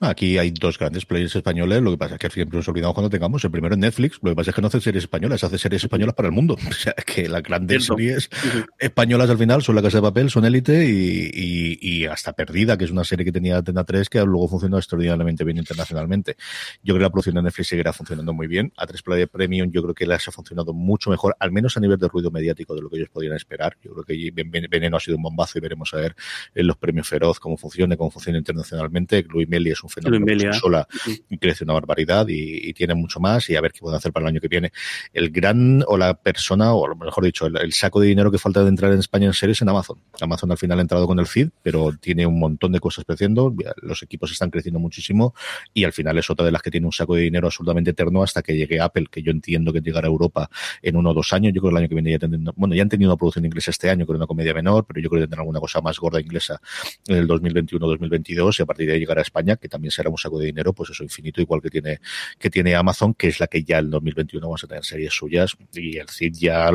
Aquí 0.00 0.38
hay 0.38 0.50
dos 0.50 0.78
grandes 0.78 1.06
players 1.06 1.36
españoles, 1.36 1.80
lo 1.80 1.92
que 1.92 1.98
pasa 1.98 2.14
es 2.14 2.18
que 2.18 2.30
siempre 2.30 2.56
nos 2.56 2.68
olvidamos 2.68 2.94
cuando 2.94 3.10
tengamos. 3.10 3.44
El 3.44 3.50
primero 3.50 3.74
es 3.74 3.78
Netflix, 3.78 4.18
lo 4.22 4.30
que 4.30 4.36
pasa 4.36 4.50
es 4.50 4.56
que 4.56 4.62
no 4.62 4.66
hace 4.68 4.80
series 4.80 5.04
españolas, 5.04 5.44
hace 5.44 5.58
series 5.58 5.84
españolas 5.84 6.14
para 6.14 6.28
el 6.28 6.34
mundo. 6.34 6.56
O 6.72 6.74
sea, 6.74 6.94
que 6.94 7.28
las 7.28 7.42
grandes 7.42 7.84
Cierto. 7.84 7.96
series 7.96 8.30
españolas 8.78 9.30
al 9.30 9.38
final 9.38 9.62
son 9.62 9.76
La 9.76 9.82
Casa 9.82 9.98
de 9.98 10.02
Papel, 10.02 10.30
son 10.30 10.44
Élite 10.44 10.88
y, 10.88 11.30
y, 11.32 11.78
y, 11.80 12.06
hasta 12.06 12.32
Perdida, 12.32 12.76
que 12.76 12.84
es 12.84 12.90
una 12.90 13.04
serie 13.04 13.24
que 13.24 13.30
tenía 13.30 13.58
Atena 13.58 13.84
3 13.84 14.08
que 14.08 14.20
luego 14.24 14.48
funcionó 14.48 14.78
extraordinariamente 14.78 15.44
bien 15.44 15.58
internacionalmente. 15.58 16.36
Yo 16.82 16.94
creo 16.94 16.96
que 16.96 17.02
la 17.02 17.10
producción 17.10 17.36
de 17.36 17.42
Netflix 17.42 17.68
seguirá 17.68 17.92
funcionando 17.92 18.32
muy 18.32 18.48
bien. 18.48 18.72
A 18.76 18.86
3 18.86 19.02
Play 19.02 19.26
Premium 19.26 19.70
yo 19.70 19.82
creo 19.82 19.94
que 19.94 20.06
las 20.06 20.26
ha 20.26 20.32
funcionado 20.32 20.72
mucho 20.72 21.10
mejor, 21.10 21.36
al 21.38 21.52
menos 21.52 21.76
a 21.76 21.80
nivel 21.80 21.98
de 21.98 22.08
ruido 22.08 22.30
mediático 22.30 22.74
de 22.74 22.80
lo 22.82 22.90
que 22.90 22.96
ellos 22.96 23.10
podían 23.10 23.34
esperar. 23.34 23.76
Yo 23.82 23.92
creo 23.92 24.04
que 24.04 24.32
Veneno 24.68 24.96
ha 24.96 25.00
sido 25.00 25.16
un 25.18 25.22
bombazo 25.22 25.58
y 25.58 25.60
veremos 25.60 25.92
a 25.94 25.98
ver 25.98 26.16
en 26.54 26.66
los 26.66 26.76
premios 26.76 27.08
Feroz 27.08 27.38
cómo 27.38 27.56
funciona, 27.56 27.96
cómo 27.96 28.10
funciona 28.10 28.38
internacionalmente. 28.38 29.24
Luis 29.28 29.48
Meli 29.52 29.70
es 29.70 29.82
un 29.82 29.90
fenómeno 29.90 30.52
sola 30.54 30.86
y 31.28 31.36
crece 31.36 31.64
una 31.64 31.74
barbaridad 31.74 32.26
y, 32.28 32.68
y, 32.68 32.72
tiene 32.72 32.94
mucho 32.94 33.20
más 33.20 33.48
y 33.50 33.56
a 33.56 33.60
ver 33.60 33.72
qué 33.72 33.80
puede 33.80 33.96
hacer 33.96 34.12
para 34.12 34.24
el 34.24 34.28
año 34.28 34.40
que 34.40 34.48
viene. 34.48 34.72
El 35.12 35.30
gran 35.30 35.84
o 35.86 35.96
la 35.98 36.14
persona, 36.14 36.72
o 36.72 36.94
mejor 36.96 37.24
dicho, 37.24 37.46
el, 37.46 37.58
el, 37.58 37.72
saco 37.72 38.00
de 38.00 38.06
dinero 38.06 38.30
que 38.30 38.38
falta 38.38 38.62
de 38.62 38.68
entrar 38.68 38.92
en 38.92 38.98
España 38.98 39.26
en 39.26 39.34
series 39.34 39.60
en 39.60 39.68
Amazon. 39.68 39.98
Amazon 40.20 40.50
al 40.50 40.58
final 40.58 40.78
ha 40.78 40.82
entrado 40.82 41.06
con 41.06 41.18
el 41.18 41.26
feed, 41.26 41.50
pero 41.62 41.92
tiene 42.00 42.26
un 42.26 42.38
montón 42.38 42.72
de 42.72 42.80
cosas 42.80 43.04
creciendo, 43.04 43.54
los 43.82 44.02
equipos 44.02 44.32
están 44.32 44.50
creciendo 44.50 44.80
muchísimo 44.80 45.34
y 45.74 45.84
al 45.84 45.92
final 45.92 46.18
es 46.18 46.30
otra 46.30 46.46
de 46.46 46.52
las 46.52 46.62
que 46.62 46.70
tiene 46.70 46.86
un 46.86 46.92
saco 46.92 47.14
de 47.14 47.22
dinero 47.22 47.46
absolutamente 47.46 47.90
eterno 47.90 48.22
hasta 48.22 48.42
que 48.42 48.56
llegue 48.56 48.80
Apple, 48.80 49.06
que 49.10 49.22
yo 49.22 49.30
entiendo 49.30 49.72
que 49.72 49.80
llegará 49.80 50.08
a 50.08 50.10
Europa 50.10 50.48
en 50.80 50.96
uno 50.96 51.10
o 51.10 51.14
dos 51.14 51.32
años. 51.32 51.52
Yo 51.52 51.60
creo 51.60 51.70
que 51.70 51.76
el 51.76 51.82
año 51.82 51.88
que 51.88 51.94
viene 51.94 52.10
ya 52.12 52.18
tendrán, 52.18 52.54
bueno, 52.56 52.74
ya 52.74 52.82
han 52.82 52.88
tenido 52.88 53.10
una 53.10 53.16
producción 53.16 53.44
inglesa 53.44 53.70
este 53.70 53.90
año, 53.90 54.06
creo 54.06 54.16
una 54.16 54.26
comedia 54.26 54.54
menor, 54.54 54.86
pero 54.86 55.00
yo 55.00 55.10
creo 55.10 55.20
que 55.20 55.24
tendrán 55.24 55.40
alguna 55.40 55.60
cosa 55.60 55.80
más 55.80 55.98
gorda 55.98 56.20
inglesa 56.20 56.60
en 57.06 57.16
el 57.16 57.28
2021-2022 57.28 58.58
y 58.58 58.62
a 58.62 58.66
partir 58.66 58.86
de 58.86 58.94
ahí 58.94 59.00
llegará 59.00 59.20
a 59.20 59.22
España, 59.22 59.41
que 59.60 59.68
también 59.68 59.90
será 59.90 60.10
un 60.10 60.18
saco 60.18 60.38
de 60.38 60.46
dinero, 60.46 60.72
pues 60.72 60.90
eso 60.90 61.02
infinito, 61.02 61.40
igual 61.40 61.60
que 61.60 61.70
tiene, 61.70 62.00
que 62.38 62.50
tiene 62.50 62.74
Amazon, 62.74 63.14
que 63.14 63.28
es 63.28 63.40
la 63.40 63.46
que 63.46 63.62
ya 63.64 63.78
en 63.78 63.90
2021 63.90 64.46
vamos 64.46 64.64
a 64.64 64.66
tener 64.66 64.84
series 64.84 65.12
suyas 65.12 65.56
y 65.72 65.98
el 65.98 66.08
CID 66.08 66.34
ya 66.34 66.70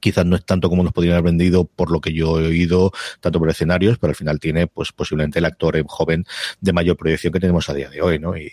quizás 0.00 0.26
no 0.26 0.36
es 0.36 0.44
tanto 0.44 0.68
como 0.68 0.82
nos 0.82 0.92
podrían 0.92 1.14
haber 1.14 1.24
vendido 1.24 1.64
por 1.64 1.90
lo 1.90 2.00
que 2.00 2.12
yo 2.12 2.40
he 2.40 2.46
oído, 2.46 2.92
tanto 3.20 3.38
por 3.38 3.48
escenarios, 3.48 3.98
pero 3.98 4.10
al 4.10 4.16
final 4.16 4.40
tiene 4.40 4.66
pues 4.66 4.92
posiblemente 4.92 5.38
el 5.38 5.44
actor 5.44 5.76
joven 5.86 6.24
de 6.60 6.72
mayor 6.72 6.96
proyección 6.96 7.32
que 7.32 7.40
tenemos 7.40 7.68
a 7.68 7.74
día 7.74 7.90
de 7.90 8.00
hoy, 8.00 8.18
¿no? 8.18 8.36
Y, 8.36 8.50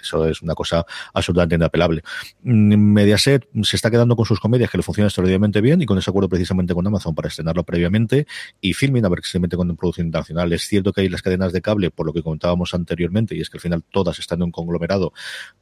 eso 0.00 0.26
es 0.26 0.42
una 0.42 0.54
cosa 0.54 0.84
absolutamente 1.12 1.54
inapelable. 1.56 2.02
Mediaset 2.42 3.46
se 3.62 3.76
está 3.76 3.90
quedando 3.90 4.16
con 4.16 4.24
sus 4.24 4.40
comedias 4.40 4.70
que 4.70 4.78
le 4.78 4.82
funcionan 4.82 5.08
extraordinariamente 5.08 5.60
bien 5.60 5.82
y 5.82 5.86
con 5.86 5.98
ese 5.98 6.10
acuerdo 6.10 6.28
precisamente 6.28 6.74
con 6.74 6.86
Amazon 6.86 7.14
para 7.14 7.28
estrenarlo 7.28 7.64
previamente 7.64 8.26
y 8.60 8.72
Filming 8.74 9.04
a 9.04 9.08
ver 9.08 9.20
que 9.20 9.28
se 9.28 9.38
mete 9.38 9.56
con 9.56 9.76
producción 9.76 10.06
internacional. 10.06 10.52
Es 10.52 10.64
cierto 10.64 10.92
que 10.92 11.02
hay 11.02 11.08
las 11.08 11.22
cadenas 11.22 11.52
de 11.52 11.62
cable, 11.62 11.90
por 11.90 12.06
lo 12.06 12.12
que 12.12 12.22
comentábamos 12.22 12.74
anteriormente, 12.74 13.36
y 13.36 13.40
es 13.40 13.50
que 13.50 13.58
al 13.58 13.60
final 13.60 13.82
todas 13.90 14.18
estando 14.18 14.44
en 14.44 14.48
un 14.48 14.52
conglomerado 14.52 15.12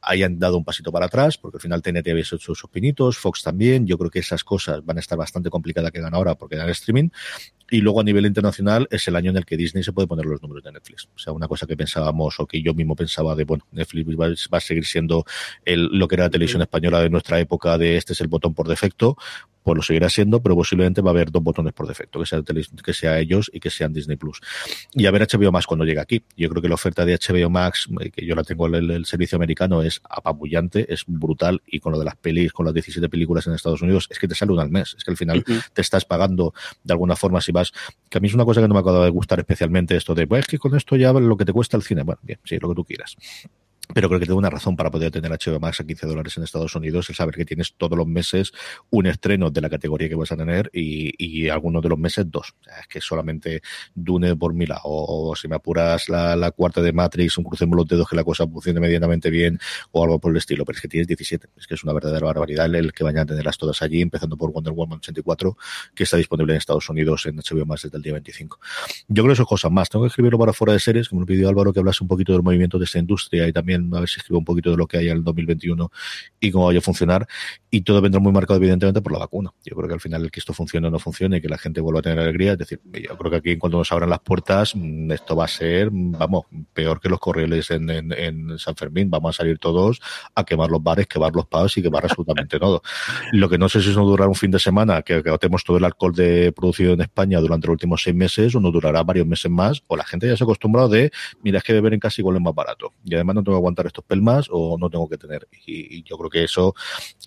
hayan 0.01 0.39
dado 0.39 0.57
un 0.57 0.65
pasito 0.65 0.91
para 0.91 1.07
atrás, 1.07 1.37
porque 1.37 1.57
al 1.57 1.61
final 1.61 1.81
TNT 1.81 2.09
había 2.09 2.21
hecho 2.21 2.37
sus 2.37 2.63
pinitos, 2.71 3.17
Fox 3.17 3.43
también, 3.43 3.85
yo 3.87 3.97
creo 3.97 4.09
que 4.09 4.19
esas 4.19 4.43
cosas 4.43 4.83
van 4.85 4.97
a 4.97 4.99
estar 4.99 5.17
bastante 5.21 5.49
complicada 5.49 5.91
que 5.91 6.01
gana 6.01 6.17
ahora 6.17 6.35
porque 6.35 6.55
el 6.55 6.69
streaming. 6.69 7.09
Y 7.69 7.79
luego 7.79 8.01
a 8.01 8.03
nivel 8.03 8.25
internacional 8.25 8.85
es 8.91 9.07
el 9.07 9.15
año 9.15 9.31
en 9.31 9.37
el 9.37 9.45
que 9.45 9.55
Disney 9.55 9.81
se 9.81 9.93
puede 9.93 10.05
poner 10.05 10.25
los 10.25 10.41
números 10.41 10.61
de 10.61 10.73
Netflix. 10.73 11.07
O 11.15 11.19
sea, 11.19 11.31
una 11.31 11.47
cosa 11.47 11.65
que 11.65 11.77
pensábamos 11.77 12.37
o 12.39 12.45
que 12.45 12.61
yo 12.61 12.73
mismo 12.73 12.97
pensaba 12.97 13.33
de, 13.33 13.45
bueno, 13.45 13.65
Netflix 13.71 14.07
va, 14.19 14.27
va 14.27 14.57
a 14.57 14.61
seguir 14.61 14.85
siendo 14.85 15.23
el, 15.63 15.85
lo 15.85 16.07
que 16.09 16.15
era 16.15 16.25
la 16.25 16.29
televisión 16.29 16.61
española 16.61 16.99
de 16.99 17.09
nuestra 17.09 17.39
época 17.39 17.77
de 17.77 17.95
este 17.95 18.11
es 18.11 18.19
el 18.19 18.27
botón 18.27 18.53
por 18.53 18.67
defecto, 18.67 19.15
pues 19.63 19.75
lo 19.75 19.81
seguirá 19.81 20.09
siendo, 20.09 20.41
pero 20.41 20.55
posiblemente 20.55 21.01
va 21.01 21.11
a 21.11 21.13
haber 21.13 21.31
dos 21.31 21.43
botones 21.43 21.73
por 21.73 21.87
defecto, 21.87 22.19
que 22.19 22.25
sea, 22.25 22.41
que 22.43 22.93
sea 22.93 23.19
ellos 23.19 23.49
y 23.53 23.59
que 23.59 23.69
sean 23.69 23.93
Disney 23.93 24.17
Plus. 24.17 24.41
Y 24.93 25.05
a 25.05 25.11
ver 25.11 25.27
HBO 25.27 25.51
Max 25.51 25.67
cuando 25.67 25.85
llega 25.85 26.01
aquí. 26.01 26.23
Yo 26.35 26.49
creo 26.49 26.61
que 26.61 26.69
la 26.69 26.75
oferta 26.75 27.05
de 27.05 27.17
HBO 27.17 27.49
Max, 27.49 27.87
que 28.13 28.25
yo 28.25 28.35
la 28.35 28.43
tengo 28.43 28.67
en 28.67 28.75
el, 28.75 28.91
el, 28.91 29.05
servicio 29.05 29.35
americano, 29.35 29.81
es 29.81 30.01
apabullante, 30.09 30.91
es 30.91 31.03
brutal, 31.07 31.61
y 31.65 31.79
con 31.79 31.91
lo 31.91 31.99
de 31.99 32.05
las 32.05 32.15
pelis, 32.15 32.53
con 32.53 32.65
las 32.65 32.73
17 32.73 33.09
películas 33.09 33.47
en 33.47 33.53
Estados 33.53 33.81
Unidos, 33.81 34.07
es 34.09 34.19
que 34.19 34.27
te 34.27 34.35
sale 34.35 34.51
una 34.51 34.63
al 34.63 34.71
mes. 34.71 34.95
Es 34.97 35.03
que 35.03 35.11
al 35.11 35.17
final 35.17 35.39
uh 35.39 35.51
-huh. 35.51 35.63
te 35.73 35.81
estás 35.81 36.05
pagando 36.05 36.53
de 36.83 36.93
alguna 36.93 37.15
forma 37.15 37.41
si 37.41 37.51
vas, 37.51 37.71
que 38.09 38.17
a 38.17 38.21
mí 38.21 38.27
es 38.27 38.33
una 38.33 38.45
cosa 38.45 38.61
que 38.61 38.67
no 38.67 38.73
me 38.73 38.79
acaba 38.79 39.03
de 39.03 39.11
gustar 39.11 39.39
especialmente 39.39 39.95
esto 39.95 40.15
de, 40.15 40.27
pues 40.27 40.41
es 40.41 40.47
que 40.47 40.57
con 40.57 40.75
esto 40.75 40.95
ya 40.95 41.13
lo 41.13 41.37
que 41.37 41.45
te 41.45 41.53
cuesta 41.53 41.77
el 41.77 41.83
cine. 41.83 42.03
Bueno, 42.03 42.19
bien, 42.23 42.39
sí, 42.43 42.57
lo 42.59 42.69
que 42.69 42.75
tú 42.75 42.85
quieras 42.85 43.17
pero 43.93 44.07
creo 44.07 44.19
que 44.19 44.25
tengo 44.25 44.37
una 44.37 44.49
razón 44.49 44.75
para 44.75 44.89
poder 44.89 45.11
tener 45.11 45.31
HBO 45.31 45.59
Max 45.59 45.81
a 45.81 45.83
15 45.83 46.07
dólares 46.07 46.37
en 46.37 46.43
Estados 46.43 46.75
Unidos, 46.75 47.09
el 47.09 47.15
saber 47.15 47.35
que 47.35 47.45
tienes 47.45 47.73
todos 47.75 47.97
los 47.97 48.07
meses 48.07 48.51
un 48.89 49.05
estreno 49.07 49.51
de 49.51 49.61
la 49.61 49.69
categoría 49.69 50.07
que 50.07 50.15
vas 50.15 50.31
a 50.31 50.37
tener 50.37 50.69
y, 50.73 51.49
algunos 51.49 51.81
de 51.81 51.89
los 51.89 51.99
meses 51.99 52.25
dos. 52.29 52.53
O 52.61 52.63
sea, 52.63 52.79
es 52.79 52.87
que 52.87 53.01
solamente 53.01 53.61
Dune 53.93 54.35
por 54.35 54.53
mi 54.53 54.65
o, 54.83 55.35
si 55.35 55.47
me 55.47 55.55
apuras 55.55 56.07
la, 56.07 56.51
cuarta 56.51 56.81
de 56.81 56.93
Matrix, 56.93 57.37
un 57.37 57.43
crucemos 57.43 57.75
los 57.75 57.87
dedos 57.87 58.07
que 58.07 58.15
la 58.15 58.23
cosa 58.23 58.47
funcione 58.47 58.79
medianamente 58.79 59.29
bien, 59.29 59.59
o 59.91 60.03
algo 60.03 60.19
por 60.19 60.31
el 60.31 60.37
estilo, 60.37 60.63
pero 60.65 60.77
es 60.77 60.81
que 60.81 60.87
tienes 60.87 61.07
17. 61.07 61.49
Es 61.57 61.67
que 61.67 61.73
es 61.73 61.83
una 61.83 61.93
verdadera 61.93 62.25
barbaridad 62.27 62.73
el 62.73 62.93
que 62.93 63.03
vayan 63.03 63.23
a 63.23 63.25
tenerlas 63.25 63.57
todas 63.57 63.81
allí, 63.81 64.01
empezando 64.01 64.37
por 64.37 64.51
Wonder 64.51 64.73
Woman 64.73 64.99
84, 64.99 65.57
que 65.95 66.03
está 66.03 66.17
disponible 66.17 66.53
en 66.53 66.57
Estados 66.57 66.87
Unidos 66.89 67.25
en 67.25 67.37
HBO 67.37 67.65
Max 67.65 67.83
desde 67.83 67.97
el 67.97 68.03
día 68.03 68.13
25. 68.13 68.59
Yo 69.07 69.23
creo 69.23 69.27
que 69.27 69.33
eso 69.33 69.43
es 69.43 69.49
cosas 69.49 69.71
más. 69.71 69.89
Tengo 69.89 70.05
que 70.05 70.09
escribirlo 70.09 70.37
para 70.37 70.53
fuera 70.53 70.73
de 70.73 70.79
series, 70.79 71.09
como 71.09 71.21
me 71.21 71.25
pidió 71.25 71.49
Álvaro 71.49 71.73
que 71.73 71.79
hablase 71.79 72.03
un 72.03 72.07
poquito 72.07 72.33
del 72.33 72.43
movimiento 72.43 72.77
de 72.77 72.85
esta 72.85 72.99
industria 72.99 73.47
y 73.47 73.53
también 73.53 73.70
a 73.75 73.99
ver 73.99 74.09
si 74.09 74.19
escribo 74.19 74.39
un 74.39 74.45
poquito 74.45 74.71
de 74.71 74.77
lo 74.77 74.87
que 74.87 74.97
hay 74.97 75.09
en 75.09 75.17
el 75.17 75.23
2021 75.23 75.91
y 76.39 76.51
cómo 76.51 76.65
vaya 76.65 76.79
a 76.79 76.81
funcionar. 76.81 77.27
Y 77.69 77.81
todo 77.81 78.01
vendrá 78.01 78.19
muy 78.19 78.31
marcado, 78.31 78.57
evidentemente, 78.57 79.01
por 79.01 79.13
la 79.13 79.19
vacuna. 79.19 79.53
Yo 79.63 79.75
creo 79.75 79.87
que 79.87 79.93
al 79.93 80.01
final 80.01 80.23
el 80.23 80.31
que 80.31 80.39
esto 80.39 80.53
funcione 80.53 80.87
o 80.87 80.91
no 80.91 80.99
funcione 80.99 81.37
y 81.37 81.41
que 81.41 81.49
la 81.49 81.57
gente 81.57 81.81
vuelva 81.81 81.99
a 81.99 82.03
tener 82.03 82.19
alegría, 82.19 82.53
es 82.53 82.57
decir, 82.57 82.81
yo 82.91 83.17
creo 83.17 83.31
que 83.31 83.37
aquí 83.37 83.57
cuando 83.57 83.77
nos 83.77 83.91
abran 83.91 84.09
las 84.09 84.19
puertas, 84.19 84.75
mm, 84.75 85.11
esto 85.11 85.35
va 85.35 85.45
a 85.45 85.47
ser, 85.47 85.89
vamos, 85.91 86.45
peor 86.73 86.99
que 86.99 87.09
los 87.09 87.19
corrieles 87.19 87.71
en, 87.71 87.89
en, 87.89 88.11
en 88.11 88.59
San 88.59 88.75
Fermín. 88.75 89.09
Vamos 89.09 89.35
a 89.35 89.37
salir 89.37 89.59
todos 89.59 90.01
a 90.35 90.43
quemar 90.43 90.69
los 90.69 90.81
bares, 90.83 91.07
quemar 91.07 91.33
los 91.33 91.45
pubs 91.45 91.77
y 91.77 91.81
quemar 91.81 92.05
absolutamente 92.05 92.59
todo. 92.59 92.81
Lo 93.31 93.49
que 93.49 93.57
no 93.57 93.69
sé 93.69 93.81
si 93.81 93.91
eso 93.91 94.01
durará 94.03 94.27
un 94.27 94.35
fin 94.35 94.51
de 94.51 94.59
semana, 94.59 95.01
que 95.01 95.15
agotemos 95.15 95.63
todo 95.63 95.77
el 95.77 95.85
alcohol 95.85 96.13
de 96.13 96.51
producido 96.51 96.93
en 96.93 97.01
España 97.01 97.39
durante 97.39 97.67
los 97.67 97.73
últimos 97.73 98.03
seis 98.03 98.15
meses, 98.15 98.55
o 98.55 98.59
no 98.59 98.71
durará 98.71 99.03
varios 99.03 99.27
meses 99.27 99.51
más, 99.51 99.83
o 99.87 99.95
la 99.95 100.03
gente 100.03 100.27
ya 100.27 100.35
se 100.35 100.43
ha 100.43 100.45
acostumbrado 100.45 100.89
de, 100.89 101.11
mira, 101.43 101.59
es 101.59 101.63
que 101.63 101.73
beber 101.73 101.93
en 101.93 101.99
casa 101.99 102.21
igual 102.21 102.35
es 102.37 102.41
más 102.41 102.55
barato. 102.55 102.93
Y 103.03 103.15
además 103.15 103.35
no 103.35 103.43
tengo 103.43 103.60
aguantar 103.61 103.85
estos 103.87 104.03
pelmas 104.03 104.47
o 104.49 104.77
no 104.77 104.89
tengo 104.89 105.07
que 105.07 105.17
tener. 105.17 105.47
Y, 105.65 106.03
yo 106.03 106.17
creo 106.17 106.29
que 106.29 106.43
eso 106.43 106.73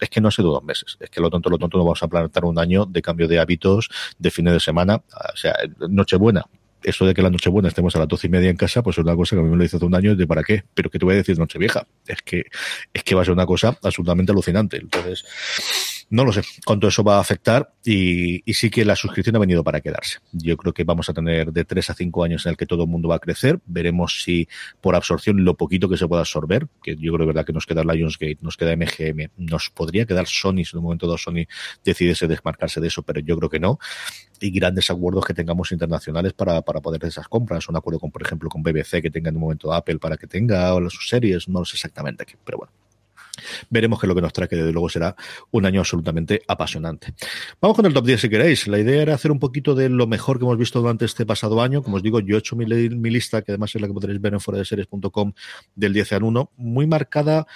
es 0.00 0.08
que 0.08 0.20
no 0.20 0.28
ha 0.28 0.30
sido 0.30 0.50
dos 0.50 0.62
meses. 0.62 0.96
Es 1.00 1.10
que 1.10 1.20
lo 1.20 1.30
tonto, 1.30 1.48
lo 1.50 1.58
tonto, 1.58 1.78
no 1.78 1.84
vamos 1.84 2.02
a 2.02 2.08
plantar 2.08 2.44
un 2.44 2.58
año 2.58 2.86
de 2.86 3.02
cambio 3.02 3.28
de 3.28 3.38
hábitos 3.38 3.88
de 4.18 4.30
fines 4.30 4.52
de 4.52 4.60
semana. 4.60 4.96
O 4.96 5.36
sea, 5.36 5.54
Nochebuena, 5.88 6.44
eso 6.82 7.06
de 7.06 7.14
que 7.14 7.22
la 7.22 7.30
Nochebuena 7.30 7.68
estemos 7.68 7.96
a 7.96 7.98
las 8.00 8.08
doce 8.08 8.26
y 8.26 8.30
media 8.30 8.50
en 8.50 8.56
casa, 8.56 8.82
pues 8.82 8.98
es 8.98 9.04
una 9.04 9.16
cosa 9.16 9.36
que 9.36 9.40
a 9.40 9.42
mí 9.42 9.50
me 9.50 9.56
lo 9.56 9.64
hizo 9.64 9.76
hace 9.76 9.86
un 9.86 9.94
año 9.94 10.14
de 10.14 10.26
para 10.26 10.42
qué, 10.42 10.64
pero 10.74 10.90
que 10.90 10.98
te 10.98 11.04
voy 11.04 11.14
a 11.14 11.18
decir 11.18 11.38
Nochevieja. 11.38 11.86
Es 12.06 12.22
que, 12.22 12.44
es 12.92 13.02
que 13.02 13.14
va 13.14 13.22
a 13.22 13.24
ser 13.24 13.32
una 13.32 13.46
cosa 13.46 13.78
absolutamente 13.82 14.32
alucinante. 14.32 14.76
Entonces, 14.76 15.24
no 16.14 16.24
lo 16.24 16.32
sé 16.32 16.42
cuánto 16.64 16.86
eso 16.86 17.02
va 17.02 17.16
a 17.16 17.20
afectar 17.20 17.72
y, 17.84 18.40
sí 18.52 18.70
que 18.70 18.84
la 18.84 18.94
suscripción 18.94 19.34
ha 19.34 19.40
venido 19.40 19.64
para 19.64 19.80
quedarse. 19.80 20.18
Yo 20.30 20.56
creo 20.56 20.72
que 20.72 20.84
vamos 20.84 21.08
a 21.08 21.12
tener 21.12 21.52
de 21.52 21.64
3 21.64 21.90
a 21.90 21.94
5 21.94 22.22
años 22.22 22.46
en 22.46 22.50
el 22.50 22.56
que 22.56 22.66
todo 22.66 22.84
el 22.84 22.88
mundo 22.88 23.08
va 23.08 23.16
a 23.16 23.18
crecer. 23.18 23.58
Veremos 23.66 24.22
si 24.22 24.46
por 24.80 24.94
absorción 24.94 25.44
lo 25.44 25.56
poquito 25.56 25.88
que 25.88 25.96
se 25.96 26.06
pueda 26.06 26.20
absorber, 26.22 26.68
que 26.84 26.94
yo 26.94 27.12
creo 27.12 27.26
verdad 27.26 27.44
que 27.44 27.52
nos 27.52 27.66
queda 27.66 27.82
Lionsgate, 27.82 28.38
nos 28.42 28.56
queda 28.56 28.76
MGM, 28.76 29.30
nos 29.38 29.70
podría 29.70 30.06
quedar 30.06 30.28
Sony 30.28 30.64
si 30.64 30.70
en 30.74 30.78
un 30.78 30.84
momento 30.84 31.08
dado 31.08 31.18
Sony 31.18 31.46
decidiese 31.84 32.28
desmarcarse 32.28 32.80
de 32.80 32.86
eso, 32.86 33.02
pero 33.02 33.20
yo 33.20 33.36
creo 33.36 33.50
que 33.50 33.58
no. 33.58 33.80
Y 34.40 34.52
grandes 34.52 34.90
acuerdos 34.90 35.24
que 35.24 35.34
tengamos 35.34 35.72
internacionales 35.72 36.32
para, 36.32 36.62
poder 36.62 37.00
hacer 37.00 37.08
esas 37.08 37.26
compras. 37.26 37.68
Un 37.68 37.76
acuerdo 37.76 37.98
con, 37.98 38.12
por 38.12 38.22
ejemplo, 38.22 38.48
con 38.48 38.62
BBC 38.62 39.02
que 39.02 39.10
tenga 39.10 39.30
en 39.30 39.36
un 39.36 39.42
momento 39.42 39.72
Apple 39.72 39.98
para 39.98 40.16
que 40.16 40.28
tenga 40.28 40.74
o 40.74 40.90
sus 40.90 41.08
series, 41.08 41.48
no 41.48 41.58
lo 41.58 41.64
sé 41.64 41.74
exactamente 41.74 42.24
pero 42.44 42.58
bueno 42.58 42.83
veremos 43.70 44.00
qué 44.00 44.06
es 44.06 44.08
lo 44.08 44.14
que 44.14 44.20
nos 44.22 44.32
trae, 44.32 44.48
que 44.48 44.56
desde 44.56 44.72
luego 44.72 44.88
será 44.88 45.16
un 45.50 45.66
año 45.66 45.80
absolutamente 45.80 46.42
apasionante. 46.46 47.14
Vamos 47.60 47.76
con 47.76 47.86
el 47.86 47.94
top 47.94 48.06
10 48.06 48.20
si 48.20 48.28
queréis. 48.28 48.68
La 48.68 48.78
idea 48.78 49.02
era 49.02 49.14
hacer 49.14 49.30
un 49.30 49.38
poquito 49.38 49.74
de 49.74 49.88
lo 49.88 50.06
mejor 50.06 50.38
que 50.38 50.44
hemos 50.44 50.58
visto 50.58 50.80
durante 50.80 51.04
este 51.04 51.26
pasado 51.26 51.60
año. 51.62 51.82
Como 51.82 51.96
os 51.96 52.02
digo, 52.02 52.20
yo 52.20 52.36
he 52.36 52.38
hecho 52.38 52.56
mi, 52.56 52.66
lista, 52.66 53.42
que 53.42 53.52
además 53.52 53.74
es 53.74 53.80
la 53.80 53.88
que 53.88 53.94
podréis 53.94 54.20
ver 54.20 54.34
en 54.34 54.40
fuera 54.40 54.58
de 54.58 54.64
series.com 54.64 55.32
del 55.74 55.92
10 55.92 56.12
al 56.12 56.22
1, 56.24 56.52
muy 56.56 56.86
marcada 56.86 57.46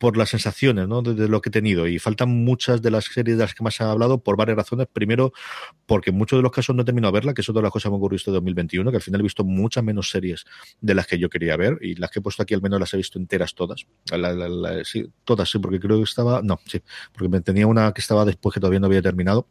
por 0.00 0.16
las 0.16 0.30
sensaciones 0.30 0.88
¿no? 0.88 1.02
de, 1.02 1.28
lo 1.28 1.42
que 1.42 1.50
he 1.50 1.52
tenido. 1.52 1.86
Y 1.86 1.98
faltan 1.98 2.30
muchas 2.30 2.80
de 2.80 2.90
las 2.90 3.04
series 3.04 3.36
de 3.36 3.44
las 3.44 3.54
que 3.54 3.62
más 3.62 3.74
se 3.74 3.84
ha 3.84 3.90
hablado 3.90 4.22
por 4.22 4.34
varias 4.34 4.56
razones. 4.56 4.88
Primero, 4.90 5.34
porque 5.84 6.08
en 6.08 6.16
muchos 6.16 6.38
de 6.38 6.42
los 6.42 6.50
casos 6.50 6.74
no 6.74 6.80
he 6.80 6.84
terminado 6.86 7.12
de 7.12 7.18
verla, 7.18 7.34
que 7.34 7.42
es 7.42 7.48
otra 7.50 7.60
de 7.60 7.64
las 7.64 7.72
cosas 7.72 7.90
que 7.90 7.90
me 7.90 7.96
ocurrió 7.98 8.16
este 8.16 8.30
2021, 8.30 8.90
que 8.90 8.96
al 8.96 9.02
final 9.02 9.20
he 9.20 9.24
visto 9.24 9.44
muchas 9.44 9.84
menos 9.84 10.08
series 10.08 10.46
de 10.80 10.94
las 10.94 11.06
que 11.06 11.18
yo 11.18 11.28
quería 11.28 11.54
ver. 11.58 11.76
Y 11.82 11.96
las 11.96 12.10
que 12.10 12.20
he 12.20 12.22
puesto 12.22 12.42
aquí 12.42 12.54
al 12.54 12.62
menos 12.62 12.80
las 12.80 12.94
he 12.94 12.96
visto 12.96 13.18
enteras 13.18 13.54
todas. 13.54 13.86
sí, 14.84 15.12
todas, 15.24 15.50
sí, 15.50 15.58
porque 15.58 15.78
creo 15.78 15.98
que 15.98 16.04
estaba. 16.04 16.40
No, 16.40 16.58
sí, 16.64 16.80
porque 17.12 17.38
tenía 17.42 17.66
una 17.66 17.92
que 17.92 18.00
estaba 18.00 18.24
después 18.24 18.54
que 18.54 18.60
todavía 18.60 18.80
no 18.80 18.86
había 18.86 19.02
terminado 19.02 19.48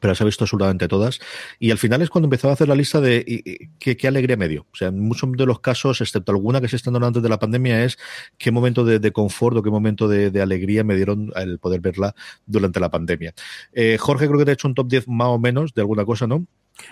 pero 0.00 0.14
se 0.14 0.24
ha 0.24 0.26
visto 0.26 0.44
absolutamente 0.44 0.88
todas. 0.88 1.20
Y 1.58 1.70
al 1.70 1.78
final 1.78 2.02
es 2.02 2.10
cuando 2.10 2.26
empezaba 2.26 2.52
a 2.52 2.54
hacer 2.54 2.68
la 2.68 2.74
lista 2.74 3.00
de 3.00 3.68
qué, 3.78 4.08
alegría 4.08 4.36
me 4.36 4.48
dio. 4.48 4.66
O 4.72 4.76
sea, 4.76 4.88
en 4.88 5.00
muchos 5.00 5.30
de 5.32 5.46
los 5.46 5.60
casos, 5.60 6.00
excepto 6.00 6.32
alguna 6.32 6.60
que 6.60 6.68
se 6.68 6.76
están 6.76 6.94
dando 6.94 7.08
antes 7.08 7.22
de 7.22 7.28
la 7.28 7.38
pandemia, 7.38 7.84
es 7.84 7.98
qué 8.38 8.50
momento 8.50 8.84
de, 8.84 9.12
confort 9.12 9.56
o 9.56 9.62
qué 9.62 9.70
momento 9.70 10.08
de, 10.08 10.42
alegría 10.42 10.84
me 10.84 10.96
dieron 10.96 11.32
el 11.36 11.58
poder 11.58 11.80
verla 11.80 12.14
durante 12.46 12.80
la 12.80 12.90
pandemia. 12.90 13.34
Eh, 13.72 13.96
Jorge, 13.98 14.26
creo 14.26 14.38
que 14.38 14.44
te 14.44 14.50
ha 14.52 14.54
hecho 14.54 14.68
un 14.68 14.74
top 14.74 14.88
10 14.88 15.08
más 15.08 15.28
o 15.28 15.38
menos 15.38 15.74
de 15.74 15.82
alguna 15.82 16.04
cosa, 16.04 16.26
¿no? 16.26 16.46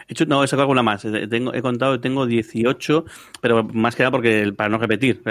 He 0.08 0.12
hecho, 0.12 0.26
no, 0.26 0.44
he 0.44 0.46
sacado 0.46 0.62
alguna 0.62 0.82
más. 0.82 1.02
Tengo, 1.02 1.54
he 1.54 1.62
contado, 1.62 2.00
tengo 2.00 2.26
18, 2.26 3.04
pero 3.40 3.64
más 3.64 3.96
que 3.96 4.02
nada 4.02 4.10
porque 4.10 4.52
para 4.56 4.68
no 4.68 4.78
repetir. 4.78 5.22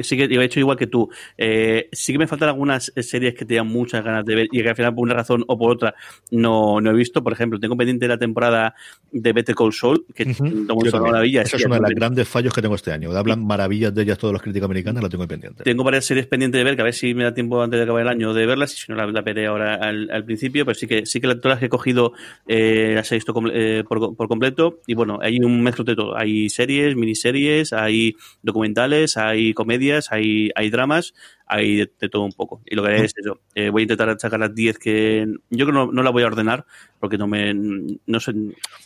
sí 0.00 0.16
que 0.16 0.24
he 0.24 0.44
hecho 0.44 0.60
igual 0.60 0.76
que 0.76 0.86
tú. 0.86 1.08
Eh, 1.38 1.88
sí 1.92 2.12
que 2.12 2.18
me 2.18 2.26
faltan 2.26 2.48
algunas 2.48 2.92
series 2.96 3.34
que 3.34 3.44
tenía 3.44 3.64
muchas 3.64 4.04
ganas 4.04 4.24
de 4.24 4.34
ver 4.34 4.48
y 4.50 4.62
que 4.62 4.68
al 4.68 4.76
final 4.76 4.94
por 4.94 5.04
una 5.04 5.14
razón 5.14 5.44
o 5.46 5.58
por 5.58 5.72
otra 5.72 5.94
no, 6.30 6.80
no 6.80 6.90
he 6.90 6.94
visto. 6.94 7.22
Por 7.22 7.32
ejemplo, 7.32 7.58
tengo 7.58 7.76
pendiente 7.76 8.08
la 8.08 8.18
temporada 8.18 8.74
de 9.10 9.32
Better 9.32 9.54
Call 9.54 9.72
Saul, 9.72 10.04
que 10.14 10.24
uh 10.24 10.26
-huh. 10.26 11.00
maravilla. 11.00 11.42
Esa 11.42 11.56
es 11.56 11.64
uno 11.64 11.76
de 11.76 11.80
los 11.82 11.90
grandes 11.90 12.28
fallos 12.28 12.52
que 12.52 12.62
tengo 12.62 12.74
este 12.74 12.92
año. 12.92 13.12
Hablan 13.12 13.44
maravillas 13.44 13.94
de 13.94 14.02
ellas 14.02 14.18
todas 14.18 14.32
las 14.32 14.42
críticas 14.42 14.66
americanas, 14.66 15.02
la 15.02 15.08
tengo 15.08 15.26
pendiente. 15.26 15.64
Tengo 15.64 15.84
varias 15.84 16.04
series 16.04 16.26
pendientes 16.26 16.58
de 16.58 16.64
ver, 16.64 16.76
que 16.76 16.82
a 16.82 16.84
ver 16.84 16.94
si 16.94 17.14
me 17.14 17.24
da 17.24 17.34
tiempo 17.34 17.62
antes 17.62 17.78
de 17.78 17.84
acabar 17.84 18.02
el 18.02 18.08
año 18.08 18.34
de 18.34 18.46
verlas, 18.46 18.72
y 18.74 18.76
si 18.76 18.92
no 18.92 18.96
la, 18.96 19.06
la 19.06 19.22
veré 19.22 19.46
ahora 19.46 19.74
al, 19.74 20.24
principio, 20.24 20.64
pero 20.64 20.74
sí 20.74 20.86
que 20.86 21.06
sí 21.06 21.20
que 21.20 21.28
todas 21.34 21.54
las 21.54 21.58
que 21.58 21.66
he 21.66 21.68
cogido 21.68 22.12
eh, 22.46 22.92
las 22.94 23.10
he 23.12 23.16
visto 23.16 23.34
eh, 23.52 23.84
por, 23.98 24.16
por 24.16 24.28
completo 24.28 24.80
y 24.86 24.94
bueno, 24.94 25.18
hay 25.20 25.38
un 25.38 25.62
mezclo 25.62 25.84
de 25.84 25.94
todo. 25.94 26.16
Hay 26.16 26.48
series, 26.48 26.96
miniseries, 26.96 27.72
hay 27.72 28.16
documentales, 28.42 29.16
hay 29.16 29.52
comedias, 29.54 30.12
hay, 30.12 30.50
hay 30.54 30.70
dramas, 30.70 31.14
hay 31.46 31.76
de, 31.76 32.08
todo 32.08 32.24
un 32.24 32.32
poco. 32.32 32.62
Y 32.66 32.74
lo 32.74 32.82
que 32.82 32.88
haré 32.88 33.04
es 33.04 33.14
eso. 33.16 33.40
Eh, 33.54 33.70
voy 33.70 33.82
a 33.82 33.84
intentar 33.84 34.18
sacar 34.18 34.40
las 34.40 34.54
10 34.54 34.78
que 34.78 35.26
yo 35.50 35.66
creo 35.66 35.66
que 35.66 35.72
no, 35.72 35.92
no 35.92 36.02
la 36.02 36.10
voy 36.10 36.22
a 36.22 36.26
ordenar 36.26 36.64
porque 36.98 37.18
no 37.18 37.26
me 37.26 37.52
no 37.54 38.20
sé, 38.20 38.32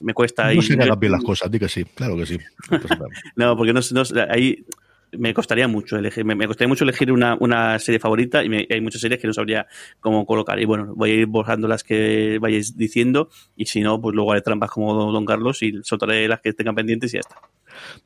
me 0.00 0.14
cuesta. 0.14 0.52
No 0.52 0.62
se 0.62 0.76
bien 0.76 1.12
las 1.12 1.22
cosas, 1.22 1.50
di 1.50 1.58
que 1.58 1.68
sí, 1.68 1.84
claro 1.84 2.16
que 2.16 2.26
sí. 2.26 2.38
no, 3.36 3.56
porque 3.56 3.72
no, 3.72 3.80
no 3.92 4.02
hay 4.28 4.64
me 5.12 5.34
costaría 5.34 5.68
mucho 5.68 5.96
elegir, 5.96 6.24
me, 6.24 6.46
costaría 6.46 6.68
mucho 6.68 6.84
elegir 6.84 7.12
una, 7.12 7.36
una 7.40 7.78
serie 7.78 7.98
favorita 7.98 8.44
y 8.44 8.66
hay 8.70 8.80
muchas 8.80 9.00
series 9.00 9.20
que 9.20 9.26
no 9.26 9.32
sabría 9.32 9.66
cómo 10.00 10.26
colocar. 10.26 10.60
Y 10.60 10.64
bueno, 10.64 10.92
voy 10.94 11.10
a 11.10 11.14
ir 11.14 11.26
borrando 11.26 11.68
las 11.68 11.84
que 11.84 12.38
vayáis 12.40 12.76
diciendo 12.76 13.28
y 13.56 13.66
si 13.66 13.80
no, 13.80 14.00
pues 14.00 14.14
luego 14.14 14.32
haré 14.32 14.42
trampas 14.42 14.70
como 14.70 15.12
Don 15.12 15.24
Carlos 15.24 15.62
y 15.62 15.80
soltaré 15.82 16.28
las 16.28 16.40
que 16.40 16.52
tengan 16.52 16.74
pendientes 16.74 17.12
y 17.12 17.16
ya 17.16 17.20
está. 17.20 17.36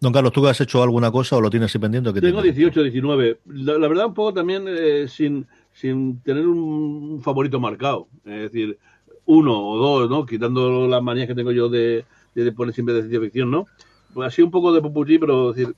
Don 0.00 0.12
Carlos, 0.12 0.32
¿tú 0.32 0.46
has 0.46 0.60
hecho 0.60 0.82
alguna 0.82 1.10
cosa 1.10 1.36
o 1.36 1.40
lo 1.40 1.50
tienes 1.50 1.74
ahí 1.74 1.80
pendiente? 1.80 2.12
Tengo 2.12 2.42
18, 2.42 2.82
19. 2.82 3.40
La, 3.46 3.88
verdad, 3.88 4.06
un 4.06 4.14
poco 4.14 4.34
también 4.34 4.64
eh, 4.68 5.06
sin, 5.08 5.46
sin 5.72 6.20
tener 6.20 6.46
un 6.46 7.20
favorito 7.22 7.60
marcado. 7.60 8.08
Es 8.24 8.52
decir, 8.52 8.78
uno 9.26 9.68
o 9.68 9.76
dos, 9.76 10.10
¿no? 10.10 10.26
Quitando 10.26 10.88
las 10.88 11.02
manías 11.02 11.28
que 11.28 11.34
tengo 11.34 11.52
yo 11.52 11.68
de, 11.68 12.04
de 12.34 12.52
poner 12.52 12.74
siempre 12.74 12.94
de 12.94 13.02
ciencia 13.02 13.20
ficción, 13.20 13.50
¿no? 13.50 13.66
Pues 14.12 14.28
así 14.28 14.42
un 14.42 14.50
poco 14.50 14.72
de 14.72 14.80
popurrí, 14.80 15.18
pero 15.18 15.52
decir, 15.52 15.74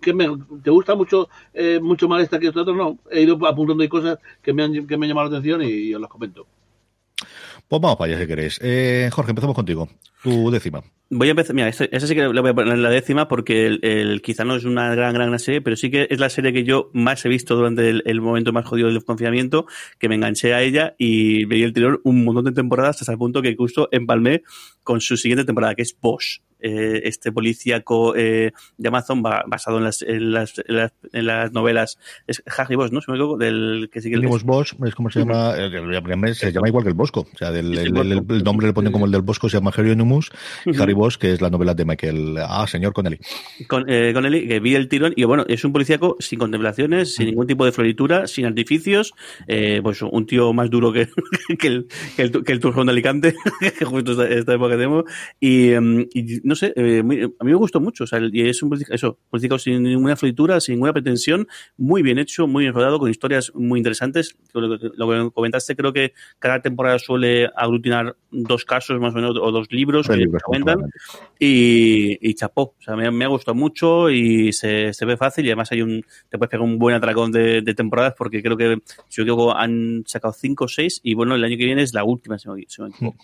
te 0.00 0.70
gusta 0.70 0.94
mucho 0.94 1.28
eh, 1.52 1.80
mucho 1.80 2.08
más 2.08 2.22
esta 2.22 2.38
que 2.38 2.48
esta 2.48 2.62
otra, 2.62 2.74
no. 2.74 2.98
He 3.10 3.22
ido 3.22 3.34
apuntando 3.46 3.82
ahí 3.82 3.88
cosas 3.88 4.18
que 4.42 4.52
me 4.52 4.62
han, 4.62 4.86
que 4.86 4.96
me 4.96 5.06
han 5.06 5.08
llamado 5.10 5.30
la 5.30 5.38
atención 5.38 5.62
y, 5.62 5.94
os 5.94 6.00
las 6.00 6.10
comento. 6.10 6.46
Pues 7.68 7.82
vamos 7.82 7.96
para 7.96 8.12
allá 8.12 8.22
si 8.22 8.26
queréis. 8.28 8.60
Eh, 8.62 9.10
Jorge, 9.12 9.30
empezamos 9.30 9.56
contigo. 9.56 9.88
Tu 10.22 10.50
décima. 10.50 10.82
Voy 11.08 11.28
a 11.28 11.30
empezar, 11.30 11.54
mira, 11.54 11.68
esa, 11.68 11.86
sí 11.86 12.14
que 12.16 12.22
la 12.22 12.40
voy 12.40 12.50
a 12.50 12.54
poner 12.54 12.74
en 12.74 12.82
la 12.82 12.90
décima 12.90 13.28
porque 13.28 13.66
el, 13.66 14.20
quizá 14.22 14.44
no 14.44 14.56
es 14.56 14.64
una 14.64 14.92
gran, 14.92 15.14
gran, 15.14 15.38
serie, 15.38 15.60
pero 15.60 15.76
sí 15.76 15.88
que 15.88 16.08
es 16.10 16.18
la 16.18 16.28
serie 16.28 16.52
que 16.52 16.64
yo 16.64 16.90
más 16.94 17.24
he 17.24 17.28
visto 17.28 17.54
durante 17.54 17.88
el, 17.88 18.20
momento 18.20 18.52
más 18.52 18.66
jodido 18.66 18.88
del 18.88 19.04
confinamiento, 19.04 19.66
que 20.00 20.08
me 20.08 20.16
enganché 20.16 20.52
a 20.52 20.62
ella 20.62 20.96
y 20.98 21.44
veía 21.44 21.66
el 21.66 21.72
tirón 21.72 22.00
un 22.02 22.24
montón 22.24 22.46
de 22.46 22.52
temporadas 22.52 23.00
hasta 23.00 23.12
el 23.12 23.18
punto 23.18 23.40
que 23.40 23.54
justo 23.54 23.88
empalmé 23.92 24.42
con 24.82 25.00
su 25.00 25.16
siguiente 25.16 25.44
temporada, 25.44 25.76
que 25.76 25.82
es 25.82 25.96
Bosch. 26.00 26.40
Eh, 26.58 27.02
este 27.04 27.32
policíaco 27.32 28.16
eh, 28.16 28.50
de 28.78 28.88
Amazon 28.88 29.22
basado 29.22 29.76
en 29.76 29.84
las, 29.84 30.00
en 30.00 30.32
las, 30.32 30.54
en 31.12 31.26
las, 31.26 31.52
novelas 31.52 31.98
es 32.26 32.42
Harry 32.56 32.76
Bosch, 32.76 32.92
¿no? 32.92 33.02
Se 33.02 33.10
me 33.10 33.18
equivoco, 33.18 33.36
del 33.36 33.90
que 33.92 34.00
sigue 34.00 34.16
el 34.16 34.26
Bosch 34.26 34.74
es 34.86 34.94
como 34.94 35.10
se 35.10 35.20
llama, 35.20 35.54
se 35.54 36.52
llama 36.52 36.68
igual 36.68 36.82
que 36.82 36.88
el 36.88 36.96
Bosco, 36.96 37.26
o 37.30 37.36
sea, 37.36 37.52
del, 37.52 37.76
el, 37.76 38.42
nombre 38.42 38.66
le 38.66 38.72
ponen 38.72 38.90
como 38.90 39.04
el 39.04 39.12
del 39.12 39.20
Bosco, 39.20 39.50
se 39.50 39.58
llama 39.58 39.70
Numus 39.76 40.32
y 40.64 40.74
Harry 40.80 40.94
Que 41.18 41.32
es 41.32 41.40
la 41.40 41.50
novela 41.50 41.74
de 41.74 41.84
Michael, 41.84 42.38
ah, 42.38 42.66
señor 42.66 42.92
Connelly. 42.92 43.18
Con, 43.68 43.84
Connelly, 43.84 44.48
que 44.48 44.60
vi 44.60 44.74
el 44.74 44.88
tirón, 44.88 45.12
y 45.14 45.24
bueno, 45.24 45.44
es 45.48 45.64
un 45.64 45.72
policíaco 45.72 46.16
sin 46.20 46.38
contemplaciones, 46.38 47.14
sin 47.14 47.26
ningún 47.26 47.46
tipo 47.46 47.64
de 47.64 47.72
floritura, 47.72 48.26
sin 48.26 48.46
artificios, 48.46 49.12
pues 49.46 50.02
un 50.02 50.26
tío 50.26 50.52
más 50.52 50.70
duro 50.70 50.92
que, 50.92 51.08
que, 51.58 51.66
el, 51.66 51.86
que, 52.16 52.22
el, 52.22 52.44
que 52.44 52.52
el 52.52 52.60
turjón 52.60 52.86
de 52.86 52.92
Alicante, 52.92 53.34
que 53.78 53.84
justo 53.84 54.12
esta, 54.12 54.28
esta 54.28 54.54
época 54.54 54.74
tenemos, 54.74 55.04
y, 55.40 55.72
em, 55.72 56.06
y 56.12 56.40
no 56.42 56.54
sé, 56.54 56.72
eh, 56.76 57.00
a 57.00 57.44
mí 57.44 57.50
me 57.50 57.54
gustó 57.54 57.80
mucho. 57.80 58.04
O 58.04 58.06
sea, 58.06 58.20
y 58.20 58.48
es 58.48 58.62
un 58.62 58.78
eso, 58.90 59.18
político 59.30 59.58
sin 59.58 59.82
ninguna 59.82 60.16
fritura, 60.16 60.60
sin 60.60 60.74
ninguna 60.74 60.92
pretensión, 60.92 61.46
muy 61.76 62.02
bien 62.02 62.18
hecho, 62.18 62.46
muy 62.46 62.64
bien 62.64 62.74
rodado, 62.74 62.98
con 62.98 63.10
historias 63.10 63.52
muy 63.54 63.78
interesantes. 63.78 64.36
Lo 64.52 64.78
que, 64.78 65.30
comentaste, 65.32 65.76
creo 65.76 65.92
que 65.92 66.12
cada 66.38 66.60
temporada 66.62 66.98
suele 66.98 67.50
aglutinar 67.56 68.16
dos 68.30 68.64
casos 68.64 69.00
más 69.00 69.12
o 69.12 69.16
menos, 69.16 69.36
o 69.40 69.52
dos 69.52 69.68
libros 69.70 70.08
que 70.08 70.26
comentan. 70.42 70.85
Y, 71.38 72.34
chapó. 72.34 72.74
O 72.78 72.82
sea, 72.82 72.96
me, 72.96 73.24
ha 73.24 73.28
gustado 73.28 73.54
mucho 73.54 74.10
y 74.10 74.52
se, 74.52 74.92
ve 75.00 75.16
fácil. 75.16 75.44
Y 75.44 75.48
además 75.48 75.72
hay 75.72 75.82
un, 75.82 76.04
te 76.28 76.38
puedes 76.38 76.50
pegar 76.50 76.64
un 76.64 76.78
buen 76.78 76.94
atracón 76.94 77.32
de, 77.32 77.62
temporadas 77.74 78.14
porque 78.16 78.42
creo 78.42 78.56
que, 78.56 78.78
si 79.08 79.24
yo 79.24 79.56
han 79.56 80.04
sacado 80.06 80.32
cinco 80.32 80.64
o 80.64 80.68
seis. 80.68 81.00
Y 81.02 81.14
bueno, 81.14 81.34
el 81.34 81.44
año 81.44 81.56
que 81.56 81.64
viene 81.64 81.82
es 81.82 81.94
la 81.94 82.04
última, 82.04 82.38
si 82.38 82.48
me, 82.48 82.64
si 82.68 82.82
me 82.82 82.88
equivoco. 82.88 83.18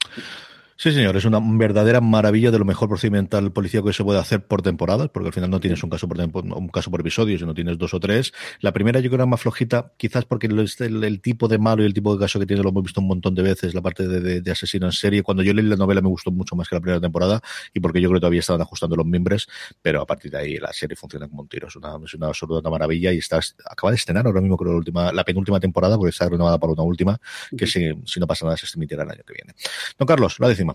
Sí, 0.76 0.90
señor, 0.90 1.16
es 1.16 1.24
una 1.24 1.40
verdadera 1.40 2.00
maravilla 2.00 2.50
de 2.50 2.58
lo 2.58 2.64
mejor 2.64 2.88
procedimental 2.88 3.52
policíaco 3.52 3.86
que 3.86 3.92
se 3.92 4.02
puede 4.02 4.18
hacer 4.18 4.44
por 4.44 4.60
temporada, 4.60 5.06
porque 5.06 5.28
al 5.28 5.32
final 5.32 5.48
no 5.48 5.60
tienes 5.60 5.80
un 5.84 5.88
caso 5.88 6.08
por 6.08 6.18
un 6.18 6.68
caso 6.68 6.90
por 6.90 7.00
episodio, 7.00 7.38
sino 7.38 7.54
tienes 7.54 7.78
dos 7.78 7.94
o 7.94 8.00
tres. 8.00 8.32
La 8.60 8.72
primera 8.72 8.98
yo 8.98 9.08
creo 9.08 9.18
era 9.18 9.26
más 9.26 9.40
flojita, 9.40 9.92
quizás 9.96 10.24
porque 10.24 10.48
el, 10.48 11.20
tipo 11.20 11.46
de 11.46 11.58
malo 11.58 11.84
y 11.84 11.86
el 11.86 11.94
tipo 11.94 12.12
de 12.12 12.20
caso 12.20 12.40
que 12.40 12.46
tiene 12.46 12.62
lo 12.64 12.70
hemos 12.70 12.82
visto 12.82 13.00
un 13.00 13.06
montón 13.06 13.36
de 13.36 13.42
veces, 13.42 13.72
la 13.72 13.82
parte 13.82 14.08
de, 14.08 14.50
asesino 14.50 14.86
en 14.86 14.92
serie. 14.92 15.22
Cuando 15.22 15.44
yo 15.44 15.54
leí 15.54 15.64
la 15.64 15.76
novela 15.76 16.00
me 16.00 16.08
gustó 16.08 16.32
mucho 16.32 16.56
más 16.56 16.68
que 16.68 16.74
la 16.74 16.80
primera 16.80 17.00
temporada 17.00 17.40
y 17.72 17.78
porque 17.78 18.00
yo 18.00 18.08
creo 18.08 18.18
que 18.18 18.22
todavía 18.22 18.40
estaban 18.40 18.60
ajustando 18.60 18.96
los 18.96 19.06
miembros, 19.06 19.48
pero 19.80 20.02
a 20.02 20.06
partir 20.06 20.32
de 20.32 20.38
ahí 20.38 20.56
la 20.56 20.72
serie 20.72 20.96
funciona 20.96 21.28
como 21.28 21.42
un 21.42 21.48
tiro. 21.48 21.68
Es 21.68 21.76
una, 21.76 21.98
es 22.04 22.14
una 22.14 22.26
absoluta 22.28 22.68
maravilla 22.68 23.12
y 23.12 23.18
estás, 23.18 23.54
acaba 23.64 23.92
de 23.92 23.96
estrenar 23.96 24.26
ahora 24.26 24.40
mismo 24.40 24.56
creo 24.56 24.72
la 24.72 24.78
última, 24.78 25.12
la 25.12 25.24
penúltima 25.24 25.60
temporada, 25.60 25.96
porque 25.96 26.10
está 26.10 26.28
renovada 26.28 26.58
para 26.58 26.72
una 26.72 26.82
última, 26.82 27.20
que 27.56 27.66
si, 27.66 27.92
si 28.04 28.18
no 28.18 28.26
pasa 28.26 28.44
nada 28.44 28.56
se 28.56 28.66
emitirá 28.76 29.04
el 29.04 29.10
año 29.10 29.22
que 29.24 29.34
viene. 29.34 29.54
Don 29.98 30.06
Carlos, 30.06 30.40
la 30.40 30.48
décima. 30.48 30.73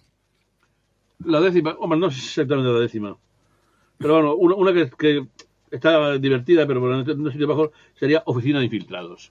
La 1.25 1.41
décima, 1.41 1.75
hombre, 1.79 1.99
no 1.99 2.07
es 2.07 2.17
exactamente 2.17 2.71
la 2.71 2.79
décima. 2.79 3.17
Pero 3.97 4.33
bueno, 4.33 4.55
una, 4.55 4.73
que, 4.73 5.27
está 5.71 6.17
divertida, 6.17 6.65
pero 6.65 7.01
en 7.01 7.21
un 7.21 7.31
sitio 7.31 7.47
bajo, 7.47 7.71
sería 7.95 8.23
Oficina 8.25 8.59
de 8.59 8.65
Infiltrados. 8.65 9.29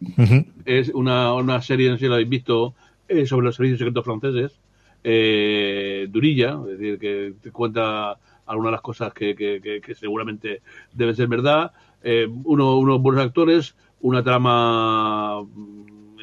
Es 0.65 0.91
una, 0.91 1.33
una, 1.33 1.63
serie, 1.63 1.89
no 1.89 1.97
sé 1.97 2.01
si 2.01 2.09
la 2.09 2.15
habéis 2.15 2.29
visto, 2.29 2.75
eh, 3.09 3.27
sobre 3.27 3.47
los 3.47 3.57
servicios 3.57 3.79
secretos 3.79 4.05
franceses. 4.05 4.59
Eh, 5.03 6.07
durilla, 6.11 6.59
es 6.71 6.79
decir, 6.79 6.99
que 6.99 7.35
te 7.41 7.51
cuenta 7.51 8.19
algunas 8.45 8.71
de 8.71 8.73
las 8.73 8.81
cosas 8.83 9.15
que, 9.15 9.35
que, 9.35 9.95
seguramente 9.95 10.61
deben 10.93 11.17
ser 11.17 11.29
verdad. 11.29 11.73
Eh, 12.03 12.29
uno, 12.45 12.77
unos 12.79 13.01
buenos 13.01 13.25
actores, 13.25 13.75
una 14.01 14.23
trama 14.23 15.43
mm, 15.43 16.17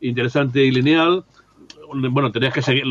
interesante 0.00 0.64
y 0.64 0.70
lineal 0.70 1.24
bueno, 1.94 2.32
tenías 2.32 2.52
que 2.52 2.62
seguir, 2.62 2.84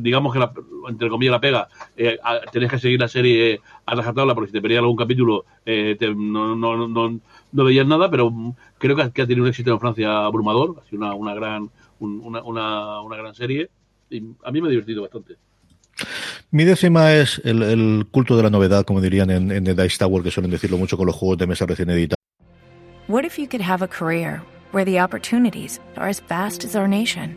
digamos 0.00 0.32
que 0.32 0.38
la, 0.38 0.52
entre 0.88 1.08
comillas 1.08 1.32
la 1.32 1.40
pega, 1.40 1.68
eh, 1.96 2.18
tenías 2.52 2.70
que 2.70 2.78
seguir 2.78 3.00
la 3.00 3.08
serie 3.08 3.60
a 3.86 3.94
rajatabla 3.94 4.34
porque 4.34 4.48
si 4.48 4.52
te 4.52 4.62
perdías 4.62 4.80
algún 4.80 4.96
capítulo 4.96 5.44
eh, 5.64 5.96
no, 6.16 6.54
no, 6.54 6.88
no, 6.88 7.20
no, 7.52 7.64
veías 7.64 7.86
nada, 7.86 8.10
pero 8.10 8.32
creo 8.78 8.96
que 8.96 9.02
ha, 9.02 9.10
tenido 9.10 9.42
un 9.42 9.48
éxito 9.48 9.72
en 9.72 9.80
Francia 9.80 10.24
abrumador, 10.24 10.76
ha 10.80 10.88
sido 10.88 11.02
una, 11.02 11.14
una 11.14 11.34
gran 11.34 11.70
una, 12.00 12.42
una, 12.42 13.00
una, 13.00 13.16
gran 13.16 13.34
serie 13.34 13.70
y 14.10 14.22
a 14.44 14.50
mí 14.50 14.60
me 14.60 14.68
ha 14.68 14.70
divertido 14.70 15.02
bastante. 15.02 15.36
Mi 16.50 16.64
décima 16.64 17.14
es 17.14 17.40
el, 17.44 18.06
culto 18.10 18.36
de 18.36 18.42
la 18.42 18.50
novedad, 18.50 18.84
como 18.84 19.00
dirían 19.00 19.30
en, 19.30 19.50
en 19.52 19.64
The 19.64 19.74
Dice 19.74 19.98
Tower, 19.98 20.22
que 20.22 20.30
suelen 20.30 20.50
decirlo 20.50 20.78
mucho 20.78 20.96
con 20.96 21.06
los 21.06 21.14
juegos 21.14 21.38
de 21.38 21.46
mesa 21.46 21.64
recién 21.66 21.90
editados. 21.90 22.18
What 23.08 23.24
if 23.24 23.38
you 23.38 23.46
could 23.46 23.62
have 23.62 23.82
a 23.82 23.88
career 23.88 24.42
where 24.72 24.84
the 24.84 24.98
opportunities 24.98 25.80
are 25.96 26.08
as 26.08 26.20
vast 26.20 26.64
as 26.64 26.74
our 26.74 26.88
nation, 26.88 27.36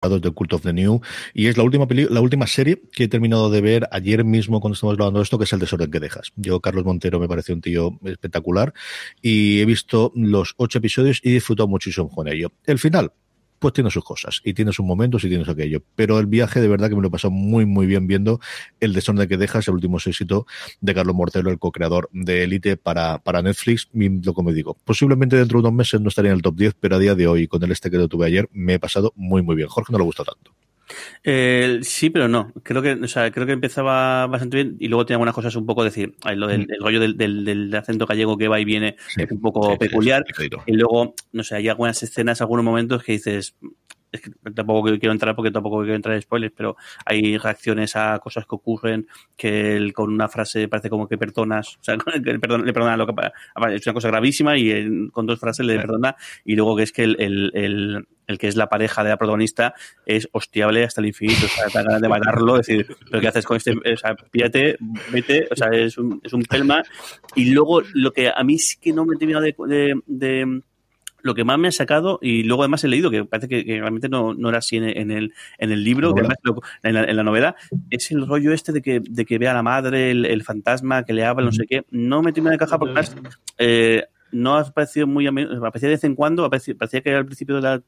the 0.00 0.72
New 0.72 1.00
y 1.34 1.46
es 1.46 1.56
la 1.56 1.64
última 1.64 1.86
la 1.88 2.20
última 2.20 2.46
serie 2.46 2.82
que 2.92 3.04
he 3.04 3.08
terminado 3.08 3.50
de 3.50 3.60
ver 3.60 3.88
ayer 3.90 4.24
mismo 4.24 4.60
cuando 4.60 4.74
estamos 4.74 4.96
grabando 4.96 5.20
esto 5.20 5.38
que 5.38 5.44
es 5.44 5.52
el 5.52 5.58
desorden 5.58 5.90
que 5.90 6.00
dejas. 6.00 6.32
Yo 6.36 6.60
Carlos 6.60 6.84
Montero 6.84 7.18
me 7.18 7.28
parece 7.28 7.52
un 7.52 7.60
tío 7.60 7.98
espectacular 8.04 8.72
y 9.22 9.60
he 9.60 9.64
visto 9.64 10.12
los 10.14 10.54
ocho 10.56 10.78
episodios 10.78 11.20
y 11.22 11.30
he 11.30 11.32
disfrutado 11.34 11.68
muchísimo 11.68 12.08
con 12.10 12.28
ello. 12.28 12.52
El 12.66 12.78
final 12.78 13.12
pues 13.58 13.74
tiene 13.74 13.90
sus 13.90 14.04
cosas 14.04 14.40
y 14.44 14.54
tiene 14.54 14.72
sus 14.72 14.84
momentos 14.84 15.24
y 15.24 15.28
tiene 15.28 15.44
aquello. 15.48 15.82
Pero 15.94 16.18
el 16.18 16.26
viaje 16.26 16.60
de 16.60 16.68
verdad 16.68 16.88
que 16.88 16.96
me 16.96 17.02
lo 17.02 17.08
he 17.08 17.10
pasado 17.10 17.30
muy, 17.30 17.66
muy 17.66 17.86
bien 17.86 18.06
viendo 18.06 18.40
el 18.80 18.92
desorden 18.92 19.28
que 19.28 19.36
dejas, 19.36 19.68
el 19.68 19.74
último 19.74 19.98
éxito 19.98 20.46
de 20.80 20.94
Carlos 20.94 21.14
Mortelo, 21.14 21.50
el 21.50 21.58
co-creador 21.58 22.08
de 22.12 22.44
Elite 22.44 22.76
para, 22.76 23.18
para 23.18 23.42
Netflix. 23.42 23.88
Y 23.92 24.08
lo 24.08 24.34
me 24.42 24.52
digo, 24.52 24.76
posiblemente 24.84 25.36
dentro 25.36 25.60
de 25.60 25.68
unos 25.68 25.76
meses 25.76 26.00
no 26.00 26.08
estaría 26.08 26.30
en 26.30 26.36
el 26.36 26.42
top 26.42 26.56
10, 26.56 26.74
pero 26.80 26.96
a 26.96 26.98
día 26.98 27.14
de 27.14 27.26
hoy, 27.26 27.48
con 27.48 27.62
el 27.62 27.72
este 27.72 27.90
que 27.90 27.96
lo 27.96 28.08
tuve 28.08 28.26
ayer, 28.26 28.48
me 28.52 28.74
he 28.74 28.78
pasado 28.78 29.12
muy, 29.16 29.42
muy 29.42 29.56
bien. 29.56 29.68
Jorge 29.68 29.92
no 29.92 29.98
le 29.98 30.04
gusta 30.04 30.24
tanto. 30.24 30.57
Eh, 31.24 31.80
sí, 31.82 32.10
pero 32.10 32.28
no. 32.28 32.52
Creo 32.62 32.82
que, 32.82 32.92
o 32.92 33.08
sea, 33.08 33.30
creo 33.30 33.46
que 33.46 33.52
empezaba 33.52 34.26
bastante 34.26 34.56
bien 34.56 34.76
y 34.78 34.88
luego 34.88 35.04
tenía 35.06 35.16
algunas 35.16 35.34
cosas 35.34 35.54
un 35.56 35.66
poco 35.66 35.84
decir, 35.84 36.14
lo 36.34 36.46
del 36.46 36.66
mm. 36.66 36.72
el 36.72 36.80
rollo 36.80 37.00
del, 37.00 37.16
del, 37.16 37.74
acento 37.74 38.06
gallego 38.06 38.36
que 38.36 38.48
va 38.48 38.60
y 38.60 38.64
viene 38.64 38.96
es 39.16 39.30
un 39.30 39.40
poco 39.40 39.76
peculiar. 39.78 40.24
y 40.66 40.72
luego, 40.72 41.14
no 41.32 41.44
sé, 41.44 41.56
hay 41.56 41.68
algunas 41.68 42.02
escenas, 42.02 42.40
algunos 42.40 42.64
momentos 42.64 43.02
que 43.02 43.12
dices, 43.12 43.54
es 44.10 44.20
que 44.20 44.30
tampoco 44.54 44.88
quiero 44.98 45.12
entrar 45.12 45.34
porque 45.34 45.50
tampoco 45.50 45.80
quiero 45.80 45.94
entrar 45.94 46.14
en 46.14 46.22
spoilers, 46.22 46.54
pero 46.56 46.76
hay 47.04 47.36
reacciones 47.36 47.96
a 47.96 48.18
cosas 48.18 48.44
que 48.46 48.54
ocurren 48.54 49.06
que 49.36 49.76
él, 49.76 49.92
con 49.92 50.12
una 50.12 50.28
frase 50.28 50.68
parece 50.68 50.90
como 50.90 51.08
que 51.08 51.18
perdonas, 51.18 51.76
o 51.76 51.82
sea, 51.82 51.96
le 52.22 52.38
perdona, 52.38 52.64
le 52.64 52.72
perdona 52.72 52.96
lo 52.96 53.06
que 53.06 53.12
es 53.74 53.86
una 53.86 53.94
cosa 53.94 54.08
gravísima 54.08 54.56
y 54.56 55.08
con 55.10 55.26
dos 55.26 55.38
frases 55.38 55.66
le 55.66 55.76
perdona 55.76 56.16
y 56.44 56.56
luego 56.56 56.76
que 56.76 56.82
es 56.84 56.92
que 56.92 57.04
el, 57.04 57.16
el, 57.18 57.50
el, 57.54 58.08
el, 58.26 58.38
que 58.38 58.48
es 58.48 58.56
la 58.56 58.68
pareja 58.68 59.04
de 59.04 59.10
la 59.10 59.16
protagonista 59.16 59.74
es 60.06 60.28
hostiable 60.32 60.84
hasta 60.84 61.00
el 61.00 61.08
infinito, 61.08 61.46
o 61.46 61.48
sea, 61.48 61.66
está 61.66 61.82
ganas 61.82 62.00
de 62.00 62.08
matarlo, 62.08 62.56
decir, 62.56 62.86
pero 63.10 63.20
¿qué 63.20 63.28
haces 63.28 63.44
con 63.44 63.56
este? 63.56 63.72
O 63.72 63.96
sea, 63.96 64.14
píate, 64.14 64.76
vete, 65.12 65.48
o 65.50 65.56
sea, 65.56 65.68
es 65.72 65.98
un, 65.98 66.20
es 66.22 66.32
un 66.32 66.42
pelma 66.42 66.82
y 67.34 67.50
luego 67.50 67.82
lo 67.94 68.12
que 68.12 68.30
a 68.34 68.42
mí 68.42 68.58
sí 68.58 68.78
que 68.80 68.92
no 68.92 69.04
me 69.04 69.14
he 69.14 69.18
terminado 69.18 69.44
de, 69.44 70.00
de 70.06 70.62
lo 71.22 71.34
que 71.34 71.44
más 71.44 71.58
me 71.58 71.68
ha 71.68 71.72
sacado, 71.72 72.18
y 72.22 72.42
luego 72.44 72.62
además 72.62 72.84
he 72.84 72.88
leído, 72.88 73.10
que 73.10 73.24
parece 73.24 73.48
que, 73.48 73.64
realmente 73.80 74.08
no, 74.08 74.34
no, 74.34 74.48
era 74.48 74.58
así 74.58 74.76
en, 74.76 75.10
el, 75.10 75.34
en 75.58 75.72
el 75.72 75.84
libro, 75.84 76.14
en, 76.82 76.94
la, 76.94 77.22
novela, 77.22 77.56
es 77.90 78.10
el 78.10 78.26
rollo 78.26 78.52
este 78.52 78.72
de 78.72 78.82
que, 78.82 79.00
de 79.00 79.24
que 79.24 79.38
ve 79.38 79.48
a 79.48 79.54
la 79.54 79.62
madre, 79.62 80.10
el, 80.10 80.42
fantasma, 80.44 81.04
que 81.04 81.12
le 81.12 81.24
habla, 81.24 81.46
no 81.46 81.52
sé 81.52 81.66
qué. 81.66 81.84
No 81.90 82.22
me 82.22 82.32
tiene 82.32 82.50
de 82.50 82.58
caja 82.58 82.78
porque 82.78 83.02
eh, 83.58 84.04
no 84.32 84.56
ha 84.56 84.64
parecido 84.64 85.06
muy 85.06 85.26
a 85.26 85.30
aparecía 85.30 85.88
de 85.88 85.94
vez 85.94 86.04
en 86.04 86.14
cuando, 86.14 86.48
parecía, 86.48 87.02
que 87.02 87.14
al 87.14 87.26
principio 87.26 87.56
de 87.56 87.62
la 87.62 87.82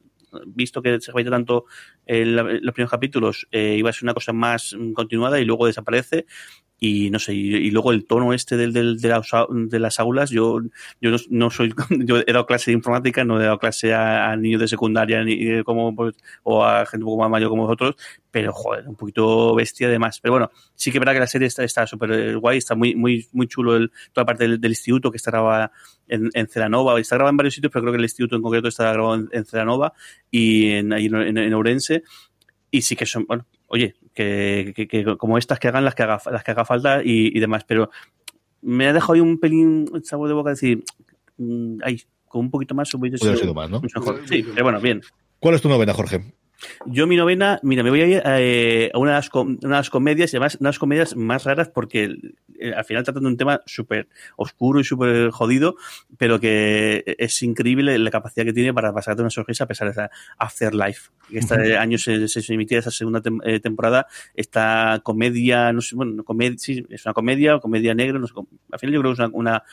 visto 0.45 0.81
que 0.81 1.01
se 1.01 1.11
repite 1.11 1.29
tanto 1.29 1.65
en, 2.05 2.35
los 2.35 2.73
primeros 2.73 2.91
capítulos, 2.91 3.47
eh, 3.51 3.75
iba 3.77 3.89
a 3.89 3.93
ser 3.93 4.03
una 4.03 4.13
cosa 4.13 4.31
más 4.31 4.75
continuada 4.93 5.39
y 5.39 5.45
luego 5.45 5.65
desaparece 5.65 6.25
y 6.83 7.11
no 7.11 7.19
sé, 7.19 7.35
y, 7.35 7.69
luego 7.69 7.91
el 7.91 8.05
tono 8.05 8.33
este 8.33 8.57
del, 8.57 8.73
del, 8.73 8.99
de, 8.99 9.07
las, 9.07 9.29
de 9.49 9.79
las 9.79 9.99
aulas, 9.99 10.31
yo, 10.31 10.61
yo 10.99 11.11
no, 11.29 11.51
soy, 11.51 11.75
yo 11.91 12.17
he 12.17 12.33
dado 12.33 12.47
clase 12.47 12.71
de 12.71 12.75
informática, 12.75 13.23
no 13.23 13.39
he 13.39 13.43
dado 13.43 13.59
clase 13.59 13.93
a, 13.93 14.35
niños 14.35 14.61
de 14.61 14.67
secundaria 14.67 15.23
ni 15.23 15.63
como, 15.63 15.95
pues, 15.95 16.15
o 16.41 16.65
a 16.65 16.83
gente 16.87 17.03
un 17.03 17.11
poco 17.11 17.21
más 17.21 17.29
mayor 17.29 17.49
como 17.49 17.67
vosotros, 17.67 17.97
pero 18.31 18.51
joder, 18.51 18.87
un 18.87 18.95
poquito 18.95 19.53
bestia 19.53 19.89
además. 19.89 20.19
Pero 20.21 20.31
bueno, 20.31 20.49
sí 20.73 20.91
que 20.91 20.97
verdad 20.97 21.13
que 21.13 21.19
la 21.19 21.27
serie 21.27 21.49
está 21.49 21.85
súper 21.85 22.39
guay, 22.39 22.57
está 22.57 22.73
muy, 22.73 22.95
muy, 22.95 23.27
muy 23.31 23.45
chulo 23.47 23.75
el, 23.75 23.91
toda 24.11 24.25
parte 24.25 24.47
del, 24.47 24.65
instituto 24.65 25.11
que 25.11 25.17
está 25.17 25.29
grabada 25.29 25.71
en, 26.07 26.31
en 26.33 26.47
Celanova, 26.47 26.99
está 26.99 27.15
grabada 27.15 27.29
en 27.29 27.37
varios 27.37 27.53
sitios, 27.53 27.71
pero 27.71 27.83
creo 27.83 27.93
que 27.93 27.99
el 27.99 28.05
instituto 28.05 28.35
en 28.35 28.41
concreto 28.41 28.69
está 28.69 28.91
grabado 28.91 29.13
en, 29.17 29.29
en 29.31 29.45
Celanova 29.45 29.93
y 30.31 30.71
en, 30.71 30.93
ahí 30.93 31.05
en, 31.05 31.37
en 31.37 31.53
Ourense. 31.53 32.01
Y 32.71 32.81
sí 32.81 32.95
que 32.95 33.05
son, 33.05 33.25
bueno, 33.27 33.45
oye, 33.67 33.93
que, 34.13 34.73
que, 34.75 35.17
como 35.17 35.37
estas 35.37 35.59
que 35.59 35.67
hagan 35.67 35.85
las 35.85 35.95
que 35.95 36.03
haga, 36.03 36.19
las 36.31 36.43
que 36.43 36.51
haga 36.51 36.65
falta 36.65 37.01
y, 37.03 37.39
demás, 37.39 37.63
pero 37.65 37.89
me 38.61 38.87
ha 38.87 38.93
dejado 38.93 39.13
ahí 39.13 39.19
un 39.19 39.39
pelín 39.39 39.89
sabor 40.03 40.27
de 40.27 40.33
boca 40.33 40.51
decir, 40.51 40.83
mm, 41.37 41.77
ay, 41.83 42.01
con 42.27 42.41
un 42.41 42.51
poquito 42.51 42.75
más 42.75 42.93
hubiese 42.93 43.17
sido, 43.17 43.53
más, 43.53 43.69
¿no? 43.69 43.81
Sí, 44.25 44.43
pero 44.43 44.63
bueno, 44.63 44.79
bien. 44.79 45.01
¿Cuál 45.39 45.55
es 45.55 45.61
tu 45.61 45.69
novena, 45.69 45.93
Jorge? 45.93 46.33
Yo 46.85 47.07
mi 47.07 47.15
novena, 47.15 47.59
mira, 47.63 47.83
me 47.83 47.89
voy 47.89 48.01
a 48.01 48.05
ir 48.05 48.21
eh, 48.25 48.91
a 48.93 48.97
una 48.97 49.11
de, 49.11 49.17
las 49.17 49.29
una 49.33 49.57
de 49.59 49.67
las 49.69 49.89
comedias, 49.89 50.33
y 50.33 50.37
además 50.37 50.55
una 50.55 50.67
de 50.67 50.71
las 50.71 50.79
comedias 50.79 51.15
más 51.15 51.43
raras 51.43 51.69
porque 51.69 52.15
eh, 52.59 52.73
al 52.75 52.85
final 52.85 53.03
tratan 53.03 53.23
de 53.23 53.29
un 53.29 53.37
tema 53.37 53.61
súper 53.65 54.07
oscuro 54.35 54.79
y 54.79 54.83
súper 54.83 55.31
jodido, 55.31 55.75
pero 56.17 56.39
que 56.39 57.03
es 57.17 57.41
increíble 57.41 57.97
la 57.97 58.11
capacidad 58.11 58.45
que 58.45 58.53
tiene 58.53 58.73
para 58.73 58.93
pasarte 58.93 59.21
una 59.21 59.31
sonrisa 59.31 59.63
a 59.63 59.67
pesar 59.67 59.87
de 59.87 59.91
esa 59.91 60.11
Afterlife. 60.37 61.09
Este 61.31 61.77
año 61.77 61.97
se, 61.97 62.27
se, 62.27 62.53
emitía 62.53 62.79
esa 62.79 62.91
segunda 62.91 63.21
eh, 63.45 63.59
temporada, 63.59 64.07
esta 64.35 64.99
comedia, 65.03 65.71
no 65.71 65.81
sé, 65.81 65.95
bueno, 65.95 66.23
comedia, 66.23 66.57
sí, 66.57 66.85
es 66.89 67.05
una 67.05 67.13
comedia, 67.13 67.59
comedia 67.59 67.93
negra, 67.95 68.19
no 68.19 68.27
sé, 68.27 68.33
al 68.71 68.79
final 68.79 68.93
yo 68.93 68.99
creo 69.01 69.15
que 69.15 69.21
es 69.23 69.29
una, 69.29 69.37
una, 69.37 69.63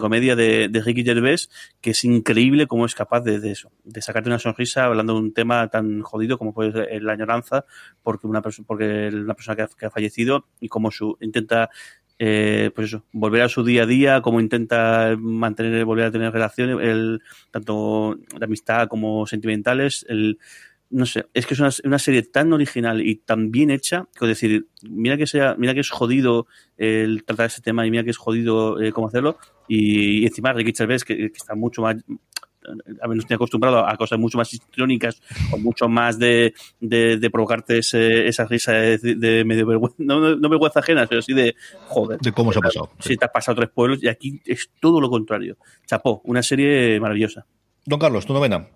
comedia 0.00 0.36
de, 0.36 0.68
de, 0.68 0.82
Ricky 0.82 1.04
Gervais 1.04 1.50
que 1.80 1.90
es 1.90 2.04
increíble 2.04 2.66
cómo 2.66 2.86
es 2.86 2.94
capaz 2.94 3.20
de, 3.20 3.40
de 3.40 3.50
eso, 3.50 3.70
de 3.84 4.02
sacarte 4.02 4.28
una 4.28 4.38
sonrisa 4.38 4.84
hablando 4.84 5.14
de 5.14 5.20
un 5.20 5.34
tema 5.34 5.68
tan 5.68 6.02
jodido 6.02 6.38
como 6.38 6.54
puede 6.54 6.72
ser 6.72 7.02
la 7.02 7.12
añoranza, 7.12 7.64
porque 8.02 8.26
una 8.26 8.42
porque 8.42 9.10
una 9.12 9.34
persona 9.34 9.56
que 9.56 9.86
ha, 9.86 9.90
fallecido 9.90 10.46
y 10.60 10.68
cómo 10.68 10.90
su 10.90 11.16
intenta 11.20 11.70
eh, 12.18 12.70
pues 12.74 12.88
eso, 12.88 13.04
volver 13.12 13.42
a 13.42 13.48
su 13.48 13.64
día 13.64 13.82
a 13.82 13.86
día, 13.86 14.20
cómo 14.20 14.40
intenta 14.40 15.16
mantener, 15.18 15.84
volver 15.84 16.06
a 16.06 16.12
tener 16.12 16.32
relaciones, 16.32 16.76
el, 16.80 17.20
tanto 17.50 18.16
de 18.38 18.44
amistad 18.44 18.86
como 18.86 19.26
sentimentales, 19.26 20.06
el, 20.08 20.38
no 20.92 21.06
sé, 21.06 21.26
es 21.32 21.46
que 21.46 21.54
es 21.54 21.60
una, 21.84 21.98
serie 21.98 22.22
tan 22.22 22.52
original 22.52 23.00
y 23.00 23.16
tan 23.16 23.50
bien 23.50 23.70
hecha, 23.70 24.06
que 24.18 24.26
decir, 24.26 24.68
mira 24.82 25.16
que 25.16 25.26
sea, 25.26 25.56
mira 25.58 25.74
que 25.74 25.80
es 25.80 25.90
jodido 25.90 26.46
el 26.76 27.24
tratar 27.24 27.46
ese 27.46 27.62
tema 27.62 27.86
y 27.86 27.90
mira 27.90 28.04
que 28.04 28.10
es 28.10 28.18
jodido 28.18 28.80
eh, 28.80 28.92
cómo 28.92 29.08
hacerlo, 29.08 29.38
y, 29.68 30.24
encima 30.26 30.52
Ricky 30.52 30.72
Gervais, 30.76 31.04
que, 31.04 31.16
que, 31.16 31.26
está 31.34 31.54
mucho 31.54 31.82
más, 31.82 31.96
a 33.00 33.08
menos 33.08 33.24
estoy 33.24 33.34
acostumbrado 33.34 33.86
a 33.86 33.96
cosas 33.96 34.18
mucho 34.18 34.38
más 34.38 34.52
histriónicas 34.52 35.20
o 35.50 35.58
mucho 35.58 35.88
más 35.88 36.18
de, 36.18 36.54
de, 36.80 37.30
provocarte 37.30 37.78
esa 37.78 38.44
risa 38.44 38.72
de, 38.72 39.44
medio 39.44 39.66
vergüenza, 39.66 39.96
no, 39.98 40.36
no, 40.36 40.48
vergüenza 40.48 40.80
ajena, 40.80 41.06
pero 41.06 41.22
sí 41.22 41.32
de 41.32 41.54
joder. 41.86 42.20
De 42.20 42.32
cómo 42.32 42.52
se 42.52 42.58
ha 42.58 42.62
pasado. 42.62 42.90
Si 42.98 43.16
te 43.16 43.24
has 43.24 43.30
pasado 43.30 43.56
tres 43.56 43.70
pueblos 43.70 44.02
y 44.02 44.08
aquí 44.08 44.40
es 44.44 44.70
todo 44.80 45.00
lo 45.00 45.08
contrario. 45.08 45.56
Chapó, 45.86 46.20
una 46.24 46.42
serie 46.42 47.00
maravillosa. 47.00 47.46
Don 47.84 47.98
Carlos, 47.98 48.26
tu 48.26 48.34
novena. 48.34 48.68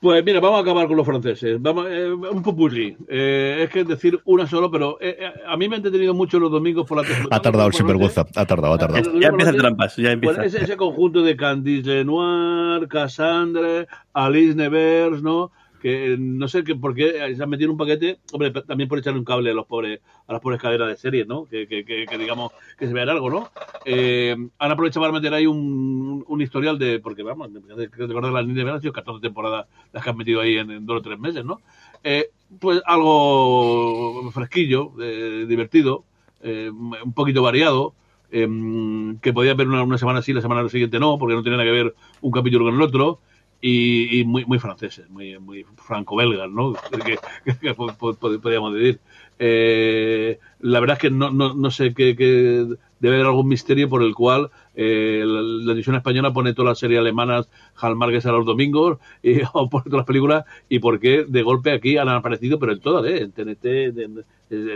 Pues 0.00 0.22
mira, 0.22 0.38
vamos 0.38 0.58
a 0.58 0.62
acabar 0.62 0.86
con 0.86 0.96
los 0.96 1.06
franceses. 1.06 1.60
Vamos, 1.62 1.86
eh, 1.88 2.12
un 2.12 2.42
popurrí. 2.42 2.94
Eh, 3.08 3.62
es 3.64 3.70
que 3.70 3.84
decir 3.84 4.20
una 4.26 4.46
solo, 4.46 4.70
pero 4.70 4.98
eh, 5.00 5.16
a 5.46 5.56
mí 5.56 5.66
me 5.66 5.76
ha 5.76 5.78
entretenido 5.78 6.12
mucho 6.12 6.38
los 6.38 6.50
domingos 6.50 6.86
por 6.86 6.98
la 6.98 7.08
tarde. 7.08 7.26
Ha 7.30 7.40
tardado 7.40 7.68
el 7.68 7.72
sinvergüenza, 7.72 8.26
ha 8.34 8.44
tardado, 8.44 8.74
ha 8.74 8.78
tardado. 8.78 9.18
Ya 9.18 9.28
empieza 9.28 9.50
el 9.50 9.56
trampas, 9.56 9.96
ya 9.96 10.12
empieza. 10.12 10.42
Pues 10.42 10.54
ese, 10.54 10.76
conjunto 10.76 11.22
de 11.22 11.36
Candice 11.36 11.88
Lenoir, 11.88 12.86
Cassandre, 12.88 13.86
Alice 14.12 14.54
Nevers, 14.54 15.22
¿no? 15.22 15.52
Que 15.84 16.16
no 16.18 16.48
sé 16.48 16.64
que 16.64 16.74
por 16.74 16.94
qué 16.94 17.34
se 17.36 17.42
han 17.42 17.50
metido 17.50 17.70
un 17.70 17.76
paquete, 17.76 18.18
hombre, 18.32 18.50
también 18.62 18.88
por 18.88 18.98
echarle 18.98 19.18
un 19.18 19.24
cable 19.26 19.50
a 19.50 19.52
los 19.52 19.66
pobres, 19.66 20.00
a 20.26 20.32
las 20.32 20.40
pobres 20.40 20.58
caderas 20.58 20.88
de 20.88 20.96
series, 20.96 21.26
¿no? 21.26 21.44
Que, 21.44 21.66
que, 21.68 21.84
que, 21.84 22.16
digamos 22.16 22.52
que 22.78 22.86
se 22.86 22.94
vean 22.94 23.10
algo, 23.10 23.28
¿no? 23.28 23.50
Eh, 23.84 24.34
han 24.58 24.70
aprovechado 24.70 25.02
para 25.02 25.12
meter 25.12 25.34
ahí 25.34 25.46
un, 25.46 26.24
un 26.26 26.40
historial 26.40 26.78
de, 26.78 27.00
porque 27.00 27.22
vamos, 27.22 27.50
recordar 27.98 28.32
las 28.32 28.46
líneas 28.46 28.66
han 28.66 28.80
sido 28.80 28.94
14 28.94 29.20
temporadas 29.20 29.66
las 29.92 30.02
que 30.02 30.08
han 30.08 30.16
metido 30.16 30.40
ahí 30.40 30.56
en, 30.56 30.86
dos 30.86 31.00
o 31.00 31.02
tres 31.02 31.18
meses, 31.18 31.44
¿no? 31.44 31.60
Eh, 32.02 32.30
pues 32.58 32.80
algo 32.86 34.30
fresquillo, 34.32 34.92
eh, 35.02 35.44
divertido, 35.46 36.04
eh, 36.40 36.70
un 36.70 37.12
poquito 37.12 37.42
variado, 37.42 37.92
em, 38.30 39.18
que 39.18 39.34
podía 39.34 39.52
ver 39.52 39.68
una, 39.68 39.82
una 39.82 39.98
semana 39.98 40.22
sí, 40.22 40.32
la 40.32 40.40
semana 40.40 40.66
siguiente 40.70 40.98
no, 40.98 41.18
porque 41.18 41.34
no 41.34 41.42
tiene 41.42 41.58
nada 41.58 41.68
que 41.68 41.76
ver 41.76 41.94
un 42.22 42.30
capítulo 42.30 42.64
con 42.64 42.74
el 42.74 42.80
otro 42.80 43.20
y, 43.66 44.24
muy, 44.24 44.44
muy 44.44 44.58
franceses, 44.58 45.08
muy, 45.08 45.38
muy 45.38 45.64
franco-belgas, 45.86 46.50
¿no? 46.50 46.74
Que, 47.60 47.74
podríamos 47.74 48.74
decir. 48.74 49.00
Eh, 49.38 50.38
la 50.60 50.80
verdad 50.80 50.96
es 50.96 51.00
que 51.00 51.10
no, 51.10 51.30
no, 51.30 51.54
no 51.54 51.70
sé 51.70 51.94
qué, 51.94 52.14
debe 53.00 53.16
haber 53.16 53.26
algún 53.26 53.48
misterio 53.48 53.88
por 53.88 54.02
el 54.02 54.14
cual 54.14 54.50
eh, 54.74 55.22
la, 55.24 55.64
televisión 55.64 55.96
española 55.96 56.34
pone 56.34 56.52
todas 56.52 56.72
las 56.72 56.78
series 56.78 57.00
alemanas 57.00 57.48
Marques 57.96 58.26
a 58.26 58.32
los 58.32 58.44
domingos 58.44 58.98
y, 59.22 59.40
o 59.54 59.70
pone 59.70 59.84
todas 59.84 60.00
las 60.00 60.06
películas 60.06 60.44
y 60.68 60.78
por 60.78 61.00
qué 61.00 61.24
de 61.26 61.42
golpe 61.42 61.72
aquí 61.72 61.96
han 61.96 62.10
aparecido, 62.10 62.58
pero 62.58 62.72
en 62.72 62.80
todas, 62.80 63.06
¿eh? 63.06 63.22
en 63.22 63.32
TNT, 63.32 63.62
de, 63.62 64.24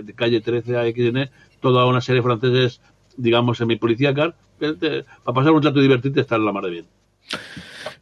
de, 0.03 0.15
Calle 0.15 0.41
13 0.41 0.77
a 0.79 0.85
XN, 0.85 1.31
toda 1.61 1.85
una 1.85 2.01
serie 2.01 2.23
franceses, 2.23 2.81
digamos, 3.19 3.59
semi-policíacas, 3.59 4.33
para 4.59 5.35
pasar 5.35 5.53
un 5.53 5.63
rato 5.63 5.79
divertido 5.79 6.23
está 6.23 6.37
en 6.37 6.47
la 6.47 6.53
mar 6.53 6.65
de 6.65 6.71
bien. 6.71 6.87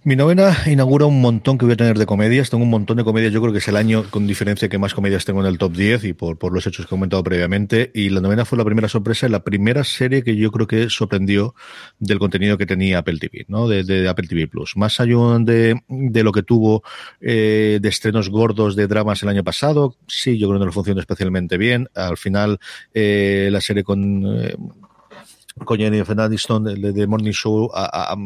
Mi 0.05 0.17
novena 0.17 0.57
inaugura 0.67 1.07
un 1.07 1.21
montón 1.21 1.59
que 1.59 1.65
voy 1.65 1.75
a 1.75 1.77
tener 1.77 1.99
de 1.99 2.07
comedias. 2.07 2.51
Tengo 2.51 2.65
un 2.65 2.71
montón 2.71 2.97
de 2.97 3.05
comedias. 3.05 3.33
Yo 3.33 3.41
creo 3.41 3.53
que 3.53 3.59
es 3.59 3.69
el 3.69 3.77
año 3.77 4.05
con 4.11 4.27
diferencia 4.27 4.69
que 4.69 4.79
más 4.79 4.95
comedias 4.95 5.25
tengo 5.25 5.41
en 5.41 5.47
el 5.47 5.59
top 5.59 5.73
10 5.73 6.05
y 6.05 6.13
por, 6.13 6.39
por 6.39 6.53
los 6.53 6.67
hechos 6.67 6.87
que 6.87 6.91
he 6.91 6.97
comentado 6.97 7.23
previamente. 7.23 7.91
Y 7.95 8.11
la 8.11 8.21
novena 8.21 8.45
fue 8.45 8.59
la 8.59 8.65
primera 8.65 8.89
sorpresa, 8.89 9.29
la 9.29 9.43
primera 9.43 9.85
serie 9.85 10.23
que 10.23 10.37
yo 10.37 10.51
creo 10.53 10.67
que 10.67 10.91
sorprendió 10.91 11.55
del 11.99 12.19
contenido 12.19 12.57
que 12.59 12.67
tenía 12.67 12.99
Apple 12.99 13.19
TV, 13.19 13.47
¿no? 13.49 13.69
De, 13.69 14.09
Apple 14.09 14.29
TV 14.29 14.47
Plus. 14.47 14.77
Más 14.77 15.01
allá 15.01 15.39
de, 15.41 15.81
de 15.89 16.23
lo 16.23 16.33
que 16.33 16.43
tuvo 16.43 16.83
eh, 17.21 17.79
de 17.81 17.89
estrenos 17.89 18.29
gordos 18.29 18.77
de 18.77 18.87
dramas 18.87 19.23
el 19.23 19.29
año 19.29 19.45
pasado, 19.45 19.97
sí, 20.07 20.39
yo 20.39 20.49
creo 20.49 20.61
que 20.61 20.67
no 20.67 20.73
funcionó 20.73 21.01
especialmente 21.01 21.57
bien. 21.57 21.89
Al 21.95 22.17
final, 22.17 22.59
eh, 22.93 23.49
la 23.51 23.61
serie 23.61 23.85
con 23.85 24.25
eh, 24.27 24.55
con 25.65 25.79
Jennifer 25.79 26.21
Aniston 26.21 26.65
de, 26.65 26.93
de 26.93 27.07
Morning 27.07 27.33
Show 27.33 27.71
a, 27.73 28.13
a, 28.13 28.17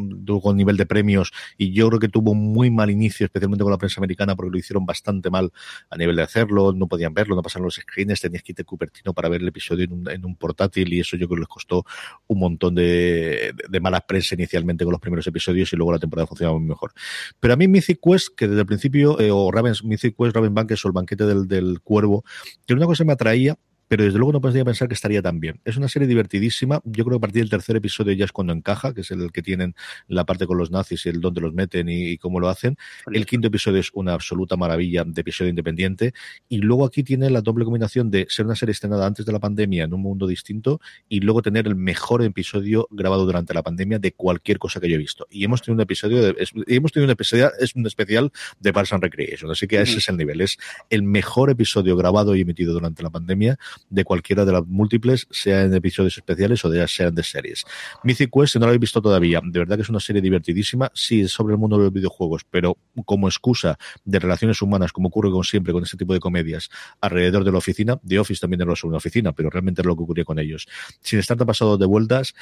con 0.43 0.57
nivel 0.57 0.77
de 0.77 0.87
premios 0.87 1.33
y 1.57 1.73
yo 1.73 1.89
creo 1.89 2.01
que 2.01 2.09
tuvo 2.09 2.33
un 2.33 2.53
muy 2.53 2.71
mal 2.71 2.91
inicio, 2.91 3.27
especialmente 3.27 3.63
con 3.63 3.71
la 3.71 3.79
prensa 3.79 4.01
americana, 4.01 4.35
porque 4.35 4.51
lo 4.51 4.59
hicieron 4.59 4.85
bastante 4.85 5.31
mal 5.31 5.53
a 5.91 5.97
nivel 5.97 6.17
de 6.17 6.23
hacerlo, 6.23 6.73
no 6.73 6.89
podían 6.89 7.15
verlo, 7.15 7.37
no 7.37 7.43
pasaron 7.43 7.67
los 7.67 7.75
screens, 7.75 8.21
tenías 8.21 8.43
que 8.43 8.53
irte 8.53 8.65
Cupertino 8.65 9.15
para 9.15 9.29
ver 9.29 9.43
el 9.43 9.49
episodio 9.49 9.85
en 9.85 9.93
un, 9.93 10.11
en 10.11 10.25
un 10.25 10.37
portátil 10.37 10.93
y 10.93 11.01
eso 11.01 11.17
yo 11.17 11.29
creo 11.29 11.37
que 11.37 11.41
les 11.41 11.49
costó 11.49 11.85
un 12.27 12.39
montón 12.39 12.75
de, 12.75 13.55
de, 13.69 13.81
malas 13.81 14.03
prensa 14.07 14.35
inicialmente 14.35 14.85
con 14.85 14.93
los 14.93 15.01
primeros 15.01 15.27
episodios 15.27 15.73
y 15.73 15.77
luego 15.77 15.93
la 15.93 15.99
temporada 15.99 16.27
funcionaba 16.27 16.59
muy 16.59 16.69
mejor. 16.69 16.93
Pero 17.39 17.55
a 17.55 17.57
mí 17.57 17.69
Mythic 17.69 18.01
Quest, 18.03 18.35
que 18.37 18.49
desde 18.49 18.61
el 18.61 18.67
principio, 18.67 19.21
eh, 19.21 19.31
o 19.31 19.51
Raven, 19.51 19.75
Mythic 19.85 20.17
Quest, 20.17 20.35
Raven 20.35 20.55
Banks 20.55 20.85
o 20.85 20.89
el 20.89 20.93
banquete 20.93 21.27
del, 21.27 21.47
del 21.47 21.81
cuervo, 21.81 22.25
que 22.67 22.75
una 22.75 22.87
cosa 22.87 23.05
me 23.05 23.13
atraía 23.13 23.57
pero 23.91 24.05
desde 24.05 24.19
luego 24.19 24.31
no 24.35 24.41
podría 24.41 24.65
pensar 24.65 24.87
que 24.87 24.95
estaría 24.95 25.21
tan 25.21 25.41
bien. 25.41 25.61
Es 25.65 25.77
una 25.77 25.89
serie 25.89 26.07
divertidísima. 26.07 26.81
Yo 26.85 27.05
creo 27.05 27.19
que 27.19 27.23
a 27.23 27.27
partir 27.27 27.43
del 27.43 27.51
tercer 27.51 27.75
episodio 27.75 28.13
ya 28.13 28.25
es 28.25 28.31
cuando 28.31 28.53
encaja, 28.53 28.95
que 28.95 29.01
es 29.01 29.11
el 29.11 29.33
que 29.33 29.43
tienen 29.43 29.75
la 30.07 30.25
parte 30.25 30.47
con 30.47 30.59
los 30.59 30.71
nazis 30.71 31.07
y 31.07 31.09
el 31.09 31.21
dónde 31.21 31.41
los 31.41 31.53
meten 31.53 31.89
y, 31.89 32.17
cómo 32.19 32.39
lo 32.39 32.49
hacen. 32.49 32.77
El 33.13 33.27
quinto 33.27 33.49
episodio 33.49 33.81
es 33.81 33.91
una 33.93 34.13
absoluta 34.13 34.57
maravilla 34.57 35.03
de 35.05 35.21
episodio 35.21 35.51
independiente. 35.51 36.15
Y 36.49 36.59
luego 36.59 36.85
aquí 36.85 37.03
tiene 37.03 37.31
la 37.31 37.41
doble 37.41 37.65
combinación 37.65 38.13
de 38.13 38.29
ser 38.31 38.47
una 38.47 38.55
serie 38.55 38.71
estrenada 38.71 39.05
antes 39.07 39.27
de 39.27 39.33
la 39.33 39.41
pandemia 39.41 39.83
en 39.83 39.93
un 39.93 40.03
mundo 40.03 40.29
distinto 40.29 40.81
y 41.09 41.19
luego 41.19 41.43
tener 41.43 41.67
el 41.67 41.75
mejor 41.75 42.23
episodio 42.23 42.87
grabado 42.93 43.27
durante 43.27 43.55
la 43.55 43.65
pandemia 43.65 43.99
de 43.99 44.13
cualquier 44.13 44.61
cosa 44.61 44.79
que 44.79 44.89
yo 44.89 44.95
he 44.95 44.99
visto. 44.99 45.27
Y 45.31 45.43
hemos 45.43 45.63
tenido 45.63 45.75
un 45.75 45.81
episodio, 45.81 46.23
de, 46.23 46.49
hemos 46.69 46.93
tenido 46.93 47.07
un 47.07 47.11
episodio, 47.11 47.51
es 47.59 47.75
un 47.75 47.85
especial 47.89 48.31
de 48.61 48.73
Parks 48.73 48.93
and 48.93 49.03
Recreation. 49.03 49.51
Así 49.51 49.67
que 49.67 49.81
ese 49.81 49.99
es 49.99 50.09
el 50.09 50.17
nivel. 50.17 50.43
Es 50.43 50.59
el 50.91 51.03
mejor 51.03 51.51
episodio 51.51 51.97
grabado 51.97 52.37
y 52.37 52.43
emitido 52.43 52.73
durante 52.73 53.03
la 53.03 53.11
pandemia 53.11 53.59
de 53.89 54.05
cualquiera 54.05 54.45
de 54.45 54.53
las 54.53 54.67
múltiples, 54.67 55.27
sea 55.31 55.63
en 55.63 55.75
episodios 55.75 56.17
especiales 56.17 56.65
o 56.65 56.71
de, 56.71 56.87
sean 56.89 57.15
de 57.15 57.23
series. 57.23 57.65
Mythic 58.05 58.31
Quest, 58.33 58.53
si 58.53 58.59
no 58.59 58.67
lo 58.67 58.71
habéis 58.71 58.81
visto 58.81 59.01
todavía, 59.01 59.41
de 59.43 59.59
verdad 59.59 59.77
que 59.77 59.83
es 59.83 59.89
una 59.89 60.01
serie 60.01 60.23
divertidísima, 60.23 60.91
sí, 60.95 61.23
es 61.23 61.33
sobre 61.33 61.55
el 61.55 61.59
mundo 61.59 61.79
de 61.79 61.85
los 61.85 61.93
videojuegos, 61.93 62.45
pero 62.51 62.77
como 63.05 63.29
excusa 63.29 63.79
de 64.05 64.19
relaciones 64.19 64.61
humanas, 64.63 64.93
como 64.93 65.09
ocurre 65.09 65.31
con 65.31 65.45
siempre 65.45 65.73
con 65.73 65.83
este 65.83 65.97
tipo 65.97 66.13
de 66.13 66.21
comedias, 66.21 66.69
alrededor 67.01 67.45
de 67.45 67.53
la 67.53 67.59
oficina, 67.59 68.01
The 68.07 68.19
Office 68.19 68.41
también 68.41 68.63
era 68.63 68.75
sobre 68.77 68.91
una 68.91 68.99
oficina, 68.99 69.33
pero 69.33 69.51
realmente 69.51 69.83
es 69.83 69.87
lo 69.87 69.97
que 69.97 70.03
ocurría 70.03 70.25
con 70.25 70.39
ellos. 70.39 70.67
Sin 71.01 71.19
estar 71.19 71.37
tan 71.37 71.47
pasado 71.47 71.79
de 71.79 71.87
vueltas, 71.87 72.35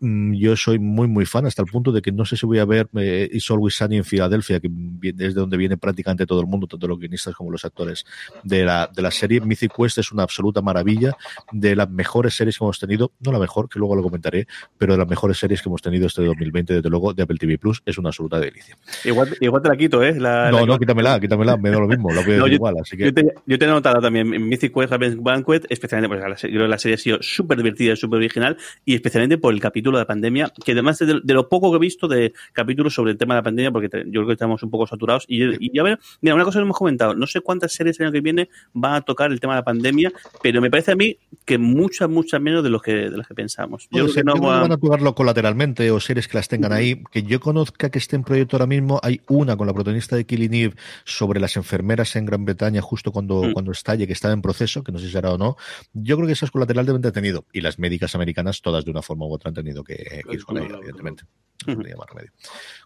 yo 0.00 0.56
soy 0.56 0.78
muy, 0.78 1.08
muy 1.08 1.26
fan 1.26 1.44
hasta 1.44 1.60
el 1.60 1.68
punto 1.68 1.92
de 1.92 2.00
que 2.00 2.10
no 2.10 2.24
sé 2.24 2.36
si 2.36 2.46
voy 2.46 2.58
a 2.58 2.64
ver 2.64 2.88
eh, 2.96 3.28
It's 3.30 3.50
Always 3.50 3.74
Sunny 3.74 3.98
en 3.98 4.04
Filadelfia, 4.04 4.58
que 4.58 4.70
es 5.02 5.16
de 5.16 5.32
donde 5.32 5.58
viene 5.58 5.76
prácticamente 5.76 6.24
todo 6.26 6.40
el 6.40 6.46
mundo, 6.46 6.66
tanto 6.66 6.88
los 6.88 6.98
guionistas 6.98 7.34
como 7.34 7.50
los 7.50 7.64
actores 7.66 8.06
de 8.42 8.64
la, 8.64 8.90
de 8.94 9.02
la 9.02 9.10
serie. 9.10 9.40
Mythic 9.40 9.72
Quest 9.76 9.98
es 9.98 10.10
una 10.10 10.22
absoluta 10.22 10.62
maravilla, 10.62 11.16
de 11.52 11.76
las 11.76 11.90
mejores 11.90 12.34
series 12.34 12.56
que 12.56 12.64
hemos 12.64 12.78
tenido, 12.78 13.12
no 13.20 13.30
la 13.30 13.38
mejor, 13.38 13.68
que 13.68 13.78
luego 13.78 13.94
lo 13.94 14.02
comentaré, 14.02 14.46
pero 14.78 14.94
de 14.94 14.98
las 14.98 15.08
mejores 15.08 15.38
series 15.38 15.60
que 15.60 15.68
hemos 15.68 15.82
tenido 15.82 16.06
este 16.06 16.24
2020, 16.24 16.74
desde 16.74 16.88
luego, 16.88 17.12
de 17.12 17.22
Apple 17.22 17.36
TV 17.38 17.58
Plus, 17.58 17.82
es 17.84 17.98
una 17.98 18.08
absoluta 18.08 18.40
delicia. 18.40 18.78
Igual, 19.04 19.36
igual 19.40 19.62
te 19.62 19.68
la 19.68 19.76
quito, 19.76 20.02
¿eh? 20.02 20.18
La, 20.18 20.50
no, 20.50 20.64
no, 20.64 20.78
quítamela, 20.78 21.20
quítamela, 21.20 21.58
me 21.58 21.70
da 21.70 21.78
lo 21.78 21.88
mismo, 21.88 22.10
lo 22.10 22.24
veo 22.26 22.46
igual, 22.46 22.76
así 22.80 22.96
que... 22.96 23.04
Yo 23.04 23.14
te, 23.14 23.34
yo 23.46 23.58
te 23.58 23.64
he 23.66 23.68
notado 23.68 24.00
también 24.00 24.32
en 24.32 24.48
Mythic 24.48 24.72
Quest 24.72 24.92
Banquet, 25.18 25.66
especialmente, 25.68 26.16
pues 26.16 26.26
la, 26.26 26.48
yo 26.48 26.54
creo 26.54 26.62
que 26.62 26.68
la 26.68 26.78
serie 26.78 26.94
ha 26.94 26.98
sido 26.98 27.18
súper 27.20 27.58
divertida, 27.58 27.94
súper 27.96 28.16
original, 28.16 28.56
y 28.86 28.94
especialmente 28.94 29.36
por 29.36 29.52
el 29.52 29.60
capítulo 29.60 29.89
de 29.98 30.02
la 30.02 30.06
pandemia, 30.06 30.52
que 30.64 30.72
además 30.72 30.98
de, 30.98 31.20
lo 31.24 31.48
poco 31.48 31.70
que 31.70 31.76
he 31.76 31.80
visto 31.80 32.08
de 32.08 32.32
capítulos 32.52 32.94
sobre 32.94 33.12
el 33.12 33.18
tema 33.18 33.34
de 33.34 33.38
la 33.38 33.44
pandemia, 33.44 33.70
porque 33.70 33.88
yo 34.06 34.20
creo 34.20 34.26
que 34.26 34.32
estamos 34.34 34.62
un 34.62 34.70
poco 34.70 34.86
saturados. 34.86 35.24
Y, 35.28 35.74
y 35.74 35.78
a 35.78 35.82
ver, 35.82 35.98
mira, 36.20 36.34
una 36.34 36.44
cosa 36.44 36.58
que 36.58 36.64
hemos 36.64 36.76
comentado, 36.76 37.14
no 37.14 37.26
sé 37.26 37.40
cuántas 37.40 37.72
series 37.72 37.98
el 38.00 38.06
año 38.06 38.12
que 38.12 38.20
viene 38.20 38.48
van 38.72 38.94
a 38.94 39.00
tocar 39.00 39.30
el 39.30 39.40
tema 39.40 39.54
de 39.54 39.60
la 39.60 39.64
pandemia, 39.64 40.12
pero 40.42 40.60
me 40.60 40.70
parece 40.70 40.92
a 40.92 40.96
mí 40.96 41.16
que 41.44 41.58
muchas, 41.58 42.08
muchas 42.08 42.40
menos 42.40 42.62
de 42.62 42.70
los 42.70 42.82
que, 42.82 43.10
de 43.10 43.16
las 43.16 43.26
que 43.26 43.34
pensamos. 43.34 43.88
Yo 43.90 44.04
creo 44.04 44.14
que 44.14 44.24
no 44.24 44.34
van 44.34 44.72
a 44.72 44.76
tocarlo 44.76 45.14
colateralmente 45.14 45.90
o 45.90 46.00
series 46.00 46.28
que 46.28 46.38
las 46.38 46.48
tengan 46.48 46.72
ahí. 46.72 47.02
Que 47.10 47.22
yo 47.22 47.40
conozca 47.40 47.90
que 47.90 47.98
esté 47.98 48.16
en 48.16 48.24
proyecto 48.24 48.56
ahora 48.56 48.66
mismo, 48.66 49.00
hay 49.02 49.20
una 49.28 49.56
con 49.56 49.66
la 49.66 49.74
protagonista 49.74 50.16
de 50.16 50.24
Killing 50.24 50.54
Eve 50.54 50.74
sobre 51.04 51.40
las 51.40 51.56
enfermeras 51.56 52.14
en 52.16 52.26
Gran 52.26 52.44
Bretaña 52.44 52.80
justo 52.80 53.12
cuando, 53.12 53.42
mm. 53.42 53.52
cuando 53.52 53.72
estalle, 53.72 54.06
que 54.06 54.12
estaba 54.12 54.34
en 54.34 54.42
proceso, 54.42 54.82
que 54.82 54.92
no 54.92 54.98
sé 54.98 55.06
si 55.06 55.12
será 55.12 55.32
o 55.32 55.38
no. 55.38 55.56
Yo 55.92 56.16
creo 56.16 56.26
que 56.26 56.32
esas 56.32 56.50
colaterales 56.50 56.86
deben 56.86 57.02
de 57.02 57.12
tenido. 57.12 57.44
Y 57.52 57.60
las 57.60 57.78
médicas 57.78 58.14
americanas, 58.14 58.60
todas 58.62 58.84
de 58.84 58.90
una 58.90 59.02
forma 59.02 59.26
u 59.26 59.32
otra 59.32 59.48
han 59.48 59.54
tenido 59.54 59.79
que, 59.84 60.22
que 60.26 60.34
ir 60.34 60.44
con 60.44 60.58
ella, 60.58 60.76
evidentemente. 60.76 61.24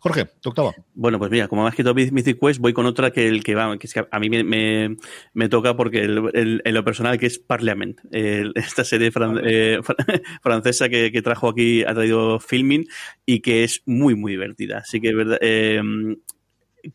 Jorge, 0.01 0.27
tu 0.41 0.49
octava. 0.49 0.75
Bueno, 0.95 1.19
pues 1.19 1.31
mira, 1.31 1.47
como 1.47 1.63
me 1.63 1.69
has 1.69 1.75
quitado 1.75 1.95
Mythic 1.95 2.41
Quest, 2.41 2.61
voy 2.61 2.73
con 2.73 2.87
otra 2.87 3.13
que 3.13 3.29
el 3.29 3.45
que 3.45 3.55
va, 3.55 3.77
que, 3.79 3.87
es 3.87 3.95
que 3.95 4.07
a 4.11 4.19
mí 4.19 4.29
me, 4.29 4.97
me, 5.33 5.49
toca 5.49 5.77
porque 5.77 6.01
el, 6.01 6.61
en 6.65 6.75
lo 6.75 6.85
personal 6.85 7.19
que 7.19 7.27
es 7.27 7.39
Parliament, 7.39 8.01
esta 8.11 8.85
serie 8.85 9.13
eh, 9.45 9.81
francesa 10.43 10.89
que, 10.89 11.13
que, 11.13 11.23
trajo 11.23 11.49
aquí, 11.49 11.85
ha 11.85 11.95
traído 11.95 12.41
filming 12.41 12.87
y 13.25 13.41
que 13.41 13.65
es 13.65 13.83
muy, 13.87 14.17
muy 14.17 14.33
divertida. 14.33 14.79
Así 14.79 15.01
que, 15.01 15.15
verdad, 15.15 15.39
eh, 15.41 15.81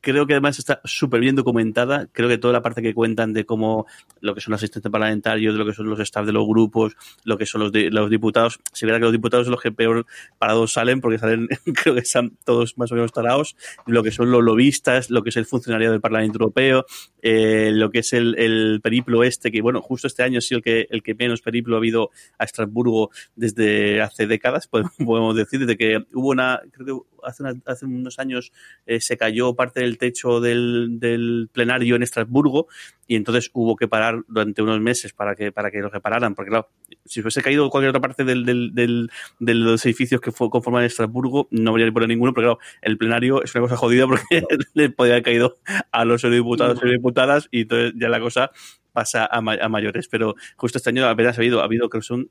creo 0.02 0.28
que 0.28 0.34
además 0.34 0.60
está 0.60 0.82
súper 0.84 1.20
bien 1.22 1.36
documentada. 1.36 2.08
Creo 2.12 2.30
que 2.30 2.38
toda 2.38 2.54
la 2.54 2.62
parte 2.62 2.82
que 2.82 2.94
cuentan 2.94 3.34
de 3.34 3.46
cómo 3.46 3.86
lo 4.22 4.36
que 4.36 4.42
son 4.42 4.52
los 4.52 4.60
asistentes 4.60 4.92
parlamentarios, 4.92 5.54
de 5.54 5.60
lo 5.60 5.66
que 5.66 5.74
son 5.74 5.90
los 5.90 6.00
staff 6.00 6.26
de 6.26 6.34
los 6.34 6.48
grupos, 6.48 6.96
lo 7.24 7.38
que 7.38 7.46
son 7.46 7.62
los, 7.62 7.72
los 7.74 8.10
diputados, 8.10 8.60
se 8.74 8.86
verá 8.86 8.98
que 9.00 9.06
los 9.06 9.12
diputados 9.12 9.46
son 9.46 9.52
los 9.52 9.62
que 9.62 9.72
peor 9.72 10.06
parados 10.38 10.74
salen, 10.74 11.02
porque 11.02 11.18
salen, 11.18 11.48
creo 11.74 11.96
que 11.96 12.02
están 12.02 12.38
todos 12.46 12.78
más 12.78 12.92
o 12.92 12.96
menos 12.96 13.12
tarados, 13.12 13.56
lo 13.86 14.04
que 14.04 14.12
son 14.12 14.32
los 14.32 14.44
lobistas, 14.44 15.10
lo 15.10 15.24
que 15.24 15.30
es 15.30 15.38
el 15.38 15.46
funcionario 15.46 15.92
del 15.92 16.02
Parlamento 16.02 16.38
Europeo, 16.38 16.86
eh, 17.22 17.72
lo 17.74 17.90
que 17.92 18.00
es 18.00 18.14
el, 18.14 18.36
el, 18.38 18.80
periplo 18.82 19.24
este, 19.24 19.52
que 19.52 19.62
bueno, 19.62 19.82
justo 19.82 20.08
este 20.08 20.24
año 20.24 20.42
sido 20.42 20.58
el 20.58 20.64
que, 20.64 20.88
el 20.90 21.04
que 21.04 21.16
menos 21.16 21.42
periplo 21.42 21.76
ha 21.76 21.80
habido 21.80 22.12
a 22.38 22.46
Estrasburgo 22.46 23.12
desde 23.36 24.02
hace 24.02 24.28
décadas, 24.28 24.68
podemos 24.68 25.36
decir, 25.36 25.60
desde 25.60 25.78
que 25.78 26.06
hubo 26.14 26.30
una, 26.30 26.62
creo 26.72 26.86
que 26.86 27.19
hace, 27.24 27.44
hace 27.66 27.86
unos 27.86 28.20
años 28.20 28.52
eh, 28.86 29.02
se 29.02 29.18
cayó 29.18 29.56
parte 29.56 29.82
del 29.82 29.98
techo 29.98 30.40
del, 30.40 31.00
del, 31.00 31.50
plenario 31.52 31.96
en 31.96 32.04
Estrasburgo 32.04 32.68
y 33.08 33.16
entonces 33.16 33.50
hubo 33.54 33.76
que 33.76 33.88
parar 33.88 34.24
durante 34.28 34.62
unos 34.62 34.80
meses 34.80 35.14
para 35.14 35.36
que, 35.36 35.52
para 35.52 35.72
que 35.72 35.80
lo 35.80 35.90
repararan, 35.90 36.36
porque 36.36 36.50
claro, 36.50 36.70
si 37.06 37.22
hubiese 37.22 37.42
caído 37.42 37.70
cualquier 37.70 37.90
otra 37.90 38.02
parte 38.02 38.24
del, 38.24 38.46
del, 38.46 38.74
del 38.74 39.10
de 39.40 39.54
los 39.54 39.86
edificios 39.86 40.22
que 40.22 40.32
fue, 40.32 40.50
conforman 40.50 40.84
Estrasburgo, 40.84 41.48
no 41.52 41.72
habría 41.72 41.92
por 41.92 42.08
ninguno, 42.08 42.34
pero 42.34 42.58
claro, 42.58 42.70
el 42.82 42.98
plenario 42.98 43.44
es 43.44 43.54
una 43.56 43.64
cosa 43.64 43.78
jodida 43.78 44.08
porque 44.08 44.24
le 44.74 44.90
podía 44.90 45.14
haber 45.14 45.24
caído 45.24 45.58
a 45.92 46.06
los 46.06 46.22
diputados 46.22 46.80
y 46.84 46.90
diputadas 46.90 47.48
y 47.52 47.62
entonces 47.62 47.94
ya 47.96 48.10
la 48.10 48.20
cosa 48.20 48.52
pasa 48.92 49.26
a, 49.26 49.38
a 49.38 49.70
mayores. 49.70 50.08
Pero 50.08 50.36
justo 50.56 50.78
este 50.78 50.90
año 50.90 51.08
apenas 51.08 51.38
ha 51.38 51.42
habido, 51.42 51.62
ha 51.62 51.66
habido, 51.66 51.90
creo 51.90 52.02
que 52.02 52.08
son, 52.08 52.28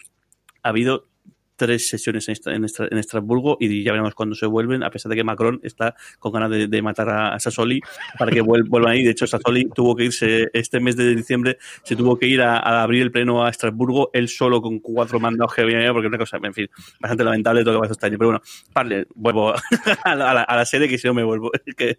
ha 0.62 0.70
habido 0.70 1.06
tres 1.58 1.88
sesiones 1.88 2.28
en, 2.28 2.36
en, 2.46 2.98
Estrasburgo 2.98 3.58
y 3.60 3.82
ya 3.82 3.92
veremos 3.92 4.14
cuándo 4.14 4.34
se 4.34 4.46
vuelven, 4.46 4.82
a 4.84 4.90
pesar 4.90 5.10
de 5.10 5.16
que 5.16 5.24
Macron 5.24 5.60
está 5.64 5.94
con 6.18 6.32
ganas 6.32 6.50
de, 6.50 6.82
matar 6.82 7.10
a, 7.10 7.38
Sassoli 7.38 7.80
para 8.18 8.30
que 8.30 8.40
vuelvan 8.40 8.88
ahí. 8.88 9.02
De 9.02 9.10
hecho, 9.10 9.26
Sassoli 9.26 9.68
tuvo 9.74 9.96
que 9.96 10.04
irse 10.04 10.48
este 10.52 10.80
mes 10.80 10.96
de 10.96 11.14
diciembre, 11.14 11.58
se 11.82 11.96
tuvo 11.96 12.16
que 12.16 12.26
ir 12.26 12.40
a, 12.40 12.58
abrir 12.82 13.02
el 13.02 13.10
pleno 13.10 13.44
a 13.44 13.50
Estrasburgo, 13.50 14.10
él 14.12 14.28
solo 14.28 14.62
con 14.62 14.78
cuatro 14.78 15.20
mandados 15.20 15.52
que 15.52 15.62
había, 15.62 15.92
porque 15.92 16.06
una 16.06 16.16
cosa, 16.16 16.38
en 16.42 16.54
fin, 16.54 16.68
bastante 17.00 17.24
lamentable 17.24 17.64
todo 17.64 17.74
lo 17.74 17.80
que 17.80 17.84
pasó 17.84 17.92
este 17.92 18.06
año. 18.06 18.18
Pero 18.18 18.28
bueno, 18.28 18.42
vale, 18.72 19.06
vuelvo 19.14 19.52
a 20.04 20.14
la, 20.14 20.42
a 20.42 20.56
la, 20.56 20.64
serie 20.64 20.88
que 20.88 20.96
si 20.96 21.08
no 21.08 21.14
me 21.14 21.24
vuelvo. 21.24 21.50
Es 21.66 21.74
que, 21.74 21.98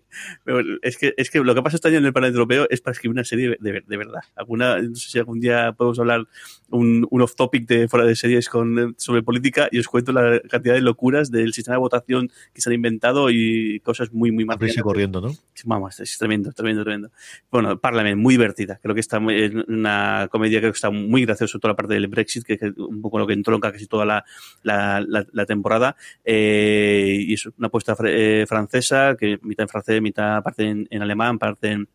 es 0.82 0.98
que, 0.98 1.14
es 1.18 1.30
que 1.30 1.40
lo 1.40 1.54
que 1.54 1.62
pasa 1.62 1.76
este 1.76 1.90
año 1.90 1.98
en 1.98 2.06
el 2.06 2.14
Parlamento 2.14 2.40
Europeo 2.40 2.68
es 2.70 2.82
para 2.82 2.94
escribir 2.94 3.14
una 3.14 3.26
serie 3.26 3.58
de, 3.60 3.84
de, 3.86 3.98
verdad. 3.98 4.22
Alguna, 4.36 4.82
no 4.82 4.96
sé 4.96 5.10
si 5.10 5.20
algún 5.20 5.42
día 5.42 5.74
podemos 5.74 6.00
hablar 6.00 6.26
un, 6.70 7.06
un 7.10 7.22
off 7.22 7.36
topic 7.36 7.68
de 7.68 7.88
fuera 7.88 8.06
de 8.06 8.16
series 8.16 8.48
con, 8.48 8.96
sobre 8.98 9.22
política 9.22 9.49
y 9.72 9.80
os 9.80 9.88
cuento 9.88 10.12
la 10.12 10.40
cantidad 10.50 10.74
de 10.74 10.82
locuras 10.82 11.32
del 11.32 11.54
sistema 11.54 11.76
de 11.76 11.80
votación 11.80 12.30
que 12.54 12.62
se 12.62 12.70
han 12.70 12.76
inventado 12.76 13.30
y 13.30 13.80
cosas 13.82 14.12
muy, 14.12 14.32
muy 14.32 14.46
más. 14.46 14.58
corriendo, 14.82 15.22
¿no? 15.22 15.34
Vamos, 15.66 16.00
es 16.00 16.18
tremendo, 16.18 16.52
tremendo, 16.52 16.84
tremendo. 16.84 17.12
Bueno, 17.52 17.80
Parliament, 17.80 18.18
muy 18.18 18.36
divertida. 18.36 18.80
Creo 18.82 18.94
que 18.94 19.02
está 19.02 19.20
muy, 19.20 19.64
una 19.68 20.28
comedia 20.32 20.60
creo 20.60 20.72
que 20.72 20.78
está 20.78 20.90
muy 20.90 21.26
graciosa, 21.26 21.60
toda 21.60 21.74
la 21.74 21.76
parte 21.76 21.94
del 21.94 22.08
Brexit, 22.08 22.44
que 22.44 22.54
es 22.54 22.62
un 22.78 23.02
poco 23.02 23.20
lo 23.20 23.28
que 23.28 23.34
entronca 23.34 23.72
casi 23.72 23.88
toda 23.88 24.06
la, 24.06 24.24
la, 24.64 25.06
la, 25.06 25.46
temporada. 25.46 25.96
Eh, 26.24 27.18
y 27.28 27.34
es 27.34 27.46
una 27.46 27.68
apuesta 27.68 27.96
eh, 28.06 28.46
francesa, 28.48 29.16
que 29.20 29.40
mitad 29.42 29.64
en 29.64 29.70
francés, 29.70 30.02
mitad 30.02 30.42
parte 30.44 30.64
en, 30.64 30.88
en 30.90 31.02
alemán, 31.02 31.40
parte 31.40 31.72
en 31.72 31.90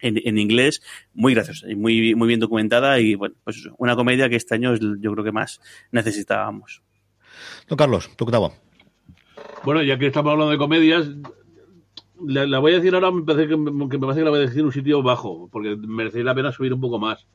en, 0.00 0.38
inglés, 0.38 0.82
muy 1.14 1.34
graciosa 1.34 1.70
y 1.70 1.74
muy, 1.74 2.14
muy 2.14 2.28
bien 2.28 2.40
documentada 2.40 3.00
y 3.00 3.14
bueno, 3.14 3.34
pues 3.44 3.68
una 3.78 3.96
comedia 3.96 4.28
que 4.28 4.36
este 4.36 4.54
año 4.54 4.74
yo 4.76 5.12
creo 5.12 5.24
que 5.24 5.32
más 5.32 5.60
necesitábamos. 5.90 6.82
Don 7.68 7.76
Carlos, 7.76 8.10
¿tú 8.16 8.26
qué 8.26 8.32
tal? 8.32 8.52
Bueno, 9.64 9.82
ya 9.82 9.98
que 9.98 10.06
estamos 10.06 10.32
hablando 10.32 10.52
de 10.52 10.58
comedias, 10.58 11.08
la, 12.24 12.58
voy 12.58 12.72
a 12.72 12.76
decir 12.76 12.94
ahora, 12.94 13.10
me 13.10 13.22
parece 13.22 13.48
que, 13.48 13.56
me 13.56 13.98
parece 13.98 14.20
que 14.20 14.24
la 14.24 14.30
voy 14.30 14.38
a 14.40 14.42
decir 14.42 14.60
en 14.60 14.66
un 14.66 14.72
sitio 14.72 15.02
bajo, 15.02 15.48
porque 15.50 15.76
merecería 15.76 16.24
la 16.24 16.34
pena 16.34 16.52
subir 16.52 16.72
un 16.72 16.80
poco 16.80 16.98
más. 16.98 17.26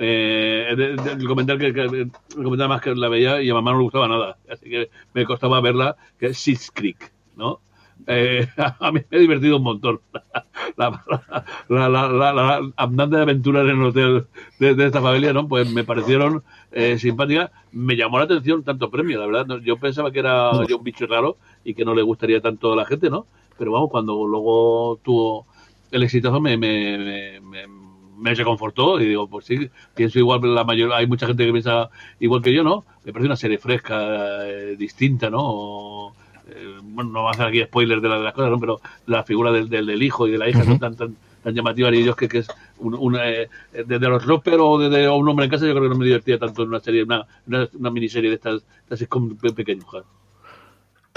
Eh, 0.00 0.68
el, 0.70 1.26
comentar 1.26 1.58
que, 1.58 2.08
comentar 2.36 2.68
más 2.68 2.80
que 2.80 2.94
la 2.94 3.08
veía 3.08 3.42
y 3.42 3.50
a 3.50 3.54
mamá 3.54 3.72
no 3.72 3.78
le 3.78 3.84
gustaba 3.84 4.06
nada, 4.06 4.38
así 4.48 4.70
que 4.70 4.90
me 5.12 5.24
costaba 5.24 5.60
verla, 5.60 5.96
que 6.18 6.26
es 6.26 6.38
Six 6.38 6.70
Creek, 6.72 7.12
¿no? 7.36 7.60
Eh, 8.06 8.46
a 8.56 8.92
mí 8.92 9.00
me 9.10 9.16
ha 9.16 9.20
divertido 9.20 9.56
un 9.56 9.62
montón. 9.62 10.00
La, 10.76 11.02
la, 11.68 11.88
la, 12.08 12.72
andante 12.76 13.16
de 13.16 13.22
aventuras 13.22 13.64
en 13.64 13.80
el 13.80 13.82
hotel 13.82 14.26
de, 14.60 14.86
esta 14.86 15.02
familia, 15.02 15.32
¿no? 15.32 15.48
Pues 15.48 15.72
me 15.72 15.82
parecieron 15.82 16.44
eh, 16.70 16.98
simpáticas. 16.98 17.50
Me 17.72 17.96
llamó 17.96 18.18
la 18.18 18.24
atención 18.24 18.62
tanto 18.62 18.88
premio, 18.88 19.18
la 19.18 19.26
verdad. 19.26 19.60
Yo 19.62 19.76
pensaba 19.78 20.12
que 20.12 20.20
era 20.20 20.52
yo 20.68 20.78
un 20.78 20.84
bicho 20.84 21.06
raro 21.06 21.36
y 21.64 21.74
que 21.74 21.84
no 21.84 21.94
le 21.94 22.02
gustaría 22.02 22.40
tanto 22.40 22.72
a 22.72 22.76
la 22.76 22.84
gente, 22.84 23.10
¿no? 23.10 23.26
Pero 23.58 23.72
vamos, 23.72 23.90
cuando 23.90 24.24
luego 24.26 25.00
tuvo 25.02 25.46
el 25.90 26.02
exitazo 26.04 26.40
me, 26.40 26.56
me, 26.56 27.40
me, 27.40 27.66
me 28.18 28.34
reconfortó 28.34 29.00
y 29.00 29.08
digo, 29.08 29.28
pues 29.28 29.46
sí, 29.46 29.70
pienso 29.94 30.18
igual, 30.18 30.54
la 30.54 30.64
mayor, 30.64 30.92
hay 30.92 31.06
mucha 31.06 31.26
gente 31.26 31.46
que 31.46 31.52
piensa 31.52 31.88
igual 32.20 32.42
que 32.42 32.52
yo, 32.52 32.62
¿no? 32.64 32.84
Me 33.04 33.12
parece 33.12 33.26
una 33.26 33.36
serie 33.36 33.58
fresca, 33.58 34.46
eh, 34.46 34.76
distinta, 34.76 35.30
¿no? 35.30 36.12
Eh, 36.50 36.78
bueno, 36.82 37.10
no 37.10 37.22
vamos 37.22 37.38
a 37.38 37.42
hacer 37.42 37.46
aquí 37.46 37.64
spoilers 37.64 38.02
de, 38.02 38.08
las 38.08 38.32
cosas, 38.32 38.50
¿no? 38.50 38.58
pero 38.58 38.80
la 39.06 39.22
figura 39.22 39.52
del, 39.52 39.68
del, 39.68 40.02
hijo 40.02 40.26
y 40.26 40.32
de 40.32 40.38
la 40.38 40.48
hija 40.48 40.64
son 40.64 40.78
tan, 40.78 40.96
tan, 40.96 41.16
tan 41.42 41.54
llamativas 41.54 41.92
y 41.94 41.98
ellos 41.98 42.16
que, 42.16 42.28
que 42.28 42.38
es 42.38 42.48
un, 42.78 43.16
eh, 43.20 43.48
desde 43.72 44.08
los 44.08 44.24
Roper 44.24 44.58
o 44.60 44.78
desde 44.78 45.08
un 45.08 45.28
hombre 45.28 45.44
en 45.44 45.50
casa, 45.50 45.66
yo 45.66 45.72
creo 45.72 45.84
que 45.84 45.90
no 45.90 45.96
me 45.96 46.06
divertía 46.06 46.38
tanto 46.38 46.62
en 46.62 46.68
una 46.68 46.80
serie, 46.80 47.02
una, 47.02 47.26
una, 47.46 47.90
miniserie 47.90 48.30
de 48.30 48.36
estas, 48.36 48.62
de 48.88 48.94
estas 48.94 49.54
pequeños 49.54 49.84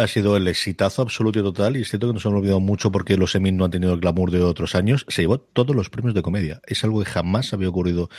ha 0.02 0.08
sido 0.08 0.36
el 0.36 0.48
exitazo 0.48 1.02
absoluto 1.02 1.40
y 1.40 1.44
total, 1.44 1.78
y 1.78 1.82
es 1.82 1.90
cierto 1.90 2.08
que 2.08 2.14
nos 2.14 2.26
hemos 2.26 2.40
olvidado 2.40 2.60
mucho 2.60 2.92
porque 2.92 3.18
los 3.18 3.36
Emmy 3.36 3.52
no 3.52 3.66
han 3.66 3.72
tenido 3.72 3.94
el 3.94 4.00
glamour 4.00 4.32
de 4.32 4.42
otros 4.42 4.76
años. 4.76 5.06
Se 5.08 5.22
llevó 5.22 5.40
todos 5.40 5.76
los 5.76 5.90
premios 5.90 6.14
de 6.14 6.22
comedia. 6.22 6.62
Es 6.66 6.84
algo 6.84 7.04
que 7.04 7.10
jamás 7.10 7.54
había 7.54 7.70
ocurrido 7.70 8.10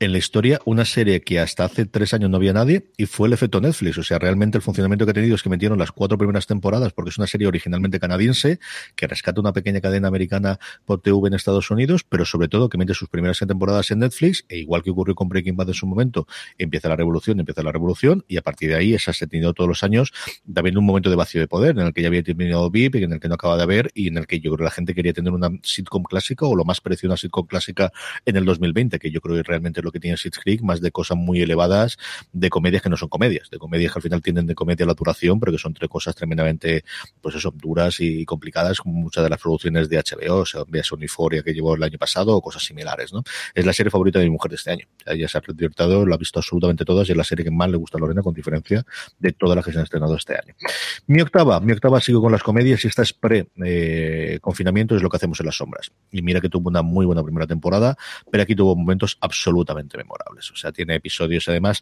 en 0.00 0.12
la 0.12 0.18
historia. 0.18 0.60
Una 0.64 0.84
serie 0.84 1.20
que 1.20 1.40
hasta 1.40 1.64
hace 1.64 1.86
tres 1.86 2.14
años 2.14 2.30
no 2.30 2.36
había 2.36 2.52
nadie 2.52 2.90
y 2.96 3.06
fue 3.06 3.28
el 3.28 3.34
efecto 3.34 3.60
Netflix. 3.60 3.98
O 3.98 4.02
sea, 4.02 4.18
realmente 4.18 4.58
el 4.58 4.62
funcionamiento 4.62 5.04
que 5.04 5.12
ha 5.12 5.14
tenido 5.14 5.34
es 5.34 5.42
que 5.42 5.48
metieron 5.48 5.78
las 5.78 5.92
cuatro 5.92 6.18
primeras 6.18 6.46
temporadas 6.46 6.92
porque 6.92 7.10
es 7.10 7.18
una 7.18 7.26
serie 7.26 7.46
originalmente 7.46 8.00
canadiense 8.00 8.58
que 8.96 9.06
rescata 9.06 9.40
una 9.40 9.52
pequeña 9.52 9.80
cadena 9.80 10.08
americana 10.08 10.58
por 10.84 11.00
TV 11.00 11.28
en 11.28 11.34
Estados 11.34 11.70
Unidos, 11.70 12.04
pero 12.08 12.24
sobre 12.24 12.48
todo 12.48 12.68
que 12.68 12.78
mete 12.78 12.94
sus 12.94 13.08
primeras 13.08 13.38
temporadas 13.38 13.90
en 13.90 14.00
Netflix 14.00 14.44
e 14.48 14.58
igual 14.58 14.82
que 14.82 14.90
ocurrió 14.90 15.14
con 15.14 15.28
Breaking 15.28 15.56
Bad 15.56 15.68
en 15.68 15.74
su 15.74 15.86
momento, 15.86 16.26
empieza 16.58 16.88
la 16.88 16.96
revolución, 16.96 17.40
empieza 17.40 17.62
la 17.62 17.72
revolución 17.72 18.24
y 18.28 18.36
a 18.36 18.42
partir 18.42 18.70
de 18.70 18.76
ahí 18.76 18.94
esa 18.94 19.12
se 19.12 19.24
ha 19.24 19.28
tenido 19.28 19.54
todos 19.54 19.68
los 19.68 19.82
años 19.82 20.12
también 20.52 20.76
un 20.76 20.84
momento 20.84 21.10
de 21.10 21.16
de 21.36 21.46
poder 21.46 21.78
en 21.78 21.86
el 21.86 21.92
que 21.92 22.02
ya 22.02 22.08
había 22.08 22.22
terminado 22.22 22.70
VIP, 22.70 22.96
en 22.96 23.12
el 23.12 23.20
que 23.20 23.28
no 23.28 23.34
acaba 23.34 23.56
de 23.56 23.62
haber 23.62 23.90
y 23.94 24.08
en 24.08 24.16
el 24.16 24.26
que 24.26 24.40
yo 24.40 24.50
creo 24.50 24.58
que 24.58 24.64
la 24.64 24.70
gente 24.70 24.94
quería 24.94 25.12
tener 25.12 25.32
una 25.32 25.50
sitcom 25.62 26.02
clásica 26.02 26.46
o 26.46 26.56
lo 26.56 26.64
más 26.64 26.80
parecido 26.80 27.10
a 27.10 27.12
una 27.12 27.16
sitcom 27.18 27.46
clásica 27.46 27.92
en 28.24 28.36
el 28.36 28.44
2020, 28.44 28.98
que 28.98 29.10
yo 29.10 29.20
creo 29.20 29.36
que 29.36 29.42
realmente 29.42 29.80
es 29.80 29.84
lo 29.84 29.92
que 29.92 30.00
tiene 30.00 30.16
Schitt's 30.16 30.38
Creek, 30.38 30.62
más 30.62 30.80
de 30.80 30.90
cosas 30.90 31.18
muy 31.18 31.42
elevadas, 31.42 31.98
de 32.32 32.48
comedias 32.48 32.82
que 32.82 32.88
no 32.88 32.96
son 32.96 33.08
comedias, 33.08 33.50
de 33.50 33.58
comedias 33.58 33.92
que 33.92 33.98
al 33.98 34.02
final 34.02 34.22
tienen 34.22 34.46
de 34.46 34.54
comedia 34.54 34.86
la 34.86 34.94
duración, 34.94 35.38
pero 35.40 35.52
que 35.52 35.58
son 35.58 35.74
tres 35.74 35.90
cosas 35.90 36.14
tremendamente, 36.14 36.84
pues 37.20 37.34
eso, 37.34 37.52
duras 37.54 38.00
y 38.00 38.24
complicadas, 38.24 38.78
como 38.78 38.94
muchas 38.94 39.24
de 39.24 39.30
las 39.30 39.40
producciones 39.40 39.88
de 39.88 39.98
HBO, 39.98 40.36
o 40.36 40.46
sea, 40.46 40.62
veas 40.68 40.90
Uniforia 40.92 41.42
que 41.42 41.52
llevó 41.52 41.74
el 41.74 41.82
año 41.82 41.98
pasado 41.98 42.34
o 42.34 42.40
cosas 42.40 42.64
similares, 42.64 43.12
¿no? 43.12 43.22
Es 43.54 43.66
la 43.66 43.72
serie 43.72 43.90
favorita 43.90 44.18
de 44.18 44.26
mi 44.26 44.30
mujer 44.30 44.50
de 44.50 44.56
este 44.56 44.70
año. 44.70 44.86
Ella 45.06 45.28
se 45.28 45.38
ha 45.38 45.42
divertido, 45.46 46.06
lo 46.06 46.14
ha 46.14 46.18
visto 46.18 46.38
absolutamente 46.38 46.84
todas 46.84 47.08
y 47.08 47.12
es 47.12 47.16
la 47.16 47.24
serie 47.24 47.44
que 47.44 47.50
más 47.50 47.70
le 47.70 47.76
gusta 47.76 47.98
a 47.98 48.00
Lorena, 48.00 48.22
con 48.22 48.34
diferencia 48.34 48.84
de 49.18 49.32
todas 49.32 49.56
las 49.56 49.64
que 49.64 49.72
se 49.72 49.78
han 49.78 49.84
estrenado 49.84 50.16
este 50.16 50.34
año. 50.34 50.54
Mi 51.10 51.22
octava, 51.22 51.58
mi 51.60 51.72
octava 51.72 52.02
sigo 52.02 52.20
con 52.20 52.30
las 52.32 52.42
comedias 52.42 52.84
y 52.84 52.88
esta 52.88 53.00
es 53.00 53.14
pre-confinamiento, 53.14 54.94
es 54.94 55.02
lo 55.02 55.08
que 55.08 55.16
hacemos 55.16 55.40
en 55.40 55.46
las 55.46 55.56
sombras. 55.56 55.90
Y 56.12 56.20
mira 56.20 56.38
que 56.42 56.50
tuvo 56.50 56.68
una 56.68 56.82
muy 56.82 57.06
buena 57.06 57.22
primera 57.22 57.46
temporada, 57.46 57.96
pero 58.30 58.42
aquí 58.42 58.54
tuvo 58.54 58.76
momentos 58.76 59.16
absolutamente 59.22 59.96
memorables. 59.96 60.50
O 60.50 60.56
sea, 60.56 60.70
tiene 60.70 60.96
episodios 60.96 61.48
además. 61.48 61.80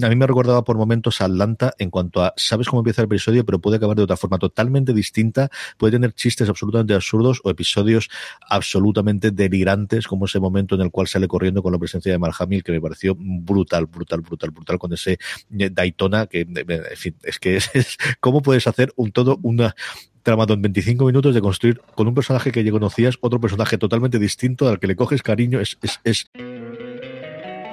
A 0.00 0.08
mí 0.08 0.14
me 0.14 0.28
recordaba 0.28 0.62
por 0.62 0.76
momentos 0.76 1.20
a 1.20 1.24
Atlanta 1.24 1.74
en 1.76 1.90
cuanto 1.90 2.22
a, 2.22 2.32
sabes 2.36 2.68
cómo 2.68 2.78
empieza 2.78 3.02
el 3.02 3.06
episodio, 3.06 3.44
pero 3.44 3.58
puede 3.58 3.78
acabar 3.78 3.96
de 3.96 4.04
otra 4.04 4.16
forma 4.16 4.38
totalmente 4.38 4.92
distinta. 4.92 5.50
Puede 5.76 5.94
tener 5.94 6.12
chistes 6.12 6.48
absolutamente 6.48 6.94
absurdos 6.94 7.40
o 7.42 7.50
episodios 7.50 8.08
absolutamente 8.48 9.32
delirantes, 9.32 10.06
como 10.06 10.26
ese 10.26 10.38
momento 10.38 10.76
en 10.76 10.82
el 10.82 10.92
cual 10.92 11.08
sale 11.08 11.26
corriendo 11.26 11.64
con 11.64 11.72
la 11.72 11.80
presencia 11.80 12.12
de 12.12 12.18
Marhamil, 12.18 12.62
que 12.62 12.70
me 12.70 12.80
pareció 12.80 13.16
brutal, 13.18 13.86
brutal, 13.86 14.20
brutal, 14.20 14.52
brutal, 14.52 14.78
con 14.78 14.92
ese 14.92 15.18
Daytona, 15.48 16.28
que, 16.28 16.42
en 16.42 16.96
fin, 16.96 17.16
es 17.24 17.40
que 17.40 17.56
es, 17.74 17.96
¿cómo 18.20 18.40
puedes 18.40 18.67
hacer 18.68 18.92
un 18.96 19.12
todo, 19.12 19.38
una 19.42 19.74
tramado 20.22 20.54
en 20.54 20.62
25 20.62 21.06
minutos 21.06 21.34
de 21.34 21.40
construir 21.40 21.80
con 21.94 22.06
un 22.06 22.14
personaje 22.14 22.52
que 22.52 22.62
ya 22.62 22.70
conocías 22.70 23.16
otro 23.20 23.40
personaje 23.40 23.78
totalmente 23.78 24.18
distinto 24.18 24.68
al 24.68 24.78
que 24.78 24.86
le 24.86 24.96
coges 24.96 25.22
cariño. 25.22 25.60
Es, 25.60 25.78
es, 25.82 26.00
es... 26.04 26.30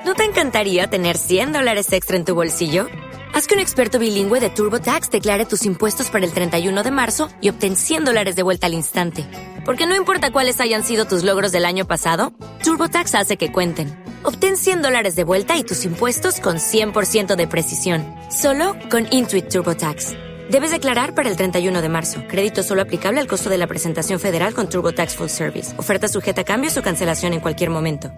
¿No 0.06 0.14
te 0.14 0.24
encantaría 0.24 0.88
tener 0.88 1.18
100 1.18 1.52
dólares 1.52 1.92
extra 1.92 2.16
en 2.16 2.26
tu 2.26 2.34
bolsillo? 2.36 2.88
Haz 3.34 3.48
que 3.48 3.56
un 3.56 3.60
experto 3.60 4.00
bilingüe 4.00 4.40
de 4.40 4.50
TurboTax 4.50 5.10
declare 5.10 5.46
tus 5.46 5.66
impuestos 5.66 6.10
para 6.10 6.26
el 6.26 6.32
31 6.32 6.84
de 6.84 6.92
marzo 6.92 7.28
y 7.42 7.50
obtén 7.50 7.76
100 7.76 8.06
dólares 8.06 8.38
de 8.38 8.44
vuelta 8.44 8.68
al 8.68 8.74
instante. 8.74 9.26
Porque 9.66 9.88
no 9.88 9.98
importa 9.98 10.32
cuáles 10.32 10.62
hayan 10.62 10.86
sido 10.86 11.04
tus 11.04 11.26
logros 11.26 11.52
del 11.52 11.66
año 11.66 11.86
pasado, 11.86 12.32
TurboTax 12.64 13.16
hace 13.16 13.36
que 13.36 13.52
cuenten. 13.52 13.94
Obtén 14.24 14.56
100 14.56 14.84
dólares 14.84 15.18
de 15.18 15.26
vuelta 15.26 15.58
y 15.58 15.66
tus 15.66 15.84
impuestos 15.84 16.40
con 16.40 16.58
100% 16.58 17.36
de 17.36 17.48
precisión. 17.48 18.06
Solo 18.32 18.78
con 18.90 19.06
Intuit 19.12 19.50
TurboTax. 19.50 20.14
Debes 20.50 20.70
declarar 20.70 21.16
para 21.16 21.28
el 21.28 21.36
31 21.36 21.82
de 21.82 21.90
marzo. 21.90 22.22
Crédito 22.28 22.62
solo 22.62 22.84
aplicable 22.84 23.20
al 23.20 23.28
costo 23.28 23.50
de 23.50 23.58
la 23.58 23.66
presentación 23.66 24.20
federal 24.20 24.54
con 24.54 24.70
Turbo 24.70 24.92
Tax 24.92 25.16
Full 25.16 25.30
Service. 25.30 25.74
Oferta 25.78 26.08
sujeta 26.08 26.42
a 26.42 26.44
cambios 26.44 26.78
o 26.78 26.84
cancelación 26.84 27.34
en 27.34 27.40
cualquier 27.40 27.72
momento. 27.72 28.12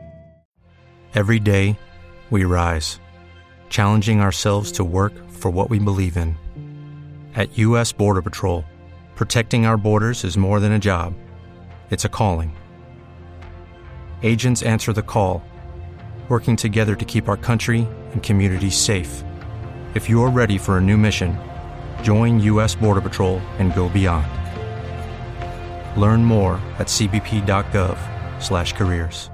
Every 1.14 1.40
day, 1.40 1.78
we 2.30 2.44
rise, 2.44 3.00
challenging 3.70 4.20
ourselves 4.20 4.74
to 4.74 4.84
work 4.84 5.14
for 5.30 5.50
what 5.50 5.70
we 5.70 5.80
believe 5.80 6.18
in. 6.18 6.36
At 7.34 7.58
U.S. 7.58 7.94
Border 7.94 8.22
Patrol, 8.22 8.66
protecting 9.16 9.66
our 9.66 9.78
borders 9.78 10.26
is 10.26 10.38
more 10.38 10.60
than 10.60 10.74
a 10.74 10.80
job, 10.80 11.14
it's 11.90 12.04
a 12.04 12.10
calling. 12.10 12.52
Agents 14.22 14.62
answer 14.64 14.92
the 14.92 15.02
call, 15.02 15.42
working 16.28 16.58
together 16.58 16.96
to 16.96 17.06
keep 17.06 17.30
our 17.30 17.38
country 17.38 17.88
and 18.12 18.22
communities 18.22 18.76
safe. 18.76 19.24
If 19.96 20.10
you 20.10 20.22
are 20.24 20.30
ready 20.30 20.58
for 20.58 20.78
a 20.78 20.82
new 20.82 20.98
mission, 20.98 21.38
Join 22.04 22.40
U.S. 22.42 22.76
Border 22.76 23.02
Patrol 23.02 23.40
and 23.58 23.74
go 23.74 23.90
beyond. 23.90 24.28
Learn 26.00 26.24
more 26.24 26.60
at 26.78 26.86
cbp.gov/careers. 26.88 29.30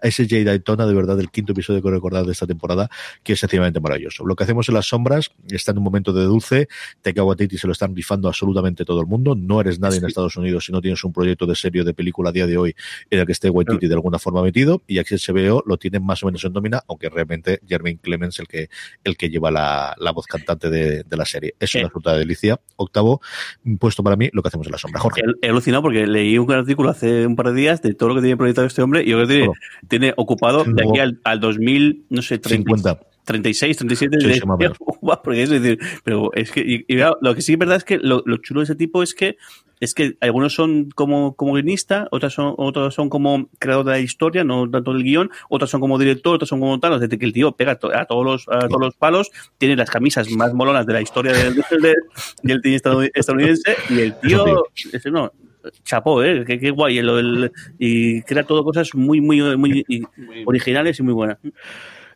a 0.00 0.08
ese 0.08 0.26
Jay 0.28 0.44
Daytona, 0.44 0.86
de 0.86 0.94
verdad, 0.94 1.16
del 1.16 1.30
quinto 1.30 1.52
episodio 1.52 1.82
que 1.82 1.90
recordar 1.90 2.24
de 2.24 2.32
esta 2.32 2.46
temporada, 2.46 2.90
que 3.22 3.34
es 3.34 3.40
sencillamente 3.40 3.80
maravilloso. 3.80 4.24
Lo 4.26 4.36
que 4.36 4.44
hacemos 4.44 4.68
en 4.68 4.74
las 4.74 4.86
sombras 4.86 5.30
está 5.48 5.72
en 5.72 5.78
un 5.78 5.84
momento 5.84 6.12
de 6.12 6.24
dulce, 6.24 6.68
Taika 7.02 7.22
Waititi 7.22 7.58
se 7.58 7.66
lo 7.66 7.72
están 7.72 7.94
rifando 7.94 8.28
absolutamente 8.28 8.84
todo 8.84 9.00
el 9.00 9.06
mundo, 9.06 9.34
no 9.34 9.60
eres 9.60 9.78
nadie 9.78 9.98
en 9.98 10.06
Estados 10.06 10.36
Unidos 10.36 10.64
si 10.64 10.72
no 10.72 10.80
tienes 10.80 11.02
un 11.04 11.12
proyecto 11.12 11.46
de 11.46 11.54
serio 11.54 11.84
de 11.84 11.94
película 11.94 12.30
a 12.30 12.32
día 12.32 12.46
de 12.46 12.56
hoy 12.56 12.74
en 13.10 13.20
el 13.20 13.26
que 13.26 13.32
esté 13.32 13.50
Waititi 13.50 13.86
de 13.88 13.94
alguna 13.94 14.18
forma 14.18 14.42
metido, 14.42 14.82
y 14.86 14.98
aquí 14.98 15.18
se 15.18 15.32
veo 15.32 15.62
lo 15.66 15.76
tienen 15.76 16.04
más 16.04 16.22
o 16.22 16.26
menos 16.26 16.44
en 16.44 16.52
nómina, 16.52 16.82
aunque 16.88 17.08
realmente 17.08 17.60
Jermaine 17.66 17.98
Clemens 18.00 18.38
el 18.38 18.48
que, 18.48 18.68
el 19.04 19.16
que 19.16 19.28
lleva 19.28 19.50
la, 19.50 19.94
la 19.98 20.12
voz 20.12 20.26
cantante 20.26 20.70
de, 20.70 21.04
de, 21.04 21.16
la 21.16 21.24
serie. 21.24 21.54
Es 21.58 21.74
una 21.74 21.86
absoluta 21.86 22.16
delicia. 22.16 22.60
Octavo 22.76 23.20
puesto 23.78 24.02
para 24.02 24.16
mí, 24.16 24.30
lo 24.32 24.42
que 24.42 24.48
hacemos 24.48 24.66
en 24.66 24.72
la 24.72 24.78
sombra. 24.78 25.00
Jorge. 25.00 25.22
He, 25.42 25.48
alucinado 25.48 25.82
porque 25.82 26.06
leí 26.06 26.38
un 26.38 26.50
artículo 26.52 26.90
hace 26.90 27.26
un 27.26 27.36
par 27.36 27.46
de 27.46 27.54
días 27.54 27.82
de 27.82 27.94
todo 27.94 28.10
lo 28.10 28.14
que 28.16 28.20
tiene 28.22 28.36
proyectado 28.36 28.66
este 28.66 28.82
hombre 28.82 29.02
y 29.02 29.10
yo 29.10 29.16
creo 29.16 29.28
que 29.28 29.34
tiene, 29.34 29.52
tiene 29.88 30.14
ocupado 30.16 30.64
de 30.64 30.88
aquí 30.88 30.98
al, 30.98 31.20
al 31.24 31.40
2000, 31.40 32.06
no 32.10 32.22
sé, 32.22 32.38
30, 32.38 32.68
50. 32.68 33.00
36, 33.24 33.76
37 33.76 34.20
Sí, 34.20 34.26
de, 34.26 34.72
porque 35.22 35.42
es 35.42 35.50
decir, 35.50 35.78
pero 36.04 36.32
es 36.34 36.50
que 36.50 36.60
y, 36.60 36.84
y 36.88 36.96
claro, 36.96 37.18
lo 37.20 37.34
que 37.34 37.42
sí 37.42 37.52
es 37.52 37.58
verdad 37.58 37.76
es 37.76 37.84
que 37.84 37.98
lo, 37.98 38.22
lo, 38.26 38.38
chulo 38.38 38.60
de 38.60 38.64
ese 38.64 38.74
tipo 38.74 39.02
es 39.02 39.14
que 39.14 39.36
es 39.78 39.94
que 39.94 40.16
algunos 40.20 40.54
son 40.54 40.90
como, 40.90 41.34
como 41.36 41.54
guionista, 41.54 42.06
otras 42.10 42.34
son, 42.34 42.54
otros 42.58 42.94
son 42.94 43.08
como 43.08 43.48
creador 43.58 43.86
de 43.86 43.92
la 43.92 43.98
historia, 43.98 44.44
no 44.44 44.70
tanto 44.70 44.92
del 44.92 45.02
guion, 45.02 45.30
otras 45.48 45.70
son 45.70 45.80
como 45.80 45.98
director, 45.98 46.34
otras 46.34 46.50
son 46.50 46.60
como 46.60 46.78
tal, 46.78 46.94
es 46.94 47.00
decir, 47.00 47.18
que 47.18 47.24
el 47.24 47.32
tío 47.32 47.52
pega 47.52 47.76
to, 47.76 47.90
a 47.96 48.04
todos 48.04 48.24
los, 48.24 48.48
a 48.48 48.68
todos 48.68 48.80
los 48.80 48.96
palos, 48.96 49.30
tiene 49.56 49.76
las 49.76 49.88
camisas 49.88 50.28
más 50.32 50.52
molonas 50.52 50.84
de 50.84 50.92
la 50.92 51.00
historia 51.00 51.32
del, 51.32 51.54
del, 52.42 52.60
del 52.60 52.62
cine 52.62 53.10
estadounidense, 53.14 53.76
y 53.88 54.00
el 54.00 54.20
tío, 54.20 54.44
no, 55.10 55.32
chapó, 55.84 56.22
¿eh? 56.22 56.44
Qué, 56.46 56.58
qué 56.58 56.70
guay. 56.70 57.00
Lo 57.00 57.16
del, 57.16 57.52
y 57.78 58.22
crea 58.22 58.44
todo 58.44 58.64
cosas 58.64 58.94
muy, 58.94 59.20
muy, 59.20 59.40
muy, 59.56 59.84
muy 60.16 60.44
originales 60.46 60.98
y 60.98 61.02
muy 61.02 61.14
buenas. 61.14 61.38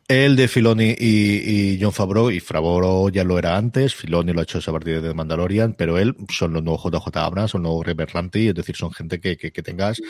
El 0.07 0.37
de 0.37 0.49
Filoni 0.49 0.95
y, 0.99 1.77
y, 1.77 1.79
John 1.81 1.93
Favreau, 1.93 2.31
y 2.31 2.39
Favreau 2.39 3.09
ya 3.09 3.25
lo 3.25 3.39
era 3.39 3.57
antes, 3.57 3.95
Filoni 3.95 4.35
lo 4.35 4.41
ha 4.41 4.43
hecho 4.43 4.59
a 4.59 4.73
partir 4.73 5.01
de 5.01 5.15
Mandalorian, 5.15 5.73
pero 5.73 5.97
él 5.97 6.15
son 6.29 6.53
los 6.53 6.63
nuevos 6.63 6.83
JJ 6.85 7.17
Abrams, 7.17 7.53
son 7.53 7.63
los 7.63 7.71
nuevos 7.71 7.87
Robert 7.87 8.11
Ranty, 8.13 8.49
es 8.49 8.55
decir, 8.55 8.77
son 8.77 8.93
gente 8.93 9.19
que, 9.19 9.39
que, 9.39 9.51
que, 9.51 9.63
tengas, 9.63 10.03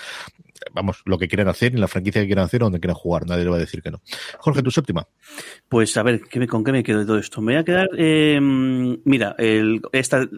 vamos, 0.72 1.01
lo 1.05 1.16
que 1.16 1.28
quieren 1.28 1.47
hacer, 1.47 1.74
en 1.74 1.80
la 1.80 1.87
franquicia 1.87 2.20
que 2.22 2.26
quieran 2.26 2.47
hacer, 2.47 2.61
donde 2.61 2.80
quieran 2.80 2.97
jugar, 2.97 3.24
nadie 3.24 3.45
le 3.45 3.51
va 3.51 3.57
a 3.57 3.61
decir 3.61 3.82
que 3.82 3.93
no. 3.93 4.03
Jorge, 4.39 4.64
tu 4.64 4.72
séptima. 4.72 5.07
Pues 5.68 5.97
a 5.97 6.03
ver, 6.03 6.22
¿qué 6.22 6.41
me, 6.41 6.49
¿con 6.49 6.64
qué 6.64 6.72
me 6.72 6.82
quedo 6.82 6.99
de 6.99 7.07
todo 7.07 7.18
esto? 7.18 7.41
Me 7.41 7.53
voy 7.53 7.61
a 7.61 7.64
quedar, 7.64 7.89
eh, 7.97 8.41
mira, 8.41 9.37
el, 9.39 9.80
esta 9.93 10.28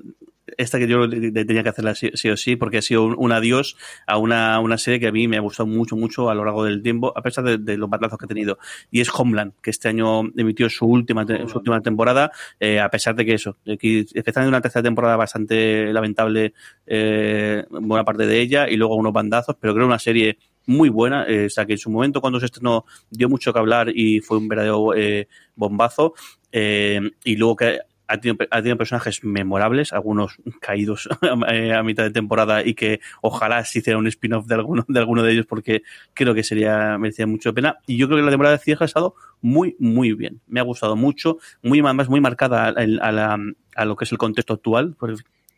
esta 0.56 0.78
que 0.78 0.86
yo 0.86 1.08
tenía 1.08 1.62
que 1.62 1.68
hacerla 1.68 1.94
sí, 1.94 2.10
sí, 2.14 2.30
o 2.30 2.36
sí, 2.36 2.56
porque 2.56 2.78
ha 2.78 2.82
sido 2.82 3.04
un, 3.04 3.14
un 3.18 3.32
adiós 3.32 3.76
a 4.06 4.18
una, 4.18 4.60
una, 4.60 4.78
serie 4.78 5.00
que 5.00 5.08
a 5.08 5.12
mí 5.12 5.28
me 5.28 5.36
ha 5.36 5.40
gustado 5.40 5.66
mucho, 5.66 5.96
mucho 5.96 6.30
a 6.30 6.34
lo 6.34 6.44
largo 6.44 6.64
del 6.64 6.82
tiempo, 6.82 7.12
a 7.16 7.22
pesar 7.22 7.44
de, 7.44 7.58
de 7.58 7.76
los 7.76 7.90
batazos 7.90 8.18
que 8.18 8.24
ha 8.24 8.28
tenido. 8.28 8.58
Y 8.90 9.00
es 9.00 9.10
Homeland, 9.12 9.52
que 9.62 9.70
este 9.70 9.88
año 9.88 10.22
emitió 10.36 10.68
su 10.70 10.86
última, 10.86 11.26
su 11.48 11.58
última 11.58 11.80
temporada, 11.80 12.30
eh, 12.60 12.80
a 12.80 12.88
pesar 12.88 13.14
de 13.14 13.24
que 13.24 13.34
eso, 13.34 13.56
que 13.64 14.06
empezando 14.14 14.48
una 14.48 14.60
tercera 14.60 14.82
temporada 14.82 15.16
bastante 15.16 15.92
lamentable, 15.92 16.54
eh, 16.86 17.64
buena 17.70 18.04
parte 18.04 18.26
de 18.26 18.40
ella, 18.40 18.68
y 18.68 18.76
luego 18.76 18.96
unos 18.96 19.12
bandazos, 19.12 19.56
pero 19.60 19.74
creo 19.74 19.86
una 19.86 19.98
serie 19.98 20.38
muy 20.66 20.88
buena, 20.88 21.24
eh, 21.26 21.46
o 21.46 21.50
sea 21.50 21.64
que 21.64 21.72
en 21.72 21.78
su 21.78 21.90
momento 21.90 22.20
cuando 22.20 22.40
se 22.40 22.46
estrenó 22.46 22.84
dio 23.10 23.28
mucho 23.28 23.52
que 23.52 23.58
hablar 23.58 23.90
y 23.94 24.20
fue 24.20 24.38
un 24.38 24.48
verdadero 24.48 24.94
eh, 24.94 25.28
bombazo, 25.54 26.14
eh, 26.52 27.00
y 27.24 27.36
luego 27.36 27.56
que 27.56 27.80
ha 28.08 28.18
tenido, 28.18 28.44
ha 28.50 28.56
tenido 28.58 28.76
personajes 28.76 29.24
memorables, 29.24 29.92
algunos 29.92 30.36
caídos 30.60 31.08
a 31.22 31.82
mitad 31.82 32.04
de 32.04 32.10
temporada 32.10 32.64
y 32.64 32.74
que 32.74 33.00
ojalá 33.22 33.64
se 33.64 33.80
hiciera 33.80 33.98
un 33.98 34.06
spin-off 34.06 34.46
de 34.46 34.54
alguno, 34.54 34.84
de 34.88 34.98
alguno 34.98 35.22
de 35.22 35.32
ellos 35.32 35.46
porque 35.46 35.82
creo 36.14 36.34
que 36.34 36.42
sería, 36.42 36.98
merecía 36.98 37.26
mucho 37.26 37.54
pena. 37.54 37.78
Y 37.86 37.96
yo 37.96 38.06
creo 38.06 38.18
que 38.18 38.24
la 38.24 38.30
temporada 38.30 38.56
de 38.56 38.62
cierre 38.62 38.84
ha 38.84 38.86
estado 38.86 39.14
muy, 39.40 39.76
muy 39.78 40.12
bien. 40.12 40.40
Me 40.46 40.60
ha 40.60 40.62
gustado 40.62 40.96
mucho, 40.96 41.38
muy, 41.62 41.82
más 41.82 42.08
muy 42.08 42.20
marcada 42.20 42.66
a, 42.66 42.68
a, 42.68 43.12
la, 43.12 43.38
a 43.74 43.84
lo 43.84 43.96
que 43.96 44.04
es 44.04 44.12
el 44.12 44.18
contexto 44.18 44.54
actual. 44.54 44.96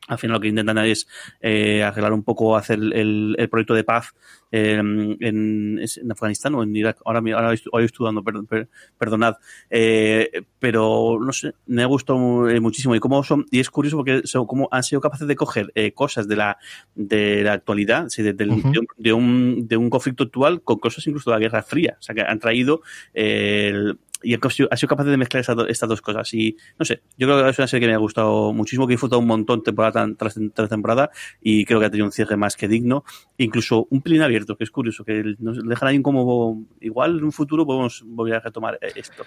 Al 0.08 0.18
final 0.18 0.34
lo 0.34 0.40
que 0.40 0.48
intentan 0.48 0.78
es 0.78 1.06
eh, 1.40 1.82
arreglar 1.82 2.12
un 2.12 2.24
poco, 2.24 2.56
hacer 2.56 2.78
el, 2.78 3.36
el 3.38 3.48
proyecto 3.48 3.74
de 3.74 3.84
paz 3.84 4.14
eh, 4.50 4.76
en, 4.76 5.16
en, 5.20 6.12
Afganistán 6.12 6.54
o 6.54 6.62
en 6.62 6.74
Irak. 6.74 6.98
Ahora, 7.04 7.20
ahora 7.34 7.52
estoy 7.52 7.84
estudiando, 7.84 8.22
perdón, 8.24 8.46
per, 8.46 8.68
perdonad. 8.98 9.34
Eh, 9.70 10.42
pero 10.58 11.18
no 11.20 11.32
sé, 11.32 11.52
me 11.66 11.82
ha 11.82 11.86
gustado 11.86 12.18
muchísimo. 12.18 12.94
Y 12.94 13.00
cómo 13.00 13.22
son, 13.22 13.46
y 13.50 13.60
es 13.60 13.70
curioso 13.70 13.98
porque 13.98 14.22
son, 14.24 14.46
cómo 14.46 14.68
han 14.70 14.82
sido 14.82 15.00
capaces 15.00 15.28
de 15.28 15.36
coger 15.36 15.70
eh, 15.74 15.92
cosas 15.92 16.26
de 16.26 16.36
la, 16.36 16.58
de 16.94 17.42
la 17.42 17.52
actualidad, 17.52 18.08
sí, 18.08 18.22
de, 18.22 18.32
de, 18.32 18.46
uh 18.46 18.56
-huh. 18.56 18.72
de, 18.72 18.78
un, 18.78 18.86
de, 18.96 19.12
un, 19.12 19.68
de 19.68 19.76
un 19.76 19.90
conflicto 19.90 20.24
actual 20.24 20.62
con 20.62 20.78
cosas 20.78 21.06
incluso 21.06 21.30
de 21.30 21.36
la 21.36 21.40
Guerra 21.40 21.62
Fría. 21.62 21.96
O 21.98 22.02
sea, 22.02 22.14
que 22.14 22.22
han 22.22 22.38
traído 22.38 22.80
el 23.12 23.98
y 24.22 24.34
ha 24.34 24.50
sido 24.50 24.88
capaz 24.88 25.04
de 25.04 25.16
mezclar 25.16 25.40
estas, 25.40 25.56
estas 25.68 25.88
dos 25.88 26.00
cosas. 26.00 26.32
Y 26.34 26.56
no 26.78 26.84
sé, 26.84 27.02
yo 27.16 27.26
creo 27.26 27.42
que 27.42 27.50
es 27.50 27.58
una 27.58 27.68
serie 27.68 27.86
que 27.86 27.90
me 27.90 27.94
ha 27.94 27.98
gustado 27.98 28.52
muchísimo, 28.52 28.86
que 28.86 28.92
he 28.92 28.96
disfrutado 28.96 29.20
un 29.20 29.26
montón 29.26 29.62
temporada 29.62 30.08
tras, 30.16 30.38
tras 30.54 30.68
temporada 30.68 31.10
y 31.40 31.64
creo 31.64 31.80
que 31.80 31.86
ha 31.86 31.90
tenido 31.90 32.06
un 32.06 32.12
cierre 32.12 32.36
más 32.36 32.56
que 32.56 32.68
digno. 32.68 33.04
Incluso 33.36 33.86
un 33.90 34.02
pelín 34.02 34.22
abierto, 34.22 34.56
que 34.56 34.64
es 34.64 34.70
curioso, 34.70 35.04
que 35.04 35.36
nos 35.38 35.66
dejan 35.66 35.88
ahí 35.88 36.02
como 36.02 36.66
igual 36.80 37.18
en 37.18 37.24
un 37.24 37.32
futuro 37.32 37.66
podemos 37.66 38.02
volver 38.06 38.36
a 38.36 38.40
retomar 38.40 38.78
esto. 38.94 39.24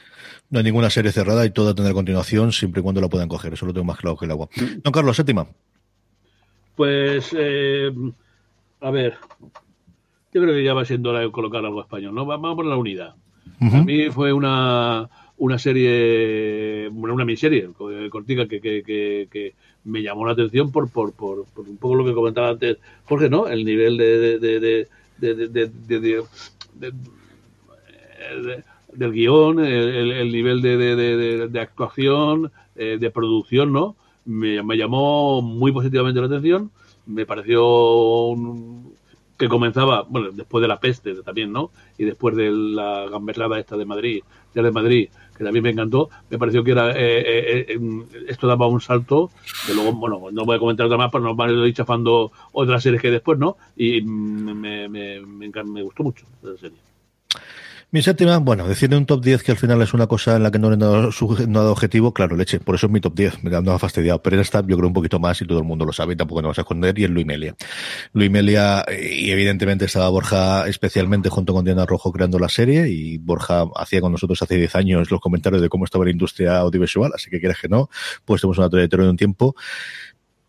No 0.50 0.60
hay 0.60 0.66
ninguna 0.66 0.90
serie 0.90 1.12
cerrada 1.12 1.46
y 1.46 1.52
toda 1.52 1.74
tendrá 1.74 1.94
continuación 1.94 2.52
siempre 2.52 2.82
y 2.82 2.84
cuando 2.84 3.02
la 3.02 3.08
puedan 3.08 3.28
coger. 3.28 3.54
Eso 3.54 3.66
lo 3.66 3.74
tengo 3.74 3.86
más 3.86 3.98
claro 3.98 4.18
que 4.18 4.26
el 4.26 4.32
agua. 4.32 4.50
Don 4.84 4.92
Carlos, 4.92 5.16
séptima. 5.16 5.48
Pues, 6.76 7.36
eh, 7.38 7.92
a 8.80 8.92
ver, 8.92 9.18
yo 10.34 10.42
creo 10.42 10.54
que 10.54 10.64
ya 10.64 10.74
va 10.74 10.86
siendo 10.86 11.10
hora 11.12 11.20
de 11.20 11.32
colocar 11.32 11.64
algo 11.64 11.82
español, 11.82 12.16
¿no? 12.16 12.26
Vamos 12.26 12.56
por 12.56 12.66
la 12.66 12.78
unidad. 12.78 13.16
Uh. 13.60 13.76
A 13.76 13.84
mí 13.84 14.10
fue 14.10 14.34
una, 14.34 15.10
una 15.38 15.60
serie, 15.60 16.90
una 16.90 17.26
miniserie 17.26 17.70
cortica 18.10 18.48
que, 18.48 18.62
que, 18.62 18.84
que, 18.84 19.28
que, 19.32 19.54
me 19.84 20.04
llamó 20.04 20.28
la 20.28 20.34
atención 20.34 20.72
por, 20.72 20.92
por, 20.92 21.14
por, 21.14 21.46
un 21.58 21.78
poco 21.78 21.96
lo 21.96 22.06
que 22.06 22.14
comentaba 22.14 22.50
antes 22.50 22.78
Jorge, 23.06 23.30
¿no? 23.30 23.48
El 23.48 23.66
nivel 23.66 23.98
de, 23.98 24.38
de, 24.40 24.88
de, 25.18 25.70
de 25.88 26.24
del 28.94 29.12
guion, 29.12 29.60
el, 29.60 30.12
el 30.12 30.32
nivel 30.32 30.62
de, 30.62 31.60
actuación, 31.60 32.52
eh, 32.76 32.98
de 33.00 33.10
producción, 33.12 33.72
¿no? 33.74 33.96
Me, 34.26 34.62
me, 34.64 34.78
llamó 34.78 35.42
muy 35.42 35.72
positivamente 35.72 36.20
la 36.20 36.28
atención. 36.28 36.72
Me 37.06 37.26
pareció 37.26 38.28
un, 38.28 38.91
que 39.42 39.50
comenzaba, 39.50 40.04
bueno, 40.08 40.30
después 40.32 40.62
de 40.62 40.68
la 40.68 40.80
peste 40.80 41.16
también, 41.24 41.52
¿no? 41.52 41.72
Y 41.98 42.06
después 42.06 42.36
de 42.36 42.52
la 42.52 43.08
gamberrada 43.10 43.58
esta 43.58 43.76
de 43.76 43.86
Madrid, 43.86 44.22
ya 44.54 44.62
de 44.62 44.72
Madrid, 44.72 45.10
que 45.36 45.44
también 45.44 45.64
me 45.64 45.72
encantó, 45.72 46.12
me 46.30 46.38
pareció 46.38 46.64
que 46.64 46.70
era, 46.70 46.92
eh, 46.92 47.22
eh, 47.22 47.66
eh, 47.70 47.80
esto 48.28 48.46
daba 48.46 48.68
un 48.68 48.80
salto, 48.82 49.32
que 49.66 49.74
luego, 49.74 49.94
bueno, 49.94 50.30
no 50.32 50.46
voy 50.46 50.58
a 50.58 50.60
comentar 50.60 50.86
otra 50.86 51.00
más, 51.00 51.12
pero 51.12 51.24
nos 51.24 51.36
van 51.36 51.50
a 51.50 51.68
ir 51.68 51.74
chafando 51.74 52.32
otras 52.52 52.84
series 52.84 53.02
que 53.02 53.10
después, 53.10 53.40
¿no? 53.40 53.58
Y 53.76 54.04
me, 54.04 54.54
me, 54.88 55.20
me, 55.20 55.50
me 55.50 55.82
gustó 55.82 56.04
mucho 56.04 56.24
esa 56.44 56.58
serie. 56.58 56.78
Mi 57.94 58.02
séptima, 58.02 58.38
bueno, 58.38 58.70
decir 58.70 58.96
un 58.96 59.06
top 59.06 59.22
10 59.22 59.44
que 59.44 59.52
al 59.52 59.58
final 59.58 59.82
es 59.82 59.94
una 59.94 60.08
cosa 60.08 60.38
en 60.38 60.44
la 60.44 60.50
que 60.50 60.60
no 60.60 60.72
he 60.72 60.78
dado, 60.78 61.10
no 61.50 61.60
dado 61.60 61.74
objetivo, 61.74 62.14
claro, 62.14 62.38
leche, 62.38 62.62
por 62.62 62.76
eso 62.76 62.86
es 62.88 62.92
mi 62.94 63.02
top 63.02 63.14
10, 63.16 63.44
me 63.44 63.52
no 63.62 63.74
ha 63.74 63.80
fastidiado, 63.80 64.24
pero 64.24 64.40
esta 64.40 64.66
yo 64.66 64.78
creo 64.78 64.88
un 64.88 64.94
poquito 64.94 65.20
más 65.20 65.42
y 65.42 65.46
todo 65.46 65.58
el 65.58 65.66
mundo 65.66 65.84
lo 65.84 65.92
sabe 65.92 66.14
y 66.14 66.16
tampoco 66.16 66.42
nos 66.42 66.52
vas 66.52 66.60
a 66.60 66.62
esconder, 66.62 66.98
y 66.98 67.04
es 67.04 67.10
Luis 67.10 67.26
Melia. 67.26 67.54
Luis 68.14 68.32
Melia, 68.32 68.86
y 68.90 69.30
evidentemente 69.32 69.84
estaba 69.84 70.08
Borja 70.08 70.70
especialmente 70.70 71.28
junto 71.28 71.54
con 71.54 71.66
Diana 71.66 71.86
Rojo 71.86 72.14
creando 72.14 72.40
la 72.40 72.48
serie, 72.48 72.88
y 72.88 73.18
Borja 73.18 73.66
hacía 73.76 74.00
con 74.00 74.14
nosotros 74.14 74.42
hace 74.42 74.56
10 74.56 74.74
años 74.76 75.12
los 75.12 75.20
comentarios 75.20 75.62
de 75.62 75.68
cómo 75.68 75.84
estaba 75.84 76.06
la 76.06 76.12
industria 76.12 76.60
audiovisual, 76.60 77.12
así 77.14 77.30
que 77.30 77.42
quieras 77.42 77.58
que 77.62 77.68
no, 77.68 77.90
pues 78.24 78.40
tenemos 78.40 78.58
una 78.58 78.70
trayectoria 78.70 79.04
de 79.04 79.12
un 79.12 79.18
tiempo 79.18 79.54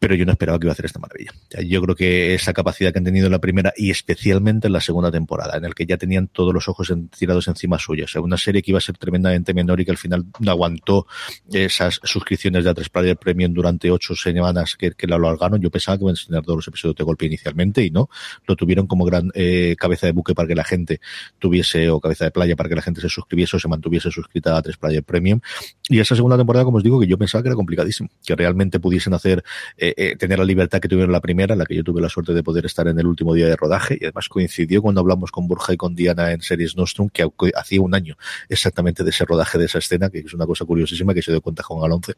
pero 0.02 0.16
yo 0.16 0.26
no 0.26 0.32
esperaba 0.32 0.58
que 0.58 0.66
iba 0.66 0.72
a 0.72 0.74
hacer 0.74 0.86
esta 0.86 0.98
maravilla. 0.98 1.30
Yo 1.64 1.80
creo 1.80 1.94
que 1.94 2.34
esa 2.34 2.52
capacidad 2.52 2.90
que 2.92 2.98
han 2.98 3.04
tenido 3.04 3.26
en 3.26 3.30
la 3.30 3.38
primera 3.38 3.72
y 3.76 3.88
especialmente 3.88 4.66
en 4.66 4.72
la 4.72 4.80
segunda 4.80 5.12
temporada, 5.12 5.56
en 5.56 5.64
el 5.64 5.76
que 5.76 5.86
ya 5.86 5.96
tenían 5.96 6.26
todos 6.26 6.52
los 6.52 6.68
ojos 6.68 6.92
tirados 7.16 7.46
encima 7.46 7.78
suyos, 7.78 8.10
o 8.10 8.12
sea, 8.14 8.20
una 8.20 8.36
serie 8.36 8.62
que 8.62 8.72
iba 8.72 8.78
a 8.78 8.80
ser 8.80 8.98
tremendamente 8.98 9.54
menor 9.54 9.80
y 9.80 9.84
que 9.84 9.92
al 9.92 9.98
final 9.98 10.26
no 10.40 10.50
aguantó 10.50 11.06
esas 11.52 12.00
suscripciones 12.02 12.64
de 12.64 12.72
A3 12.72 12.90
Player 12.90 13.16
Premium 13.16 13.54
durante 13.54 13.92
ocho 13.92 14.16
semanas 14.16 14.74
que, 14.76 14.92
la 15.06 15.14
alargaron. 15.14 15.60
Yo 15.60 15.70
pensaba 15.70 15.96
que 15.96 16.02
iban 16.02 16.16
a 16.16 16.18
enseñar 16.18 16.42
todos 16.42 16.56
los 16.56 16.66
episodios 16.66 16.96
de 16.96 17.04
golpe 17.04 17.26
inicialmente 17.26 17.84
y 17.84 17.92
no, 17.92 18.10
lo 18.48 18.56
tuvieron 18.56 18.88
como 18.88 19.04
gran 19.04 19.30
eh, 19.34 19.76
cabeza 19.78 20.06
de 20.08 20.12
buque 20.12 20.34
para 20.34 20.48
que 20.48 20.56
la 20.56 20.64
gente 20.64 21.00
tuviese, 21.38 21.90
o 21.90 22.00
cabeza 22.00 22.24
de 22.24 22.32
playa 22.32 22.56
para 22.56 22.68
que 22.68 22.74
la 22.74 22.82
gente 22.82 23.00
se 23.00 23.08
suscribiese 23.08 23.56
o 23.56 23.60
se 23.60 23.68
mantuviese 23.68 24.10
suscrita 24.10 24.56
a 24.56 24.64
A3 24.64 24.78
Player 24.78 25.04
Premium. 25.04 25.38
Y 25.88 26.00
esa 26.00 26.16
segunda 26.16 26.36
temporada, 26.36 26.64
como 26.64 26.78
os 26.78 26.82
digo, 26.82 26.98
que 26.98 27.06
yo 27.06 27.16
pensaba 27.16 27.42
que 27.42 27.50
era 27.50 27.56
complicadísimo, 27.56 28.10
que 28.26 28.34
realmente 28.34 28.80
pudiesen 28.80 29.14
hacer 29.14 29.44
eh, 29.76 29.91
eh, 29.96 30.16
tener 30.16 30.38
la 30.38 30.44
libertad 30.44 30.80
que 30.80 30.88
tuvieron 30.88 31.12
la 31.12 31.20
primera, 31.20 31.56
la 31.56 31.64
que 31.64 31.74
yo 31.74 31.84
tuve 31.84 32.00
la 32.00 32.08
suerte 32.08 32.32
de 32.32 32.42
poder 32.42 32.66
estar 32.66 32.86
en 32.88 32.98
el 32.98 33.06
último 33.06 33.34
día 33.34 33.46
de 33.46 33.56
rodaje, 33.56 33.98
y 34.00 34.04
además 34.04 34.28
coincidió 34.28 34.82
cuando 34.82 35.00
hablamos 35.00 35.30
con 35.30 35.46
Borja 35.48 35.72
y 35.72 35.76
con 35.76 35.94
Diana 35.94 36.32
en 36.32 36.40
Series 36.40 36.76
Nostrum, 36.76 37.08
que 37.08 37.28
hacía 37.54 37.80
un 37.80 37.94
año 37.94 38.16
exactamente 38.48 39.04
de 39.04 39.10
ese 39.10 39.24
rodaje 39.24 39.58
de 39.58 39.66
esa 39.66 39.78
escena, 39.78 40.10
que 40.10 40.20
es 40.20 40.34
una 40.34 40.46
cosa 40.46 40.64
curiosísima 40.64 41.14
que 41.14 41.22
se 41.22 41.30
dio 41.30 41.40
cuenta 41.40 41.62
con 41.62 41.84
Alonce. 41.84 42.14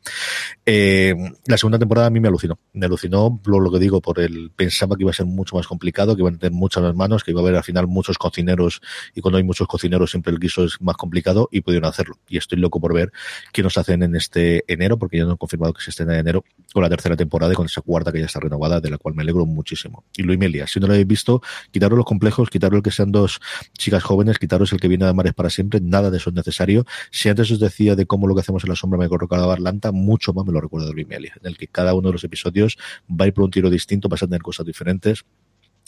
Eh, 0.64 1.14
la 1.46 1.56
segunda 1.56 1.78
temporada 1.78 2.06
a 2.06 2.10
mí 2.10 2.20
me 2.20 2.28
alucinó, 2.28 2.58
me 2.72 2.86
alucinó 2.86 3.40
lo, 3.44 3.60
lo 3.60 3.70
que 3.70 3.78
digo, 3.78 4.00
por 4.00 4.20
el 4.20 4.50
pensaba 4.50 4.96
que 4.96 5.02
iba 5.02 5.10
a 5.10 5.14
ser 5.14 5.26
mucho 5.26 5.56
más 5.56 5.66
complicado, 5.66 6.14
que 6.14 6.22
iba 6.22 6.30
a 6.30 6.32
tener 6.32 6.52
muchas 6.52 6.94
manos, 6.94 7.24
que 7.24 7.30
iba 7.30 7.40
a 7.40 7.44
haber 7.44 7.56
al 7.56 7.64
final 7.64 7.86
muchos 7.86 8.18
cocineros, 8.18 8.80
y 9.14 9.20
cuando 9.20 9.38
hay 9.38 9.44
muchos 9.44 9.66
cocineros 9.66 10.10
siempre 10.10 10.32
el 10.32 10.38
guiso 10.38 10.64
es 10.64 10.80
más 10.80 10.96
complicado, 10.96 11.48
y 11.50 11.60
pudieron 11.60 11.88
hacerlo. 11.88 12.18
Y 12.28 12.38
estoy 12.38 12.58
loco 12.58 12.80
por 12.80 12.94
ver 12.94 13.12
qué 13.52 13.62
nos 13.62 13.76
hacen 13.78 14.02
en 14.02 14.16
este 14.16 14.64
enero, 14.72 14.98
porque 14.98 15.18
ya 15.18 15.24
no 15.24 15.32
han 15.32 15.36
confirmado 15.36 15.72
que 15.72 15.82
se 15.82 15.90
estrena 15.90 16.14
en 16.14 16.20
enero, 16.20 16.44
con 16.72 16.82
la 16.82 16.88
tercera 16.88 17.16
temporada 17.16 17.52
y 17.52 17.56
con 17.56 17.63
esa 17.66 17.80
cuarta 17.80 18.12
que 18.12 18.20
ya 18.20 18.26
está 18.26 18.40
renovada, 18.40 18.80
de 18.80 18.90
la 18.90 18.98
cual 18.98 19.14
me 19.14 19.22
alegro 19.22 19.46
muchísimo. 19.46 20.04
Y 20.16 20.22
Luis 20.22 20.38
Melia, 20.38 20.66
si 20.66 20.80
no 20.80 20.86
lo 20.86 20.92
habéis 20.92 21.06
visto, 21.06 21.42
quitaros 21.70 21.96
los 21.96 22.06
complejos, 22.06 22.50
quitaros 22.50 22.76
el 22.76 22.82
que 22.82 22.90
sean 22.90 23.12
dos 23.12 23.40
chicas 23.76 24.02
jóvenes, 24.02 24.38
quitaros 24.38 24.72
el 24.72 24.80
que 24.80 24.88
viene 24.88 25.06
de 25.06 25.12
Mares 25.12 25.34
para 25.34 25.50
siempre, 25.50 25.80
nada 25.80 26.10
de 26.10 26.18
eso 26.18 26.30
es 26.30 26.36
necesario. 26.36 26.86
Si 27.10 27.28
antes 27.28 27.50
os 27.50 27.60
decía 27.60 27.96
de 27.96 28.06
cómo 28.06 28.26
lo 28.26 28.34
que 28.34 28.40
hacemos 28.40 28.64
en 28.64 28.70
la 28.70 28.76
sombra 28.76 28.98
me 28.98 29.08
colocaba 29.08 29.52
Atlanta, 29.52 29.92
mucho 29.92 30.32
más 30.32 30.44
me 30.46 30.52
lo 30.52 30.60
recuerdo 30.60 30.88
de 30.88 30.94
Luis 30.94 31.06
Melia, 31.06 31.34
en 31.40 31.46
el 31.46 31.56
que 31.56 31.68
cada 31.68 31.94
uno 31.94 32.08
de 32.08 32.12
los 32.14 32.24
episodios 32.24 32.76
va 33.08 33.24
a 33.24 33.28
ir 33.28 33.34
por 33.34 33.44
un 33.44 33.50
tiro 33.50 33.70
distinto, 33.70 34.08
vas 34.08 34.22
a 34.22 34.26
tener 34.26 34.42
cosas 34.42 34.66
diferentes 34.66 35.24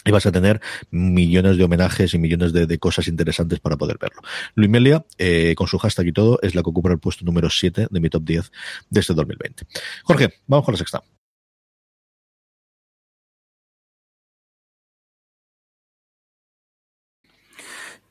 y 0.07 0.13
vas 0.13 0.25
a 0.25 0.33
tener 0.33 0.61
millones 0.91 1.59
de 1.59 1.65
homenajes 1.65 2.15
y 2.15 2.19
millones 2.19 2.53
de, 2.53 2.67
de 2.67 2.79
cosas 2.79 3.09
interesantes 3.09 3.59
para 3.61 3.77
poder 3.77 3.99
verlo. 4.01 4.23
Luis 4.55 4.71
Melia, 4.71 5.05
eh, 5.19 5.55
con 5.57 5.67
su 5.67 5.79
hashtag 5.79 6.07
y 6.07 6.13
todo, 6.13 6.39
es 6.43 6.55
la 6.55 6.63
que 6.63 6.71
ocupa 6.71 6.91
el 6.91 6.99
puesto 6.99 7.25
número 7.25 7.51
7 7.51 7.89
de 7.91 8.01
mi 8.01 8.09
top 8.09 8.23
10 8.23 8.53
de 8.89 9.01
este 9.01 9.15
2020. 9.15 9.67
Jorge, 10.05 10.35
vamos 10.47 10.65
con 10.65 10.73
la 10.73 10.79
sexta. 10.79 11.03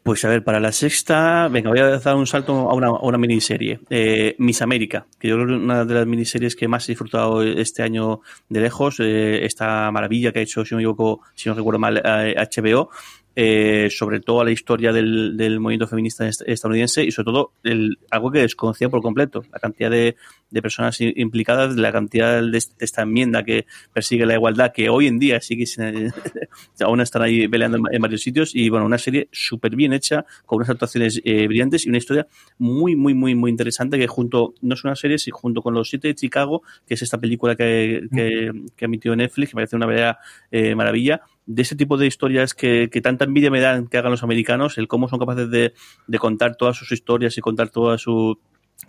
Pues 0.06 0.24
a 0.24 0.30
ver, 0.30 0.44
para 0.44 0.60
la 0.60 0.72
sexta, 0.72 1.48
venga, 1.48 1.72
voy 1.72 1.80
a 1.80 1.98
dar 1.98 2.16
un 2.16 2.28
salto 2.28 2.70
a 2.70 2.76
una, 2.76 2.90
a 2.90 3.02
una 3.02 3.18
miniserie. 3.18 3.80
Eh, 3.90 4.36
Miss 4.38 4.62
América, 4.62 5.08
que 5.18 5.30
yo 5.30 5.34
creo 5.34 5.48
que 5.48 5.56
es 5.56 5.60
una 5.60 5.84
de 5.84 5.96
las 5.96 6.06
miniseries 6.06 6.56
que 6.56 6.68
más 6.68 6.88
he 6.88 6.92
disfrutado 6.92 7.42
este 7.42 7.82
año 7.82 8.22
de 8.48 8.60
lejos. 8.60 9.00
Eh, 9.00 9.44
esta 9.44 9.90
maravilla 9.90 10.32
que 10.32 10.38
ha 10.38 10.42
hecho, 10.44 10.64
si 10.64 10.76
no 10.76 10.78
me 10.78 10.84
equivoco, 10.84 11.22
si 11.34 11.50
no 11.50 11.56
recuerdo 11.56 11.80
mal, 11.80 12.04
eh, 12.06 12.36
HBO. 12.38 12.92
Eh, 13.38 13.90
sobre 13.92 14.22
todo 14.22 14.46
la 14.46 14.52
historia 14.52 14.94
del, 14.94 15.36
del, 15.36 15.60
movimiento 15.60 15.88
feminista 15.88 16.26
estadounidense 16.26 17.04
y 17.04 17.12
sobre 17.12 17.26
todo 17.26 17.52
el, 17.64 18.00
algo 18.10 18.32
que 18.32 18.40
desconocía 18.40 18.88
por 18.88 19.02
completo, 19.02 19.44
la 19.52 19.60
cantidad 19.60 19.92
de, 19.92 20.16
de 20.50 20.62
personas 20.62 21.02
implicadas, 21.02 21.76
la 21.76 21.92
cantidad 21.92 22.42
de, 22.42 22.50
de, 22.50 22.58
esta 22.80 23.02
enmienda 23.02 23.44
que 23.44 23.66
persigue 23.92 24.26
la 24.26 24.36
igualdad, 24.36 24.72
que 24.74 24.88
hoy 24.88 25.08
en 25.08 25.20
día 25.20 25.42
sigue 25.42 25.66
sin, 25.66 26.14
aún 26.80 27.02
están 27.02 27.24
ahí 27.24 27.46
peleando 27.50 27.78
en, 27.92 28.02
varios 28.02 28.22
sitios 28.22 28.56
y 28.56 28.70
bueno, 28.70 28.86
una 28.86 28.98
serie 28.98 29.28
súper 29.34 29.76
bien 29.76 29.92
hecha, 29.92 30.26
con 30.46 30.58
unas 30.58 30.70
actuaciones 30.70 31.20
eh, 31.26 31.48
brillantes 31.48 31.86
y 31.86 31.90
una 31.90 31.98
historia 31.98 32.28
muy, 32.58 32.96
muy, 32.96 33.14
muy, 33.14 33.36
muy 33.36 33.52
interesante 33.52 33.98
que 33.98 34.08
junto, 34.08 34.54
no 34.62 34.76
es 34.76 34.84
una 34.86 34.96
serie, 34.96 35.18
sino 35.18 35.36
junto 35.36 35.62
con 35.62 35.74
Los 35.74 35.90
Siete 35.90 36.08
de 36.08 36.16
Chicago, 36.16 36.64
que 36.88 36.94
es 36.94 37.02
esta 37.02 37.18
película 37.18 37.58
que, 37.58 38.08
que, 38.16 38.52
que 38.78 38.86
emitió 38.86 39.14
Netflix, 39.14 39.50
que 39.50 39.56
parece 39.56 39.76
una 39.76 39.88
verdadera 39.88 40.20
eh, 40.52 40.74
maravilla, 40.74 41.22
de 41.46 41.62
ese 41.62 41.76
tipo 41.76 41.98
de 41.98 42.08
historias 42.08 42.54
que, 42.54 42.90
que, 42.92 43.02
tanta 43.02 43.26
envidia 43.26 43.52
me 43.52 43.62
dan 43.62 43.88
que 43.88 43.98
hagan 43.98 44.12
los 44.12 44.24
americanos, 44.24 44.78
el 44.78 44.88
cómo 44.88 45.08
son 45.08 45.20
capaces 45.20 45.50
de, 45.50 45.74
de 46.08 46.20
contar 46.20 46.56
todas 46.56 46.76
sus 46.76 46.92
historias 46.92 47.38
y 47.38 47.42
contar 47.42 47.70
toda 47.70 47.98
su, 47.98 48.40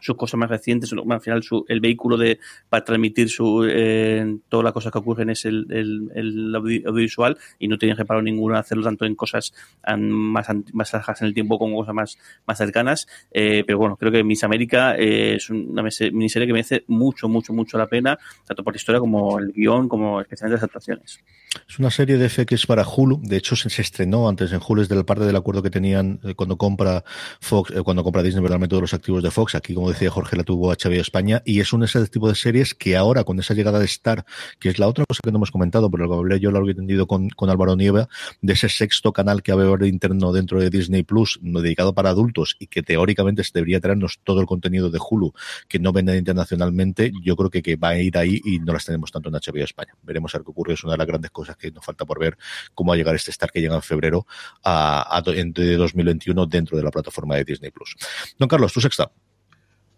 sus 0.01 0.17
cosas 0.17 0.39
más 0.39 0.51
recientes, 0.51 0.93
al 0.93 1.21
final 1.21 1.43
su, 1.43 1.65
el 1.69 1.81
vehículo 1.81 2.17
de 2.17 2.39
para 2.69 2.85
transmitir 2.85 3.29
su 3.29 3.65
eh, 3.69 4.37
toda 4.49 4.63
la 4.63 4.73
cosa 4.73 4.91
que 4.91 4.99
ocurren 4.99 5.31
es 5.31 5.45
el, 5.45 5.67
el, 5.71 6.11
el, 6.15 6.55
audiovisual 6.55 7.37
y 7.59 7.69
no 7.69 7.79
tienen 7.79 7.97
reparo 7.97 8.21
ninguno 8.23 8.57
hacerlo 8.57 8.85
tanto 8.85 9.05
en 9.05 9.15
cosas 9.15 9.55
más 9.99 10.47
más 10.73 10.93
bajas 10.93 11.23
en 11.23 11.29
el 11.29 11.35
tiempo 11.35 11.59
como 11.59 11.79
cosas 11.79 11.95
más, 11.95 12.19
más 12.47 12.59
cercanas 12.59 13.07
eh, 13.31 13.65
pero 13.67 13.79
bueno, 13.79 13.97
creo 13.97 14.13
que 14.13 14.25
Miss 14.25 14.45
América 14.45 14.97
eh, 14.97 15.35
es 15.37 15.51
una 15.51 15.83
miniserie 15.83 16.47
que 16.47 16.53
merece 16.53 16.85
mucho, 16.89 17.29
mucho, 17.29 17.53
mucho 17.53 17.79
la 17.79 17.87
pena, 17.87 18.19
tanto 18.47 18.63
por 18.63 18.75
la 18.75 18.77
historia 18.77 19.01
como 19.01 19.39
el 19.39 19.53
guion, 19.53 19.89
como 19.89 20.21
especialmente 20.21 20.57
las 20.57 20.65
actuaciones. 20.65 21.21
Es 21.69 21.79
una 21.79 21.91
serie 21.91 22.19
de 22.19 22.29
FX 22.29 22.67
para 22.67 22.87
Hulu. 22.87 23.21
De 23.23 23.37
hecho, 23.37 23.57
se, 23.57 23.71
se 23.71 23.83
estrenó 23.83 24.29
antes 24.29 24.53
en 24.53 24.61
Hulu, 24.67 24.83
es 24.83 24.89
de 24.89 24.97
la 24.97 25.05
parte 25.05 25.25
del 25.25 25.37
acuerdo 25.37 25.63
que 25.63 25.71
tenían 25.71 26.21
eh, 26.25 26.35
cuando 26.35 26.57
compra 26.57 27.05
Fox, 27.41 27.71
eh, 27.71 27.83
cuando 27.83 28.05
compra 28.05 28.23
Disney, 28.23 28.43
verdaderamente 28.43 28.71
todos 28.71 28.83
los 28.83 28.95
activos 28.95 29.23
de 29.23 29.31
Fox. 29.31 29.55
Aquí, 29.55 29.75
como 29.77 29.91
decía 29.91 30.11
Jorge, 30.11 30.37
la 30.37 30.43
tuvo 30.43 30.73
HBO 30.73 31.01
España. 31.01 31.43
Y 31.45 31.61
es 31.61 31.73
un 31.75 31.85
ese 31.85 32.05
tipo 32.07 32.29
de 32.29 32.35
series 32.35 32.75
que 32.75 32.97
ahora, 32.97 33.25
con 33.25 33.39
esa 33.39 33.53
llegada 33.53 33.79
de 33.79 33.85
Star, 33.85 34.25
que 34.59 34.71
es 34.71 34.79
la 34.79 34.89
otra 34.89 35.05
cosa 35.05 35.21
que 35.23 35.31
no 35.31 35.37
hemos 35.37 35.51
comentado, 35.51 35.91
pero 35.91 36.05
lo 36.05 36.11
que 36.11 36.17
hablé 36.17 36.41
yo 36.41 36.51
lo 36.51 36.59
había 36.59 36.71
entendido 36.71 37.07
con, 37.07 37.29
con 37.29 37.51
Álvaro 37.51 37.77
Nieva, 37.77 38.09
de 38.41 38.53
ese 38.55 38.71
sexto 38.71 39.13
canal 39.13 39.43
que 39.43 39.53
va 39.53 39.63
a 39.63 39.67
haber 39.67 39.87
interno 39.87 40.33
dentro 40.33 40.61
de 40.61 40.71
Disney 40.71 41.03
Plus, 41.03 41.39
dedicado 41.43 41.95
para 41.95 42.09
adultos 42.09 42.57
y 42.59 42.69
que 42.69 42.83
teóricamente 42.83 43.45
se 43.45 43.51
debería 43.53 43.79
traernos 43.79 44.19
todo 44.25 44.41
el 44.41 44.47
contenido 44.47 44.89
de 44.89 44.99
Hulu 44.99 45.35
que 45.69 45.79
no 45.79 45.93
venden 45.93 46.17
internacionalmente. 46.17 47.13
Yo 47.23 47.37
creo 47.37 47.51
que, 47.51 47.61
que 47.63 47.77
va 47.77 47.91
a 47.91 47.99
ir 47.99 48.17
ahí 48.17 48.41
y 48.47 48.59
no 48.61 48.73
las 48.73 48.87
tenemos 48.87 49.13
tanto 49.13 49.29
en 49.29 49.35
HBO 49.35 49.63
España. 49.63 49.93
Veremos 50.03 50.35
a 50.35 50.39
ver 50.39 50.47
qué 50.47 50.53
ocurre. 50.53 50.73
Es 50.73 50.85
una 50.85 50.95
de 50.95 50.99
las 50.99 51.07
grandes 51.07 51.31
cosas 51.31 51.55
que 51.59 51.71
nos 51.71 51.85
falta 51.85 52.07
por 52.07 52.19
ver 52.19 52.39
cómo 52.75 52.93
va 52.93 52.95
a 52.95 52.97
llegar 52.97 53.15
este 53.15 53.31
Star 53.31 53.51
que 53.51 53.61
llega 53.61 53.75
en 53.75 53.83
febrero 53.83 54.27
a, 54.65 55.19
a, 55.19 55.21
de 55.21 55.77
2021 55.77 56.47
dentro 56.47 56.79
de 56.79 56.83
la 56.83 56.91
plataforma 56.91 57.37
de 57.37 57.45
Disney 57.45 57.71
Plus. 57.71 57.95
Don 58.39 58.49
Carlos, 58.49 58.73
tu 58.73 58.81
sexta. 58.81 59.11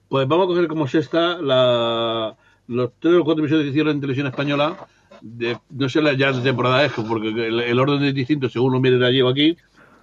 Pues 0.09 0.27
vamos 0.27 0.45
a 0.45 0.49
coger 0.49 0.69
como 0.69 0.89
sexta 0.89 1.39
la, 1.39 2.35
los 2.67 2.93
tres 2.99 3.15
o 3.15 3.25
cuatro 3.25 3.45
episodios 3.45 3.65
que 3.65 3.71
hicieron 3.71 3.95
en 3.95 4.01
televisión 4.01 4.27
española. 4.27 4.77
De, 5.21 5.59
no 5.71 5.89
sé 5.89 6.01
ya 6.17 6.33
de 6.33 6.43
temporada 6.43 6.85
es, 6.85 6.93
porque 6.93 7.29
el, 7.29 7.79
orden 7.79 8.03
es 8.05 8.15
distinto 8.15 8.49
según 8.49 8.73
lo 8.73 8.81
mire 8.81 9.05
allí 9.05 9.21
o 9.21 9.29
aquí, 9.29 9.57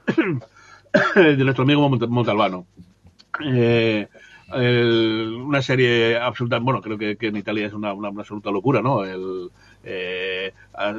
de 1.16 1.38
nuestro 1.38 1.64
amigo 1.64 1.90
Montalbano. 1.90 2.68
Eh, 3.44 4.08
una 4.54 5.62
serie 5.62 6.18
absoluta, 6.18 6.60
bueno, 6.60 6.82
creo 6.82 6.98
que, 6.98 7.18
en 7.20 7.38
Italia 7.38 7.66
es 7.66 7.74
una, 7.74 7.90
absoluta 7.90 8.52
locura, 8.52 8.82
¿no? 8.82 9.04
El, 9.04 9.50
eh, 9.84 10.54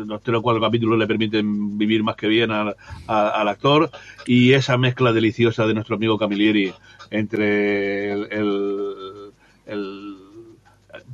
los 0.05 0.23
tres 0.23 0.39
o 0.39 0.43
cuatro 0.43 0.61
capítulos 0.61 0.99
le 0.99 1.07
permiten 1.07 1.79
vivir 1.79 2.03
más 2.03 2.17
que 2.17 2.27
bien 2.27 2.51
al, 2.51 2.77
al, 3.07 3.49
actor 3.49 3.91
y 4.27 4.53
esa 4.53 4.77
mezcla 4.79 5.13
deliciosa 5.13 5.67
de 5.67 5.75
nuestro 5.75 5.97
amigo 5.97 6.19
Camilleri 6.19 6.73
entre 7.11 8.13
el, 8.13 8.86
el 9.67 10.17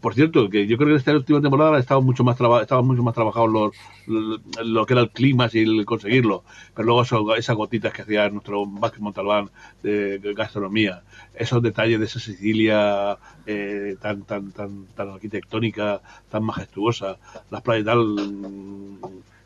por 0.01 0.15
cierto, 0.15 0.49
que 0.49 0.67
yo 0.67 0.77
creo 0.77 0.89
que 0.89 0.93
en 0.93 0.99
esta 0.99 1.17
última 1.17 1.41
temporada 1.41 1.79
estaban 1.79 2.05
mucho 2.05 2.25
más 2.25 2.39
estaban 2.61 2.87
mucho 2.87 3.03
más 3.03 3.15
trabajados 3.15 3.51
los, 3.51 4.37
lo, 4.65 4.87
que 4.87 4.95
era 4.95 5.03
el 5.03 5.11
clima 5.11 5.49
y 5.53 5.59
el 5.59 5.85
conseguirlo, 5.85 6.45
pero 6.75 6.87
luego 6.87 7.03
eso, 7.03 7.35
esas 7.35 7.57
gotitas 7.57 7.93
que 7.93 8.03
hacía 8.03 8.29
nuestro 8.29 8.65
Vázquez 8.67 9.01
Montalbán 9.01 9.51
de, 9.83 10.21
gastronomía, 10.37 11.03
esos 11.35 11.63
detalles 11.63 11.99
de 11.99 12.07
esa 12.07 12.21
Sicilia 12.21 13.19
eh, 13.47 13.97
tan, 14.01 14.23
tan, 14.23 14.53
tan, 14.53 14.87
tan 14.95 15.11
arquitectónica, 15.11 16.01
tan 16.31 16.45
majestuosa, 16.45 17.19
las 17.51 17.63
playas 17.63 17.87
tal 17.87 18.17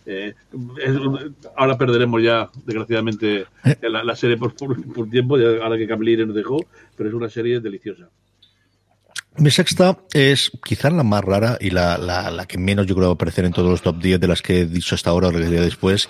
eh, 0.05 0.35
es, 0.79 0.97
ahora 1.57 1.79
perderemos 1.79 2.23
ya, 2.23 2.49
desgraciadamente, 2.65 3.47
la, 3.83 4.17
serie 4.17 4.37
por, 4.37 4.53
tiempo, 5.11 5.39
ya, 5.39 5.65
ahora 5.65 5.77
que 5.77 5.89
Camille 5.89 6.27
nos 6.27 6.37
dejó, 6.37 6.65
pero 6.97 7.09
es 7.09 7.15
una 7.15 7.29
serie 7.29 7.61
deliciosa. 7.61 8.09
Mi 9.39 9.51
sexta 9.51 9.99
es 10.15 10.51
quizás 10.65 10.93
la 10.95 11.03
más 11.03 11.23
rara 11.23 11.59
y 11.61 11.69
la, 11.69 11.99
la, 11.99 12.31
la, 12.31 12.47
que 12.47 12.57
menos 12.57 12.87
yo 12.87 12.95
creo 12.95 13.09
va 13.09 13.13
a 13.13 13.15
aparecer 13.15 13.45
en 13.45 13.53
todos 13.53 13.69
los 13.69 13.83
top 13.83 13.99
10 13.99 14.19
de 14.19 14.29
las 14.29 14.41
que 14.41 14.61
he 14.61 14.67
dicho 14.67 14.95
hasta 14.95 15.11
ahora 15.11 15.29
o 15.29 15.33
que 15.33 15.39
después, 15.39 16.09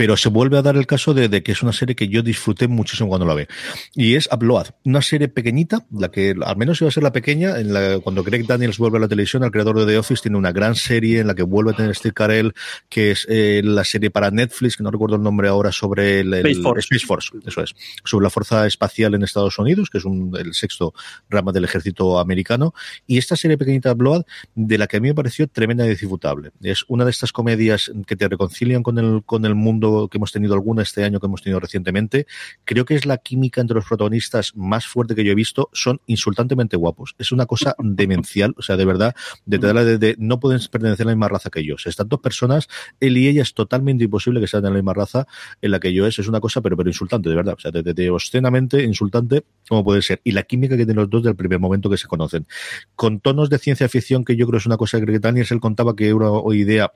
pero 0.00 0.16
se 0.16 0.30
vuelve 0.30 0.56
a 0.56 0.62
dar 0.62 0.78
el 0.78 0.86
caso 0.86 1.12
de, 1.12 1.28
de, 1.28 1.42
que 1.42 1.52
es 1.52 1.62
una 1.62 1.74
serie 1.74 1.94
que 1.94 2.08
yo 2.08 2.22
disfruté 2.22 2.68
muchísimo 2.68 3.10
cuando 3.10 3.26
la 3.26 3.34
ve. 3.34 3.48
Y 3.94 4.14
es 4.14 4.30
Upload, 4.32 4.68
una 4.86 5.02
serie 5.02 5.28
pequeñita, 5.28 5.84
la 5.92 6.10
que 6.10 6.34
al 6.42 6.56
menos 6.56 6.80
iba 6.80 6.88
a 6.88 6.90
ser 6.90 7.02
la 7.02 7.12
pequeña, 7.12 7.58
en 7.58 7.74
la, 7.74 7.98
cuando 7.98 8.24
Greg 8.24 8.46
Daniels 8.46 8.78
vuelve 8.78 8.96
a 8.96 9.00
la 9.02 9.08
televisión, 9.08 9.44
el 9.44 9.50
creador 9.50 9.78
de 9.78 9.84
The 9.84 9.98
Office 9.98 10.22
tiene 10.22 10.38
una 10.38 10.52
gran 10.52 10.74
serie 10.74 11.20
en 11.20 11.26
la 11.26 11.34
que 11.34 11.42
vuelve 11.42 11.72
a 11.72 11.74
tener 11.74 11.94
Steve 11.94 12.14
Carell, 12.14 12.54
que 12.88 13.10
es 13.10 13.26
eh, 13.28 13.60
la 13.62 13.84
serie 13.84 14.10
para 14.10 14.30
Netflix, 14.30 14.78
que 14.78 14.82
no 14.82 14.90
recuerdo 14.90 15.16
el 15.16 15.22
nombre 15.22 15.48
ahora, 15.48 15.70
sobre 15.70 16.20
el, 16.20 16.32
el 16.32 16.46
Space, 16.46 16.62
Force. 16.62 16.88
Space 16.94 17.06
Force, 17.06 17.30
eso 17.46 17.62
es, 17.62 17.74
sobre 18.02 18.24
la 18.24 18.30
fuerza 18.30 18.66
espacial 18.66 19.12
en 19.12 19.22
Estados 19.22 19.58
Unidos, 19.58 19.90
que 19.90 19.98
es 19.98 20.06
un, 20.06 20.34
el 20.34 20.54
sexto 20.54 20.94
rama 21.28 21.52
del 21.52 21.64
ejército 21.64 22.18
americano 22.18 22.72
y 23.06 23.18
esta 23.18 23.36
serie 23.36 23.58
pequeñita 23.58 23.92
Blood, 23.92 24.22
de 24.54 24.78
la 24.78 24.86
que 24.86 24.96
a 24.96 25.00
mí 25.00 25.08
me 25.08 25.14
pareció 25.14 25.46
tremenda 25.46 25.84
y 25.84 25.90
disfrutable. 25.90 26.52
Es 26.62 26.86
una 26.88 27.04
de 27.04 27.10
estas 27.10 27.32
comedias 27.32 27.92
que 28.06 28.16
te 28.16 28.28
reconcilian 28.28 28.82
con 28.82 28.98
el, 28.98 29.22
con 29.26 29.44
el 29.44 29.54
mundo 29.54 29.89
que 30.10 30.18
hemos 30.18 30.32
tenido 30.32 30.54
alguna 30.54 30.82
este 30.82 31.04
año, 31.04 31.20
que 31.20 31.26
hemos 31.26 31.42
tenido 31.42 31.60
recientemente. 31.60 32.26
Creo 32.64 32.84
que 32.84 32.94
es 32.94 33.06
la 33.06 33.18
química 33.18 33.60
entre 33.60 33.74
los 33.74 33.86
protagonistas 33.86 34.52
más 34.56 34.86
fuerte 34.86 35.14
que 35.14 35.24
yo 35.24 35.32
he 35.32 35.34
visto. 35.34 35.68
Son 35.72 36.00
insultantemente 36.06 36.76
guapos. 36.76 37.14
Es 37.18 37.32
una 37.32 37.46
cosa 37.46 37.74
demencial, 37.82 38.54
o 38.56 38.62
sea, 38.62 38.76
de 38.76 38.84
verdad, 38.84 39.14
de, 39.44 39.58
de, 39.58 39.98
de, 39.98 40.16
no 40.18 40.40
pueden 40.40 40.60
pertenecer 40.70 41.06
a 41.06 41.10
la 41.10 41.14
misma 41.14 41.28
raza 41.28 41.50
que 41.50 41.60
ellos. 41.60 41.86
Están 41.86 42.08
dos 42.08 42.20
personas, 42.20 42.68
él 43.00 43.16
y 43.16 43.28
ella 43.28 43.42
es 43.42 43.54
totalmente 43.54 44.04
imposible 44.04 44.40
que 44.40 44.46
sean 44.46 44.62
de 44.62 44.70
la 44.70 44.76
misma 44.76 44.94
raza 44.94 45.26
en 45.60 45.70
la 45.70 45.80
que 45.80 45.92
yo 45.92 46.06
es. 46.06 46.18
Es 46.18 46.28
una 46.28 46.40
cosa, 46.40 46.60
pero, 46.60 46.76
pero 46.76 46.88
insultante, 46.88 47.28
de 47.28 47.34
verdad. 47.34 47.54
O 47.56 47.60
sea, 47.60 47.70
de, 47.70 47.82
de, 47.82 48.10
obscenamente 48.10 48.82
insultante, 48.82 49.44
como 49.68 49.84
puede 49.84 50.02
ser. 50.02 50.20
Y 50.24 50.32
la 50.32 50.42
química 50.44 50.76
que 50.76 50.84
tienen 50.84 50.96
los 50.96 51.10
dos 51.10 51.22
del 51.22 51.36
primer 51.36 51.58
momento 51.58 51.90
que 51.90 51.96
se 51.96 52.06
conocen. 52.06 52.46
Con 52.94 53.20
tonos 53.20 53.50
de 53.50 53.58
ciencia 53.58 53.88
ficción 53.88 54.24
que 54.24 54.36
yo 54.36 54.46
creo 54.46 54.58
es 54.58 54.66
una 54.66 54.76
cosa 54.76 55.00
que 55.00 55.18
Daniel 55.18 55.46
él 55.50 55.60
contaba 55.60 55.96
que 55.96 56.08
era 56.08 56.30
una 56.30 56.56
idea 56.56 56.92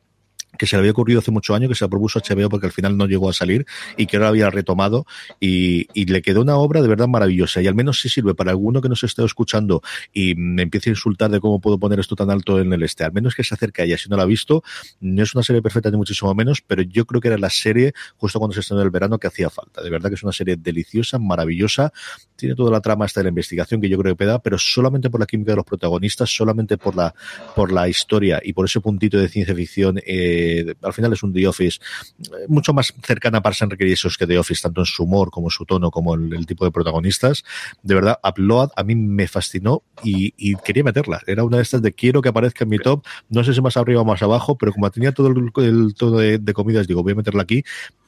que 0.59 0.67
se 0.67 0.77
le 0.77 0.81
había 0.81 0.93
ocurrido 0.93 1.21
hace 1.21 1.31
muchos 1.31 1.55
años, 1.55 1.69
que 1.69 1.75
se 1.75 1.85
la 1.85 1.89
propuso 1.89 2.21
HBO 2.21 2.49
porque 2.49 2.67
al 2.67 2.73
final 2.73 2.97
no 2.97 3.07
llegó 3.07 3.29
a 3.29 3.33
salir 3.33 3.67
y 3.97 4.07
que 4.07 4.17
ahora 4.17 4.29
había 4.29 4.51
retomado 4.51 5.07
y, 5.41 5.89
y, 5.95 6.07
le 6.07 6.23
quedó 6.23 6.43
una 6.43 6.57
obra 6.57 6.83
de 6.83 6.89
verdad 6.89 7.09
maravillosa. 7.09 7.61
Y 7.61 7.67
al 7.67 7.75
menos 7.75 8.01
si 8.01 8.09
sirve 8.09 8.35
para 8.35 8.51
alguno 8.51 8.81
que 8.81 8.89
nos 8.89 9.03
esté 9.03 9.25
escuchando 9.25 9.83
y 10.13 10.35
me 10.37 10.63
empiece 10.63 10.91
a 10.91 10.93
insultar 10.93 11.31
de 11.31 11.41
cómo 11.41 11.61
puedo 11.61 11.79
poner 11.79 12.01
esto 12.01 12.17
tan 12.17 12.31
alto 12.31 12.61
en 12.61 12.73
el 12.73 12.83
este, 12.83 13.05
al 13.05 13.13
menos 13.13 13.35
que 13.35 13.45
se 13.45 13.55
acerque 13.55 13.83
a 13.83 13.85
ella. 13.85 13.99
Si 13.99 14.09
no 14.09 14.17
la 14.17 14.25
ha 14.25 14.27
visto, 14.27 14.63
no 15.01 15.23
es 15.23 15.35
una 15.35 15.43
serie 15.43 15.63
perfecta 15.63 15.91
ni 15.91 15.97
muchísimo 15.97 16.35
menos, 16.35 16.61
pero 16.61 16.83
yo 16.83 17.07
creo 17.07 17.21
que 17.21 17.29
era 17.29 17.39
la 17.39 17.51
serie 17.51 17.93
justo 18.17 18.39
cuando 18.39 18.55
se 18.55 18.61
estrenó 18.61 18.83
el 18.83 18.91
verano 18.91 19.19
que 19.19 19.27
hacía 19.27 19.51
falta, 19.51 19.83
de 19.83 19.91
verdad 19.91 20.09
que 20.09 20.15
es 20.15 20.23
una 20.23 20.33
serie 20.33 20.57
deliciosa, 20.57 21.19
maravillosa, 21.19 21.93
tiene 22.37 22.55
toda 22.55 22.71
la 22.71 22.81
trama 22.81 23.05
hasta 23.05 23.23
la 23.23 23.29
investigación 23.29 23.81
que 23.81 23.89
yo 23.89 23.99
creo 23.99 24.15
que 24.15 24.25
peda, 24.25 24.41
pero 24.41 24.59
solamente 24.59 25.11
por 25.11 25.21
la 25.21 25.27
química 25.27 25.53
de 25.53 25.57
los 25.57 25.65
protagonistas, 25.65 26.35
solamente 26.35 26.77
por 26.77 26.97
la, 26.97 27.15
por 27.55 27.73
la 27.73 27.89
historia 27.89 28.41
y 28.43 28.53
por 28.53 28.67
ese 28.67 28.81
puntito 28.81 29.19
de 29.19 29.29
ciencia 29.29 29.55
ficción 29.55 29.99
eh, 30.07 30.44
al 30.83 30.93
final 30.93 31.13
es 31.13 31.23
un 31.23 31.33
The 31.33 31.47
Office 31.47 31.79
eh, 32.21 32.47
mucho 32.49 32.73
más 32.73 32.95
cercana 33.03 33.39
a 33.39 33.43
Parks 33.43 33.63
and 33.63 33.75
que 33.77 34.27
The 34.27 34.39
Office, 34.39 34.63
tanto 34.63 34.81
en 34.81 34.87
su 34.87 35.05
humor 35.05 35.31
como 35.31 35.47
en 35.49 35.51
su 35.51 35.65
tono, 35.65 35.91
como 35.91 36.15
el, 36.15 36.33
el 36.35 36.47
tipo 36.47 36.65
de 36.65 36.71
protagonistas. 36.71 37.45
De 37.83 37.95
verdad, 37.95 38.19
Upload 38.23 38.71
a 38.77 38.83
mí 38.85 38.95
me 38.95 39.29
fascinó 39.29 39.83
y, 40.03 40.55
quería 40.65 40.85
meterla. 40.85 41.21
Era 41.27 41.45
una 41.45 41.59
de 41.59 41.63
estas 41.63 41.83
de 41.83 41.93
quiero 41.93 42.23
que 42.23 42.29
aparezca 42.29 42.65
en 42.65 42.71
mi 42.71 42.79
top, 42.79 43.05
no 43.29 43.45
sé 43.45 43.55
si 43.55 43.61
más 43.61 43.77
arriba 43.77 44.03
o 44.03 44.05
más 44.05 44.23
abajo, 44.23 44.57
pero 44.57 44.73
como 44.73 44.91
tenía 44.91 45.13
todo 45.13 45.29
el, 45.29 45.51
el 45.57 45.95
todo 45.95 46.19
de, 46.19 46.39
de 46.39 46.53
comidas, 46.53 46.87
digo, 46.87 47.03
voy 47.03 47.13
a 47.13 47.17
meterla 47.17 47.43
aquí 47.43 47.65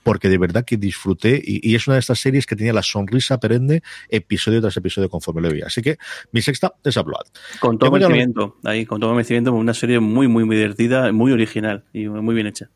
porque 0.06 0.28
de 0.28 0.38
verdad 0.38 0.64
que 0.64 0.76
disfruté 0.76 1.42
y, 1.44 1.68
y, 1.68 1.74
es 1.74 1.88
una 1.88 1.94
de 1.94 1.98
estas 1.98 2.20
series 2.20 2.46
que 2.46 2.54
tenía 2.54 2.72
la 2.72 2.84
sonrisa 2.84 3.40
perenne 3.40 3.82
episodio 4.08 4.60
tras 4.60 4.76
episodio 4.76 5.10
conforme 5.10 5.42
lo 5.42 5.50
veía. 5.50 5.66
Así 5.66 5.82
que 5.82 5.98
mi 6.30 6.42
sexta 6.42 6.74
es 6.84 6.96
Upload. 6.96 7.24
Con 7.58 7.76
todo 7.76 7.90
merecimiento, 7.90 8.56
lo... 8.62 8.70
ahí, 8.70 8.86
con 8.86 9.00
todo 9.00 9.12
merecimiento, 9.14 9.52
una 9.52 9.74
serie 9.74 9.98
muy, 9.98 10.28
muy, 10.28 10.44
muy 10.44 10.54
divertida, 10.54 11.10
muy 11.10 11.32
original 11.32 11.86
y 11.92 12.06
muy 12.06 12.36
bien 12.36 12.46
hecha. 12.46 12.70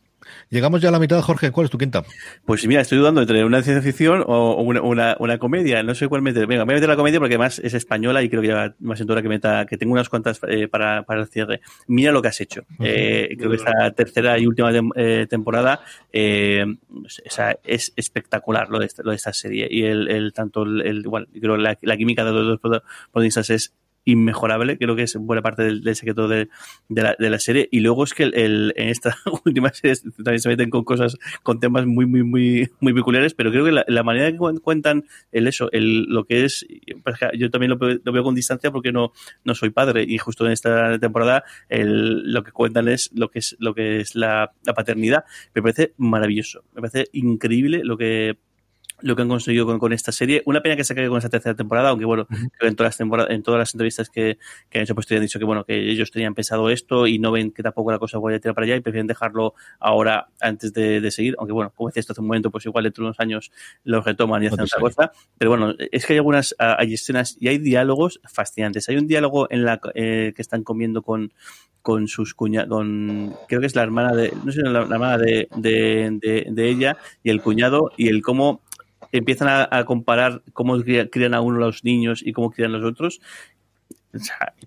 Llegamos 0.51 0.81
ya 0.81 0.89
a 0.89 0.93
la 0.93 0.99
mitad, 0.99 1.21
Jorge. 1.23 1.53
¿Cuál 1.53 1.67
es 1.67 1.71
tu 1.71 1.79
quinta? 1.79 2.03
Pues 2.45 2.67
mira, 2.67 2.81
estoy 2.81 2.99
dudando 2.99 3.21
entre 3.21 3.45
una 3.45 3.63
ciencia 3.63 3.83
ficción 3.83 4.25
o 4.27 4.61
una, 4.61 4.83
una, 4.83 5.17
una 5.21 5.39
comedia. 5.39 5.85
No 5.85 5.95
sé 5.95 6.09
cuál 6.09 6.23
meter. 6.23 6.49
Venga, 6.49 6.65
voy 6.65 6.73
a 6.73 6.75
meter 6.75 6.89
la 6.89 6.97
comedia 6.97 7.21
porque 7.21 7.35
además 7.35 7.61
es 7.61 7.73
española 7.73 8.21
y 8.21 8.29
creo 8.29 8.43
que 8.43 8.49
ya 8.49 8.75
más 8.81 9.01
en 9.01 9.07
que 9.07 9.29
meta, 9.29 9.65
que 9.67 9.77
tengo 9.79 9.93
unas 9.93 10.09
cuantas 10.09 10.41
eh, 10.49 10.67
para, 10.67 11.05
para 11.05 11.21
el 11.21 11.29
cierre. 11.29 11.61
Mira 11.87 12.11
lo 12.11 12.21
que 12.21 12.29
has 12.29 12.41
hecho. 12.41 12.63
Uh 12.63 12.83
-huh. 12.83 12.87
eh, 12.89 13.37
creo 13.39 13.51
que 13.51 13.57
esta 13.59 13.93
tercera 13.93 14.41
y 14.41 14.47
última 14.49 14.73
tem 14.73 14.91
eh, 14.97 15.27
temporada 15.31 15.83
eh, 16.13 16.67
esa, 17.25 17.57
es 17.63 17.93
espectacular 17.95 18.71
lo 18.71 18.81
de, 18.81 18.87
esta, 18.87 19.05
lo 19.05 19.11
de 19.11 19.17
esta 19.17 19.33
serie. 19.33 19.69
Y 19.71 19.85
el, 19.85 20.09
el 20.09 20.33
tanto 20.33 20.65
el, 20.65 20.81
el 20.81 21.03
bueno, 21.05 21.29
creo 21.41 21.59
la, 21.59 21.79
la 21.81 21.97
química 21.97 22.25
de 22.25 22.33
los 22.33 22.47
dos 22.49 22.59
protagonistas 22.61 23.51
es 23.51 23.73
inmejorable, 24.05 24.79
creo 24.79 24.97
que 24.97 25.03
es 25.03 25.17
buena 25.17 25.43
parte 25.43 25.63
del, 25.63 25.95
secreto 25.95 26.29
de, 26.29 26.49
la, 26.89 27.15
de, 27.19 27.31
la, 27.31 27.39
serie. 27.39 27.69
Y 27.71 27.81
luego 27.81 28.05
es 28.05 28.15
que 28.15 28.25
el, 28.25 28.73
en 28.77 28.89
esta 28.89 29.17
última 29.45 29.73
serie 29.73 29.97
también 30.17 30.41
se 30.41 30.49
meten 30.49 30.71
con 30.71 30.85
cosas, 30.85 31.17
con 31.43 31.61
temas 31.61 31.87
muy, 31.87 32.07
muy, 32.07 32.23
muy, 32.23 32.71
muy 32.81 32.95
peculiares, 32.95 33.35
pero 33.35 33.51
creo 33.51 33.65
que 33.65 33.73
la, 33.73 33.85
la 33.89 34.03
manera 34.03 34.31
que 34.33 34.39
cuentan 34.61 35.05
el 35.33 35.47
eso, 35.47 35.71
el, 35.73 36.05
lo 36.05 36.25
que 36.25 36.45
es, 36.45 36.67
yo 37.37 37.51
también 37.51 37.71
lo, 37.71 37.79
lo, 37.79 38.13
veo 38.13 38.23
con 38.23 38.35
distancia 38.35 38.71
porque 38.71 38.93
no, 38.93 39.13
no 39.45 39.55
soy 39.55 39.71
padre 39.71 40.05
y 40.07 40.19
justo 40.19 40.47
en 40.47 40.53
esta 40.53 40.99
temporada 40.99 41.45
el, 41.69 42.33
lo 42.33 42.43
que 42.43 42.53
cuentan 42.53 42.89
es 42.89 43.11
lo 43.15 43.31
que 43.31 43.41
es, 43.41 43.57
lo 43.59 43.75
que 43.75 44.01
es 44.01 44.15
la, 44.15 44.53
la 44.65 44.75
paternidad. 44.75 45.25
Me 45.55 45.63
parece 45.63 45.95
maravilloso, 45.97 46.65
me 46.75 46.81
parece 46.81 47.09
increíble 47.13 47.83
lo 47.85 47.97
que 47.97 48.39
lo 49.03 49.17
que 49.17 49.23
han 49.23 49.29
conseguido 49.29 49.67
con, 49.67 49.79
con, 49.79 49.93
esta 49.93 50.13
serie. 50.13 50.43
Una 50.47 50.61
pena 50.61 50.77
que 50.77 50.85
se 50.85 50.93
acabe 50.93 51.09
con 51.09 51.19
esta 51.19 51.29
tercera 51.29 51.55
temporada, 51.55 51.91
aunque 51.91 52.05
bueno, 52.05 52.27
en 52.61 52.77
todas 52.77 52.91
las 52.91 52.97
temporadas, 52.97 53.31
en 53.33 53.43
todas 53.43 53.59
las 53.59 53.75
entrevistas 53.75 54.11
que, 54.11 54.39
que 54.69 54.79
han 54.79 54.85
hecho, 54.85 54.95
pues 54.95 55.07
te 55.07 55.17
han 55.17 55.23
dicho 55.23 55.39
que 55.39 55.45
bueno, 55.45 55.65
que 55.65 55.91
ellos 55.91 56.11
tenían 56.11 56.35
pensado 56.35 56.71
esto 56.71 57.07
y 57.07 57.19
no 57.19 57.33
ven 57.33 57.53
que 57.53 57.63
tampoco 57.63 57.91
la 57.93 57.99
cosa 57.99 58.19
vaya 58.19 58.37
a 58.37 58.41
tirar 58.41 58.55
para 58.55 58.67
allá 58.67 58.77
y 58.77 58.81
prefieren 58.81 59.07
dejarlo 59.07 59.55
ahora 59.79 60.29
antes 60.41 60.73
de, 60.73 61.01
de 61.01 61.11
seguir, 61.11 61.35
aunque 61.39 61.53
bueno, 61.53 61.73
como 61.75 61.89
decía 61.89 62.01
esto 62.01 62.13
hace 62.13 62.21
un 62.21 62.29
momento, 62.29 62.51
pues 62.51 62.67
igual 62.67 62.85
dentro 62.85 63.03
de 63.03 63.09
unos 63.09 63.21
años 63.21 63.51
lo 63.85 64.01
retoman 64.01 64.43
y 64.43 64.47
hacen 64.47 64.61
otra 64.61 64.81
cosa. 64.81 65.13
Pero 65.39 65.51
bueno, 65.51 65.75
es 65.79 66.07
que 66.07 66.15
hay 66.15 66.19
algunas, 66.19 66.55
hay 66.59 66.95
escenas 66.95 67.37
y 67.41 67.49
hay 67.49 67.59
diálogos 67.59 68.21
fascinantes. 68.25 68.89
Hay 68.89 68.97
un 68.97 69.07
diálogo 69.07 69.47
en 69.51 69.65
la 69.65 69.81
eh, 69.95 70.33
que 70.35 70.43
están 70.43 70.63
comiendo 70.63 71.03
con 71.03 71.33
con 71.83 72.09
sus 72.09 72.35
cuñados, 72.35 72.69
con 72.69 73.35
creo 73.49 73.61
que 73.61 73.67
es 73.67 73.75
la 73.75 73.83
hermana 73.83 74.15
de, 74.15 74.33
no 74.45 74.53
sé, 74.53 74.61
la, 74.63 74.85
la 74.85 74.95
hermana 74.95 75.19
de, 75.19 75.49
de, 75.57 76.19
de, 76.21 76.47
de 76.51 76.69
ella 76.69 76.97
y 77.23 77.31
el 77.31 77.41
cuñado 77.41 77.91
y 77.97 78.09
el 78.09 78.23
cómo 78.23 78.61
empiezan 79.13 79.49
a, 79.49 79.69
a 79.71 79.85
comparar 79.85 80.43
cómo 80.53 80.81
crían 80.83 81.35
a 81.35 81.41
uno 81.41 81.59
los 81.59 81.85
niños 81.85 82.23
y 82.25 82.33
cómo 82.33 82.51
crían 82.51 82.73
los 82.73 82.85
otros. 82.85 83.21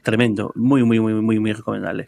Tremendo, 0.01 0.51
muy, 0.55 0.83
muy, 0.83 0.99
muy, 0.99 1.13
muy, 1.13 1.39
muy 1.39 1.53
recomendable. 1.53 2.05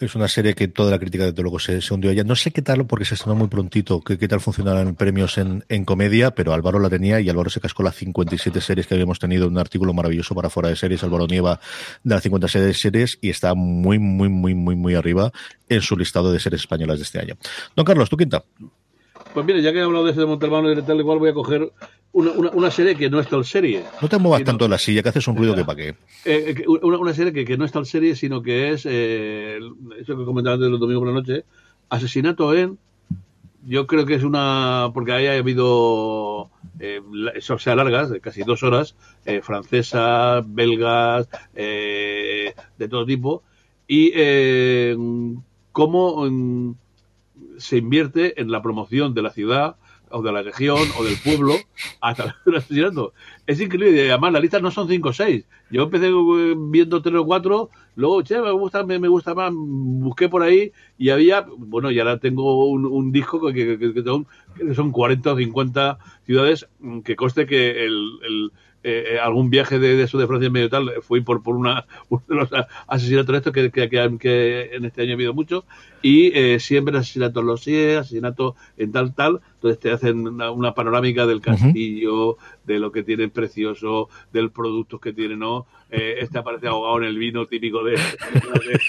Es 0.00 0.14
una 0.14 0.28
serie 0.28 0.54
que 0.54 0.66
toda 0.66 0.90
la 0.90 0.98
crítica 0.98 1.30
de 1.30 1.42
luego 1.42 1.58
se, 1.58 1.82
se 1.82 1.92
hundió 1.92 2.10
allá. 2.10 2.24
No 2.24 2.34
sé 2.34 2.52
qué 2.52 2.62
tal, 2.62 2.86
porque 2.86 3.04
se 3.04 3.14
estrenó 3.14 3.36
muy 3.36 3.48
prontito, 3.48 4.00
qué, 4.00 4.16
tal 4.28 4.40
funcionarán 4.40 4.94
premios 4.94 5.36
en, 5.36 5.62
en, 5.68 5.84
comedia, 5.84 6.30
pero 6.30 6.54
Álvaro 6.54 6.78
la 6.78 6.88
tenía 6.88 7.20
y 7.20 7.28
Álvaro 7.28 7.50
se 7.50 7.60
cascó 7.60 7.82
las 7.82 7.96
57 7.96 8.62
series 8.62 8.86
que 8.86 8.94
habíamos 8.94 9.18
tenido, 9.18 9.46
un 9.46 9.58
artículo 9.58 9.92
maravilloso 9.92 10.34
para 10.34 10.48
fuera 10.48 10.70
de 10.70 10.76
series, 10.76 11.04
Álvaro 11.04 11.26
Nieva, 11.26 11.60
de 12.02 12.14
las 12.14 12.22
57 12.22 12.72
series, 12.72 13.18
y 13.20 13.28
está 13.28 13.54
muy, 13.54 13.98
muy, 13.98 14.30
muy, 14.30 14.54
muy, 14.54 14.74
muy 14.74 14.94
arriba 14.94 15.32
en 15.68 15.82
su 15.82 15.98
listado 15.98 16.32
de 16.32 16.40
series 16.40 16.62
españolas 16.62 16.96
de 16.96 17.02
este 17.02 17.18
año. 17.18 17.36
Don 17.76 17.84
Carlos, 17.84 18.08
tu 18.08 18.16
quinta. 18.16 18.42
Pues 19.32 19.46
mire, 19.46 19.62
ya 19.62 19.72
que 19.72 19.78
he 19.78 19.82
hablado 19.82 20.04
de 20.04 20.10
ese 20.10 20.20
de 20.20 20.26
Montalbano 20.26 20.70
y 20.70 20.74
de 20.74 20.82
tal 20.82 20.98
igual, 20.98 21.18
voy 21.18 21.30
a 21.30 21.34
coger 21.34 21.72
una, 22.12 22.32
una, 22.32 22.50
una, 22.50 22.70
serie 22.70 22.96
que 22.96 23.08
no 23.08 23.20
es 23.20 23.28
tal 23.28 23.44
serie. 23.44 23.84
No 24.02 24.08
te 24.08 24.18
muevas 24.18 24.42
tanto 24.42 24.64
en 24.64 24.72
la 24.72 24.78
silla, 24.78 25.02
que 25.02 25.10
haces 25.10 25.28
un 25.28 25.36
ruido 25.36 25.54
que 25.54 25.64
para 25.64 25.76
qué. 25.76 25.94
Eh, 26.24 26.64
una, 26.66 26.98
una, 26.98 27.14
serie 27.14 27.32
que, 27.32 27.44
que, 27.44 27.56
no 27.56 27.64
es 27.64 27.72
tal 27.72 27.86
serie, 27.86 28.16
sino 28.16 28.42
que 28.42 28.72
es, 28.72 28.86
eh, 28.86 29.60
eso 30.00 30.18
que 30.18 30.24
comentaba 30.24 30.54
antes 30.54 30.68
los 30.68 30.80
domingos 30.80 31.02
por 31.02 31.08
la 31.08 31.20
noche, 31.20 31.44
Asesinato 31.88 32.54
en... 32.54 32.78
Yo 33.66 33.86
creo 33.86 34.06
que 34.06 34.14
es 34.14 34.24
una... 34.24 34.90
porque 34.94 35.12
ahí 35.12 35.26
ha 35.26 35.34
habido... 35.34 36.50
Eh, 36.78 37.00
o 37.50 37.58
sea, 37.58 37.76
largas, 37.76 38.08
de 38.08 38.20
casi 38.20 38.42
dos 38.42 38.62
horas, 38.62 38.96
eh, 39.26 39.42
francesas, 39.42 40.44
belgas, 40.48 41.28
eh, 41.54 42.54
de 42.78 42.88
todo 42.88 43.04
tipo, 43.04 43.42
y 43.86 44.12
eh, 44.14 44.96
cómo 45.72 46.26
se 47.60 47.76
invierte 47.76 48.40
en 48.40 48.50
la 48.50 48.62
promoción 48.62 49.14
de 49.14 49.22
la 49.22 49.30
ciudad 49.30 49.76
o 50.10 50.22
de 50.22 50.32
la 50.32 50.42
región 50.42 50.80
o 50.98 51.04
del 51.04 51.16
pueblo 51.22 51.54
hasta 52.00 52.36
el 52.46 52.56
asesinato. 52.56 53.12
Es 53.46 53.60
increíble. 53.60 54.10
Además, 54.10 54.32
las 54.32 54.42
listas 54.42 54.62
no 54.62 54.70
son 54.70 54.88
5 54.88 55.08
o 55.08 55.12
6. 55.12 55.44
Yo 55.70 55.82
empecé 55.84 56.08
eh, 56.08 56.54
viendo 56.56 57.00
3 57.00 57.14
o 57.16 57.24
4, 57.24 57.70
luego, 57.96 58.22
che, 58.22 58.40
me 58.40 58.50
gusta, 58.50 58.84
me, 58.84 58.98
gusta 59.08 59.34
más, 59.34 59.52
busqué 59.54 60.28
por 60.28 60.42
ahí 60.42 60.72
y 60.98 61.10
había, 61.10 61.46
bueno, 61.56 61.90
y 61.90 61.98
ahora 62.00 62.18
tengo 62.18 62.66
un, 62.66 62.86
un 62.86 63.12
disco 63.12 63.40
que, 63.52 63.78
que, 63.78 64.02
son, 64.02 64.26
que 64.56 64.74
son 64.74 64.90
40 64.90 65.32
o 65.32 65.36
50 65.36 65.98
ciudades, 66.26 66.68
mm, 66.80 67.00
que 67.00 67.16
coste 67.16 67.46
que 67.46 67.84
el, 67.84 68.18
el 68.24 68.52
eh, 68.82 69.18
algún 69.22 69.50
viaje 69.50 69.78
de, 69.78 69.94
de, 69.94 70.04
eso 70.04 70.16
de 70.16 70.26
Francia 70.26 70.48
medio 70.48 70.70
tal, 70.70 70.90
fui 71.02 71.20
por, 71.20 71.42
por 71.42 71.54
una, 71.54 71.86
uno 72.08 72.22
de 72.26 72.34
los 72.34 72.48
asesinatos 72.86 73.36
estos 73.36 73.52
que, 73.52 73.70
que, 73.70 73.88
que, 73.88 74.70
en 74.72 74.84
este 74.86 75.02
año 75.02 75.10
ha 75.10 75.14
habido 75.14 75.34
mucho, 75.34 75.66
y 76.02 76.32
eh, 76.34 76.60
siempre 76.60 76.96
asesinatos 76.96 77.40
en 77.40 77.46
los 77.46 77.62
CIE, 77.62 77.96
asesinatos 77.96 78.54
en 78.76 78.92
tal, 78.92 79.14
tal, 79.14 79.40
entonces 79.54 79.78
te 79.80 79.90
hacen 79.90 80.26
una, 80.26 80.50
una 80.50 80.72
panorámica 80.72 81.26
del 81.26 81.40
castillo, 81.40 82.30
uh 82.30 82.36
-huh. 82.36 82.38
de 82.64 82.78
lo 82.78 82.90
que 82.90 83.02
tienen 83.02 83.30
precioso, 83.30 84.08
del 84.32 84.50
producto 84.50 84.98
que 84.98 85.12
tienen, 85.12 85.40
¿no? 85.40 85.66
Eh, 85.92 86.18
este 86.20 86.38
aparece 86.38 86.68
ahogado 86.68 86.98
en 86.98 87.04
el 87.04 87.18
vino 87.18 87.46
típico 87.46 87.82
de, 87.82 87.92
de, 87.92 87.98
de 87.98 88.80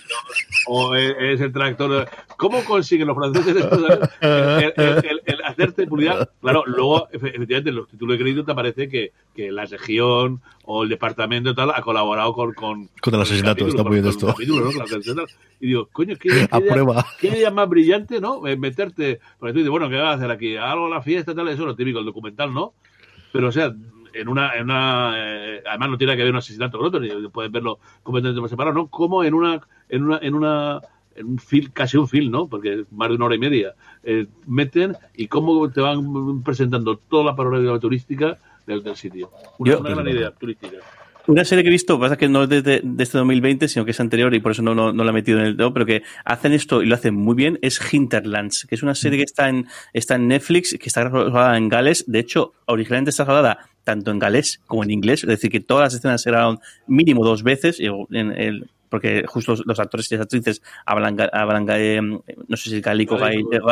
o 0.68 0.96
es, 0.96 1.16
es, 1.20 1.42
el 1.42 1.52
tractor. 1.52 2.08
¿Cómo 2.38 2.64
consiguen 2.64 3.08
los 3.08 3.18
franceses 3.18 3.56
esto, 3.56 3.88
el, 4.22 4.74
el, 4.78 5.06
el, 5.06 5.22
el, 5.26 5.44
hacerte 5.44 5.88
publicidad? 5.88 6.30
Claro, 6.42 6.64
luego, 6.68 7.08
efectivamente, 7.12 7.72
en 7.72 7.76
los 7.76 7.88
títulos 7.88 8.18
de 8.18 8.24
crédito 8.24 8.46
te 8.46 8.52
aparece 8.52 8.88
que, 8.88 9.14
que 9.36 9.52
la 9.52 9.66
región 9.66 10.42
o 10.66 10.84
el 10.84 10.90
departamento 10.90 11.56
tal 11.56 11.72
ha 11.72 11.82
colaborado 11.82 12.34
con... 12.34 12.54
Con, 12.54 12.90
con 13.02 13.16
el 13.16 13.22
asesinato, 13.22 13.68
está 13.68 13.84
muy 13.84 13.94
bien 13.94 14.06
esto. 14.08 14.28
Capítulo, 14.28 14.70
¿no? 14.72 15.24
Y 15.60 15.68
digo, 15.68 15.90
coño, 15.92 16.16
¿qué, 16.20 16.30
qué, 16.30 16.48
a 16.52 16.60
prueba. 16.60 17.01
¿Qué 17.20 17.28
idea 17.30 17.52
más 17.52 17.68
brillante, 17.70 18.20
no? 18.22 18.42
Meterte, 18.42 19.20
porque 19.40 19.54
tú 19.54 19.60
dices, 19.60 19.72
bueno, 19.72 19.90
¿qué 19.90 19.98
vas 19.98 20.14
a 20.14 20.18
hacer 20.18 20.32
aquí? 20.32 20.56
Algo 20.58 20.88
a 20.88 20.90
la 20.90 21.02
fiesta, 21.02 21.34
tal, 21.36 21.48
eso 21.50 21.62
es 21.62 21.68
lo 21.68 21.76
típico, 21.76 22.00
el 22.00 22.06
documental, 22.06 22.54
¿no? 22.54 22.74
Pero, 23.32 23.48
o 23.48 23.52
sea, 23.52 23.74
en 24.14 24.28
una, 24.28 24.56
en 24.56 24.64
una 24.64 25.14
eh, 25.16 25.64
además 25.68 25.90
no 25.90 25.98
tiene 25.98 26.16
que 26.16 26.22
haber 26.22 26.34
un 26.34 26.40
asesinato 26.40 26.78
con 26.78 26.88
otro, 26.88 27.02
puedes 27.32 27.52
verlo 27.52 27.80
completamente 28.04 28.50
separado, 28.50 28.76
¿no? 28.76 28.88
Como 28.88 29.24
en 29.24 29.34
una, 29.34 29.62
en 29.90 30.04
una, 30.04 30.18
en 30.22 30.36
una 30.36 30.82
en 31.14 31.28
un 31.28 31.40
film, 31.40 31.70
casi 31.74 31.98
un 31.98 32.08
film, 32.08 32.32
¿no? 32.32 32.48
Porque 32.48 32.86
más 32.92 33.10
de 33.10 33.16
una 33.16 33.26
hora 33.26 33.36
y 33.36 33.40
media. 33.40 33.74
Eh, 34.02 34.28
meten 34.48 34.96
y 35.14 35.28
cómo 35.28 35.70
te 35.70 35.82
van 35.82 36.42
presentando 36.42 36.96
toda 36.98 37.26
la 37.26 37.36
parodia 37.36 37.78
turística 37.80 38.38
del, 38.66 38.82
del 38.82 38.96
sitio. 38.96 39.30
Una, 39.60 39.72
Yo- 39.74 39.80
una 39.82 39.90
gran 39.90 40.08
idea 40.08 40.32
turística. 40.32 40.78
Una 41.32 41.46
serie 41.46 41.64
que 41.64 41.70
he 41.70 41.72
visto, 41.72 41.98
pasa 41.98 42.18
que 42.18 42.28
no 42.28 42.44
es 42.44 42.50
de, 42.50 42.62
de- 42.62 42.82
de 42.84 43.04
este 43.04 43.18
2020, 43.18 43.70
sino 43.70 43.86
que 43.86 43.92
es 43.92 44.00
anterior 44.02 44.34
y 44.36 44.42
por 44.42 44.52
eso 44.52 44.62
no, 44.62 44.76
no, 44.76 44.92
la 44.92 45.12
he 45.12 45.14
metido 45.14 45.40
en 45.40 45.46
el 45.46 45.56
dedo, 45.56 45.72
pero 45.74 45.86
que 45.86 46.04
hacen 46.26 46.52
esto 46.52 46.84
y 46.84 46.88
lo 46.88 46.96
hacen 46.96 47.16
muy 47.16 47.36
bien, 47.36 47.58
es 47.62 47.80
Hinterlands, 47.94 48.66
que 48.68 48.76
es 48.76 48.84
una 48.84 48.96
serie 48.96 49.18
que 49.18 49.24
está 49.24 49.48
en, 49.48 49.66
está 49.94 50.16
en 50.16 50.28
Netflix, 50.28 50.78
que 50.78 50.88
está 50.88 51.08
grabada 51.08 51.58
en 51.58 51.70
Gales. 51.70 52.04
De 52.06 52.20
hecho, 52.20 52.52
originalmente 52.66 53.12
está 53.12 53.24
grabada 53.24 53.60
tanto 53.86 54.12
en 54.12 54.20
galés 54.20 54.60
como 54.68 54.84
en 54.84 54.92
inglés, 54.92 55.24
es 55.24 55.30
decir, 55.30 55.50
que 55.50 55.62
todas 55.62 55.86
las 55.86 55.94
escenas 55.94 56.22
se 56.22 56.32
grabaron 56.32 56.60
mínimo 56.86 57.24
dos 57.24 57.44
veces, 57.44 57.80
en 57.80 58.32
el- 58.34 58.70
porque 58.92 59.24
justo 59.26 59.56
los, 59.66 59.80
actores 59.80 60.12
y 60.12 60.16
las 60.16 60.24
actrices 60.26 60.62
hablan, 60.86 61.18
hablan 61.34 61.66
eh, 61.70 62.02
no 62.48 62.58
sé 62.58 62.70
si 62.70 62.76
es 62.76 62.82
gaélico 62.84 63.16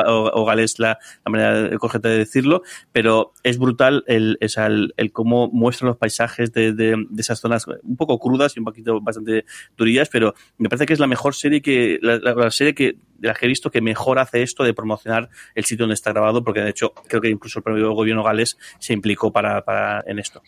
o, 0.07 0.41
o 0.41 0.45
galés 0.45 0.79
la, 0.79 0.97
la 1.25 1.29
manera 1.31 1.77
correcta 1.77 2.07
de 2.09 2.17
decirlo, 2.17 2.63
pero 2.91 3.33
es 3.43 3.59
brutal 3.59 4.03
el, 4.07 4.37
sea, 4.47 4.65
el, 4.67 4.93
el 4.97 5.11
cómo 5.11 5.49
muestran 5.49 5.89
los 5.89 5.97
paisajes 5.97 6.51
de, 6.53 6.73
de- 6.73 7.05
de 7.09 7.21
esas 7.21 7.39
zonas 7.39 7.65
un 7.83 7.97
poco 7.97 8.17
crudas 8.17 8.55
y 8.55 8.59
un 8.59 8.65
poquito 8.65 8.99
bastante 9.01 9.45
durillas, 9.77 10.07
pero 10.09 10.33
me 10.57 10.69
parece 10.69 10.85
que 10.85 10.93
es 10.93 10.99
la 10.99 11.07
mejor 11.07 11.35
serie 11.35 11.61
que 11.61 11.99
la, 12.01 12.17
la- 12.17 12.33
la 12.33 12.51
serie 12.51 12.73
que 12.73 12.95
de 13.17 13.27
las 13.27 13.37
que 13.37 13.45
he 13.45 13.49
visto 13.49 13.69
que 13.69 13.81
mejor 13.81 14.17
hace 14.17 14.41
esto 14.41 14.63
de 14.63 14.73
promocionar 14.73 15.29
el 15.53 15.65
sitio 15.65 15.83
donde 15.83 15.95
está 15.95 16.13
grabado, 16.13 16.41
porque 16.41 16.61
de 16.61 16.69
hecho 16.69 16.93
creo 17.09 17.19
que 17.21 17.29
incluso 17.29 17.59
el 17.59 17.63
propio 17.63 17.91
gobierno 17.91 18.23
galés 18.23 18.57
se 18.79 18.93
implicó 18.93 19.33
para, 19.33 19.65
para 19.65 20.01
en 20.07 20.19
esto. 20.19 20.41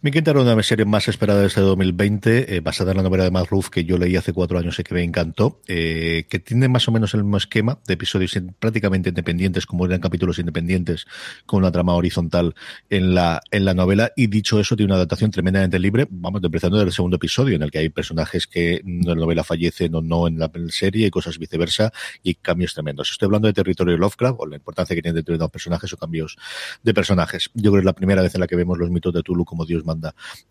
Mi 0.00 0.12
quinta 0.12 0.30
era 0.30 0.40
una 0.42 0.50
de 0.50 0.56
mis 0.56 0.66
series 0.66 0.86
más 0.86 1.08
esperadas 1.08 1.40
de 1.42 1.48
este 1.48 1.60
2020, 1.60 2.54
eh, 2.54 2.60
basada 2.60 2.92
en 2.92 2.98
la 2.98 3.02
novela 3.02 3.24
de 3.24 3.32
Matt 3.32 3.48
Ruff 3.48 3.68
que 3.68 3.84
yo 3.84 3.98
leí 3.98 4.14
hace 4.14 4.32
cuatro 4.32 4.56
años 4.56 4.78
y 4.78 4.84
que 4.84 4.94
me 4.94 5.02
encantó, 5.02 5.60
eh, 5.66 6.24
que 6.30 6.38
tiene 6.38 6.68
más 6.68 6.86
o 6.86 6.92
menos 6.92 7.14
el 7.14 7.24
mismo 7.24 7.36
esquema 7.36 7.80
de 7.84 7.94
episodios 7.94 8.38
prácticamente 8.60 9.08
independientes, 9.08 9.66
como 9.66 9.86
eran 9.86 9.98
capítulos 9.98 10.38
independientes, 10.38 11.04
con 11.46 11.58
una 11.58 11.72
trama 11.72 11.94
horizontal 11.94 12.54
en 12.88 13.12
la, 13.12 13.40
en 13.50 13.64
la 13.64 13.74
novela. 13.74 14.12
Y 14.14 14.28
dicho 14.28 14.60
eso, 14.60 14.76
tiene 14.76 14.92
una 14.92 14.98
adaptación 14.98 15.32
tremendamente 15.32 15.80
libre, 15.80 16.06
vamos, 16.08 16.44
empezando 16.44 16.76
desde 16.76 16.90
el 16.90 16.94
segundo 16.94 17.16
episodio, 17.16 17.56
en 17.56 17.64
el 17.64 17.72
que 17.72 17.78
hay 17.78 17.88
personajes 17.88 18.46
que 18.46 18.76
en 18.76 19.00
la 19.04 19.16
novela 19.16 19.42
fallecen 19.42 19.96
o 19.96 20.00
no 20.00 20.28
en 20.28 20.38
la 20.38 20.48
serie 20.68 21.08
y 21.08 21.10
cosas 21.10 21.38
viceversa, 21.38 21.92
y 22.22 22.36
cambios 22.36 22.72
tremendos. 22.72 23.10
Estoy 23.10 23.26
hablando 23.26 23.48
de 23.48 23.52
territorio 23.52 23.96
Lovecraft, 23.96 24.36
o 24.38 24.46
la 24.46 24.54
importancia 24.54 24.94
que 24.94 25.02
tienen 25.02 25.16
determinados 25.16 25.50
personajes 25.50 25.92
o 25.92 25.96
cambios 25.96 26.36
de 26.84 26.94
personajes. 26.94 27.50
Yo 27.54 27.72
creo 27.72 27.72
que 27.72 27.78
es 27.80 27.84
la 27.84 27.94
primera 27.94 28.22
vez 28.22 28.32
en 28.36 28.42
la 28.42 28.46
que 28.46 28.54
vemos 28.54 28.78
los 28.78 28.90
mitos 28.90 29.12
de 29.12 29.24
Tulu 29.24 29.44
como 29.44 29.66
Dios 29.66 29.87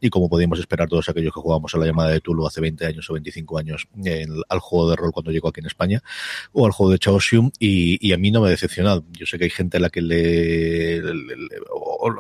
y 0.02 0.10
como 0.10 0.30
podíamos 0.30 0.60
esperar 0.60 0.88
todos 0.90 1.10
aquellos 1.10 1.34
que 1.34 1.40
jugábamos 1.40 1.74
a 1.74 1.78
la 1.78 1.86
llamada 1.86 2.10
de 2.12 2.20
Tulu 2.22 2.46
hace 2.48 2.62
20 2.62 2.86
años 2.86 3.10
o 3.10 3.14
25 3.14 3.58
años 3.58 3.88
en- 4.04 4.42
al 4.50 4.60
juego 4.60 4.90
de 4.90 4.96
rol 4.96 5.12
cuando 5.12 5.32
llegó 5.32 5.50
aquí 5.50 5.60
en 5.60 5.68
España 5.68 6.02
o 6.54 6.66
al 6.66 6.72
juego 6.72 6.92
de 6.92 7.00
Chaosium 7.00 7.52
y, 7.60 8.12
a 8.14 8.18
mí 8.18 8.32
no 8.32 8.42
me 8.42 8.48
ha 8.48 8.52
decepcionado. 8.52 9.04
Yo 9.12 9.26
sé 9.26 9.38
que 9.38 9.44
hay 9.46 9.50
gente 9.50 9.78
a 9.78 9.80
la 9.80 9.90
que 9.90 10.02
le, 10.02 11.02
le- 11.02 11.38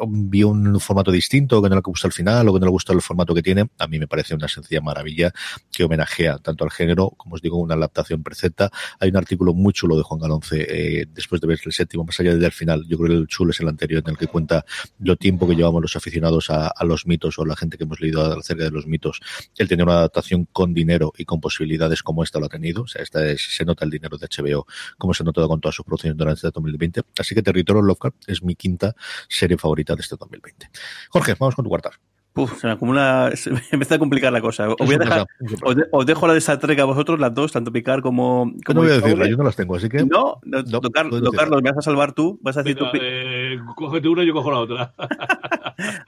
vio 0.09 0.49
un 0.49 0.80
formato 0.80 1.11
distinto, 1.11 1.61
que 1.61 1.70
no 1.70 1.76
le 1.76 1.82
gusta 1.82 2.07
el 2.07 2.13
final 2.13 2.47
o 2.47 2.53
que 2.53 2.59
no 2.59 2.65
le 2.65 2.72
gusta 2.72 2.94
el 2.94 3.02
formato 3.02 3.34
que 3.34 3.41
tiene. 3.41 3.68
A 3.80 3.88
mí 3.88 3.99
me 3.99 4.07
parece 4.07 4.35
una 4.35 4.48
sencilla 4.48 4.81
maravilla 4.81 5.31
que 5.72 5.84
homenajea 5.84 6.38
tanto 6.39 6.64
al 6.64 6.72
género, 6.72 7.10
como 7.18 7.35
os 7.35 7.41
digo, 7.41 7.57
una 7.57 7.76
adaptación 7.76 8.23
perfecta. 8.23 8.69
Hay 8.99 9.10
un 9.10 9.18
artículo 9.18 9.53
muy 9.53 9.73
chulo 9.73 9.95
de 9.98 10.03
Juan 10.03 10.19
Galonce 10.19 10.65
eh, 11.02 11.06
después 11.14 11.41
de 11.41 11.48
ver 11.48 11.60
el 11.64 11.72
séptimo, 11.72 12.03
más 12.03 12.19
allá 12.19 12.35
del 12.35 12.52
final. 12.52 12.85
Yo 12.88 12.98
creo 12.98 13.10
que 13.10 13.15
el 13.22 13.27
chulo 13.27 13.52
es 13.52 13.60
el 13.60 13.68
anterior 13.68 14.03
en 14.06 14.11
el 14.11 14.18
que 14.18 14.27
cuenta 14.27 14.65
lo 14.99 15.15
tiempo 15.15 15.48
que 15.48 15.56
llevamos 15.56 15.81
los 15.81 15.95
aficionados 15.95 16.49
a, 16.49 16.68
a 16.68 16.84
los 16.85 17.06
mitos 17.07 17.39
o 17.39 17.45
la 17.45 17.55
gente 17.55 17.77
que 17.77 17.85
hemos 17.85 17.99
leído 17.99 18.38
acerca 18.38 18.63
de 18.63 18.71
los 18.71 18.88
mitos, 18.88 19.19
el 19.57 19.67
tener 19.67 19.85
una 19.85 19.99
adaptación 19.99 20.45
con 20.51 20.73
dinero 20.73 21.13
y 21.17 21.25
con 21.25 21.39
posibilidades 21.41 22.03
como 22.03 22.23
esta 22.23 22.39
lo 22.39 22.45
ha 22.45 22.49
tenido. 22.49 22.84
O 22.84 22.88
sea, 22.88 23.01
esta 23.01 23.25
es, 23.25 23.41
se 23.55 23.65
nota 23.65 23.85
el 23.85 23.91
dinero 23.91 24.17
de 24.17 24.27
HBO, 24.27 24.65
como 24.97 25.13
se 25.13 25.23
ha 25.23 25.25
notado 25.25 25.47
con 25.47 25.61
todas 25.61 25.75
sus 25.75 25.85
producciones 25.85 26.17
durante 26.17 26.39
este 26.39 26.51
2020. 26.53 27.01
Así 27.19 27.34
que 27.34 27.41
Territorio 27.41 27.81
Lovecraft 27.81 28.27
es 28.27 28.43
mi 28.43 28.55
quinta 28.55 28.95
serie 29.29 29.57
favorita 29.57 29.95
de 29.95 30.01
este 30.01 30.15
2020. 30.17 30.69
Jorge, 31.09 31.35
vamos 31.39 31.55
con 31.55 31.63
tu 31.63 31.69
cuarta. 31.69 31.91
Uf, 32.38 32.59
se 32.59 32.68
me 32.68 32.73
acumula, 32.73 33.31
se 33.35 33.51
me 33.51 33.61
empieza 33.72 33.95
a 33.95 33.99
complicar 33.99 34.31
la 34.31 34.41
cosa. 34.41 34.69
Os, 34.69 34.76
voy 34.77 34.89
a 34.89 34.91
Eso 34.91 34.99
dejar- 34.99 35.27
pasa. 35.39 35.55
os, 35.64 35.76
de- 35.76 35.85
os 35.91 36.05
dejo 36.05 36.27
la 36.27 36.34
de 36.34 36.39
Star 36.39 36.57
Trek 36.59 36.80
a 36.80 36.85
vosotros, 36.85 37.19
las 37.19 37.34
dos, 37.34 37.51
tanto 37.51 37.72
Picar 37.72 38.01
como. 38.01 38.53
No 38.68 38.73
voy 38.81 38.89
a 38.89 38.93
decirla, 38.99 39.27
yo 39.27 39.38
no 39.38 39.43
las 39.43 39.55
tengo, 39.55 39.76
así 39.76 39.89
que. 39.89 40.05
No, 40.05 40.39
no, 40.43 40.61
No, 40.64 40.80
don 40.80 40.91
Car- 40.91 41.09
puedes 41.09 41.23
don 41.23 41.31
decirla. 41.31 41.39
Carlos, 41.39 41.61
me 41.64 41.69
vas 41.72 41.77
a 41.80 41.81
salvar 41.81 42.14
tú. 42.14 42.39
Vas 42.41 42.57
a 42.57 42.64
decir 42.64 42.77
Venga, 42.81 42.91
eh, 43.01 43.57
cógete 43.76 44.07
una 44.07 44.23
y 44.23 44.27
yo 44.27 44.34
cojo 44.34 44.51
la 44.51 44.59
otra. 44.59 44.93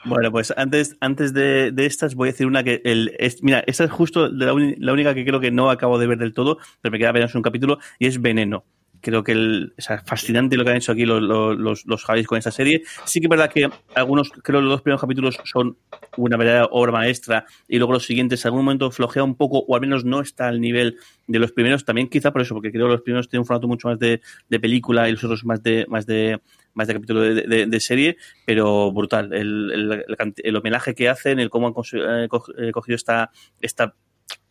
Bueno, 0.05 0.31
pues 0.31 0.51
antes, 0.57 0.97
antes 0.99 1.31
de, 1.33 1.71
de 1.71 1.85
estas 1.85 2.15
voy 2.15 2.29
a 2.29 2.31
decir 2.31 2.47
una 2.47 2.63
que 2.63 2.81
el, 2.85 3.13
es, 3.19 3.43
mira, 3.43 3.63
esta 3.67 3.83
es 3.83 3.91
justo 3.91 4.27
de 4.29 4.45
la, 4.45 4.53
uni- 4.53 4.75
la 4.79 4.93
única 4.93 5.13
que 5.13 5.23
creo 5.23 5.39
que 5.39 5.51
no 5.51 5.69
acabo 5.69 5.99
de 5.99 6.07
ver 6.07 6.17
del 6.17 6.33
todo, 6.33 6.57
pero 6.81 6.91
me 6.91 6.97
queda 6.97 7.11
apenas 7.11 7.35
un 7.35 7.43
capítulo 7.43 7.77
y 7.99 8.07
es 8.07 8.19
Veneno. 8.19 8.63
Creo 9.01 9.23
que 9.23 9.31
el, 9.31 9.73
o 9.77 9.81
sea, 9.81 9.99
fascinante 10.05 10.57
lo 10.57 10.63
que 10.63 10.71
han 10.71 10.77
hecho 10.77 10.91
aquí 10.91 11.05
los, 11.05 11.21
los, 11.21 11.85
los, 11.85 12.03
Javis 12.03 12.27
con 12.27 12.37
esta 12.37 12.51
serie. 12.51 12.83
Sí 13.05 13.19
que 13.19 13.27
es 13.27 13.29
verdad 13.29 13.51
que 13.51 13.69
algunos, 13.95 14.29
creo 14.31 14.59
que 14.59 14.63
los 14.63 14.71
dos 14.71 14.81
primeros 14.81 15.01
capítulos 15.01 15.37
son 15.45 15.77
una 16.17 16.37
verdadera 16.37 16.65
obra 16.71 16.91
maestra 16.91 17.45
y 17.67 17.77
luego 17.77 17.93
los 17.93 18.05
siguientes 18.05 18.43
en 18.43 18.49
algún 18.49 18.65
momento 18.65 18.91
flojea 18.91 19.23
un 19.23 19.35
poco 19.35 19.59
o 19.59 19.75
al 19.75 19.81
menos 19.81 20.05
no 20.05 20.21
está 20.21 20.47
al 20.47 20.59
nivel 20.59 20.97
de 21.27 21.39
los 21.39 21.51
primeros. 21.51 21.85
También 21.85 22.09
quizá 22.09 22.31
por 22.31 22.41
eso, 22.41 22.53
porque 22.55 22.71
creo 22.71 22.87
que 22.87 22.93
los 22.93 23.01
primeros 23.01 23.29
tienen 23.29 23.41
un 23.41 23.45
formato 23.45 23.67
mucho 23.67 23.87
más 23.87 23.99
de, 23.99 24.21
de 24.49 24.59
película 24.59 25.07
y 25.07 25.13
los 25.13 25.23
otros 25.23 25.45
más 25.45 25.61
de, 25.63 25.85
más 25.87 26.05
de, 26.05 26.39
más 26.73 26.87
de 26.87 26.93
capítulo 26.93 27.21
de, 27.21 27.43
de- 27.43 27.65
de 27.65 27.79
serie, 27.79 28.17
pero 28.45 28.91
brutal. 28.91 29.33
El, 29.33 29.71
el, 29.71 30.35
el 30.43 30.55
homenaje 30.55 30.93
que 30.95 31.09
hacen, 31.09 31.39
el 31.39 31.49
cómo 31.49 31.67
han 31.67 31.73
eh, 31.99 32.27
eh, 32.57 32.71
cogido 32.71 32.95
esta, 32.95 33.31
esta 33.61 33.95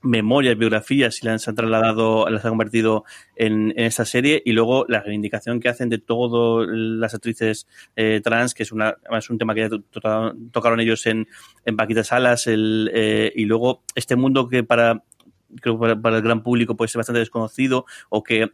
memorias, 0.00 0.56
biografías 0.56 1.22
y 1.22 1.26
las 1.26 1.48
han 1.48 1.54
trasladado, 1.54 2.28
las 2.30 2.44
han 2.44 2.52
convertido 2.52 3.04
en, 3.36 3.72
en 3.76 3.84
esta 3.84 4.04
serie 4.04 4.40
y 4.44 4.52
luego 4.52 4.86
la 4.88 5.00
reivindicación 5.00 5.58
que 5.60 5.68
hacen 5.68 5.88
de 5.88 5.98
todas 5.98 6.68
las 6.70 7.14
actrices 7.14 7.66
eh, 7.96 8.20
trans, 8.22 8.54
que 8.54 8.62
es 8.62 8.72
una 8.72 8.96
es 9.16 9.28
un 9.30 9.38
tema 9.38 9.54
que 9.54 9.60
ya 9.62 9.68
to- 9.68 9.80
to- 9.82 10.34
tocaron 10.52 10.80
ellos 10.80 11.04
en, 11.06 11.26
en 11.64 11.76
Paquita 11.76 12.04
Salas, 12.04 12.46
el, 12.46 12.90
eh, 12.94 13.32
y 13.34 13.44
luego 13.44 13.82
este 13.94 14.14
mundo 14.16 14.48
que 14.48 14.62
para 14.62 15.02
creo 15.60 15.78
para, 15.78 16.00
para 16.00 16.16
el 16.18 16.22
gran 16.22 16.42
público 16.42 16.76
puede 16.76 16.88
ser 16.88 17.00
bastante 17.00 17.20
desconocido 17.20 17.84
o 18.08 18.22
que 18.22 18.50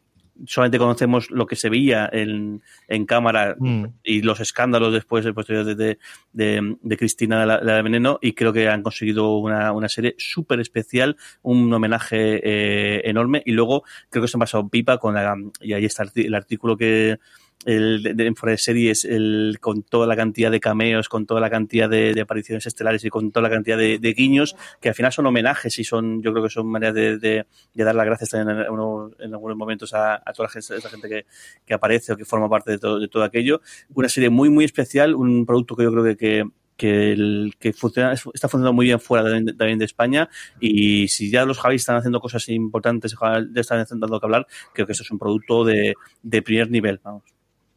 solamente 0.47 0.79
conocemos 0.79 1.31
lo 1.31 1.47
que 1.47 1.57
se 1.57 1.69
veía 1.69 2.09
en, 2.13 2.63
en 2.89 3.07
cámara 3.07 3.57
Mm. 3.59 3.85
y 4.03 4.23
los 4.23 4.41
escándalos 4.41 4.93
después, 4.93 5.25
posterior 5.33 5.65
de, 5.65 5.75
de, 5.75 5.99
de, 6.33 6.77
de 6.83 6.97
Cristina 6.97 7.47
la, 7.47 7.61
la 7.61 7.77
de 7.77 7.83
Veneno, 7.83 8.19
y 8.21 8.33
creo 8.33 8.53
que 8.53 8.69
han 8.69 8.83
conseguido 8.83 9.37
una, 9.37 9.73
una 9.73 9.89
serie 9.89 10.15
súper 10.19 10.61
especial, 10.61 11.17
un 11.43 11.73
homenaje 11.73 12.41
eh, 12.43 13.03
enorme, 13.05 13.43
y 13.45 13.53
luego 13.53 13.85
creo 14.11 14.23
que 14.23 14.29
se 14.29 14.37
han 14.37 14.41
pasado 14.41 14.69
pipa 14.69 14.99
con 14.99 15.15
la, 15.15 15.37
y 15.61 15.73
ahí 15.73 15.85
está 15.85 16.05
el 16.15 16.35
artículo 16.35 16.77
que 16.77 17.19
el 17.67 18.03
de, 18.03 18.15
de, 18.15 18.27
en 18.27 18.35
de 18.35 18.59
series 18.59 19.05
el, 19.05 19.59
con 19.61 19.83
toda 19.83 20.07
la 20.07 20.17
cantidad 20.17 20.51
de 20.51 20.61
cameos, 20.61 21.09
con 21.09 21.27
toda 21.27 21.41
la 21.41 21.51
cantidad 21.51 21.89
de, 21.89 22.13
de 22.15 22.21
apariciones 22.21 22.67
estelares 22.67 23.05
y 23.05 23.11
con 23.11 23.31
toda 23.33 23.49
la 23.49 23.55
cantidad 23.55 23.79
de, 23.79 23.99
de 23.99 24.13
guiños, 24.13 24.57
que 24.81 24.89
al 24.91 24.95
final 24.95 25.13
son 25.13 25.27
homenajes 25.27 25.79
y 25.79 25.85
son, 25.85 26.23
yo 26.23 26.33
creo 26.33 26.45
que 26.45 26.51
son 26.51 26.67
maneras 26.67 26.95
de, 26.95 27.19
de, 27.19 27.47
de 27.75 27.85
dar 27.85 27.95
las 27.95 28.07
gracias 28.07 28.31
también 28.31 28.57
en, 28.57 28.63
algunos- 28.65 29.13
en 29.21 29.33
algunos 29.33 29.57
momentos 29.57 29.95
a, 29.95 30.15
a 30.17 30.33
toda 30.33 30.47
la 30.49 30.53
gente, 30.53 30.77
esa 30.77 30.89
gente 30.91 31.09
que, 31.09 31.27
que 31.65 31.75
aparece 31.75 32.13
o 32.13 32.17
que 32.17 32.25
forma 32.25 32.49
parte 32.49 32.71
de 32.73 32.79
todo, 32.79 32.99
de 33.01 33.09
todo 33.09 33.23
aquello. 33.23 33.61
Una 33.95 34.09
serie 34.09 34.31
muy, 34.31 34.51
muy 34.51 34.65
especial, 34.65 35.15
un 35.15 35.47
producto 35.47 35.77
que 35.77 35.85
yo 35.85 35.93
creo 35.93 36.05
que, 36.05 36.17
que 36.17 36.45
que, 36.77 37.13
el, 37.13 37.55
que 37.61 37.73
funciona, 37.73 38.13
está 38.15 38.49
funcionando 38.49 38.73
muy 38.73 38.87
bien 38.87 38.99
fuera 38.99 39.23
de- 39.29 39.53
también 39.53 39.79
de 39.79 39.85
España 39.85 40.29
y 40.59 41.07
si 41.07 41.31
ya 41.31 41.45
los 41.45 41.59
Javis 41.61 41.83
están 41.83 41.97
haciendo 41.97 42.19
cosas 42.21 42.49
importantes, 42.49 43.15
ya 43.55 43.61
están 43.61 43.87
dando 44.01 44.19
que 44.19 44.27
hablar, 44.27 44.47
creo 44.73 44.85
que 44.87 44.93
eso 44.93 45.05
es 45.05 45.11
un 45.13 45.19
producto 45.21 45.65
de, 45.65 45.95
de 46.23 46.43
primer 46.43 46.71
nivel. 46.73 47.01
Vamos. 47.05 47.34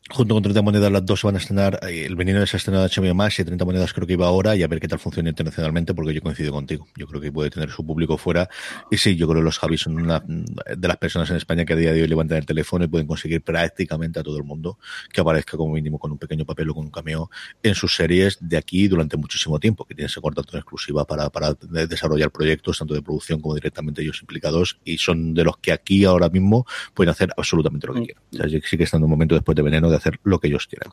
Junto 0.10 0.36
con 0.36 0.42
30 0.42 0.62
monedas, 0.62 0.90
las 0.90 1.06
dos 1.06 1.20
se 1.20 1.28
van 1.28 1.36
a 1.36 1.40
estrenar. 1.40 1.80
eh, 1.84 2.06
El 2.06 2.16
veneno 2.16 2.46
se 2.46 2.56
ha 2.56 2.60
estrenado 2.60 2.86
en 2.86 2.92
HBO 2.92 3.14
más 3.14 3.38
y 3.40 3.44
30 3.44 3.66
monedas 3.66 3.94
creo 3.94 4.08
que 4.08 4.14
iba 4.14 4.26
ahora 4.26 4.56
y 4.56 4.64
a 4.64 4.68
ver 4.68 4.80
qué 4.80 4.88
tal 4.88 5.00
funciona 5.00 5.30
internacionalmente, 5.30 5.94
porque 5.94 6.14
yo 6.14 6.22
coincido 6.22 6.54
contigo. 6.54 6.88
Yo 6.96 7.08
creo 7.08 7.20
que 7.20 7.30
puede 7.32 7.50
tener 7.50 7.70
su 7.70 7.86
público 7.86 8.18
fuera. 8.18 8.48
Y 8.90 8.98
sí, 8.98 9.18
yo 9.18 9.28
creo 9.28 9.42
que 9.42 9.46
los 9.46 9.60
Javis 9.60 9.82
son 9.82 9.98
una 10.00 10.24
de 10.26 10.88
las 10.88 10.98
personas 10.98 11.30
en 11.30 11.36
España 11.36 11.66
que 11.66 11.74
a 11.74 11.76
día 11.76 11.92
de 11.92 12.02
hoy 12.02 12.08
levantan 12.08 12.38
el 12.38 12.46
teléfono 12.46 12.86
y 12.86 12.88
pueden 12.88 13.06
conseguir 13.06 13.42
prácticamente 13.42 14.20
a 14.20 14.24
todo 14.24 14.38
el 14.38 14.46
mundo 14.46 14.80
que 15.12 15.20
aparezca 15.20 15.58
como 15.58 15.74
mínimo 15.74 16.00
con 16.00 16.12
un 16.12 16.18
pequeño 16.18 16.46
papel 16.46 16.70
o 16.70 16.76
con 16.76 16.86
un 16.86 16.92
cameo 16.92 17.30
en 17.62 17.76
sus 17.76 17.94
series 17.94 18.38
de 18.40 18.56
aquí 18.56 18.88
durante 18.88 19.18
muchísimo 19.18 19.60
tiempo, 19.60 19.84
que 19.84 19.94
tienen 19.94 20.10
ese 20.10 20.22
contrato 20.22 20.54
en 20.54 20.60
exclusiva 20.60 21.06
para, 21.06 21.30
para 21.30 21.54
desarrollar 21.88 22.32
proyectos, 22.32 22.80
tanto 22.80 22.94
de 22.94 23.02
producción 23.02 23.42
como 23.42 23.56
directamente 23.56 24.02
ellos 24.02 24.22
implicados, 24.22 24.80
y 24.86 24.98
son 24.98 25.34
de 25.34 25.44
los 25.44 25.58
que 25.58 25.74
aquí 25.74 26.06
ahora 26.06 26.30
mismo 26.30 26.66
pueden 26.94 27.12
hacer 27.12 27.30
absolutamente 27.36 27.88
lo 27.88 27.94
que 27.96 28.04
quieran. 28.04 28.24
O 28.34 28.38
sea, 28.38 28.62
sí 28.64 28.78
que 28.78 28.84
están 28.86 29.00
en 29.02 29.04
un 29.04 29.10
momento 29.10 29.36
después 29.36 29.56
de 29.56 29.64
veneno 29.64 29.90
de 29.90 29.97
hacer 29.98 30.20
lo 30.24 30.40
que 30.40 30.48
ellos 30.48 30.68
quieran. 30.68 30.92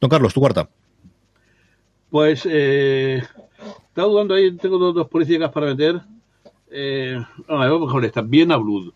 Don 0.00 0.10
Carlos, 0.10 0.34
tu 0.34 0.40
cuarta. 0.40 0.68
Pues, 2.10 2.46
eh, 2.50 3.22
dudando 3.94 4.34
ahí, 4.34 4.56
tengo 4.56 4.78
dos, 4.78 4.94
dos 4.94 5.08
policías 5.08 5.50
para 5.50 5.66
meter. 5.66 6.00
Eh, 6.70 7.22
vamos 7.48 8.04
esta, 8.04 8.22
Viena 8.22 8.56
Blood. 8.56 8.92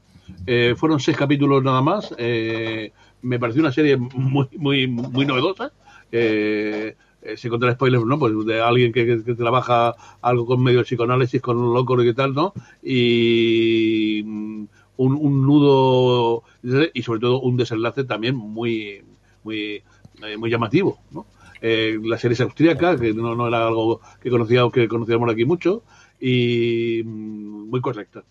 Eh, 0.46 0.74
fueron 0.76 1.00
seis 1.00 1.16
capítulos 1.16 1.62
nada 1.62 1.82
más. 1.82 2.14
Eh, 2.18 2.92
me 3.22 3.38
pareció 3.38 3.62
una 3.62 3.72
serie 3.72 3.96
muy, 3.96 4.48
muy, 4.56 4.86
muy 4.86 5.26
novedosa. 5.26 5.72
Eh, 6.12 6.96
eh, 7.22 7.36
sin 7.38 7.50
contar 7.50 7.72
spoilers, 7.72 8.04
¿no? 8.04 8.18
Pues 8.18 8.32
de 8.44 8.60
alguien 8.60 8.92
que, 8.92 9.16
trabaja 9.36 9.94
algo 10.20 10.44
con 10.44 10.62
medio 10.62 10.82
psicoanálisis, 10.82 11.40
con 11.40 11.56
un 11.56 11.72
loco 11.72 12.00
y 12.02 12.12
tal, 12.14 12.34
¿no? 12.34 12.52
Y 12.82 14.22
mm, 14.24 14.64
un 14.98 15.46
nudo 15.46 16.44
y 16.92 17.02
sobre 17.02 17.20
todo 17.20 17.40
un 17.40 17.56
desenlace 17.56 18.04
también 18.04 18.36
muy, 18.36 19.02
muy, 19.44 19.82
eh, 20.22 20.36
muy 20.36 20.50
llamativo, 20.50 20.98
¿no? 21.10 21.26
Eh, 21.60 21.98
la 22.02 22.18
serie 22.18 22.34
es 22.34 22.40
austríaca, 22.40 22.98
que 22.98 23.14
no, 23.14 23.34
no 23.34 23.48
era 23.48 23.66
algo 23.66 24.00
que 24.20 24.30
conocíamos, 24.30 24.72
que 24.72 24.88
conocíamos 24.88 25.30
aquí 25.30 25.44
mucho, 25.44 25.82
y 26.20 27.02
mm, 27.04 27.70
muy 27.70 27.80
correcta 27.80 28.24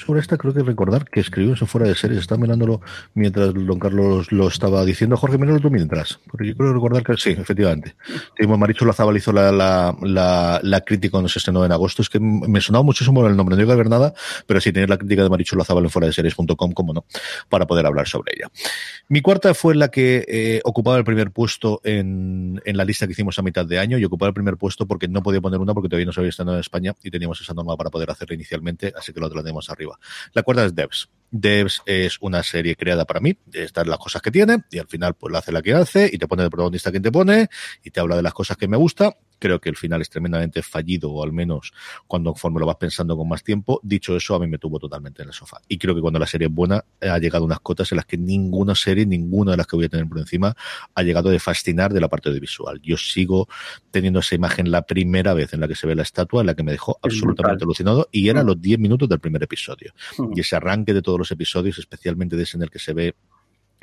sobre 0.00 0.20
esta 0.20 0.36
creo 0.36 0.52
que 0.52 0.62
recordar 0.62 1.04
que 1.04 1.20
escribió 1.20 1.54
eso 1.54 1.66
fuera 1.66 1.86
de 1.86 1.94
series. 1.94 2.20
Estaba 2.20 2.40
mirándolo 2.40 2.80
mientras 3.14 3.52
don 3.54 3.78
Carlos 3.78 4.32
lo 4.32 4.48
estaba 4.48 4.84
diciendo. 4.84 5.16
Jorge, 5.16 5.38
míralo 5.38 5.60
tú 5.60 5.70
mientras. 5.70 6.18
Porque 6.30 6.48
yo 6.48 6.56
creo 6.56 6.72
recordar 6.72 7.02
que 7.02 7.16
sí, 7.16 7.30
efectivamente. 7.30 7.96
Sí, 8.38 8.46
Marichu 8.46 8.84
Lazábal 8.84 9.16
hizo 9.16 9.32
la, 9.32 9.52
la, 9.52 10.60
la, 10.62 10.80
crítica 10.80 11.12
cuando 11.12 11.28
se 11.28 11.38
estrenó 11.38 11.64
en 11.64 11.72
agosto. 11.72 12.02
Es 12.02 12.08
que 12.08 12.20
me 12.20 12.60
sonaba 12.60 12.82
muchísimo 12.82 13.26
el 13.26 13.36
nombre. 13.36 13.56
No 13.56 13.62
iba 13.62 13.74
a 13.74 13.76
ver 13.76 13.88
nada, 13.88 14.14
pero 14.46 14.60
sí 14.60 14.72
tener 14.72 14.88
la 14.88 14.98
crítica 14.98 15.22
de 15.22 15.28
Marichu 15.28 15.56
Lazábal 15.56 15.84
en 15.84 15.90
fuera 15.90 16.06
de 16.06 16.12
series.com, 16.12 16.72
como 16.72 16.92
no, 16.92 17.04
para 17.48 17.66
poder 17.66 17.86
hablar 17.86 18.08
sobre 18.08 18.32
ella. 18.36 18.50
Mi 19.08 19.20
cuarta 19.20 19.54
fue 19.54 19.74
la 19.74 19.88
que 19.88 20.24
eh, 20.28 20.60
ocupaba 20.64 20.96
el 20.96 21.04
primer 21.04 21.30
puesto 21.30 21.80
en, 21.84 22.60
en 22.64 22.76
la 22.76 22.84
lista 22.84 23.06
que 23.06 23.12
hicimos 23.12 23.38
a 23.38 23.42
mitad 23.42 23.66
de 23.66 23.78
año 23.78 23.98
y 23.98 24.04
ocupaba 24.04 24.28
el 24.28 24.34
primer 24.34 24.56
puesto 24.56 24.86
porque 24.86 25.08
no 25.08 25.22
podía 25.22 25.40
poner 25.40 25.60
una 25.60 25.74
porque 25.74 25.88
todavía 25.88 26.06
no 26.06 26.12
se 26.12 26.20
había 26.20 26.30
estrenado 26.30 26.56
en 26.56 26.60
España 26.60 26.94
y 27.02 27.10
teníamos 27.10 27.40
esa 27.40 27.54
norma 27.54 27.76
para 27.76 27.90
poder 27.90 28.10
hacerla 28.10 28.34
inicialmente, 28.34 28.92
así 28.96 29.12
que 29.12 29.20
lo 29.20 29.30
tenemos 29.30 29.68
arriba. 29.70 29.89
La 30.32 30.42
cuarta 30.42 30.64
es 30.64 30.74
Devs. 30.74 31.08
Devs 31.30 31.82
es 31.86 32.18
una 32.20 32.42
serie 32.42 32.74
creada 32.74 33.04
para 33.04 33.20
mí, 33.20 33.38
estas 33.52 33.86
las 33.86 33.98
cosas 33.98 34.20
que 34.20 34.30
tiene, 34.30 34.64
y 34.70 34.78
al 34.78 34.88
final 34.88 35.14
pues 35.14 35.32
la 35.32 35.38
hace 35.38 35.52
la 35.52 35.62
que 35.62 35.74
hace, 35.74 36.10
y 36.12 36.18
te 36.18 36.26
pone 36.26 36.42
de 36.42 36.50
protagonista 36.50 36.90
quien 36.90 37.02
te 37.02 37.12
pone, 37.12 37.48
y 37.84 37.90
te 37.90 38.00
habla 38.00 38.16
de 38.16 38.22
las 38.22 38.34
cosas 38.34 38.56
que 38.56 38.66
me 38.66 38.76
gusta, 38.76 39.16
Creo 39.40 39.60
que 39.60 39.68
el 39.68 39.76
final 39.76 40.00
es 40.00 40.08
tremendamente 40.08 40.62
fallido, 40.62 41.10
o 41.10 41.24
al 41.24 41.32
menos 41.32 41.72
cuando 42.06 42.30
conforme 42.30 42.60
lo 42.60 42.66
vas 42.66 42.76
pensando 42.76 43.16
con 43.16 43.28
más 43.28 43.42
tiempo. 43.42 43.80
Dicho 43.82 44.14
eso, 44.14 44.36
a 44.36 44.38
mí 44.38 44.46
me 44.46 44.58
tuvo 44.58 44.78
totalmente 44.78 45.22
en 45.22 45.28
el 45.28 45.34
sofá. 45.34 45.60
Y 45.66 45.78
creo 45.78 45.94
que 45.94 46.00
cuando 46.00 46.18
la 46.18 46.26
serie 46.26 46.46
es 46.46 46.54
buena, 46.54 46.84
ha 47.00 47.18
llegado 47.18 47.44
unas 47.44 47.60
cotas 47.60 47.90
en 47.90 47.96
las 47.96 48.06
que 48.06 48.16
ninguna 48.16 48.74
serie, 48.74 49.04
ninguna 49.04 49.52
de 49.52 49.56
las 49.56 49.66
que 49.66 49.76
voy 49.76 49.86
a 49.86 49.88
tener 49.88 50.06
por 50.06 50.18
encima, 50.18 50.54
ha 50.94 51.02
llegado 51.02 51.30
de 51.30 51.40
fascinar 51.40 51.92
de 51.92 52.00
la 52.00 52.08
parte 52.08 52.28
audiovisual. 52.28 52.80
Yo 52.82 52.96
sigo 52.96 53.48
teniendo 53.90 54.20
esa 54.20 54.34
imagen 54.34 54.70
la 54.70 54.82
primera 54.82 55.34
vez 55.34 55.52
en 55.54 55.60
la 55.60 55.68
que 55.68 55.74
se 55.74 55.86
ve 55.86 55.94
la 55.94 56.02
estatua, 56.02 56.42
en 56.42 56.46
la 56.46 56.54
que 56.54 56.62
me 56.62 56.72
dejó 56.72 56.98
absolutamente 57.02 57.64
alucinado, 57.64 58.08
y 58.12 58.28
eran 58.28 58.44
mm. 58.44 58.48
los 58.48 58.60
10 58.60 58.78
minutos 58.78 59.08
del 59.08 59.20
primer 59.20 59.42
episodio. 59.42 59.92
Mm. 60.18 60.32
Y 60.36 60.40
ese 60.40 60.56
arranque 60.56 60.94
de 60.94 61.02
todos 61.02 61.18
los 61.18 61.30
episodios, 61.30 61.78
especialmente 61.78 62.36
de 62.36 62.42
ese 62.42 62.56
en 62.56 62.62
el 62.62 62.70
que 62.70 62.78
se 62.78 62.92
ve 62.92 63.14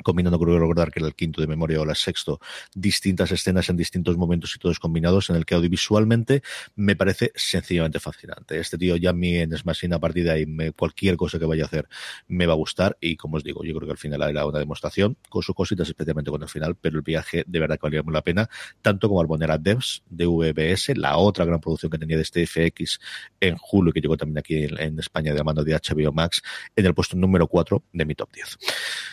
combinando, 0.02 0.38
creo 0.38 0.58
recordar 0.58 0.90
que 0.90 1.00
era 1.00 1.08
el 1.08 1.14
quinto 1.14 1.40
de 1.40 1.46
memoria 1.46 1.80
o 1.80 1.84
el 1.84 1.96
sexto, 1.96 2.40
distintas 2.74 3.32
escenas 3.32 3.68
en 3.68 3.76
distintos 3.76 4.16
momentos 4.16 4.54
y 4.54 4.58
todos 4.58 4.78
combinados, 4.78 5.30
en 5.30 5.36
el 5.36 5.44
que 5.44 5.54
audiovisualmente 5.54 6.42
me 6.76 6.96
parece 6.96 7.32
sencillamente 7.34 8.00
fascinante. 8.00 8.58
Este 8.58 8.78
tío 8.78 8.96
ya 8.96 9.12
mi 9.12 9.36
en 9.36 9.56
Smashing 9.56 9.92
a 9.92 9.98
partir 9.98 10.24
de 10.24 10.30
ahí, 10.30 10.46
me, 10.46 10.72
cualquier 10.72 11.16
cosa 11.16 11.38
que 11.38 11.44
vaya 11.44 11.64
a 11.64 11.66
hacer 11.66 11.88
me 12.26 12.46
va 12.46 12.52
a 12.52 12.56
gustar 12.56 12.96
y 13.00 13.16
como 13.16 13.36
os 13.36 13.44
digo, 13.44 13.64
yo 13.64 13.74
creo 13.74 13.86
que 13.86 13.92
al 13.92 13.98
final 13.98 14.22
era 14.22 14.46
una 14.46 14.58
demostración, 14.58 15.16
con 15.28 15.42
sus 15.42 15.54
cositas, 15.54 15.88
especialmente 15.88 16.30
con 16.30 16.42
el 16.42 16.48
final, 16.48 16.76
pero 16.76 16.96
el 16.96 17.02
viaje 17.02 17.44
de 17.46 17.60
verdad 17.60 17.76
que 17.76 17.86
valía 17.86 18.02
muy 18.02 18.14
la 18.14 18.22
pena, 18.22 18.48
tanto 18.82 19.08
como 19.08 19.20
Albonera 19.20 19.58
Devs 19.58 20.02
de 20.08 20.26
VBS, 20.26 20.96
la 20.96 21.16
otra 21.16 21.44
gran 21.44 21.60
producción 21.60 21.90
que 21.90 21.98
tenía 21.98 22.16
de 22.16 22.22
este 22.22 22.46
FX 22.46 23.00
en 23.40 23.56
julio, 23.56 23.92
que 23.92 24.00
llegó 24.00 24.16
también 24.16 24.38
aquí 24.38 24.64
en, 24.64 24.78
en 24.78 24.98
España 24.98 25.32
de 25.32 25.38
la 25.38 25.44
mano 25.44 25.64
de 25.64 25.74
HBO 25.74 26.12
Max, 26.12 26.42
en 26.76 26.86
el 26.86 26.94
puesto 26.94 27.16
número 27.16 27.46
4 27.46 27.82
de 27.92 28.04
mi 28.04 28.14
top 28.14 28.32
10. 28.32 28.58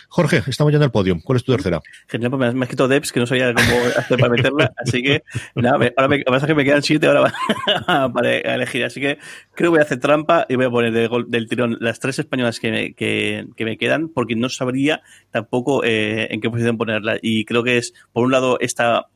Jorge, 0.10 0.44
estamos 0.48 0.72
en 0.76 0.84
el 0.84 0.92
podio. 0.92 1.18
¿Cuál 1.24 1.38
es 1.38 1.44
tu 1.44 1.52
tercera? 1.52 1.82
Genial, 2.08 2.32
pues 2.32 2.54
me 2.54 2.66
has 2.66 2.70
quitado 2.70 2.88
Debs, 2.88 3.12
que 3.12 3.20
no 3.20 3.26
sabía 3.26 3.54
cómo 3.54 3.68
hacer 3.98 4.20
para 4.20 4.32
meterla. 4.32 4.74
Así 4.78 5.02
que, 5.02 5.24
nada, 5.56 5.76
ahora 5.98 6.08
me, 6.08 6.20
pasa 6.24 6.48
que 6.48 6.56
me 6.56 6.64
quedan 6.64 6.84
siete 6.84 7.08
ahora 7.08 7.34
para 8.14 8.38
elegir. 8.38 8.84
Así 8.84 9.00
que 9.00 9.18
creo 9.54 9.70
que 9.72 9.78
voy 9.78 9.80
a 9.80 9.84
hacer 9.84 10.00
trampa 10.00 10.46
y 10.50 10.56
voy 10.56 10.66
a 10.66 10.70
poner 10.70 11.10
del 11.28 11.48
tirón 11.48 11.78
las 11.80 12.00
tres 12.00 12.20
españolas 12.20 12.60
que 12.60 12.72
me, 12.72 12.94
que 12.94 13.66
me 13.66 13.78
quedan, 13.78 14.10
porque 14.10 14.36
no 14.36 14.50
sabría 14.50 15.02
tampoco 15.32 15.84
eh, 15.84 16.28
en 16.32 16.42
qué 16.42 16.50
posición 16.50 16.78
ponerla. 16.78 17.18
Y 17.22 17.46
creo 17.46 17.64
que 17.64 17.78
es, 17.78 17.94
por 18.14 18.26
un 18.26 18.32
lado, 18.32 18.58
esta 18.60 19.08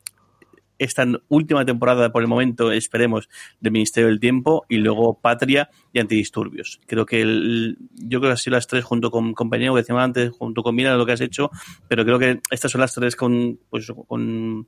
esta 0.80 1.06
última 1.27 1.65
temporada, 1.65 2.11
por 2.11 2.22
el 2.22 2.27
momento, 2.27 2.72
esperemos, 2.72 3.30
del 3.60 3.73
Ministerio 3.73 4.07
del 4.07 4.19
Tiempo 4.19 4.65
y 4.69 4.77
luego 4.77 5.19
Patria 5.19 5.69
y 5.93 5.99
Antidisturbios. 5.99 6.80
Creo 6.88 7.06
que 7.06 7.22
el, 7.22 7.77
yo 7.93 8.19
creo 8.19 8.30
que 8.30 8.31
han 8.31 8.38
sido 8.38 8.56
las 8.56 8.68
tres 8.68 8.84
junto 8.84 9.11
con 9.11 9.34
compañero 9.34 9.73
que 9.73 9.81
decíamos 9.81 10.03
antes, 10.03 10.31
junto 10.31 10.64
con 10.64 10.76
Mira 10.76 10.95
lo 10.95 11.06
que 11.06 11.11
has 11.11 11.22
hecho, 11.22 11.51
pero 11.88 12.06
creo 12.06 12.18
que 12.18 12.39
estas 12.49 12.72
son 12.72 12.81
las 12.81 12.93
tres 12.93 13.15
con, 13.15 13.60
pues, 13.69 13.91
con, 14.07 14.68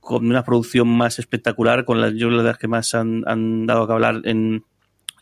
con 0.00 0.26
una 0.26 0.44
producción 0.44 0.88
más 0.88 1.18
espectacular, 1.18 1.84
con 1.84 2.00
las, 2.00 2.14
yo 2.14 2.30
las 2.30 2.58
que 2.58 2.68
más 2.68 2.94
han, 2.94 3.24
han 3.26 3.66
dado 3.66 3.86
que 3.86 3.92
hablar 3.92 4.20
en, 4.24 4.64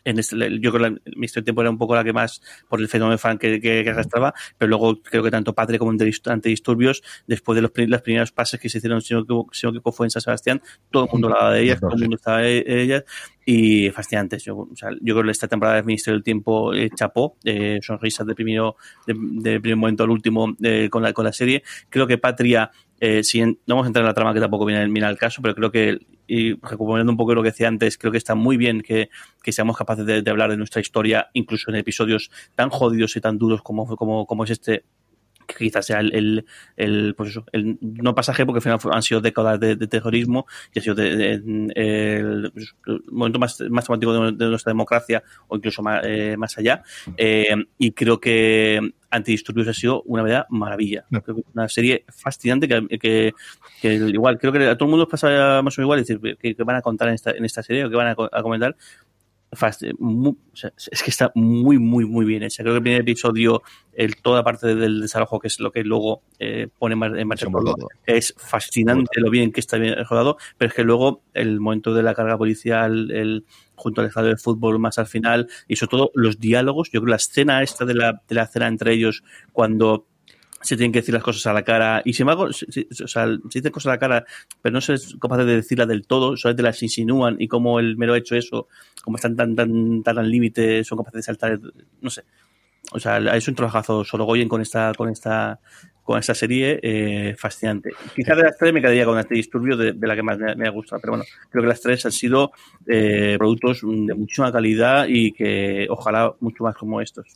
este, 0.07 0.59
yo 0.59 0.71
creo 0.71 0.95
que 0.95 1.01
del 1.17 1.43
Tiempo 1.43 1.61
era 1.61 1.69
un 1.69 1.77
poco 1.77 1.95
la 1.95 2.03
que 2.03 2.13
más, 2.13 2.41
por 2.69 2.79
el 2.79 2.87
fenómeno 2.87 3.17
fan 3.17 3.37
que, 3.37 3.59
que, 3.59 3.89
arrastraba, 3.89 4.33
pero 4.57 4.69
luego 4.69 5.01
creo 5.01 5.23
que 5.23 5.31
tanto 5.31 5.53
Patria 5.53 5.79
como 5.79 5.91
Antidisturbios, 5.91 7.03
después 7.27 7.55
de 7.55 7.61
los, 7.61 7.71
primeros 7.71 8.31
pases 8.31 8.59
que 8.59 8.69
se 8.69 8.77
hicieron, 8.77 9.01
si 9.01 9.13
no, 9.13 9.25
que 9.25 9.91
fue 9.91 10.05
en 10.05 10.11
San 10.11 10.21
Sebastián, 10.21 10.61
todo 10.91 11.05
el 11.05 11.09
mundo 11.11 11.27
hablaba 11.27 11.53
de 11.53 11.63
ellas, 11.63 11.79
todo 11.79 11.93
el 11.93 12.01
mundo 12.01 12.15
estaba 12.15 12.39
de 12.39 12.63
ellas, 12.67 13.03
y 13.49 13.89
fascinantes. 13.91 14.43
Yo, 14.43 14.67
yo 14.75 15.13
creo 15.13 15.23
que 15.23 15.31
esta 15.31 15.47
temporada 15.47 15.77
del 15.77 15.85
Ministerio 15.85 16.17
del 16.17 16.23
Tiempo 16.23 16.73
eh, 16.73 16.89
chapó, 16.93 17.37
eh, 17.45 17.79
sonrisas 17.81 18.27
de, 18.27 18.35
primero, 18.35 18.75
de, 19.05 19.61
primer 19.61 19.77
momento 19.77 20.03
al 20.03 20.09
último 20.09 20.53
eh, 20.61 20.89
con, 20.91 21.01
la, 21.01 21.13
con 21.13 21.23
la 21.23 21.31
serie. 21.31 21.63
Creo 21.89 22.05
que 22.05 22.17
Patria 22.17 22.69
eh, 22.99 23.23
si 23.23 23.41
no 23.41 23.55
vamos 23.67 23.85
a 23.85 23.87
entrar 23.87 24.03
en 24.03 24.07
la 24.07 24.13
trama 24.13 24.33
que 24.33 24.41
tampoco 24.41 24.65
viene, 24.65 24.85
viene 24.87 25.05
al 25.05 25.17
caso, 25.17 25.41
pero 25.41 25.55
creo 25.55 25.71
que, 25.71 25.99
y 26.27 26.55
recuperando 26.55 27.09
un 27.09 27.17
poco 27.17 27.35
lo 27.35 27.41
que 27.41 27.51
decía 27.51 27.69
antes, 27.69 27.97
creo 27.97 28.11
que 28.11 28.17
está 28.17 28.35
muy 28.35 28.57
bien 28.57 28.81
que, 28.81 29.09
que 29.41 29.53
seamos 29.53 29.77
capaces 29.77 30.05
de, 30.05 30.21
de, 30.23 30.31
hablar 30.31 30.49
de 30.49 30.57
nuestra 30.57 30.81
historia, 30.81 31.29
incluso 31.33 31.69
en 31.69 31.77
episodios 31.77 32.31
tan 32.55 32.69
jodidos 32.69 33.15
y 33.15 33.21
tan 33.21 33.37
duros 33.37 33.61
como, 33.61 33.95
como, 33.95 34.25
como 34.25 34.43
es 34.43 34.49
este, 34.49 34.83
que 35.47 35.55
quizás 35.55 35.85
sea 35.85 35.99
el, 36.01 36.13
el, 36.13 36.45
el, 36.75 37.15
pues 37.15 37.29
eso, 37.29 37.45
el 37.51 37.77
no 37.81 38.13
pasaje, 38.13 38.45
porque 38.45 38.57
al 38.57 38.79
final 38.79 38.95
han 38.95 39.01
sido 39.01 39.21
décadas 39.21 39.59
de, 39.59 39.75
de 39.75 39.87
terrorismo 39.87 40.45
y 40.73 40.79
ha 40.79 40.81
sido 40.81 40.95
de, 40.95 41.15
de, 41.15 41.31
el, 41.75 42.51
pues, 42.53 42.75
el, 42.85 43.01
momento 43.09 43.39
más, 43.39 43.59
más 43.69 43.85
temático 43.85 44.31
de, 44.31 44.49
nuestra 44.49 44.71
democracia 44.71 45.23
o 45.47 45.55
incluso 45.55 45.81
más, 45.81 46.01
eh, 46.03 46.35
más 46.37 46.57
allá. 46.57 46.83
Eh, 47.15 47.55
y 47.77 47.91
creo 47.91 48.19
que 48.19 48.79
Antidisturbios 49.09 49.67
ha 49.69 49.73
sido 49.73 50.03
una 50.03 50.21
verdad 50.21 50.45
maravilla. 50.49 51.05
Creo 51.09 51.23
que 51.23 51.43
una 51.53 51.69
serie 51.69 52.03
fascinante 52.09 52.67
que, 52.67 52.99
que, 52.99 53.33
que, 53.81 53.93
igual, 53.93 54.37
creo 54.37 54.51
que 54.51 54.67
a 54.67 54.77
todo 54.77 54.85
el 54.85 54.91
mundo 54.91 55.07
pasa 55.07 55.61
más 55.63 55.77
o 55.77 55.81
menos 55.81 55.85
igual, 55.85 55.99
es 55.99 56.07
decir, 56.07 56.37
que, 56.37 56.55
que 56.55 56.63
van 56.63 56.75
a 56.75 56.81
contar 56.81 57.07
en 57.07 57.13
esta, 57.13 57.31
en 57.31 57.45
esta 57.45 57.63
serie 57.63 57.85
o 57.85 57.89
que 57.89 57.95
van 57.95 58.07
a, 58.07 58.15
a 58.31 58.43
comentar, 58.43 58.75
muy, 59.99 60.31
o 60.31 60.55
sea, 60.55 60.73
es 60.75 61.03
que 61.03 61.09
está 61.09 61.31
muy, 61.35 61.77
muy, 61.77 62.05
muy 62.05 62.25
bien 62.25 62.43
hecha. 62.43 62.63
Creo 62.63 62.73
que 62.73 62.77
el 62.77 62.83
primer 62.83 63.01
episodio, 63.01 63.63
el, 63.93 64.15
toda 64.17 64.43
parte 64.43 64.75
del 64.75 65.01
desarrollo, 65.01 65.39
que 65.39 65.47
es 65.47 65.59
lo 65.59 65.71
que 65.71 65.83
luego 65.83 66.21
eh, 66.39 66.67
pone 66.77 66.93
en 66.93 67.27
marcha 67.27 67.47
todo, 67.49 67.89
es 68.05 68.33
fascinante 68.37 69.21
lo 69.21 69.29
bien 69.29 69.51
que 69.51 69.59
está 69.59 69.77
bien 69.77 69.95
rodado, 70.09 70.37
pero 70.57 70.69
es 70.69 70.75
que 70.75 70.83
luego 70.83 71.21
el 71.33 71.59
momento 71.59 71.93
de 71.93 72.03
la 72.03 72.13
carga 72.13 72.37
policial, 72.37 73.11
el 73.11 73.45
junto 73.75 74.01
al 74.01 74.07
estado 74.07 74.27
de 74.27 74.37
fútbol 74.37 74.79
más 74.79 74.97
al 74.97 75.07
final, 75.07 75.47
y 75.67 75.75
sobre 75.75 75.91
todo 75.91 76.11
los 76.15 76.39
diálogos, 76.39 76.89
yo 76.89 76.99
creo 76.99 77.05
que 77.05 77.11
la 77.11 77.15
escena 77.17 77.63
esta 77.63 77.85
de 77.85 77.93
la, 77.93 78.21
de 78.27 78.35
la 78.35 78.47
cena 78.47 78.67
entre 78.67 78.93
ellos, 78.93 79.23
cuando 79.53 80.07
se 80.61 80.75
tienen 80.75 80.91
que 80.91 80.99
decir 80.99 81.13
las 81.13 81.23
cosas 81.23 81.45
a 81.47 81.53
la 81.53 81.63
cara. 81.63 82.01
Y 82.05 82.13
sin 82.13 82.23
embargo 82.23 82.51
se, 82.51 82.87
o 83.03 83.07
sea, 83.07 83.25
se 83.27 83.59
dicen 83.59 83.71
cosas 83.71 83.87
a 83.87 83.91
la 83.91 83.99
cara 83.99 84.25
pero 84.61 84.73
no 84.73 84.81
se 84.81 84.93
es 84.93 85.15
capaz 85.21 85.37
de 85.37 85.45
decirlas 85.45 85.87
del 85.87 86.05
todo 86.05 86.35
solamente 86.37 86.63
las 86.63 86.81
insinúan 86.83 87.37
y 87.39 87.47
como 87.47 87.79
el 87.79 87.97
mero 87.97 88.15
hecho 88.15 88.35
eso 88.35 88.67
como 89.03 89.17
están 89.17 89.35
tan 89.35 89.55
tan 89.55 90.03
tan 90.03 90.17
al 90.17 90.29
límite 90.29 90.83
son 90.83 90.97
capaces 90.97 91.19
de 91.19 91.23
saltar 91.23 91.59
no 92.01 92.09
sé. 92.09 92.23
O 92.91 92.99
sea 92.99 93.17
es 93.17 93.47
un 93.47 93.55
trabajazo 93.55 94.03
solo 94.03 94.25
Goyen 94.25 94.49
con 94.49 94.61
esta 94.61 94.93
con 94.95 95.09
esta 95.09 95.59
con 96.07 96.17
esta 96.17 96.33
serie 96.33 96.79
eh, 96.81 97.35
fascinante. 97.37 97.91
Quizás 98.15 98.37
de 98.37 98.43
las 98.43 98.57
tres 98.57 98.71
me 98.71 98.79
quedaría 98.79 99.03
con 99.03 99.19
este 99.19 99.35
disturbio 99.35 99.75
de, 99.75 99.91
de 99.91 100.07
la 100.07 100.15
que 100.15 100.23
más 100.23 100.37
me, 100.39 100.55
me, 100.55 100.65
ha 100.65 100.71
gustado, 100.71 101.01
pero 101.01 101.11
bueno, 101.11 101.25
creo 101.49 101.63
que 101.63 101.67
las 101.67 101.81
tres 101.81 102.05
han 102.05 102.13
sido 102.13 102.53
eh, 102.87 103.35
productos 103.37 103.81
de 103.81 104.15
muchísima 104.15 104.49
calidad 104.49 105.05
y 105.09 105.33
que 105.33 105.85
ojalá 105.89 106.33
mucho 106.39 106.63
más 106.63 106.75
como 106.75 107.01
estos. 107.01 107.27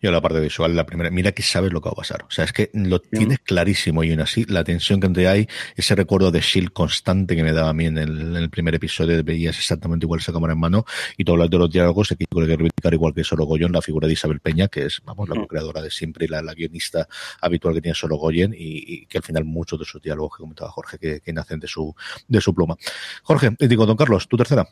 Yo 0.00 0.10
la 0.10 0.22
parte 0.22 0.40
visual, 0.40 0.74
la 0.74 0.86
primera, 0.86 1.10
mira 1.10 1.32
que 1.32 1.42
sabes 1.42 1.70
lo 1.70 1.82
que 1.82 1.90
va 1.90 1.92
a 1.92 1.96
pasar. 1.96 2.22
O 2.26 2.30
sea, 2.30 2.46
es 2.46 2.52
que 2.54 2.70
lo 2.72 2.98
tienes 2.98 3.40
clarísimo 3.40 4.02
y 4.02 4.10
aún 4.12 4.20
así, 4.20 4.46
la 4.46 4.64
tensión 4.64 5.00
que 5.00 5.10
te 5.10 5.28
hay, 5.28 5.46
ese 5.76 5.94
recuerdo 5.94 6.30
de 6.30 6.40
Shield 6.40 6.72
constante 6.72 7.36
que 7.36 7.42
me 7.42 7.52
daba 7.52 7.68
a 7.68 7.74
mí 7.74 7.84
en 7.84 7.98
el, 7.98 8.20
en 8.20 8.36
el 8.36 8.48
primer 8.48 8.74
episodio, 8.74 9.22
veías 9.22 9.58
exactamente 9.58 10.06
igual 10.06 10.20
esa 10.20 10.32
cámara 10.32 10.54
en 10.54 10.60
mano 10.60 10.86
y 11.18 11.24
todo 11.24 11.36
lo 11.36 11.46
de 11.46 11.58
los 11.58 11.70
diálogos, 11.70 12.10
aquí 12.12 12.24
creo 12.24 12.46
que 12.46 12.56
reivindicar 12.56 12.94
igual 12.94 13.12
que 13.12 13.22
Solo 13.22 13.44
Goyón, 13.44 13.72
la 13.72 13.82
figura 13.82 14.06
de 14.06 14.14
Isabel 14.14 14.40
Peña, 14.40 14.68
que 14.68 14.86
es, 14.86 15.02
vamos, 15.04 15.28
la 15.28 15.34
mm. 15.34 15.46
creadora 15.46 15.82
de 15.82 15.90
siempre 15.90 16.24
y 16.24 16.28
la, 16.28 16.40
la 16.40 16.54
guionista 16.54 17.06
habitual 17.42 17.74
que 17.74 17.82
tiene 17.82 17.97
Solo 17.98 18.16
Goyen 18.16 18.54
y, 18.54 18.94
y, 18.94 19.06
que 19.06 19.18
al 19.18 19.24
final 19.24 19.44
muchos 19.44 19.78
de 19.78 19.84
sus 19.84 20.00
diálogos 20.00 20.36
que 20.36 20.42
comentaba 20.42 20.70
Jorge 20.70 20.98
que, 20.98 21.20
que 21.20 21.32
nacen 21.32 21.60
de 21.60 21.68
su, 21.68 21.94
de 22.26 22.40
su 22.40 22.54
pluma. 22.54 22.76
Jorge, 23.22 23.50
digo, 23.58 23.86
don 23.86 23.96
Carlos, 23.96 24.28
tu 24.28 24.36
tercera. 24.36 24.66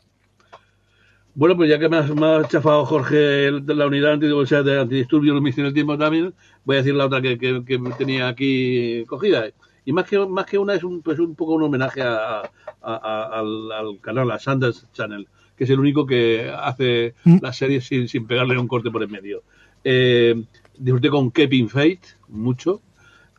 Bueno, 1.37 1.55
pues 1.55 1.69
ya 1.69 1.77
que 1.77 1.87
me 1.87 1.97
has, 1.97 2.09
me 2.09 2.25
has 2.25 2.49
chafado 2.49 2.83
Jorge 2.83 3.15
de 3.15 3.75
la 3.75 3.85
unidad 3.85 4.13
anti, 4.13 4.27
sea, 4.47 4.63
de 4.63 4.79
antidisturbios, 4.79 5.39
lo 5.39 5.47
en 5.47 5.65
el 5.67 5.73
tiempo 5.73 5.95
también, 5.95 6.33
voy 6.65 6.77
a 6.77 6.79
decir 6.79 6.95
la 6.95 7.05
otra 7.05 7.21
que, 7.21 7.37
que, 7.37 7.63
que, 7.63 7.77
tenía 7.95 8.27
aquí 8.27 9.03
cogida. 9.05 9.45
Y 9.85 9.93
más 9.93 10.09
que, 10.09 10.17
más 10.17 10.47
que 10.47 10.57
una 10.57 10.73
es 10.73 10.83
un, 10.83 11.03
pues 11.03 11.19
un 11.19 11.35
poco 11.35 11.53
un 11.53 11.61
homenaje 11.61 12.01
a, 12.01 12.41
al, 12.81 13.99
canal, 14.01 14.31
a 14.31 14.39
Sanders 14.39 14.87
Channel, 14.93 15.27
que 15.55 15.65
es 15.65 15.69
el 15.69 15.79
único 15.79 16.07
que 16.07 16.51
hace 16.59 17.13
mm. 17.23 17.37
la 17.39 17.53
serie 17.53 17.81
sin, 17.81 18.07
sin 18.07 18.25
pegarle 18.25 18.57
un 18.57 18.67
corte 18.67 18.89
por 18.89 19.03
el 19.03 19.09
medio. 19.09 19.43
Eh, 19.83 20.43
disfruté 20.75 21.09
con 21.09 21.29
Kevin 21.29 21.69
Fate 21.69 22.01
mucho 22.29 22.81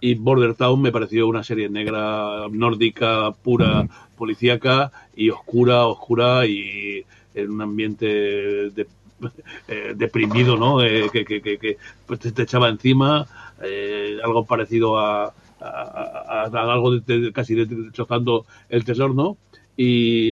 y 0.00 0.14
Border 0.14 0.54
Town 0.54 0.80
me 0.80 0.92
pareció 0.92 1.26
una 1.26 1.42
serie 1.42 1.68
negra, 1.68 2.46
nórdica, 2.50 3.32
pura, 3.32 3.86
policíaca 4.16 4.92
y 5.16 5.30
oscura, 5.30 5.86
oscura 5.86 6.46
y 6.46 7.04
en 7.34 7.50
un 7.50 7.62
ambiente 7.62 8.06
de, 8.06 8.86
eh, 9.68 9.92
deprimido, 9.94 10.56
¿no? 10.56 10.82
Eh, 10.82 11.08
que, 11.12 11.24
que, 11.24 11.40
que, 11.40 11.76
pues 12.06 12.20
te, 12.20 12.42
echaba 12.42 12.68
encima, 12.68 13.26
eh, 13.62 14.18
algo 14.22 14.44
parecido 14.44 14.98
a, 14.98 15.32
a, 15.60 16.50
algo 16.52 16.98
de, 16.98 17.32
casi 17.32 17.54
destrozando 17.54 18.46
el 18.68 18.84
tesoro, 18.84 19.14
¿no? 19.14 19.36
Y... 19.76 20.30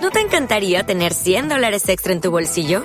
¿No 0.00 0.10
te 0.10 0.20
encantaría 0.20 0.86
tener 0.86 1.12
100 1.12 1.48
dólares 1.48 1.88
extra 1.88 2.12
en 2.12 2.20
tu 2.20 2.30
bolsillo? 2.30 2.84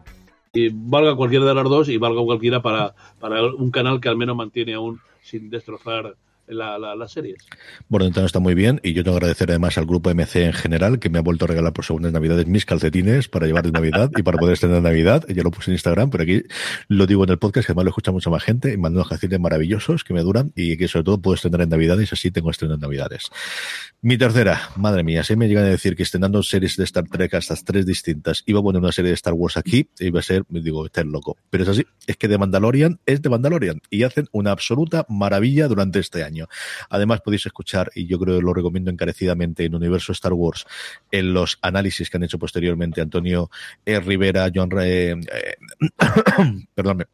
Y 0.53 0.69
valga 0.69 1.15
cualquiera 1.15 1.45
de 1.45 1.53
las 1.53 1.63
dos 1.63 1.87
y 1.87 1.97
valga 1.97 2.21
cualquiera 2.23 2.61
para, 2.61 2.93
para 3.19 3.43
un 3.43 3.71
canal 3.71 4.01
que 4.01 4.09
al 4.09 4.17
menos 4.17 4.35
mantiene 4.35 4.73
aún 4.73 4.99
sin 5.21 5.49
destrozar 5.49 6.17
la, 6.47 6.77
las 6.77 7.11
series. 7.11 7.37
Está 8.25 8.39
muy 8.39 8.55
bien 8.55 8.79
y 8.83 8.93
yo 8.93 9.03
tengo 9.03 9.15
que 9.15 9.25
agradecer 9.25 9.49
además 9.49 9.77
al 9.77 9.85
grupo 9.85 10.13
MC 10.13 10.37
en 10.37 10.53
general 10.53 10.99
que 10.99 11.09
me 11.09 11.19
ha 11.19 11.21
vuelto 11.21 11.45
a 11.45 11.47
regalar 11.47 11.73
por 11.73 11.85
segundas 11.85 12.11
navidades 12.11 12.47
mis 12.47 12.65
calcetines 12.65 13.27
para 13.27 13.47
llevar 13.47 13.65
de 13.65 13.71
Navidad 13.71 14.11
y 14.15 14.23
para 14.23 14.37
poder 14.37 14.53
estrenar 14.53 14.81
Navidad. 14.81 15.25
Yo 15.27 15.43
lo 15.43 15.51
puse 15.51 15.71
en 15.71 15.75
Instagram, 15.75 16.09
pero 16.09 16.23
aquí 16.23 16.43
lo 16.87 17.07
digo 17.07 17.23
en 17.23 17.29
el 17.29 17.39
podcast 17.39 17.67
que 17.67 17.71
además 17.71 17.85
lo 17.85 17.89
escucha 17.89 18.11
mucha 18.11 18.29
más 18.29 18.43
gente 18.43 18.73
y 18.73 18.77
mando 18.77 18.99
unos 18.99 19.09
calcetines 19.09 19.39
maravillosos 19.39 20.03
que 20.03 20.13
me 20.13 20.21
duran 20.21 20.51
y 20.55 20.77
que 20.77 20.87
sobre 20.87 21.03
todo 21.03 21.21
puedo 21.21 21.35
estrenar 21.35 21.61
en 21.61 21.69
Navidades, 21.69 22.13
así 22.13 22.31
tengo 22.31 22.51
estrenar 22.51 22.75
en 22.75 22.81
Navidades. 22.81 23.29
Mi 24.01 24.17
tercera, 24.17 24.69
madre 24.77 25.03
mía, 25.03 25.23
si 25.23 25.35
me 25.35 25.47
llegan 25.47 25.65
a 25.65 25.67
decir 25.67 25.95
que 25.95 26.03
estrenando 26.03 26.41
series 26.41 26.75
de 26.75 26.83
Star 26.85 27.07
Trek 27.07 27.35
hasta 27.35 27.55
tres 27.55 27.85
distintas, 27.85 28.43
iba 28.47 28.59
a 28.59 28.63
poner 28.63 28.81
una 28.81 28.91
serie 28.91 29.09
de 29.09 29.15
Star 29.15 29.33
Wars 29.33 29.57
aquí, 29.57 29.87
iba 29.99 30.19
a 30.19 30.23
ser, 30.23 30.43
digo, 30.49 30.85
estar 30.85 31.05
loco. 31.05 31.37
Pero 31.49 31.63
es 31.63 31.69
así, 31.69 31.85
es 32.07 32.17
que 32.17 32.27
de 32.27 32.37
Mandalorian 32.37 32.99
es 33.05 33.21
de 33.21 33.29
Mandalorian 33.29 33.81
y 33.89 34.03
hacen 34.03 34.27
una 34.31 34.51
absoluta 34.51 35.05
maravilla 35.07 35.67
durante 35.67 35.99
este 35.99 36.23
año. 36.23 36.30
Además, 36.89 37.21
podéis 37.21 37.45
escuchar, 37.45 37.91
y 37.95 38.07
yo 38.07 38.19
creo 38.19 38.37
que 38.37 38.45
lo 38.45 38.53
recomiendo 38.53 38.91
encarecidamente 38.91 39.65
en 39.65 39.75
Universo 39.75 40.11
Star 40.11 40.33
Wars, 40.33 40.65
en 41.11 41.33
los 41.33 41.57
análisis 41.61 42.09
que 42.09 42.17
han 42.17 42.23
hecho 42.23 42.39
posteriormente 42.39 43.01
Antonio 43.01 43.49
e. 43.85 43.99
Rivera, 43.99 44.49
John 44.53 44.71
Re, 44.71 45.11
eh, 45.11 45.17
perdónme, 46.75 47.05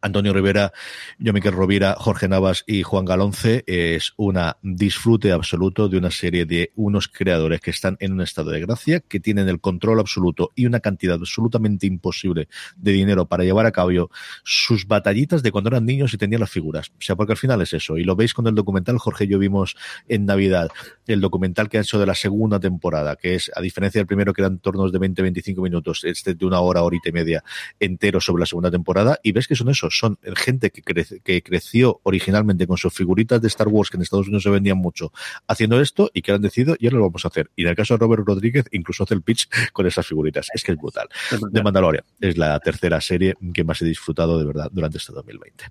Antonio 0.00 0.32
Rivera, 0.32 0.72
yo 1.18 1.32
Miquel 1.32 1.52
Rovira, 1.52 1.96
Jorge 1.98 2.28
Navas 2.28 2.64
y 2.66 2.82
Juan 2.82 3.04
Galonce 3.04 3.64
es 3.66 4.12
una 4.16 4.56
disfrute 4.62 5.32
absoluto 5.32 5.88
de 5.88 5.98
una 5.98 6.10
serie 6.10 6.46
de 6.46 6.72
unos 6.76 7.08
creadores 7.08 7.60
que 7.60 7.70
están 7.70 7.96
en 8.00 8.12
un 8.12 8.20
estado 8.20 8.50
de 8.50 8.60
gracia, 8.60 9.00
que 9.00 9.18
tienen 9.20 9.48
el 9.48 9.60
control 9.60 10.00
absoluto 10.00 10.52
y 10.54 10.66
una 10.66 10.80
cantidad 10.80 11.16
absolutamente 11.16 11.86
imposible 11.86 12.48
de 12.76 12.92
dinero 12.92 13.26
para 13.26 13.44
llevar 13.44 13.66
a 13.66 13.72
cabo 13.72 14.10
sus 14.44 14.86
batallitas 14.86 15.42
de 15.42 15.50
cuando 15.50 15.68
eran 15.68 15.86
niños 15.86 16.12
y 16.12 16.18
tenían 16.18 16.40
las 16.40 16.50
figuras. 16.50 16.90
O 16.90 17.00
sea, 17.00 17.16
porque 17.16 17.32
al 17.32 17.38
final 17.38 17.60
es 17.62 17.72
eso. 17.72 17.96
Y 17.96 18.04
lo 18.04 18.16
veis 18.16 18.34
con 18.34 18.46
el 18.46 18.54
documental, 18.54 18.98
Jorge 18.98 19.24
y 19.24 19.28
yo 19.28 19.38
vimos 19.38 19.76
en 20.08 20.26
Navidad, 20.26 20.68
el 21.06 21.20
documental 21.20 21.68
que 21.68 21.78
han 21.78 21.84
hecho 21.84 21.98
de 21.98 22.06
la 22.06 22.14
segunda 22.14 22.60
temporada, 22.60 23.16
que 23.16 23.34
es, 23.34 23.50
a 23.54 23.60
diferencia 23.60 23.98
del 23.98 24.06
primero 24.06 24.32
que 24.32 24.42
eran 24.42 24.58
tornos 24.58 24.92
de 24.92 24.98
20-25 24.98 25.62
minutos, 25.62 26.04
este 26.04 26.34
de 26.34 26.46
una 26.46 26.60
hora, 26.60 26.82
horita 26.82 27.08
y 27.08 27.12
media 27.12 27.42
entero 27.80 28.20
sobre 28.20 28.40
la 28.40 28.46
segunda 28.46 28.70
temporada, 28.70 29.18
y 29.22 29.32
ves 29.32 29.48
que 29.48 29.54
son 29.54 29.68
eso 29.88 29.98
son 29.98 30.18
gente 30.36 30.70
que, 30.70 30.82
que 30.82 31.42
creció 31.42 32.00
originalmente 32.02 32.66
con 32.66 32.76
sus 32.76 32.92
figuritas 32.92 33.40
de 33.40 33.48
Star 33.48 33.68
Wars 33.68 33.90
que 33.90 33.96
en 33.96 34.02
Estados 34.02 34.26
Unidos 34.26 34.42
se 34.44 34.50
vendían 34.50 34.78
mucho, 34.78 35.12
haciendo 35.46 35.80
esto 35.80 36.10
y 36.14 36.22
que 36.22 36.32
han 36.32 36.42
decidido, 36.42 36.76
y 36.78 36.86
ahora 36.86 36.98
lo 36.98 37.04
vamos 37.04 37.24
a 37.24 37.28
hacer. 37.28 37.50
Y 37.56 37.62
en 37.62 37.68
el 37.68 37.76
caso 37.76 37.94
de 37.94 37.98
Robert 37.98 38.22
Rodríguez, 38.26 38.66
incluso 38.72 39.04
hace 39.04 39.14
el 39.14 39.22
pitch 39.22 39.48
con 39.72 39.86
esas 39.86 40.06
figuritas. 40.06 40.48
Es 40.54 40.62
que 40.62 40.72
es 40.72 40.78
brutal. 40.78 41.08
De 41.50 41.62
Mandalorian 41.62 42.04
es 42.20 42.36
la 42.36 42.58
tercera 42.60 43.00
serie 43.00 43.34
que 43.52 43.64
más 43.64 43.80
he 43.82 43.84
disfrutado 43.84 44.38
de 44.38 44.46
verdad 44.46 44.68
durante 44.72 44.98
este 44.98 45.12
2020. 45.12 45.64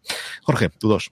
Jorge, 0.44 0.70
tú 0.70 0.90
dos. 0.90 1.12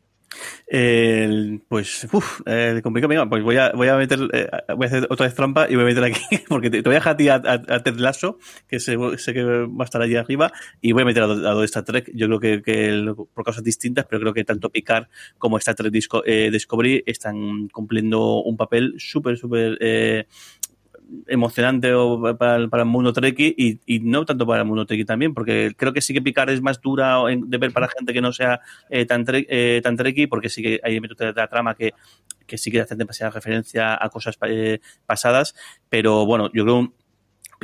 Eh, 0.68 1.60
pues, 1.68 2.08
uff, 2.12 2.42
eh, 2.46 2.80
complicado. 2.84 3.30
pues 3.30 3.44
voy 3.44 3.58
a, 3.58 3.72
voy 3.72 3.88
a 3.88 3.98
meter, 3.98 4.20
eh, 4.34 4.50
voy 4.76 4.86
a 4.86 4.88
hacer 4.88 5.08
otra 5.10 5.28
vez 5.28 5.36
trampa 5.36 5.68
y 5.70 5.76
voy 5.76 5.84
a 5.84 5.88
meter 5.88 6.04
aquí, 6.04 6.20
porque 6.50 6.70
te, 6.70 6.82
voy 6.82 6.94
a 6.94 7.00
dejar 7.00 7.14
a 7.14 7.18
ti 7.18 7.30
a, 7.30 7.84
Ted 7.84 7.98
Lasso, 7.98 8.40
que 8.68 8.80
sé, 8.80 8.98
sé, 9.18 9.34
que 9.34 9.44
va 9.44 9.84
a 9.84 9.86
estar 9.86 10.02
allí 10.02 10.16
arriba, 10.16 10.52
y 10.82 10.92
voy 10.92 11.04
a 11.04 11.06
meter 11.06 11.24
a, 11.24 11.28
a 11.28 11.64
Star 11.66 11.84
Trek. 11.84 12.12
Yo 12.14 12.28
creo 12.28 12.40
que, 12.40 12.62
que, 12.62 13.14
por 13.34 13.46
causas 13.46 13.64
distintas, 13.64 14.06
pero 14.10 14.20
creo 14.22 14.34
que 14.34 14.44
tanto 14.44 14.70
Picard 14.70 15.08
como 15.38 15.58
Star 15.58 15.76
Trek 15.76 15.94
eh, 16.26 16.50
Discovery 16.52 17.04
están 17.06 17.68
cumpliendo 17.70 18.42
un 18.42 18.58
papel 18.58 18.96
súper, 18.98 19.38
súper 19.38 19.78
eh, 19.82 20.26
emocionante 21.28 21.92
para, 22.38 22.68
para, 22.68 22.84
el 22.84 22.90
mundo 22.90 23.14
treki 23.14 23.54
y, 23.58 23.80
y, 23.86 24.00
no 24.00 24.26
tanto 24.26 24.46
para 24.46 24.62
el 24.62 24.68
mundo 24.68 24.86
treki 24.86 25.06
también, 25.06 25.34
porque 25.34 25.74
creo 25.76 25.94
que 25.94 26.02
sí 26.02 26.14
que 26.14 26.22
Picard 26.22 26.50
es 26.50 26.62
más 26.62 26.82
dura 26.82 27.20
de 27.26 27.58
ver 27.58 27.72
para 27.72 27.88
gente 27.88 28.14
que 28.14 28.22
no 28.22 28.32
sea 28.32 28.62
eh, 28.90 29.06
tan, 29.06 29.26
eh, 29.28 29.82
tan 29.84 29.98
treki, 29.98 30.28
porque 30.28 30.50
sí 30.50 30.62
que 30.62 30.80
hay 30.84 30.92
elementos 30.92 31.18
de 31.18 31.34
la 31.34 31.48
trama 31.48 31.76
que, 31.76 31.94
que 32.46 32.58
sí 32.58 32.72
que 32.72 32.82
hacen 32.82 32.98
demasiada 32.98 33.32
referencia 33.32 33.98
a 34.00 34.10
cosas 34.10 34.38
eh, 34.48 34.80
pasadas, 35.06 35.56
pero 35.90 36.26
bueno, 36.26 36.50
yo 36.54 36.64
creo 36.64 36.94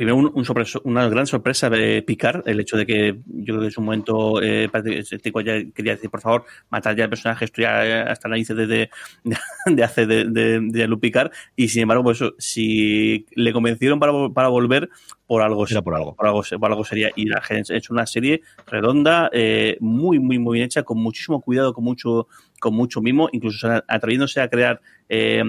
primero 0.02 0.16
un, 0.16 0.32
un 0.34 0.44
una 0.84 1.08
gran 1.08 1.26
sorpresa 1.28 1.70
de 1.70 2.02
picar 2.02 2.42
el 2.46 2.58
hecho 2.58 2.76
de 2.76 2.86
que 2.86 3.20
yo 3.24 3.54
creo 3.54 3.60
que 3.60 3.66
en 3.66 3.70
su 3.70 3.80
momento 3.80 4.42
eh, 4.42 4.68
ya 4.72 5.72
quería 5.72 5.92
decir 5.92 6.10
por 6.10 6.20
favor 6.20 6.44
matar 6.70 6.96
ya 6.96 7.04
al 7.04 7.10
personaje 7.10 7.44
estoy 7.44 7.66
hasta 7.66 8.28
la 8.28 8.32
narices 8.32 8.56
de, 8.56 8.66
de, 8.66 8.90
de, 9.66 9.84
hace 9.84 10.06
de, 10.06 10.24
de, 10.24 10.60
de 10.60 10.96
Picar 10.96 11.30
y 11.54 11.68
sin 11.68 11.82
embargo 11.82 12.02
pues 12.02 12.20
si 12.38 13.26
le 13.34 13.52
convencieron 13.52 14.00
para, 14.00 14.12
para 14.34 14.48
volver 14.48 14.90
por 15.26 15.40
algo 15.40 15.66
Era 15.68 15.82
por 15.82 15.94
algo. 15.94 16.14
por 16.14 16.26
algo, 16.26 16.42
por 16.42 16.70
algo 16.70 16.84
sería. 16.84 17.10
Y 17.16 17.26
la 17.26 17.40
gente 17.40 17.72
ha 17.72 17.76
hecho 17.76 17.94
una 17.94 18.06
serie 18.06 18.42
redonda 18.66 19.30
eh, 19.32 19.76
muy 19.80 20.18
muy 20.18 20.38
muy 20.38 20.56
bien 20.58 20.66
hecha 20.66 20.82
con 20.82 20.98
muchísimo 20.98 21.40
cuidado 21.40 21.72
con 21.72 21.84
mucho 21.84 22.26
con 22.60 22.74
mucho 22.74 23.00
mimo 23.00 23.28
incluso 23.32 23.68
atreviéndose 23.86 24.40
a 24.40 24.48
crear 24.48 24.80
eh, 25.08 25.42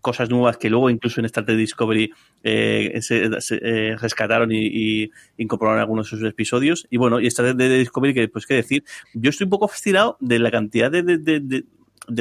cosas 0.00 0.30
nuevas 0.30 0.56
que 0.56 0.70
luego 0.70 0.90
incluso 0.90 1.20
en 1.20 1.26
Star 1.26 1.44
Trek 1.44 1.56
Discovery 1.56 2.12
eh, 2.42 2.98
se, 3.02 3.30
eh, 3.62 3.96
rescataron 3.98 4.52
y, 4.52 4.66
y, 4.66 5.10
incorporaron 5.38 5.80
algunos 5.80 6.10
de 6.10 6.16
sus 6.16 6.28
episodios. 6.28 6.86
Y 6.90 6.96
bueno, 6.96 7.20
y 7.20 7.26
Star 7.26 7.56
Trek 7.56 7.70
Discovery, 7.70 8.14
que 8.14 8.28
pues 8.28 8.46
qué 8.46 8.54
decir, 8.54 8.84
yo 9.14 9.30
estoy 9.30 9.44
un 9.44 9.50
poco 9.50 9.68
fascinado 9.68 10.16
de 10.20 10.38
la 10.38 10.50
cantidad 10.50 10.90
de, 10.90 11.02
de, 11.02 11.18
de, 11.18 11.40
de 11.40 11.64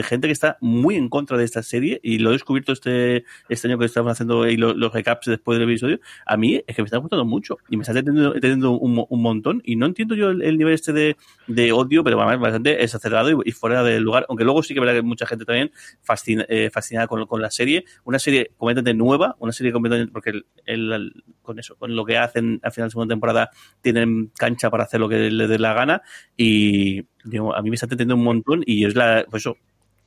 gente 0.04 0.28
que 0.28 0.34
está 0.34 0.58
muy 0.62 0.96
en 0.96 1.10
contra 1.10 1.38
de 1.38 1.44
esta 1.44 1.64
serie 1.64 2.00
y 2.04 2.20
lo 2.20 2.30
he 2.30 2.34
descubierto 2.34 2.72
este, 2.72 3.26
este 3.48 3.68
año 3.68 3.78
que 3.78 3.86
estamos 3.86 4.12
haciendo 4.12 4.48
y 4.48 4.58
los, 4.58 4.76
los, 4.76 4.94
recaps 4.94 5.28
después 5.28 5.60
del 5.60 5.70
episodio, 5.70 6.00
a 6.26 6.38
mí 6.38 6.62
es 6.66 6.76
que 6.76 6.82
me 6.82 6.86
está 6.86 6.98
gustando 6.98 7.26
mucho 7.26 7.58
y 7.70 7.78
me 7.78 7.84
está 7.84 7.94
teniendo, 7.94 8.72
un, 8.72 9.06
un, 9.08 9.22
montón 9.22 9.62
y 9.64 9.76
no 9.76 9.86
entiendo 9.86 10.16
yo 10.16 10.30
el, 10.30 10.42
el 10.42 10.58
nivel 10.58 10.74
este 10.74 10.94
de, 10.94 11.18
de, 11.48 11.72
odio, 11.72 12.04
pero 12.04 12.20
además 12.20 12.40
bastante 12.40 12.84
exacerbado 12.84 13.30
y, 13.30 13.50
y, 13.50 13.52
fuera 13.52 13.84
del 13.84 14.04
lugar, 14.04 14.26
aunque 14.30 14.44
luego 14.44 14.64
sí 14.64 14.74
que 14.74 14.80
verá 14.80 14.94
que 14.94 15.02
mucha 15.02 15.26
gente 15.26 15.46
también 15.46 15.72
fascina, 16.02 16.46
eh, 16.50 16.70
fascinada 16.72 17.08
con, 17.08 17.26
con, 17.26 17.42
la 17.42 17.52
serie, 17.52 17.86
una 18.04 18.20
serie 18.20 18.52
completamente 18.58 18.94
nueva, 18.94 19.36
una 19.40 19.52
serie 19.52 19.72
completamente, 19.72 20.12
porque 20.12 20.30
el, 20.30 20.46
el, 20.66 21.24
con 21.42 21.60
eso, 21.60 21.76
con 21.78 21.96
lo 21.96 22.06
que 22.06 22.18
hacen 22.18 22.60
al 22.64 22.72
final 22.72 22.88
de 22.88 22.92
segunda 22.92 23.14
temporada 23.14 23.50
tienen 23.82 24.32
cancha 24.38 24.70
para 24.70 24.84
hacer 24.84 25.00
lo 25.00 25.10
que 25.10 25.30
les 25.30 25.50
dé 25.50 25.60
la 25.60 25.74
gana 25.74 26.02
y 26.36 27.00
a 27.00 27.62
mí 27.62 27.70
me 27.70 27.76
está 27.76 27.88
teniendo 27.88 28.16
un 28.16 28.24
montón 28.24 28.64
y 28.66 28.86
es 28.86 28.96
la, 28.96 29.26
pues 29.30 29.44
eso, 29.44 29.58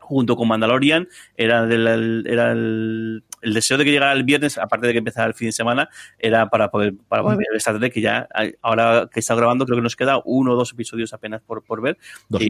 junto 0.02 0.36
con 0.36 0.48
Mandalorian, 0.48 1.08
era, 1.36 1.64
del, 1.66 2.26
era 2.26 2.52
el, 2.52 3.24
el 3.42 3.54
deseo 3.54 3.76
de 3.76 3.84
que 3.84 3.90
llegara 3.90 4.12
el 4.12 4.24
viernes, 4.24 4.56
aparte 4.56 4.86
de 4.86 4.92
que 4.92 4.98
empezara 4.98 5.26
el 5.26 5.34
fin 5.34 5.48
de 5.48 5.52
semana, 5.52 5.88
era 6.18 6.48
para 6.48 6.70
poder, 6.70 6.94
para 7.08 7.22
poder 7.22 7.38
ver 7.38 7.46
esta 7.54 7.72
tarde, 7.72 7.90
que 7.90 8.00
ya 8.00 8.28
ahora 8.62 9.08
que 9.12 9.20
está 9.20 9.34
grabando, 9.34 9.66
creo 9.66 9.76
que 9.76 9.82
nos 9.82 9.96
queda 9.96 10.20
uno 10.24 10.52
o 10.52 10.56
dos 10.56 10.72
episodios 10.72 11.12
apenas 11.12 11.42
por, 11.42 11.62
por 11.62 11.82
ver 11.82 11.98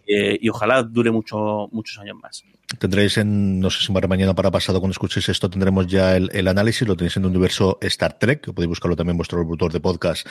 eh, 0.06 0.38
y, 0.40 0.48
ojalá 0.48 0.82
dure 0.82 1.10
mucho, 1.10 1.68
muchos 1.72 1.98
años 1.98 2.16
más. 2.22 2.44
Tendréis 2.78 3.18
en, 3.18 3.60
no 3.60 3.70
sé 3.70 3.84
si 3.84 3.92
para 3.92 4.08
mañana 4.08 4.34
para 4.34 4.50
pasado, 4.50 4.80
cuando 4.80 4.92
escuchéis 4.92 5.28
esto, 5.28 5.50
tendremos 5.50 5.86
ya 5.86 6.16
el, 6.16 6.48
análisis, 6.48 6.86
lo 6.86 6.96
tenéis 6.96 7.16
en 7.16 7.24
el 7.24 7.30
universo 7.30 7.78
Star 7.82 8.18
Trek, 8.18 8.40
que 8.40 8.52
podéis 8.52 8.68
buscarlo 8.68 8.96
también 8.96 9.12
en 9.12 9.18
vuestro 9.18 9.38
reproductor 9.38 9.72
de 9.72 9.80
podcast, 9.80 10.26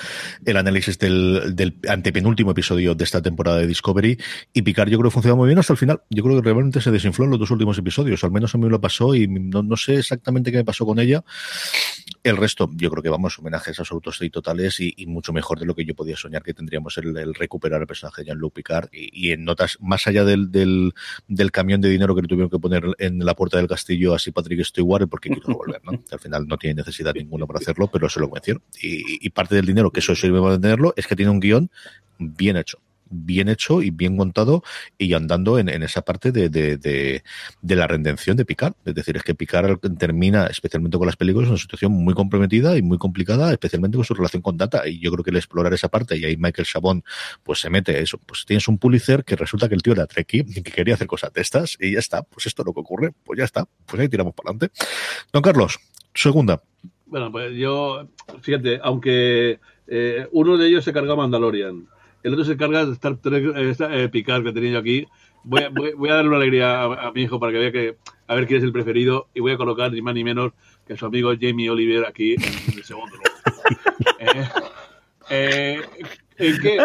el 0.46 0.58
análisis 0.58 0.98
del, 0.98 1.56
del 1.56 1.76
antepenúltimo 1.88 2.52
episodio 2.52 2.96
de 2.96 3.04
esta 3.04 3.22
temporada 3.22 3.58
de 3.58 3.68
Discovery. 3.68 4.18
Y 4.54 4.62
Picard 4.64 4.90
yo 4.90 4.98
creo 4.98 5.10
que 5.10 5.14
funciona 5.14 5.36
muy 5.36 5.48
bien 5.48 5.60
hasta 5.60 5.74
el 5.74 5.78
final. 5.78 6.02
Yo 6.10 6.24
creo 6.24 6.36
que 6.36 6.44
realmente 6.44 6.82
se 6.82 6.90
desinfló 6.92 7.11
en 7.20 7.30
los 7.30 7.40
dos 7.40 7.52
últimos 7.52 7.78
episodios, 7.78 8.24
al 8.24 8.32
menos 8.32 8.54
a 8.54 8.58
mí 8.58 8.66
me 8.66 8.70
lo 8.70 8.82
pasó 8.82 9.14
y 9.16 9.28
no, 9.28 9.64
no 9.64 9.78
sé 9.78 9.96
exactamente 9.96 10.52
qué 10.52 10.58
me 10.58 10.66
pasó 10.66 10.86
con 10.86 11.00
ella. 11.00 11.24
El 12.24 12.38
resto, 12.38 12.70
yo 12.74 12.90
creo 12.92 13.02
que 13.02 13.10
vamos, 13.10 13.40
homenajes 13.40 13.80
absolutos 13.80 14.22
y 14.22 14.30
totales 14.30 14.80
y, 14.80 15.06
mucho 15.08 15.34
mejor 15.34 15.60
de 15.60 15.66
lo 15.66 15.76
que 15.76 15.84
yo 15.84 15.96
podía 15.96 16.16
soñar 16.16 16.44
que 16.44 16.54
tendríamos 16.54 16.98
el, 16.98 17.34
recuperar 17.34 17.82
el 17.82 17.88
personaje 17.88 18.22
de 18.22 18.28
Jean-Luc 18.28 18.54
Picard 18.54 18.90
y, 18.92 19.32
en 19.32 19.44
notas, 19.44 19.78
más 19.82 20.06
allá 20.08 20.24
del, 20.24 20.52
del, 20.52 20.94
del, 21.28 21.52
camión 21.52 21.82
de 21.82 21.90
dinero 21.90 22.16
que 22.16 22.22
le 22.22 22.28
tuvieron 22.28 22.50
que 22.50 22.60
poner 22.60 22.84
en 23.00 23.26
la 23.26 23.36
puerta 23.36 23.58
del 23.58 23.68
castillo 23.68 24.14
así 24.14 24.32
Patrick 24.32 24.64
Stewart 24.64 25.10
porque 25.10 25.30
quiero 25.30 25.54
volver, 25.58 25.82
¿no? 25.84 26.04
Al 26.12 26.20
final 26.20 26.48
no 26.48 26.58
tiene 26.58 26.76
necesidad 26.76 27.14
ninguna 27.14 27.46
para 27.46 27.60
hacerlo, 27.60 27.90
pero 27.92 28.08
se 28.08 28.20
lo 28.20 28.30
convencieron. 28.30 28.64
Y, 28.82 29.26
y 29.26 29.30
parte 29.32 29.56
del 29.56 29.66
dinero 29.66 29.92
que 29.92 30.00
eso 30.00 30.16
sirve 30.16 30.40
para 30.40 30.60
tenerlo 30.60 30.94
es 30.96 31.08
que 31.08 31.16
tiene 31.16 31.32
un 31.32 31.40
guion 31.40 31.72
bien 32.20 32.58
hecho 32.58 32.80
bien 33.12 33.50
hecho 33.50 33.82
y 33.82 33.92
bien 33.92 34.18
contado 34.18 34.64
y 34.98 35.14
andando 35.14 35.60
en, 35.60 35.70
esa 35.70 36.02
parte 36.02 36.32
de, 36.32 36.50
de, 36.50 37.22
la 37.62 37.88
redención 37.88 38.38
de 38.38 38.46
Picard. 38.46 38.74
Es 38.86 38.96
decir, 38.96 39.18
es 39.18 39.24
que 39.24 39.36
Picard 39.36 39.80
termina, 39.98 40.48
especialmente 40.48 40.98
con 40.98 41.06
las 41.06 41.16
películas, 41.16 41.48
en 41.48 41.54
una 41.54 41.62
situación 41.62 41.92
muy 41.92 42.14
comprometida 42.14 42.78
y 42.78 42.82
muy 42.82 42.98
complicada, 42.98 43.52
especialmente 43.52 43.98
con 43.98 44.06
su 44.06 44.14
relación 44.14 44.42
con 44.42 44.58
Data. 44.58 44.88
Y 44.88 45.00
yo 45.00 45.12
creo 45.12 45.24
que 45.24 45.32
el 45.32 45.38
explorar 45.38 45.74
esa 45.74 45.90
parte, 45.90 46.18
y 46.18 46.26
ahí 46.26 46.38
Michael 46.38 46.68
Chabón 46.68 47.04
pues 47.44 47.60
se 47.60 47.70
mete 47.70 48.02
eso. 48.02 48.18
Pues 48.18 48.46
tienes 48.46 48.68
un 48.68 48.78
Pulitzer 48.78 49.24
que 49.24 49.36
resulta 49.36 49.68
que 49.68 49.76
el 49.76 49.82
tío 49.82 49.94
era 49.94 50.08
Trekkie 50.08 50.46
y 50.48 50.54
que 50.64 50.72
quería 50.72 50.96
hacer 50.96 51.08
cosas 51.08 51.34
de 51.34 51.42
estas 51.42 51.78
y 51.80 51.94
ya 51.94 52.00
está. 52.00 52.24
Pues 52.24 52.46
esto 52.46 52.62
es 52.62 52.66
lo 52.66 52.74
que 52.74 52.80
ocurre. 52.80 53.12
Pues 53.24 53.38
ya 53.38 53.46
está. 53.46 53.68
Pues 53.86 54.02
ahí 54.02 54.10
tiramos 54.10 54.34
para 54.34 54.52
adelante. 54.52 54.72
Don 55.32 55.42
Carlos, 55.42 55.80
segunda. 56.14 56.62
Bueno, 57.06 57.32
pues 57.32 57.54
yo, 57.56 58.08
fíjate, 58.42 58.80
aunque 58.82 59.60
eh, 59.88 60.28
uno 60.32 60.58
de 60.58 60.68
ellos 60.68 60.86
se 60.86 60.94
cargó 60.94 61.14
a 61.14 61.18
Mandalorian 61.18 61.88
el 62.24 62.34
otro 62.34 62.46
se 62.46 62.54
encarga 62.54 62.86
de 62.86 62.94
estar 62.94 63.18
eh, 63.26 63.76
eh, 63.80 64.10
picar 64.10 64.44
que 64.44 64.52
tenía 64.52 64.72
yo 64.72 64.80
aquí. 64.80 65.08
Voy 65.44 65.64
a, 65.64 65.70
voy, 65.70 66.10
a 66.10 66.16
darle 66.16 66.30
una 66.30 66.38
alegría 66.38 66.84
a, 66.84 67.12
mi 67.12 67.24
hijo 67.24 67.40
para 67.40 67.52
que 67.52 67.58
vea 67.58 67.72
que 67.72 67.98
a 68.28 68.36
ver 68.36 68.46
quién 68.46 68.60
es 68.60 68.64
el 68.64 68.72
preferido 68.72 69.28
y 69.34 69.40
voy 69.40 69.54
a 69.54 69.58
colocar 69.58 69.92
ni 69.92 70.02
más 70.02 70.14
ni 70.14 70.24
menos 70.24 70.54
que 70.86 70.96
su 70.96 71.06
amigo 71.06 71.34
Jamie 71.40 71.70
Oliver 71.70 72.06
aquí 72.06 72.34
en, 72.34 72.44
el 72.78 72.84
segundo 72.84 73.16
eh, 75.30 75.82
¿En 76.38 76.60
qué? 76.60 76.78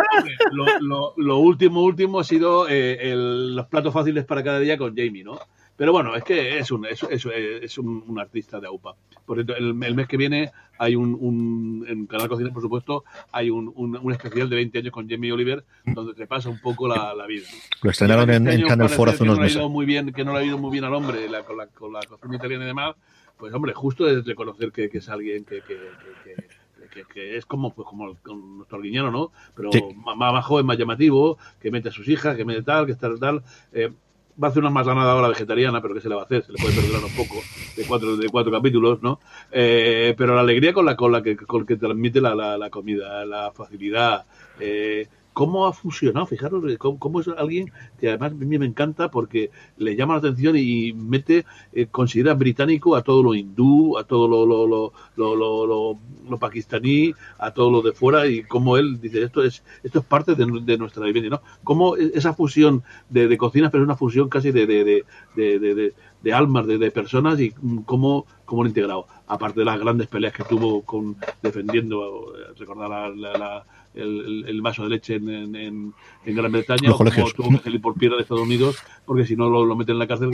Lo, 0.81 1.15
lo, 1.17 1.39
último, 1.39 1.83
último 1.83 2.21
ha 2.21 2.25
sido 2.25 2.67
los 2.69 3.67
platos 3.67 3.93
fáciles 3.93 4.25
para 4.25 4.43
cada 4.43 4.59
día 4.59 4.79
con 4.79 4.97
Jamie, 4.97 5.25
¿no? 5.25 5.39
Pero 5.77 5.93
bueno, 5.93 6.17
es 6.17 6.25
que 6.25 6.59
es 6.59 6.71
un, 6.71 6.87
es, 6.87 7.03
es, 7.03 7.79
un, 7.79 8.19
artista 8.19 8.59
de 8.59 8.67
AUPA. 8.67 8.95
Por 9.27 9.39
ejemplo, 9.39 9.57
el, 9.57 9.75
mes 9.75 10.09
que 10.09 10.17
viene 10.17 10.51
hay 10.79 10.97
un, 10.97 11.85
en 11.87 12.07
Canal 12.07 12.29
Cocina, 12.29 12.51
por 12.51 12.63
supuesto, 12.63 13.05
hay 13.31 13.51
un, 13.51 13.73
un, 13.77 14.13
especial 14.13 14.49
de 14.49 14.57
20 14.57 14.79
años 14.79 14.93
con 14.93 15.09
Jamie 15.09 15.33
Oliver 15.33 15.65
donde 15.85 16.15
te 16.15 16.27
pasa 16.27 16.49
un 16.49 16.61
poco 16.61 16.89
la, 16.89 17.15
la 17.15 17.27
vida. 17.27 17.47
Lo 17.83 17.91
estrenaron 17.91 18.31
en, 18.31 18.49
este 18.49 18.67
Canal 18.67 18.89
4 18.95 19.15
hace 19.15 19.23
unos 19.23 19.39
meses. 19.39 19.63
Muy 19.69 19.85
bien, 19.85 20.13
que 20.13 20.25
no 20.25 20.33
le 20.33 20.39
ha 20.39 20.45
ido 20.45 20.57
muy 20.57 20.71
bien 20.71 20.85
al 20.85 20.95
hombre 20.95 21.29
la, 21.29 21.43
con, 21.43 21.59
la, 21.59 21.67
con 21.67 21.93
la 21.93 22.01
cocina 22.01 22.37
italiana 22.37 22.65
y 22.65 22.69
demás. 22.69 22.97
Pues 23.37 23.53
hombre, 23.53 23.75
justo 23.75 24.09
es 24.09 24.25
reconocer 24.25 24.73
que, 24.73 24.89
que 24.89 24.99
es 24.99 25.09
alguien 25.11 25.45
que, 25.45 25.61
que, 25.61 27.05
que, 27.13 27.37
es 27.37 27.45
como 27.45 27.75
pues 27.75 27.87
como 27.87 28.17
nuestro 28.57 28.81
guiñano, 28.81 29.11
¿no? 29.11 29.31
Pero 29.55 29.71
más, 29.97 30.17
más, 30.17 30.45
joven, 30.45 30.65
más 30.65 30.79
llamativo, 30.79 31.37
que 31.61 31.71
mete 31.71 31.91
a 31.91 31.93
sus 31.93 32.09
hijas, 32.09 32.35
que 32.35 32.47
mete 32.47 32.63
tal, 32.63 32.87
que 32.87 32.93
está 32.93 33.15
tal. 33.17 33.43
Eh, 33.73 33.93
va 34.43 34.49
a 34.49 34.51
hacer 34.51 34.63
una 34.63 34.71
más 34.71 34.87
ahora 34.87 35.29
vegetariana, 35.29 35.81
pero 35.81 35.95
¿qué 35.95 36.01
se 36.01 36.09
le 36.09 36.15
va 36.15 36.23
a 36.23 36.25
hacer? 36.25 36.45
Se 36.45 36.53
le 36.53 36.59
puede 36.59 36.75
perdonar 36.75 37.05
un 37.05 37.17
poco 37.17 37.43
de 37.77 37.85
cuatro, 37.85 38.17
de 38.17 38.29
cuatro 38.29 38.53
capítulos, 38.53 39.03
¿no? 39.03 39.21
Eh, 39.51 40.15
pero 40.17 40.35
la 40.35 40.43
alegría 40.43 40.73
con 40.73 40.85
la, 40.85 40.97
con 40.97 41.13
la 41.13 41.23
que, 41.23 41.37
con 41.37 41.65
que 41.65 41.77
transmite 41.77 42.21
la, 42.21 42.35
la, 42.35 42.59
la 42.59 42.71
comida, 42.71 43.25
la 43.25 43.53
facilidad, 43.53 44.27
eh, 44.61 45.09
cómo 45.37 45.67
ha 45.67 45.75
fusionado, 45.75 46.25
fijaros, 46.25 46.65
eh, 46.67 46.79
cómo, 46.79 47.21
es 47.21 47.29
alguien 47.29 47.71
que 48.01 48.09
además 48.09 48.33
a 48.33 48.35
mí 48.37 48.59
me 48.59 48.65
encanta 48.65 49.11
porque 49.11 49.51
le 49.77 49.95
llama 49.95 50.15
la 50.15 50.21
atención 50.21 50.57
y 50.57 50.95
mete, 50.95 51.45
eh, 51.75 51.89
considera 51.91 52.33
británico 52.33 52.97
a 52.97 53.03
todo 53.03 53.23
lo 53.23 53.35
hindú, 53.35 53.99
a 53.99 54.05
todo 54.05 54.29
lo, 54.29 54.47
lo, 54.47 54.67
lo, 54.67 55.37
lo, 55.37 55.99
lo, 56.27 56.39
pakistaní, 56.39 57.13
a 57.37 57.51
todo 57.51 57.71
lo 57.71 57.83
de 57.83 57.93
fuera 57.93 58.27
y 58.27 58.45
cómo 58.45 58.79
él 58.79 58.99
dice, 58.99 59.23
esto 59.23 59.43
es 59.43 59.63
esto 59.85 59.99
es 59.99 60.07
parte 60.07 60.37
de, 60.37 60.79
nuestra 60.79 61.05
vivienda, 61.05 61.29
¿no? 61.29 61.43
Cómo 61.63 61.99
e, 61.99 62.13
esa 62.15 62.33
fusión 62.33 62.83
de, 63.11 63.29
de 63.29 63.37
cocinas, 63.37 63.71
pero 63.71 63.85
es 63.85 63.89
una 63.89 63.97
fusión 63.97 64.31
casi 64.31 64.53
de, 64.53 64.67
de, 64.67 65.05
de, 65.35 65.93
de 66.23 66.33
almas, 66.33 66.67
de, 66.67 66.91
personas 66.91 67.39
y 67.41 67.51
cómo, 67.85 68.25
cómo 68.47 68.63
lo 68.63 68.71
integrado. 68.71 69.07
Aparte 69.27 69.61
de 69.61 69.67
las 69.67 69.79
grandes 69.79 70.07
peleas 70.07 70.33
que 70.33 70.45
tuvo 70.45 70.81
con 70.81 71.17
defendiendo, 71.43 72.33
eh, 72.39 72.55
recordar 72.57 73.15
la 73.15 73.65
el, 73.97 74.45
el, 74.47 74.63
vaso 74.63 74.85
de 74.85 74.91
leche 74.91 75.15
en, 75.15 75.29
en, 75.57 75.95
en 76.25 76.37
Gran 76.37 76.53
Bretaña, 76.53 76.93
o 76.93 76.97
como 76.97 77.11
tuvo 77.11 77.51
que 77.51 77.65
salir 77.65 77.81
por 77.81 77.95
piedra 77.95 78.17
de 78.17 78.23
Estados 78.23 78.45
Unidos, 78.45 78.77
porque 79.05 79.27
si 79.27 79.37
no 79.37 79.49
lo, 79.49 79.65
lo 79.65 79.75
meten 79.75 79.95
en 79.95 80.01
la 80.01 80.07
cárcel 80.07 80.31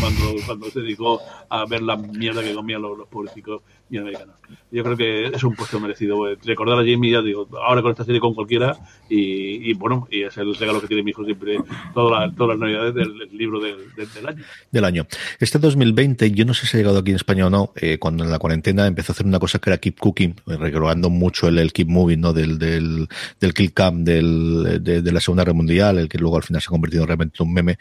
cuando, 0.00 0.44
cuando 0.46 0.70
se 0.70 0.80
dedicó 0.80 1.20
a 1.48 1.64
ver 1.66 1.82
la 1.82 1.96
mierda 1.96 2.42
que 2.42 2.54
comían 2.54 2.82
los, 2.82 2.98
los 2.98 3.08
pobrecicos 3.08 3.62
Yo 3.90 4.82
creo 4.82 4.96
que 4.96 5.26
es 5.26 5.44
un 5.44 5.54
puesto 5.54 5.78
merecido. 5.78 6.24
Recordar 6.44 6.78
a 6.78 6.82
Jamie, 6.82 7.12
ya 7.12 7.22
digo, 7.22 7.48
ahora 7.62 7.82
con 7.82 7.92
esta 7.92 8.04
serie 8.04 8.20
con 8.20 8.34
cualquiera, 8.34 8.76
y, 9.08 9.72
bueno, 9.74 10.08
y 10.10 10.22
es 10.22 10.36
el 10.36 10.54
regalo 10.56 10.80
que 10.80 10.88
tiene 10.88 11.02
mi 11.02 11.10
hijo 11.10 11.24
siempre 11.24 11.58
toda 11.94 12.30
todas 12.32 12.56
las 12.56 12.58
navidades 12.58 12.94
del, 12.94 13.16
libro 13.32 13.60
del, 13.60 13.76
del, 13.94 14.26
año. 14.26 14.42
Del 14.70 14.84
año. 14.84 15.06
Este 15.38 15.58
2020, 15.58 16.30
yo 16.32 16.44
no 16.44 16.54
sé 16.54 16.66
si 16.66 16.76
ha 16.76 16.80
llegado 16.80 16.98
aquí 16.98 17.10
en 17.10 17.16
España 17.16 17.46
o 17.46 17.50
no, 17.50 17.72
eh, 17.76 17.98
cuando 17.98 18.24
en 18.24 18.30
la 18.30 18.38
cuarentena 18.38 18.86
empezó 18.86 19.12
a 19.12 19.14
hacer 19.14 19.26
una 19.26 19.38
cosa 19.38 19.58
que 19.58 19.70
era 19.70 19.78
Keep 19.78 19.98
Cooking, 19.98 20.34
eh, 20.46 20.56
recordando 20.56 21.10
mucho 21.10 21.48
el, 21.48 21.72
Keep 21.72 21.88
Moving, 21.88 22.20
¿no? 22.20 22.32
Del, 22.32 22.58
del, 22.58 23.08
del 23.38 23.54
Kill 23.54 23.72
Cam 23.72 24.04
del, 24.04 24.80
de, 24.82 25.02
de, 25.02 25.12
la 25.12 25.20
Segunda 25.20 25.44
Guerra 25.44 25.54
Mundial, 25.54 25.98
el 25.98 26.08
que 26.08 26.18
luego 26.18 26.36
al 26.36 26.42
final 26.42 26.60
se 26.60 26.66
ha 26.68 26.70
convertido 26.70 27.06
realmente 27.06 27.36
en 27.38 27.46
un 27.46 27.54
meme, 27.54 27.78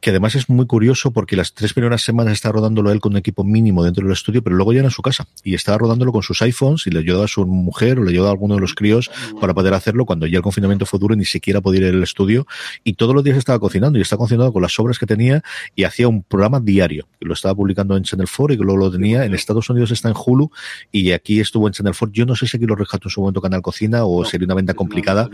que 0.00 0.10
además 0.10 0.34
es 0.34 0.48
muy 0.48 0.66
curioso 0.66 1.12
porque 1.12 1.36
las 1.36 1.54
tres 1.54 1.72
primeras 1.72 2.02
semanas 2.02 2.34
está 2.34 2.52
rodándolo 2.52 2.90
él 2.92 3.00
con 3.00 3.12
un 3.12 3.18
equipo 3.18 3.44
mínimo 3.44 3.82
dentro 3.82 4.04
del 4.04 4.12
estudio, 4.12 4.42
pero 4.42 4.56
luego 4.56 4.72
ya 4.72 4.80
en 4.82 4.90
su 4.90 5.02
casa 5.02 5.26
y 5.44 5.54
estaba 5.54 5.78
rodándolo 5.78 6.12
con 6.12 6.22
sus 6.22 6.42
iPhones 6.42 6.86
y 6.86 6.90
le 6.90 7.00
ayudaba 7.00 7.24
a 7.24 7.28
su 7.28 7.46
mujer 7.46 7.98
o 7.98 8.04
le 8.04 8.10
ayudaba 8.10 8.30
a 8.30 8.32
alguno 8.32 8.54
de 8.54 8.60
los 8.60 8.74
críos 8.74 9.10
para 9.40 9.54
poder 9.54 9.74
hacerlo 9.74 10.06
cuando 10.06 10.26
ya 10.26 10.38
el 10.38 10.42
confinamiento 10.42 10.86
fue 10.86 10.98
duro 10.98 11.14
y 11.14 11.18
ni 11.18 11.24
siquiera 11.24 11.60
podía 11.60 11.88
ir 11.88 11.94
al 11.94 12.02
estudio 12.02 12.46
y 12.84 12.94
todos 12.94 13.14
los 13.14 13.22
días 13.24 13.36
estaba 13.36 13.58
cocinando 13.58 13.98
y 13.98 14.02
estaba 14.02 14.20
cocinando 14.20 14.52
con 14.52 14.62
las 14.62 14.78
obras 14.78 14.98
que 14.98 15.06
tenía 15.06 15.42
y 15.74 15.84
hacía 15.84 16.08
un 16.08 16.22
programa 16.22 16.60
diario. 16.60 17.08
Lo 17.20 17.34
estaba 17.34 17.54
publicando 17.54 17.96
en 17.96 18.02
Channel 18.02 18.28
4 18.34 18.54
y 18.54 18.56
luego 18.56 18.76
lo 18.76 18.90
tenía 18.90 19.24
en 19.24 19.34
Estados 19.34 19.68
Unidos 19.70 19.90
está 19.90 20.08
en 20.08 20.14
Hulu 20.16 20.50
y 20.92 21.12
aquí 21.12 21.40
estuvo 21.40 21.66
en 21.66 21.72
Channel 21.72 21.94
4. 21.98 22.12
Yo 22.12 22.26
no 22.26 22.34
sé 22.34 22.46
si 22.46 22.56
aquí 22.56 22.66
lo 22.66 22.74
rescató 22.74 23.08
en 23.08 23.10
su 23.10 23.20
momento 23.20 23.40
Canal 23.40 23.62
Cocina 23.62 24.04
o 24.04 24.24
sería 24.24 24.46
una 24.46 24.54
venta 24.54 24.74
complicada. 24.74 25.28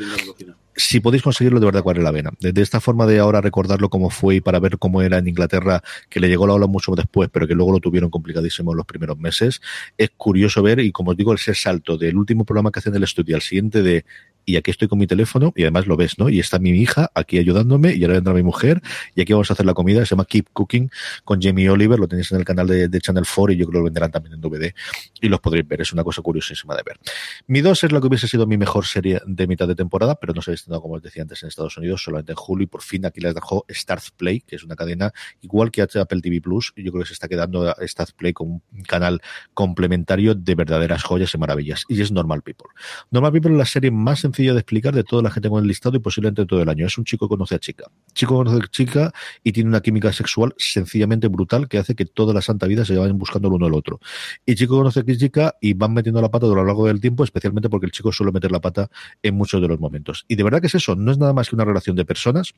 Si 0.74 1.00
podéis 1.00 1.22
conseguirlo, 1.22 1.60
de 1.60 1.66
verdad, 1.66 1.82
cuál 1.82 2.02
la 2.02 2.10
vena. 2.10 2.30
De, 2.40 2.60
esta 2.62 2.80
forma 2.80 3.06
de 3.06 3.18
ahora 3.18 3.40
recordarlo 3.40 3.90
como 3.90 4.10
fue 4.10 4.36
y 4.36 4.40
para 4.40 4.58
ver 4.58 4.78
cómo 4.78 5.02
era 5.02 5.18
en 5.18 5.28
Inglaterra, 5.28 5.82
que 6.08 6.20
le 6.20 6.28
llegó 6.28 6.46
la 6.46 6.54
ola 6.54 6.66
mucho 6.66 6.92
después, 6.94 7.28
pero 7.30 7.46
que 7.46 7.54
luego 7.54 7.72
lo 7.72 7.80
tuvieron 7.80 8.10
complicadísimo 8.10 8.72
en 8.72 8.78
los 8.78 8.86
primeros 8.86 9.18
meses, 9.18 9.60
es 9.98 10.10
curioso 10.16 10.62
ver 10.62 10.80
y 10.80 10.90
como 10.92 11.10
os 11.10 11.16
digo, 11.16 11.34
ese 11.34 11.54
salto 11.54 11.98
del 11.98 12.16
último 12.16 12.44
programa 12.44 12.70
que 12.70 12.78
hacen 12.78 12.92
en 12.92 12.98
el 12.98 13.04
estudio 13.04 13.36
al 13.36 13.42
siguiente 13.42 13.82
de 13.82 14.04
y 14.44 14.56
aquí 14.56 14.70
estoy 14.70 14.88
con 14.88 14.98
mi 14.98 15.06
teléfono 15.06 15.52
y 15.56 15.62
además 15.62 15.86
lo 15.86 15.96
ves, 15.96 16.18
¿no? 16.18 16.28
Y 16.28 16.40
está 16.40 16.58
mi 16.58 16.70
hija 16.70 17.10
aquí 17.14 17.38
ayudándome 17.38 17.94
y 17.94 18.02
ahora 18.02 18.14
vendrá 18.14 18.34
mi 18.34 18.42
mujer 18.42 18.82
y 19.14 19.22
aquí 19.22 19.32
vamos 19.32 19.50
a 19.50 19.54
hacer 19.54 19.66
la 19.66 19.74
comida, 19.74 20.04
se 20.04 20.10
llama 20.10 20.24
Keep 20.24 20.48
Cooking 20.52 20.90
con 21.24 21.40
Jamie 21.40 21.68
Oliver, 21.70 21.98
lo 21.98 22.08
tenéis 22.08 22.32
en 22.32 22.38
el 22.38 22.44
canal 22.44 22.66
de, 22.66 23.00
Channel 23.00 23.24
4 23.24 23.52
y 23.52 23.56
yo 23.56 23.66
creo 23.66 23.72
que 23.72 23.78
lo 23.78 23.84
venderán 23.84 24.10
también 24.10 24.34
en 24.34 24.40
DVD 24.40 24.72
y 25.20 25.28
los 25.28 25.40
podréis 25.40 25.66
ver, 25.66 25.80
es 25.80 25.92
una 25.92 26.04
cosa 26.04 26.22
curiosísima 26.22 26.76
de 26.76 26.82
ver. 26.84 26.98
Mi 27.46 27.60
2 27.60 27.84
es 27.84 27.92
lo 27.92 28.00
que 28.00 28.06
hubiese 28.06 28.28
sido 28.28 28.46
mi 28.46 28.56
mejor 28.56 28.86
serie 28.86 29.20
de 29.26 29.46
mitad 29.46 29.66
de 29.66 29.74
temporada, 29.74 30.16
pero 30.16 30.32
no 30.32 30.42
se 30.42 30.52
ha 30.52 30.54
estrenado 30.54 30.82
como 30.82 30.94
os 30.94 31.02
decía 31.02 31.22
antes 31.22 31.42
en 31.42 31.48
Estados 31.48 31.76
Unidos, 31.76 32.02
solamente 32.02 32.32
en 32.32 32.36
julio 32.36 32.64
y 32.64 32.66
por 32.66 32.82
fin 32.82 33.06
aquí 33.06 33.20
les 33.20 33.34
dejó 33.34 33.64
Stars 33.68 34.10
Play, 34.12 34.40
que 34.40 34.56
es 34.56 34.64
una 34.64 34.76
cadena 34.76 35.12
igual 35.40 35.70
que 35.70 35.82
Apple 35.82 36.20
TV 36.20 36.40
Plus, 36.40 36.72
yo 36.76 36.92
creo 36.92 37.02
que 37.02 37.08
se 37.08 37.14
está 37.14 37.28
quedando 37.28 37.76
Stars 37.78 38.12
Play 38.12 38.32
como 38.32 38.62
un 38.72 38.82
canal 38.82 39.20
complementario 39.54 40.34
de 40.34 40.54
verdaderas 40.54 41.02
joyas 41.02 41.34
y 41.34 41.38
maravillas 41.38 41.84
y 41.88 42.00
es 42.00 42.12
Normal 42.12 42.42
People. 42.42 42.68
Normal 43.10 43.32
People 43.32 43.52
es 43.52 43.58
la 43.58 43.66
serie 43.66 43.90
más 43.90 44.24
sencilla 44.32 44.52
de 44.52 44.60
explicar 44.60 44.94
de 44.94 45.04
toda 45.04 45.22
la 45.22 45.30
gente 45.30 45.48
con 45.48 45.62
el 45.62 45.68
listado 45.68 45.96
y 45.96 46.00
posiblemente 46.00 46.46
todo 46.46 46.62
el 46.62 46.68
año. 46.68 46.86
Es 46.86 46.96
un 46.96 47.04
chico 47.04 47.26
que 47.26 47.30
conoce 47.30 47.54
a 47.54 47.58
chica. 47.58 47.84
Chico 48.14 48.34
conoce 48.34 48.64
a 48.64 48.68
chica 48.68 49.12
y 49.44 49.52
tiene 49.52 49.68
una 49.68 49.80
química 49.80 50.12
sexual 50.12 50.54
sencillamente 50.56 51.28
brutal 51.28 51.68
que 51.68 51.78
hace 51.78 51.94
que 51.94 52.06
toda 52.06 52.32
la 52.32 52.40
santa 52.40 52.66
vida 52.66 52.84
se 52.84 52.96
vayan 52.96 53.18
buscando 53.18 53.48
el 53.48 53.54
uno 53.54 53.66
al 53.66 53.74
otro. 53.74 54.00
Y 54.46 54.54
chico 54.54 54.76
conoce 54.76 55.00
a 55.00 55.04
chica 55.04 55.54
y 55.60 55.74
van 55.74 55.92
metiendo 55.92 56.20
la 56.22 56.30
pata 56.30 56.46
a 56.46 56.50
lo 56.50 56.64
largo 56.64 56.86
del 56.86 57.00
tiempo, 57.00 57.24
especialmente 57.24 57.68
porque 57.68 57.86
el 57.86 57.92
chico 57.92 58.12
suele 58.12 58.32
meter 58.32 58.50
la 58.50 58.60
pata 58.60 58.88
en 59.22 59.34
muchos 59.34 59.60
de 59.60 59.68
los 59.68 59.78
momentos. 59.78 60.24
Y 60.28 60.36
de 60.36 60.42
verdad 60.42 60.60
que 60.60 60.68
es 60.68 60.74
eso, 60.74 60.96
no 60.96 61.12
es 61.12 61.18
nada 61.18 61.32
más 61.32 61.48
que 61.48 61.56
una 61.56 61.64
relación 61.64 61.96
de 61.96 62.04
personas 62.04 62.54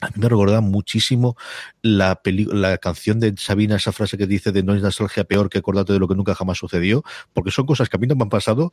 a 0.00 0.06
mí 0.08 0.14
me 0.16 0.28
recordaba 0.28 0.60
muchísimo 0.60 1.36
la, 1.82 2.20
la 2.24 2.78
canción 2.78 3.20
de 3.20 3.34
Sabina, 3.36 3.76
esa 3.76 3.92
frase 3.92 4.16
que 4.16 4.26
dice 4.26 4.52
de 4.52 4.62
no 4.62 4.74
es 4.74 4.82
nostalgia 4.82 5.24
peor 5.24 5.50
que 5.50 5.58
acordarte 5.58 5.92
de 5.92 5.98
lo 5.98 6.08
que 6.08 6.14
nunca 6.14 6.34
jamás 6.34 6.58
sucedió, 6.58 7.04
porque 7.32 7.50
son 7.50 7.66
cosas 7.66 7.88
que 7.88 7.96
a 7.96 8.00
mí 8.00 8.06
no 8.06 8.14
me 8.14 8.22
han 8.22 8.30
pasado, 8.30 8.72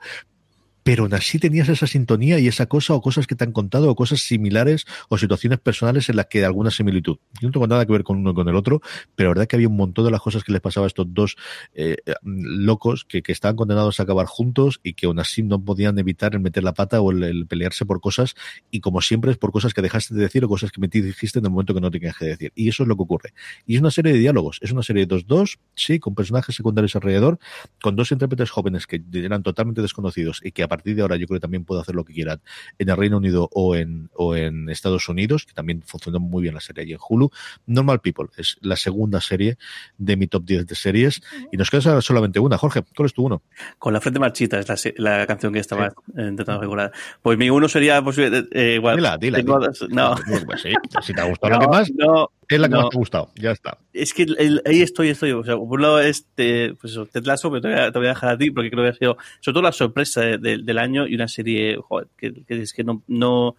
pero 0.84 1.04
aún 1.04 1.14
así 1.14 1.40
tenías 1.40 1.70
esa 1.70 1.88
sintonía 1.88 2.40
y 2.40 2.48
esa 2.48 2.68
cosa 2.68 2.94
o 2.94 3.02
cosas 3.02 3.28
que 3.28 3.36
te 3.36 3.44
han 3.44 3.52
contado 3.52 3.90
o 3.90 3.96
cosas 3.96 4.22
similares 4.22 4.86
o 5.10 5.18
situaciones 5.18 5.60
personales 5.60 6.10
en 6.10 6.16
las 6.16 6.28
que 6.28 6.40
hay 6.40 6.44
alguna 6.46 6.72
similitud. 6.72 7.18
Yo 7.42 7.48
no 7.48 7.52
tengo 7.52 7.68
nada 7.68 7.86
que 7.86 7.92
ver 7.92 8.04
con 8.04 8.18
uno 8.18 8.34
con 8.34 8.48
el 8.48 8.56
otro, 8.56 8.82
pero 9.16 9.30
la 9.30 9.36
verdad 9.36 9.48
que 9.48 9.56
había 9.56 9.68
un 9.68 9.76
montón 9.76 10.06
de 10.06 10.12
las 10.12 10.22
cosas 10.22 10.44
que 10.44 10.52
les 10.52 10.62
pasaba 10.62 10.86
a 10.86 10.88
estos 10.88 11.14
dos 11.14 11.36
eh, 11.74 11.98
locos 12.24 13.06
que, 13.06 13.24
estaban 13.30 13.56
condenados 13.56 14.00
a 14.00 14.04
acabar 14.04 14.26
juntos 14.26 14.80
y 14.84 14.94
que 14.94 15.06
aún 15.06 15.20
así 15.20 15.44
no 15.44 15.64
podían 15.64 16.00
evitar 16.00 16.34
el 16.34 16.40
meter 16.40 16.64
la 16.64 16.74
pata 16.74 17.00
o 17.00 17.12
el, 17.12 17.46
pelearse 17.46 17.86
por 17.86 18.02
cosas 18.02 18.36
y 18.72 18.80
como 18.80 19.02
siempre 19.02 19.32
es 19.32 19.38
por 19.38 19.52
cosas 19.52 19.74
que 19.74 19.82
dejaste 19.82 20.16
de 20.16 20.22
decir 20.22 20.44
o 20.44 20.50
cosas 20.50 20.72
que 20.72 20.82
me 20.82 20.88
dijiste 20.88 21.40
en 21.40 21.46
el 21.46 21.52
momento 21.52 21.74
que 21.74 21.82
no 21.82 21.92
tenías 21.92 22.18
que 22.18 22.26
decir. 22.26 22.52
Y 22.56 22.70
eso 22.70 22.84
es 22.84 22.90
lo 22.90 22.96
que 22.96 23.04
ocurre. 23.04 23.34
Y 23.66 23.76
es 23.76 23.82
una 23.82 23.92
serie 23.92 24.14
de 24.14 24.20
diálogos, 24.20 24.58
es 24.62 24.72
una 24.72 24.84
serie 24.84 25.06
de 25.06 25.08
dos-dos, 25.08 25.60
sí, 25.76 26.00
con 26.00 26.16
personajes 26.16 26.56
secundarios 26.56 26.96
alrededor, 26.96 27.40
con 27.82 27.96
dos 27.96 28.12
intérpretes 28.12 28.50
jóvenes 28.50 28.88
que 28.88 29.02
eran 29.14 29.44
totalmente 29.44 29.82
desconocidos 29.82 30.42
y 30.44 30.52
que 30.52 30.64
a 30.64 30.68
partir 30.80 30.96
de 30.96 31.02
ahora 31.02 31.16
yo 31.18 31.28
creo 31.28 31.38
que 31.40 31.42
también 31.42 31.66
puedo 31.66 31.82
hacer 31.82 31.96
lo 31.96 32.04
que 32.04 32.14
quieran 32.14 32.42
en 32.78 32.90
el 32.90 32.98
Reino 32.98 33.18
Unido 33.18 33.50
o 33.54 33.76
en, 33.76 34.10
o 34.16 34.36
en 34.36 34.70
Estados 34.70 35.08
Unidos, 35.10 35.46
que 35.46 35.54
también 35.54 35.82
funcionó 35.86 36.20
muy 36.20 36.44
bien 36.44 36.54
la 36.54 36.62
serie 36.62 36.84
allí 36.84 36.94
en 36.94 37.00
Hulu. 37.08 37.30
Normal 37.68 38.00
People 38.00 38.28
es 38.38 38.58
la 38.62 38.76
segunda 38.76 39.22
serie 39.22 39.58
de 39.98 40.16
mi 40.16 40.28
top 40.28 40.46
10 40.46 40.68
de 40.68 40.76
series 40.76 41.22
y 41.52 41.58
nos 41.58 41.70
queda 41.70 42.02
solamente 42.02 42.40
una. 42.40 42.58
Jorge, 42.58 42.84
¿cuál 42.96 43.06
es 43.08 43.14
tu 43.14 43.26
uno? 43.26 43.42
Con 43.78 43.94
la 43.94 44.02
frente 44.02 44.20
marchita 44.20 44.60
es 44.60 44.68
la, 44.98 45.18
la 45.18 45.28
canción 45.28 45.54
que 45.54 45.60
estaba 45.60 45.94
intentando 46.08 46.62
regular. 46.62 46.92
Pues 47.22 47.38
mi 47.38 47.50
uno 47.50 47.68
sería 47.68 48.02
pues, 48.02 48.18
eh, 48.18 48.74
igual. 48.76 48.96
Dila, 48.96 49.18
dila, 49.18 49.38
dila. 49.40 49.72
No. 49.90 50.16
Pues 50.46 50.62
sí, 50.62 50.74
si 51.02 51.14
te 51.14 51.22
ha 51.22 51.26
gustado 51.26 51.54
no, 51.54 51.60
lo 51.60 51.62
que 51.62 51.78
más, 51.78 51.92
no, 51.92 52.32
es 52.50 52.60
la 52.60 52.68
que 52.68 52.74
no. 52.74 52.82
más 52.82 52.90
te 52.90 52.98
ha 52.98 53.00
gustado. 53.00 53.32
Ya 53.36 53.52
está. 53.52 53.78
Es 53.94 54.14
que 54.14 54.24
el, 54.24 54.62
ahí 54.66 54.82
estoy, 54.82 55.10
estoy. 55.10 55.32
O 55.32 55.44
sea, 55.44 55.56
por 55.56 55.68
un 55.68 55.82
lado, 55.82 56.02
este, 56.02 56.74
pues 56.76 56.94
eso, 56.94 57.06
Ted 57.06 57.26
Lasso, 57.26 57.50
pero 57.50 57.62
te 57.62 57.68
voy, 57.70 57.78
a, 57.78 57.92
te 57.92 58.00
voy, 58.00 58.08
a, 58.08 58.10
dejar 58.10 58.30
a 58.32 58.38
ti 58.38 58.52
porque 58.52 58.72
creo 58.72 58.84
que 58.84 58.90
ha 58.90 58.94
sido, 58.94 59.18
sobre 59.40 59.54
todo, 59.54 59.64
la 59.64 59.72
sorpresa 59.72 60.22
de, 60.22 60.38
de, 60.38 60.58
del 60.58 60.78
año 60.78 61.08
y 61.08 61.16
una 61.16 61.28
serie, 61.28 61.78
joder, 61.78 62.08
que, 62.18 62.34
que 62.44 62.62
es 62.62 62.74
que 62.74 62.84
no, 62.84 63.04
no. 63.08 63.56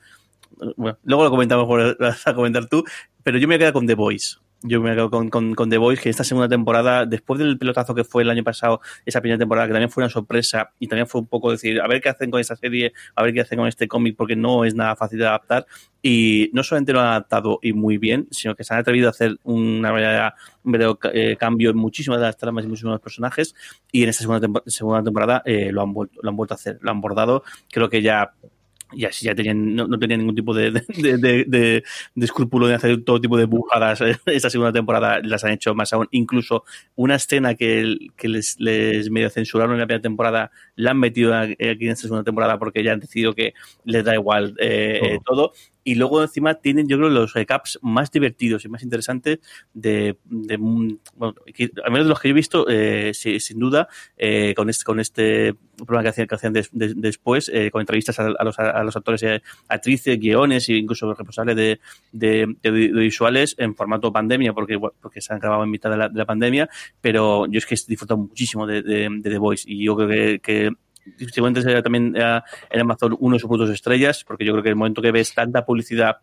Bueno, 0.76 0.98
luego 1.04 1.24
lo 1.24 1.30
comentamos, 1.30 1.66
por, 1.66 1.96
vas 2.00 2.26
a 2.26 2.34
comentar 2.34 2.68
tú, 2.68 2.84
pero 3.22 3.38
yo 3.38 3.46
me 3.46 3.54
voy 3.54 3.56
a 3.56 3.58
quedar 3.58 3.72
con 3.72 3.86
The 3.86 3.94
Voice. 3.94 4.36
Yo 4.62 4.82
me 4.82 4.94
quedo 4.94 5.10
con, 5.10 5.30
con, 5.30 5.54
con, 5.54 5.70
The 5.70 5.78
Voice, 5.78 6.02
que 6.02 6.10
esta 6.10 6.22
segunda 6.22 6.46
temporada, 6.46 7.06
después 7.06 7.38
del 7.38 7.56
pelotazo 7.56 7.94
que 7.94 8.04
fue 8.04 8.24
el 8.24 8.30
año 8.30 8.44
pasado, 8.44 8.82
esa 9.06 9.22
primera 9.22 9.38
temporada, 9.38 9.66
que 9.66 9.72
también 9.72 9.88
fue 9.88 10.02
una 10.02 10.10
sorpresa 10.10 10.72
y 10.78 10.86
también 10.86 11.06
fue 11.06 11.22
un 11.22 11.28
poco 11.28 11.50
decir, 11.50 11.80
a 11.80 11.86
ver 11.88 12.02
qué 12.02 12.10
hacen 12.10 12.30
con 12.30 12.40
esta 12.40 12.56
serie, 12.56 12.92
a 13.14 13.22
ver 13.22 13.32
qué 13.32 13.40
hacen 13.40 13.58
con 13.58 13.68
este 13.68 13.88
cómic, 13.88 14.16
porque 14.16 14.36
no 14.36 14.66
es 14.66 14.74
nada 14.74 14.96
fácil 14.96 15.18
de 15.18 15.26
adaptar. 15.26 15.66
Y 16.02 16.50
no 16.52 16.62
solamente 16.62 16.92
lo 16.92 17.00
han 17.00 17.06
adaptado 17.06 17.58
y 17.62 17.72
muy 17.72 17.96
bien, 17.96 18.28
sino 18.30 18.54
que 18.54 18.64
se 18.64 18.74
han 18.74 18.80
atrevido 18.80 19.08
a 19.08 19.10
hacer 19.10 19.38
una 19.44 19.92
verdadera, 19.92 20.34
un 20.62 20.72
verdadero 20.72 20.98
eh, 21.12 21.36
cambio 21.38 21.70
en 21.70 21.76
muchísimas 21.76 22.20
de 22.20 22.26
las 22.26 22.36
tramas 22.36 22.64
y 22.64 22.68
muchísimos 22.68 22.92
de 22.92 22.94
los 22.96 23.02
personajes. 23.02 23.54
Y 23.92 24.02
en 24.02 24.10
esta 24.10 24.22
segunda, 24.22 24.40
tempo 24.40 24.62
segunda 24.66 25.02
temporada 25.02 25.42
eh, 25.46 25.72
lo, 25.72 25.80
han 25.80 25.94
vuelto, 25.94 26.20
lo 26.22 26.28
han 26.28 26.36
vuelto 26.36 26.52
a 26.54 26.56
hacer, 26.56 26.78
lo 26.82 26.90
han 26.90 27.00
bordado. 27.00 27.44
Creo 27.70 27.88
que 27.88 28.02
ya 28.02 28.34
y 28.92 29.04
así 29.04 29.26
ya 29.26 29.34
tenían, 29.34 29.74
no, 29.74 29.86
no 29.86 29.98
tenían 29.98 30.20
ningún 30.20 30.34
tipo 30.34 30.54
de, 30.54 30.70
de, 30.70 30.82
de, 31.18 31.44
de, 31.46 31.84
de 32.14 32.24
escrúpulo 32.24 32.66
de 32.66 32.74
hacer 32.74 33.02
todo 33.04 33.20
tipo 33.20 33.36
de 33.36 33.44
bujadas. 33.44 34.00
Esta 34.26 34.50
segunda 34.50 34.72
temporada 34.72 35.20
las 35.22 35.44
han 35.44 35.52
hecho 35.52 35.74
más 35.74 35.92
aún. 35.92 36.08
Incluso 36.10 36.64
una 36.96 37.16
escena 37.16 37.54
que, 37.54 37.96
que 38.16 38.28
les, 38.28 38.58
les 38.58 39.10
medio 39.10 39.30
censuraron 39.30 39.74
en 39.74 39.80
la 39.80 39.86
primera 39.86 40.02
temporada, 40.02 40.50
la 40.76 40.92
han 40.92 40.98
metido 40.98 41.34
aquí 41.34 41.56
en 41.58 41.90
esta 41.90 42.02
segunda 42.02 42.24
temporada 42.24 42.58
porque 42.58 42.82
ya 42.82 42.92
han 42.92 43.00
decidido 43.00 43.34
que 43.34 43.54
les 43.84 44.04
da 44.04 44.14
igual 44.14 44.54
eh, 44.58 45.18
todo 45.24 45.52
y 45.84 45.94
luego 45.94 46.22
encima 46.22 46.54
tienen 46.54 46.88
yo 46.88 46.96
creo 46.96 47.08
los 47.08 47.32
recaps 47.32 47.78
más 47.82 48.10
divertidos 48.10 48.64
y 48.64 48.68
más 48.68 48.82
interesantes 48.82 49.38
de, 49.72 50.16
de 50.24 50.56
bueno, 50.56 50.98
al 51.84 51.90
menos 51.90 52.06
de 52.06 52.10
los 52.10 52.20
que 52.20 52.28
yo 52.28 52.32
he 52.32 52.34
visto 52.34 52.66
eh, 52.68 53.12
sí, 53.14 53.40
sin 53.40 53.58
duda 53.58 53.88
eh, 54.16 54.54
con 54.54 54.68
este 54.68 54.84
con 54.84 55.00
este 55.00 55.54
programa 55.76 56.02
que 56.02 56.08
hacían, 56.10 56.26
que 56.26 56.34
hacían 56.34 56.52
de, 56.52 56.66
de, 56.72 56.94
después 56.94 57.50
eh, 57.52 57.70
con 57.70 57.80
entrevistas 57.80 58.18
a, 58.18 58.28
los, 58.44 58.58
a, 58.58 58.84
los, 58.84 58.96
actores 58.96 59.22
y 59.22 59.26
actrices 59.68 60.20
guiones 60.20 60.68
e 60.68 60.74
incluso 60.74 61.12
responsables 61.14 61.56
de, 61.56 61.80
de, 62.12 62.46
visuales 62.92 63.54
en 63.58 63.74
formato 63.74 64.12
pandemia 64.12 64.52
porque 64.52 64.78
porque 64.78 65.20
se 65.20 65.32
han 65.32 65.40
grabado 65.40 65.64
en 65.64 65.70
mitad 65.70 65.90
de 65.90 65.96
la, 65.96 66.08
de 66.08 66.18
la 66.18 66.26
pandemia 66.26 66.68
pero 67.00 67.46
yo 67.46 67.58
es 67.58 67.66
que 67.66 67.74
he 67.74 67.78
disfrutado 67.86 68.18
muchísimo 68.18 68.66
de, 68.66 68.82
The 69.22 69.38
Voice 69.38 69.64
y 69.66 69.84
yo 69.84 69.96
creo 69.96 70.08
que, 70.08 70.40
que 70.40 70.72
seguramente 71.32 71.62
será 71.62 71.82
también 71.82 72.14
eh, 72.16 72.40
en 72.70 72.80
Amazon 72.80 73.16
uno 73.18 73.36
de 73.36 73.40
sus 73.40 73.48
puntos 73.48 73.70
estrellas, 73.70 74.24
porque 74.24 74.44
yo 74.44 74.52
creo 74.52 74.62
que 74.62 74.70
el 74.70 74.76
momento 74.76 75.02
que 75.02 75.12
ves 75.12 75.34
tanta 75.34 75.64
publicidad 75.64 76.18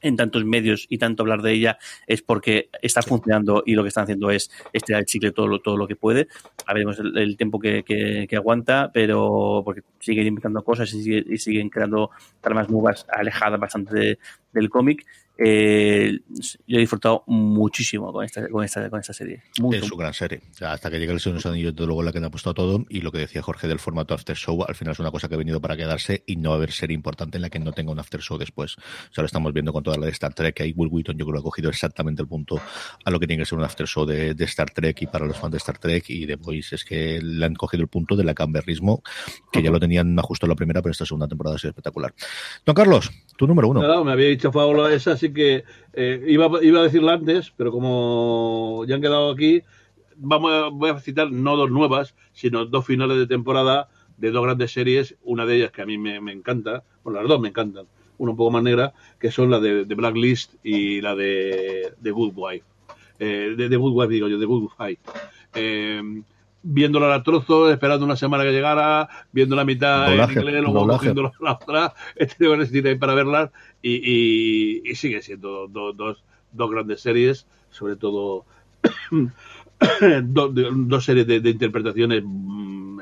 en 0.00 0.16
tantos 0.16 0.44
medios 0.44 0.86
y 0.88 0.98
tanto 0.98 1.22
hablar 1.22 1.42
de 1.42 1.52
ella 1.52 1.78
es 2.06 2.22
porque 2.22 2.68
está 2.82 3.02
funcionando 3.02 3.62
y 3.64 3.74
lo 3.74 3.82
que 3.82 3.88
están 3.88 4.04
haciendo 4.04 4.30
es 4.30 4.50
estirar 4.72 5.00
el 5.00 5.06
chicle 5.06 5.32
todo 5.32 5.48
lo, 5.48 5.60
todo 5.60 5.76
lo 5.76 5.86
que 5.86 5.96
puede. 5.96 6.28
A 6.66 6.74
veremos 6.74 6.98
el, 6.98 7.16
el 7.16 7.36
tiempo 7.36 7.58
que, 7.58 7.82
que, 7.82 8.26
que, 8.28 8.36
aguanta, 8.36 8.90
pero 8.92 9.62
porque 9.64 9.82
siguen 9.98 10.26
inventando 10.26 10.62
cosas 10.62 10.92
y, 10.92 11.02
sigue, 11.02 11.24
y 11.26 11.38
siguen 11.38 11.68
creando 11.68 12.10
tramas 12.40 12.68
nuevas 12.68 13.06
alejadas 13.08 13.58
bastante 13.58 13.94
de, 13.98 14.18
del 14.56 14.70
cómic. 14.70 15.06
Eh, 15.38 16.18
yo 16.66 16.78
he 16.78 16.80
disfrutado 16.80 17.22
muchísimo 17.26 18.10
con 18.10 18.24
esta, 18.24 18.48
con 18.48 18.64
esta, 18.64 18.88
con 18.88 19.00
esta 19.00 19.12
serie. 19.12 19.42
Mucho. 19.60 19.78
Es 19.78 19.84
su 19.84 19.96
gran 19.96 20.14
serie. 20.14 20.40
Hasta 20.60 20.90
que 20.90 20.98
llega 20.98 21.12
el 21.12 21.20
Señor 21.20 21.42
de 21.42 21.50
desde 21.50 21.86
luego 21.86 22.02
la 22.02 22.10
que 22.10 22.18
han 22.18 22.24
apostado 22.24 22.54
todo. 22.54 22.86
Y 22.88 23.02
lo 23.02 23.12
que 23.12 23.18
decía 23.18 23.42
Jorge 23.42 23.68
del 23.68 23.78
formato 23.78 24.14
After 24.14 24.34
Show, 24.34 24.64
al 24.66 24.74
final 24.74 24.92
es 24.92 24.98
una 24.98 25.10
cosa 25.10 25.28
que 25.28 25.34
ha 25.34 25.38
venido 25.38 25.60
para 25.60 25.76
quedarse 25.76 26.22
y 26.26 26.36
no 26.36 26.50
va 26.50 26.56
a 26.56 26.58
haber 26.58 26.72
serie 26.72 26.94
importante 26.94 27.36
en 27.36 27.42
la 27.42 27.50
que 27.50 27.58
no 27.58 27.72
tenga 27.72 27.92
un 27.92 27.98
After 27.98 28.20
Show 28.20 28.38
después. 28.38 28.76
O 28.78 29.14
sea, 29.14 29.22
lo 29.22 29.26
estamos 29.26 29.52
viendo 29.52 29.72
con 29.72 29.82
toda 29.82 29.98
la 29.98 30.06
de 30.06 30.12
Star 30.12 30.32
Trek. 30.32 30.60
Ahí 30.62 30.72
Will 30.74 30.90
Wheaton 30.90 31.16
yo 31.18 31.26
creo 31.26 31.40
ha 31.40 31.42
cogido 31.42 31.68
exactamente 31.68 32.22
el 32.22 32.28
punto 32.28 32.58
a 33.04 33.10
lo 33.10 33.20
que 33.20 33.26
tiene 33.26 33.42
que 33.42 33.46
ser 33.46 33.58
un 33.58 33.64
After 33.64 33.86
Show 33.86 34.06
de, 34.06 34.34
de 34.34 34.44
Star 34.44 34.70
Trek 34.70 35.02
y 35.02 35.06
para 35.06 35.26
los 35.26 35.36
fans 35.36 35.52
de 35.52 35.58
Star 35.58 35.76
Trek 35.76 36.08
y 36.08 36.24
de 36.24 36.36
Boys 36.36 36.72
es 36.72 36.84
que 36.84 37.20
le 37.22 37.44
han 37.44 37.54
cogido 37.54 37.82
el 37.82 37.88
punto 37.88 38.16
del 38.16 38.28
acamberrismo 38.28 39.02
que 39.52 39.62
ya 39.62 39.70
lo 39.70 39.78
tenían 39.78 40.16
justo 40.18 40.46
en 40.46 40.50
la 40.50 40.56
primera, 40.56 40.80
pero 40.80 40.92
esta 40.92 41.04
segunda 41.04 41.28
temporada 41.28 41.56
ha 41.56 41.58
sido 41.58 41.70
espectacular. 41.70 42.14
Don 42.64 42.74
Carlos, 42.74 43.10
tu 43.36 43.46
número 43.46 43.68
uno. 43.68 43.82
No, 43.82 44.04
me 44.04 44.12
había 44.12 44.28
dicho 44.28 44.52
Fábula 44.52 44.92
esa, 44.92 45.12
así 45.12 45.32
que 45.32 45.64
eh, 45.92 46.24
iba, 46.26 46.50
iba, 46.62 46.80
a 46.80 46.84
decirla 46.84 47.14
antes, 47.14 47.52
pero 47.56 47.70
como 47.70 48.84
ya 48.86 48.96
han 48.96 49.02
quedado 49.02 49.30
aquí, 49.30 49.62
vamos 50.16 50.52
a, 50.52 50.68
voy 50.68 50.90
a 50.90 50.98
citar 50.98 51.30
no 51.30 51.56
dos 51.56 51.70
nuevas, 51.70 52.14
sino 52.32 52.64
dos 52.64 52.84
finales 52.84 53.18
de 53.18 53.26
temporada 53.26 53.88
de 54.16 54.30
dos 54.30 54.42
grandes 54.42 54.72
series, 54.72 55.16
una 55.22 55.44
de 55.44 55.56
ellas 55.56 55.70
que 55.70 55.82
a 55.82 55.86
mí 55.86 55.98
me, 55.98 56.20
me 56.20 56.32
encanta, 56.32 56.84
bueno, 57.04 57.20
las 57.20 57.28
dos 57.28 57.40
me 57.40 57.48
encantan, 57.48 57.86
una 58.18 58.30
un 58.30 58.36
poco 58.36 58.50
más 58.50 58.62
negra, 58.62 58.94
que 59.18 59.30
son 59.30 59.50
la 59.50 59.60
de, 59.60 59.84
Blacklist 59.84 60.54
y 60.64 61.00
la 61.00 61.14
de, 61.14 61.92
de 62.00 62.10
Good 62.10 62.32
Wife. 62.34 62.64
Eh, 63.18 63.54
de, 63.56 63.68
de 63.68 63.76
Good 63.76 63.92
Wife, 63.94 64.12
digo 64.12 64.28
yo, 64.28 64.38
de 64.38 64.46
Good 64.46 64.70
Fight. 64.76 64.98
Eh, 65.54 66.22
viéndola 66.68 67.14
a 67.14 67.22
trozos, 67.22 67.70
esperando 67.70 68.04
una 68.04 68.16
semana 68.16 68.42
que 68.44 68.50
llegara, 68.50 69.08
viendo 69.32 69.54
la 69.54 69.64
mitad 69.64 70.08
doblaje, 70.08 70.32
en 70.32 70.38
inglés, 70.40 70.62
luego 70.62 70.98
viendo 70.98 71.32
la 71.40 71.52
otra, 71.52 71.94
he 72.16 72.26
tenido 72.26 72.54
que 72.54 72.58
necesitar 72.58 72.98
para 72.98 73.14
verlas 73.14 73.50
y, 73.82 73.94
y, 73.94 74.82
y, 74.84 74.94
sigue 74.96 75.22
siendo 75.22 75.68
do, 75.68 75.92
dos, 75.92 76.24
dos 76.52 76.70
grandes 76.70 77.00
series, 77.00 77.46
sobre 77.70 77.96
todo 77.96 78.44
dos, 80.24 80.50
dos 80.52 81.04
series 81.04 81.26
de, 81.26 81.40
de 81.40 81.50
interpretaciones 81.50 82.24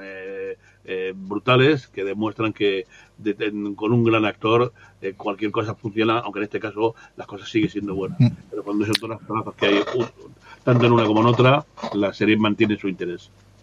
eh, 0.03 0.59
eh, 0.85 1.15
brutales 1.17 1.89
que 1.89 2.05
demuestran 2.05 2.53
que 2.53 2.87
de, 3.17 3.33
de, 3.33 3.75
con 3.75 3.95
un 3.95 4.05
gran 4.05 4.27
actor 4.27 4.75
eh, 5.01 5.15
cualquier 5.17 5.51
cosa 5.51 5.75
funciona, 5.75 6.19
aunque 6.19 6.41
en 6.41 6.45
este 6.45 6.61
caso 6.61 6.95
las 7.17 7.27
cosas 7.27 7.49
siguen 7.49 7.71
siendo 7.71 7.95
buenas. 7.95 8.21
Mm. 8.21 8.29
Pero 8.51 8.63
cuando 8.63 8.85
son 8.85 8.95
todas 8.97 9.47
las 9.47 9.55
que 9.55 9.67
hay, 9.67 9.81
tanto 10.65 10.85
en 10.85 10.93
una 10.93 11.07
como 11.07 11.23
en 11.23 11.27
otra, 11.29 11.65
la 11.95 12.13
serie 12.13 12.37
mantiene 12.37 12.77
su 12.79 12.89
interés. 12.89 13.31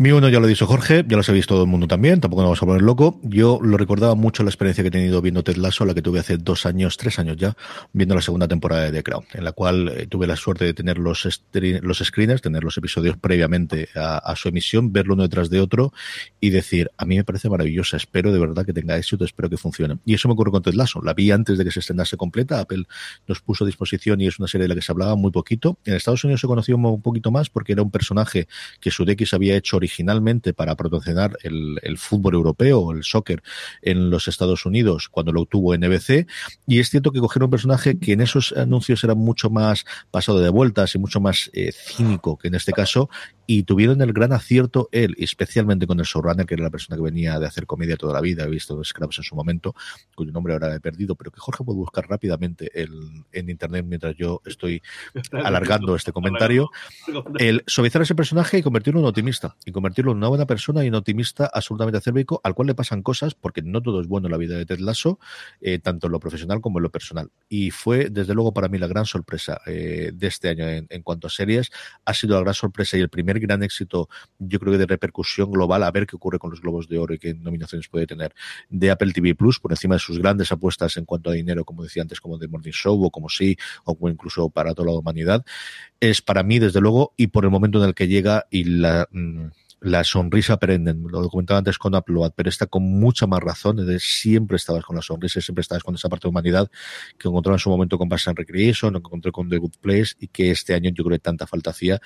Mi 0.00 0.12
uno 0.12 0.30
ya 0.30 0.40
lo 0.40 0.46
dicho 0.46 0.66
Jorge, 0.66 1.04
ya 1.06 1.18
lo 1.18 1.22
sabéis 1.22 1.46
todo 1.46 1.64
el 1.64 1.68
mundo 1.68 1.86
también, 1.86 2.22
tampoco 2.22 2.40
nos 2.40 2.48
vamos 2.48 2.62
a 2.62 2.64
poner 2.64 2.80
loco. 2.80 3.20
Yo 3.22 3.58
lo 3.62 3.76
recordaba 3.76 4.14
mucho 4.14 4.42
la 4.42 4.48
experiencia 4.48 4.82
que 4.82 4.88
he 4.88 4.90
tenido 4.90 5.20
viendo 5.20 5.44
Ted 5.44 5.56
Lasso, 5.56 5.84
la 5.84 5.92
que 5.92 6.00
tuve 6.00 6.20
hace 6.20 6.38
dos 6.38 6.64
años, 6.64 6.96
tres 6.96 7.18
años 7.18 7.36
ya, 7.36 7.54
viendo 7.92 8.14
la 8.14 8.22
segunda 8.22 8.48
temporada 8.48 8.84
de 8.84 8.92
The 8.92 9.02
Crown, 9.02 9.26
en 9.34 9.44
la 9.44 9.52
cual 9.52 9.88
eh, 9.88 10.06
tuve 10.06 10.26
la 10.26 10.36
suerte 10.36 10.64
de 10.64 10.72
tener 10.72 10.96
los, 10.96 11.28
los 11.52 11.98
screeners, 11.98 12.40
tener 12.40 12.64
los 12.64 12.78
episodios 12.78 13.18
previamente 13.18 13.90
a, 13.94 14.16
a, 14.16 14.36
su 14.36 14.48
emisión, 14.48 14.90
verlo 14.90 15.12
uno 15.12 15.24
detrás 15.24 15.50
de 15.50 15.60
otro 15.60 15.92
y 16.40 16.48
decir, 16.48 16.90
a 16.96 17.04
mí 17.04 17.16
me 17.16 17.24
parece 17.24 17.50
maravillosa, 17.50 17.98
espero 17.98 18.32
de 18.32 18.38
verdad 18.38 18.64
que 18.64 18.72
tenga 18.72 18.96
éxito, 18.96 19.26
espero 19.26 19.50
que 19.50 19.58
funcione. 19.58 19.98
Y 20.06 20.14
eso 20.14 20.28
me 20.28 20.32
ocurrió 20.32 20.52
con 20.52 20.62
Ted 20.62 20.72
Lasso, 20.72 21.02
la 21.02 21.12
vi 21.12 21.30
antes 21.30 21.58
de 21.58 21.64
que 21.66 21.72
se 21.72 21.80
estrenase 21.80 22.16
completa, 22.16 22.58
Apple 22.58 22.84
nos 23.28 23.42
puso 23.42 23.64
a 23.64 23.66
disposición 23.66 24.18
y 24.22 24.28
es 24.28 24.38
una 24.38 24.48
serie 24.48 24.62
de 24.62 24.68
la 24.68 24.74
que 24.76 24.82
se 24.82 24.92
hablaba 24.92 25.14
muy 25.14 25.30
poquito. 25.30 25.76
En 25.84 25.92
Estados 25.92 26.24
Unidos 26.24 26.40
se 26.40 26.46
conoció 26.46 26.78
un 26.78 27.02
poquito 27.02 27.30
más 27.30 27.50
porque 27.50 27.74
era 27.74 27.82
un 27.82 27.90
personaje 27.90 28.48
que 28.80 28.90
Sudeikis 28.90 29.34
había 29.34 29.58
hecho 29.58 29.76
originalmente 29.76 29.89
originalmente 29.90 30.52
para 30.52 30.76
promocionar 30.76 31.36
el, 31.42 31.78
el 31.82 31.98
fútbol 31.98 32.34
europeo 32.34 32.78
o 32.78 32.92
el 32.92 33.02
soccer 33.02 33.42
en 33.82 34.08
los 34.08 34.28
Estados 34.28 34.64
Unidos 34.64 35.08
cuando 35.08 35.32
lo 35.32 35.42
obtuvo 35.42 35.76
NBC. 35.76 36.26
Y 36.66 36.78
es 36.78 36.90
cierto 36.90 37.10
que 37.10 37.18
cogieron 37.18 37.46
un 37.46 37.50
personaje 37.50 37.98
que 37.98 38.12
en 38.12 38.20
esos 38.20 38.52
anuncios 38.52 39.02
era 39.02 39.14
mucho 39.14 39.50
más 39.50 39.84
pasado 40.10 40.38
de 40.38 40.48
vueltas 40.48 40.94
y 40.94 40.98
mucho 40.98 41.20
más 41.20 41.50
eh, 41.52 41.72
cínico 41.72 42.38
que 42.38 42.48
en 42.48 42.54
este 42.54 42.72
caso. 42.72 43.10
Y 43.46 43.64
tuvieron 43.64 44.00
el 44.00 44.12
gran 44.12 44.32
acierto 44.32 44.88
él, 44.92 45.16
especialmente 45.18 45.88
con 45.88 45.98
el 45.98 46.06
showrunner, 46.06 46.46
que 46.46 46.54
era 46.54 46.62
la 46.62 46.70
persona 46.70 46.96
que 46.96 47.02
venía 47.02 47.40
de 47.40 47.46
hacer 47.46 47.66
comedia 47.66 47.96
toda 47.96 48.14
la 48.14 48.20
vida, 48.20 48.44
he 48.44 48.48
visto 48.48 48.82
Scraps 48.84 49.18
en 49.18 49.24
su 49.24 49.34
momento, 49.34 49.74
cuyo 50.14 50.30
nombre 50.30 50.52
ahora 50.52 50.72
he 50.72 50.78
perdido, 50.78 51.16
pero 51.16 51.32
que 51.32 51.40
Jorge 51.40 51.64
puede 51.64 51.78
buscar 51.78 52.08
rápidamente 52.08 52.70
el, 52.80 53.24
en 53.32 53.50
internet 53.50 53.84
mientras 53.88 54.14
yo 54.16 54.40
estoy 54.46 54.80
alargando 55.32 55.96
este 55.96 56.12
comentario. 56.12 56.70
El 57.38 57.64
suavizar 57.66 58.02
ese 58.02 58.14
personaje 58.14 58.58
y 58.58 58.62
convertirlo 58.62 59.00
en 59.00 59.06
optimista, 59.06 59.56
y 59.64 59.72
convertirlo 59.80 60.12
en 60.12 60.18
una 60.18 60.28
buena 60.28 60.44
persona 60.44 60.84
y 60.84 60.88
un 60.88 60.94
optimista 60.94 61.50
absolutamente 61.52 61.96
acérbico, 61.96 62.38
al 62.44 62.54
cual 62.54 62.68
le 62.68 62.74
pasan 62.74 63.02
cosas, 63.02 63.34
porque 63.34 63.62
no 63.62 63.80
todo 63.80 64.02
es 64.02 64.06
bueno 64.06 64.26
en 64.26 64.32
la 64.32 64.36
vida 64.36 64.58
de 64.58 64.66
Ted 64.66 64.78
Lasso, 64.78 65.18
eh, 65.62 65.78
tanto 65.78 66.06
en 66.06 66.12
lo 66.12 66.20
profesional 66.20 66.60
como 66.60 66.78
en 66.78 66.82
lo 66.82 66.90
personal. 66.90 67.30
Y 67.48 67.70
fue, 67.70 68.10
desde 68.10 68.34
luego, 68.34 68.52
para 68.52 68.68
mí 68.68 68.76
la 68.76 68.86
gran 68.86 69.06
sorpresa 69.06 69.60
eh, 69.66 70.10
de 70.12 70.26
este 70.26 70.50
año 70.50 70.66
en, 70.66 71.02
cuanto 71.02 71.28
a 71.28 71.30
series. 71.30 71.70
Ha 72.04 72.12
sido 72.12 72.34
la 72.34 72.42
gran 72.42 72.54
sorpresa 72.54 72.98
y 72.98 73.00
el 73.00 73.08
primer 73.08 73.40
gran 73.40 73.62
éxito, 73.62 74.10
yo 74.38 74.58
creo 74.60 74.72
que 74.72 74.78
de 74.78 74.86
repercusión 74.86 75.50
global, 75.50 75.82
a 75.82 75.90
ver 75.90 76.06
qué 76.06 76.16
ocurre 76.16 76.38
con 76.38 76.50
los 76.50 76.60
Globos 76.60 76.86
de 76.86 76.98
Oro 76.98 77.14
y 77.14 77.18
qué 77.18 77.32
nominaciones 77.32 77.88
puede 77.88 78.06
tener 78.06 78.34
de 78.68 78.90
Apple 78.90 79.12
TV 79.12 79.34
Plus, 79.34 79.58
por 79.58 79.72
encima 79.72 79.94
de 79.94 80.00
sus 80.00 80.18
grandes 80.18 80.52
apuestas 80.52 80.96
en 80.98 81.06
cuanto 81.06 81.30
a 81.30 81.32
dinero, 81.32 81.64
como 81.64 81.82
decía 81.82 82.02
antes, 82.02 82.20
como 82.20 82.38
The 82.38 82.48
Morning 82.48 82.70
Show 82.70 83.02
o 83.02 83.10
como 83.10 83.30
Sí, 83.30 83.56
o 83.84 83.94
como 83.94 84.10
incluso 84.10 84.50
para 84.50 84.74
toda 84.74 84.92
la 84.92 84.98
humanidad. 84.98 85.42
Es 86.00 86.20
para 86.20 86.42
mí, 86.42 86.58
desde 86.58 86.80
luego, 86.80 87.14
y 87.16 87.28
por 87.28 87.44
el 87.44 87.50
momento 87.50 87.82
en 87.82 87.88
el 87.88 87.94
que 87.94 88.08
llega 88.08 88.46
y 88.50 88.64
la. 88.64 89.08
Mmm, 89.10 89.46
la 89.80 90.04
sonrisa 90.04 90.58
perenne, 90.58 90.94
lo 90.94 91.28
comentaba 91.28 91.58
antes 91.58 91.78
con 91.78 91.94
Upload, 91.94 92.32
pero 92.36 92.48
está 92.48 92.66
con 92.66 92.82
mucha 92.82 93.26
más 93.26 93.40
razón, 93.40 93.76
de 93.76 93.98
siempre 93.98 94.56
estabas 94.56 94.84
con 94.84 94.96
la 94.96 95.02
sonrisa, 95.02 95.40
siempre 95.40 95.62
estabas 95.62 95.82
con 95.82 95.94
esa 95.94 96.08
parte 96.08 96.26
de 96.26 96.30
humanidad 96.30 96.70
que 97.18 97.28
encontró 97.28 97.52
en 97.52 97.58
su 97.58 97.70
momento 97.70 97.96
con 97.96 98.08
Bass 98.08 98.26
Recreation, 98.26 98.96
encontré 98.96 99.32
con 99.32 99.48
The 99.48 99.56
Good 99.56 99.74
Place 99.80 100.14
y 100.18 100.28
que 100.28 100.50
este 100.50 100.74
año 100.74 100.90
yo 100.92 101.04
creo 101.04 101.16
que 101.16 101.22
tanta 101.22 101.46
falta 101.46 101.70
hacía. 101.70 102.00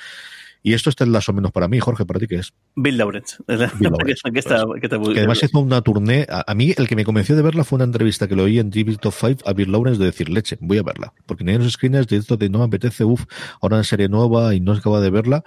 Y 0.62 0.72
esto 0.72 0.88
está 0.88 1.04
más 1.04 1.28
o 1.28 1.34
menos 1.34 1.52
para 1.52 1.68
mí, 1.68 1.78
Jorge, 1.78 2.06
¿para 2.06 2.18
ti 2.18 2.26
qué 2.26 2.36
es? 2.36 2.54
Bill 2.74 2.96
Lawrence. 2.96 3.36
Bill 3.46 3.90
Lawrence. 3.90 4.22
que, 4.32 4.38
está, 4.38 4.64
que, 4.80 4.86
está 4.86 4.98
que 4.98 5.18
además 5.18 5.42
hizo 5.42 5.58
una 5.58 5.82
tournée. 5.82 6.26
A, 6.30 6.44
a, 6.50 6.54
mí, 6.54 6.72
el 6.74 6.88
que 6.88 6.96
me 6.96 7.04
convenció 7.04 7.36
de 7.36 7.42
verla 7.42 7.64
fue 7.64 7.76
una 7.76 7.84
entrevista 7.84 8.28
que 8.28 8.34
lo 8.34 8.44
oí 8.44 8.58
en 8.58 8.70
TV 8.70 8.96
Top 8.96 9.12
5 9.12 9.42
a 9.46 9.52
Bill 9.52 9.70
Lawrence 9.70 9.98
de 9.98 10.06
decir, 10.06 10.30
leche, 10.30 10.56
voy 10.60 10.78
a 10.78 10.82
verla. 10.82 11.12
Porque 11.26 11.44
en 11.44 11.62
los 11.62 11.72
screeners 11.72 12.06
de 12.06 12.16
esto 12.16 12.38
de 12.38 12.48
no 12.48 12.60
me 12.60 12.64
apetece, 12.64 13.04
uff, 13.04 13.26
ahora 13.60 13.76
una 13.76 13.84
serie 13.84 14.08
nueva 14.08 14.54
y 14.54 14.60
no 14.60 14.72
acaba 14.72 15.00
de 15.00 15.10
verla 15.10 15.44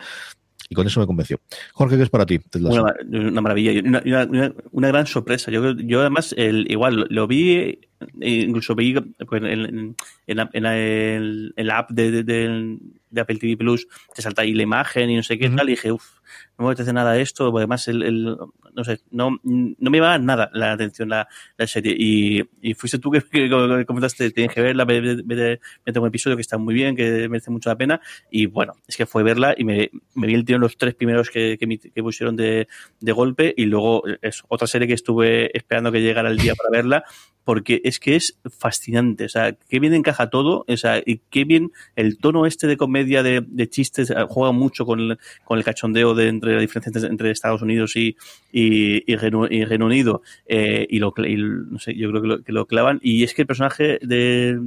y 0.70 0.76
con 0.76 0.86
eso 0.86 1.00
me 1.00 1.06
convenció. 1.06 1.40
Jorge, 1.74 1.98
¿qué 1.98 2.04
es 2.04 2.10
para 2.10 2.26
ti? 2.26 2.40
Una, 2.56 2.94
una, 3.10 3.42
maravilla, 3.42 3.80
una, 3.82 4.02
una, 4.06 4.54
una, 4.72 4.88
gran 4.90 5.08
sorpresa. 5.08 5.50
Yo, 5.52 5.72
yo 5.74 6.02
además, 6.02 6.34
el, 6.38 6.70
igual, 6.70 7.08
lo 7.10 7.28
vi, 7.28 7.80
incluso 8.20 8.76
vi 8.76 8.94
pues, 8.94 9.44
en, 9.44 9.96
en, 10.28 10.38
la, 10.38 10.50
en, 10.52 10.64
la, 10.64 10.78
en, 10.78 11.68
la, 11.68 11.78
app 11.78 11.92
de, 11.92 12.12
de, 12.12 12.24
de, 12.24 12.78
de, 13.10 13.22
Apple 13.22 13.38
TV 13.38 13.56
Plus, 13.56 13.88
te 14.14 14.22
salta 14.22 14.42
ahí 14.42 14.54
la 14.54 14.64
imagen 14.64 15.10
y 15.10 15.16
no 15.16 15.24
sé 15.24 15.38
qué 15.38 15.48
uh 15.48 15.52
-huh. 15.52 15.58
tal, 15.58 15.70
y 15.70 15.72
dije, 15.72 15.92
uff, 15.92 16.17
no 16.58 16.66
me 16.66 16.72
apetece 16.72 16.94
nada 16.94 17.18
esto, 17.18 17.56
además 17.58 17.88
el, 17.88 18.38
no 18.78 18.84
sé, 18.84 19.02
no, 19.12 19.40
no 19.44 19.90
me 19.90 19.98
iba 19.98 20.18
nada 20.20 20.50
la 20.54 20.72
atención 20.72 21.10
la, 21.10 21.28
la 21.58 21.68
serie. 21.68 21.96
Y, 21.98 22.44
y, 22.62 22.74
fuiste 22.76 23.00
tú 23.00 23.10
que, 23.12 23.22
que, 23.22 23.86
comentaste, 23.86 24.30
tienes 24.32 24.54
que 24.54 24.62
verla, 24.62 24.86
me, 24.86 25.02
me, 25.02 25.60
tengo 25.86 26.02
un 26.02 26.08
episodio 26.08 26.38
que 26.38 26.42
está 26.42 26.58
muy 26.58 26.74
bien, 26.74 26.96
que 26.96 27.28
merece 27.28 27.50
mucho 27.50 27.70
la 27.70 27.76
pena. 27.76 28.00
Y 28.30 28.46
bueno, 28.46 28.74
es 28.88 28.96
que 28.96 29.06
fue 29.06 29.24
verla 29.24 29.56
y 29.58 29.64
me, 29.64 29.90
me 30.14 30.28
vi 30.28 30.36
el 30.36 30.46
tiro 30.46 30.58
en 30.58 30.62
los 30.62 30.78
tres 30.78 30.94
primeros 30.94 31.30
que, 31.30 31.58
que, 31.58 31.68
que 31.78 32.04
pusieron 32.04 32.36
de, 32.36 32.68
de 33.00 33.12
golpe. 33.12 33.54
Y 33.58 33.66
luego 33.66 34.04
es 34.22 34.44
otra 34.48 34.68
serie 34.68 34.88
que 34.88 34.94
estuve 34.94 35.56
esperando 35.58 35.92
que 35.92 36.02
llegara 36.02 36.30
el 36.30 36.38
día 36.38 36.54
para 36.56 36.70
verla, 36.70 37.04
porque 37.44 37.82
es 37.84 38.00
que 38.00 38.16
es 38.16 38.40
fascinante. 38.60 39.26
O 39.26 39.30
sea, 39.30 39.54
qué 39.54 39.80
bien 39.80 39.94
encaja 39.94 40.30
todo, 40.30 40.66
o 40.68 40.78
sea, 40.78 41.02
y 41.04 41.22
qué 41.30 41.46
bien 41.46 41.72
el 41.96 42.18
tono 42.20 42.46
este 42.46 42.68
de 42.68 42.78
comedia, 42.78 43.24
de, 43.24 43.44
de 43.48 43.70
chistes, 43.70 44.14
juega 44.28 44.52
mucho 44.52 44.86
con 44.86 45.00
el, 45.00 45.20
con 45.46 45.58
el 45.58 45.64
cachondeo 45.64 46.14
entre 46.20 46.56
la 46.56 46.62
diferencia 46.62 47.08
entre, 47.08 47.32
Estados 47.32 47.62
Unidos 47.62 47.96
y, 47.96 48.16
y, 48.52 49.12
y, 49.12 49.16
Reino, 49.16 49.86
Unido. 49.86 50.22
Eh, 50.46 50.88
y, 50.90 51.00
lo, 51.00 51.14
no 51.18 51.80
sé, 51.80 51.96
yo 51.96 52.10
creo 52.10 52.22
que 52.22 52.28
lo, 52.28 52.44
que 52.44 52.52
lo 52.52 52.66
clavan. 52.66 53.00
Y 53.02 53.24
es 53.24 53.34
que 53.34 53.44
el 53.44 53.48
personaje 53.48 54.00
de, 54.02 54.60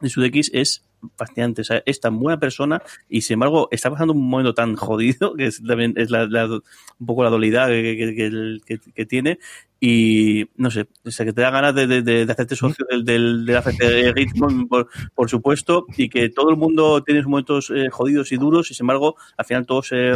de 0.00 0.08
Sudeikis 0.08 0.50
es 0.52 0.84
fascinante, 1.16 1.62
o 1.62 1.64
sea, 1.64 1.82
es 1.86 2.00
tan 2.00 2.18
buena 2.18 2.38
persona 2.38 2.82
y 3.08 3.22
sin 3.22 3.34
embargo 3.34 3.68
está 3.70 3.90
pasando 3.90 4.12
un 4.12 4.28
momento 4.28 4.54
tan 4.54 4.76
jodido 4.76 5.34
que 5.36 5.46
es 5.46 5.62
también 5.62 5.94
es 5.96 6.10
la, 6.10 6.26
la, 6.26 6.46
un 6.46 7.06
poco 7.06 7.24
la 7.24 7.30
dualidad 7.30 7.68
que, 7.68 7.96
que, 7.96 8.58
que, 8.66 8.92
que, 8.92 9.06
tiene. 9.06 9.38
Y 9.82 10.46
no 10.56 10.70
sé, 10.70 10.86
o 11.04 11.10
sea, 11.10 11.24
que 11.24 11.32
te 11.32 11.40
da 11.40 11.50
ganas 11.50 11.74
de, 11.74 11.86
de, 11.86 12.02
de 12.02 12.30
hacerte 12.30 12.54
socio 12.54 12.84
del, 12.90 13.04
del, 13.04 13.46
del 13.46 13.56
AFC 13.56 14.12
Ritmo, 14.14 14.68
por, 14.68 14.88
por, 15.14 15.30
supuesto, 15.30 15.86
y 15.96 16.10
que 16.10 16.28
todo 16.28 16.50
el 16.50 16.56
mundo 16.56 17.02
tiene 17.02 17.22
sus 17.22 17.30
momentos 17.30 17.72
eh, 17.74 17.88
jodidos 17.90 18.30
y 18.32 18.36
duros 18.36 18.70
y 18.70 18.74
sin 18.74 18.84
embargo 18.84 19.16
al 19.38 19.44
final 19.46 19.64
todos 19.64 19.92
eh, 19.92 20.12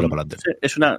es 0.61 0.77
una 0.77 0.99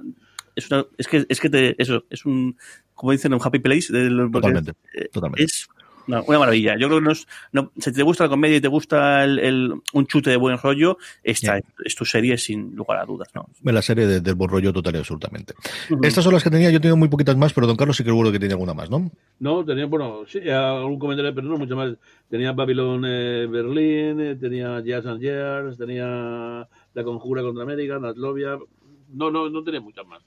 es 0.56 0.70
una 0.70 0.84
es 0.98 1.06
que 1.06 1.26
es 1.28 1.40
que 1.40 1.48
te, 1.50 1.80
eso 1.80 2.04
es 2.10 2.24
un 2.24 2.56
como 2.94 3.12
dicen 3.12 3.34
un 3.34 3.40
happy 3.42 3.60
place 3.60 3.92
de, 3.92 4.08
totalmente, 4.32 4.72
totalmente. 5.12 5.44
es 5.44 5.68
no, 6.06 6.22
una 6.24 6.38
maravilla. 6.38 6.76
Yo 6.78 6.88
creo 6.88 6.98
que 7.00 7.04
no 7.04 7.12
es, 7.12 7.26
no, 7.52 7.72
si 7.78 7.92
te 7.92 8.02
gusta 8.02 8.24
la 8.24 8.30
comedia 8.30 8.56
y 8.56 8.60
te 8.60 8.68
gusta 8.68 9.24
el, 9.24 9.38
el, 9.38 9.74
un 9.92 10.06
chute 10.06 10.30
de 10.30 10.36
buen 10.36 10.58
rollo, 10.58 10.98
esta 11.22 11.58
yeah. 11.58 11.66
es 11.84 11.94
tu 11.94 12.04
serie 12.04 12.36
sin 12.38 12.74
lugar 12.74 12.98
a 12.98 13.04
dudas. 13.04 13.28
¿no? 13.34 13.48
La 13.62 13.82
serie 13.82 14.06
de, 14.06 14.20
del 14.20 14.34
buen 14.34 14.50
rollo 14.50 14.72
total 14.72 14.96
y 14.96 14.98
absolutamente. 14.98 15.54
Uh 15.90 15.96
-huh. 15.96 16.06
Estas 16.06 16.24
son 16.24 16.32
las 16.34 16.42
que 16.42 16.50
tenía, 16.50 16.70
yo 16.70 16.80
tengo 16.80 16.96
muy 16.96 17.08
poquitas 17.08 17.36
más, 17.36 17.52
pero 17.52 17.66
don 17.66 17.76
Carlos 17.76 17.96
sí 17.96 18.04
que 18.04 18.10
seguro 18.16 18.32
que 18.32 18.38
tiene 18.38 18.54
alguna 18.54 18.72
más, 18.72 18.90
¿no? 18.90 19.10
No, 19.40 19.64
tenía, 19.64 19.86
bueno, 19.86 20.22
sí, 20.26 20.48
algún 20.48 20.98
comentario, 20.98 21.34
pero 21.34 21.46
no 21.46 21.58
mucho 21.58 21.76
más. 21.76 21.94
Tenía 22.30 22.52
Babylon 22.52 23.04
eh, 23.06 23.46
Berlín, 23.46 24.20
eh, 24.20 24.36
tenía 24.36 24.80
Jazz 24.80 25.06
and 25.06 25.20
Years, 25.20 25.76
tenía 25.76 26.66
La 26.94 27.04
Conjura 27.04 27.42
contra 27.42 27.62
América, 27.62 27.98
Natlovia. 27.98 28.58
No, 29.12 29.30
no, 29.30 29.48
no 29.50 29.62
tenía 29.62 29.80
muchas 29.80 30.06
más. 30.06 30.22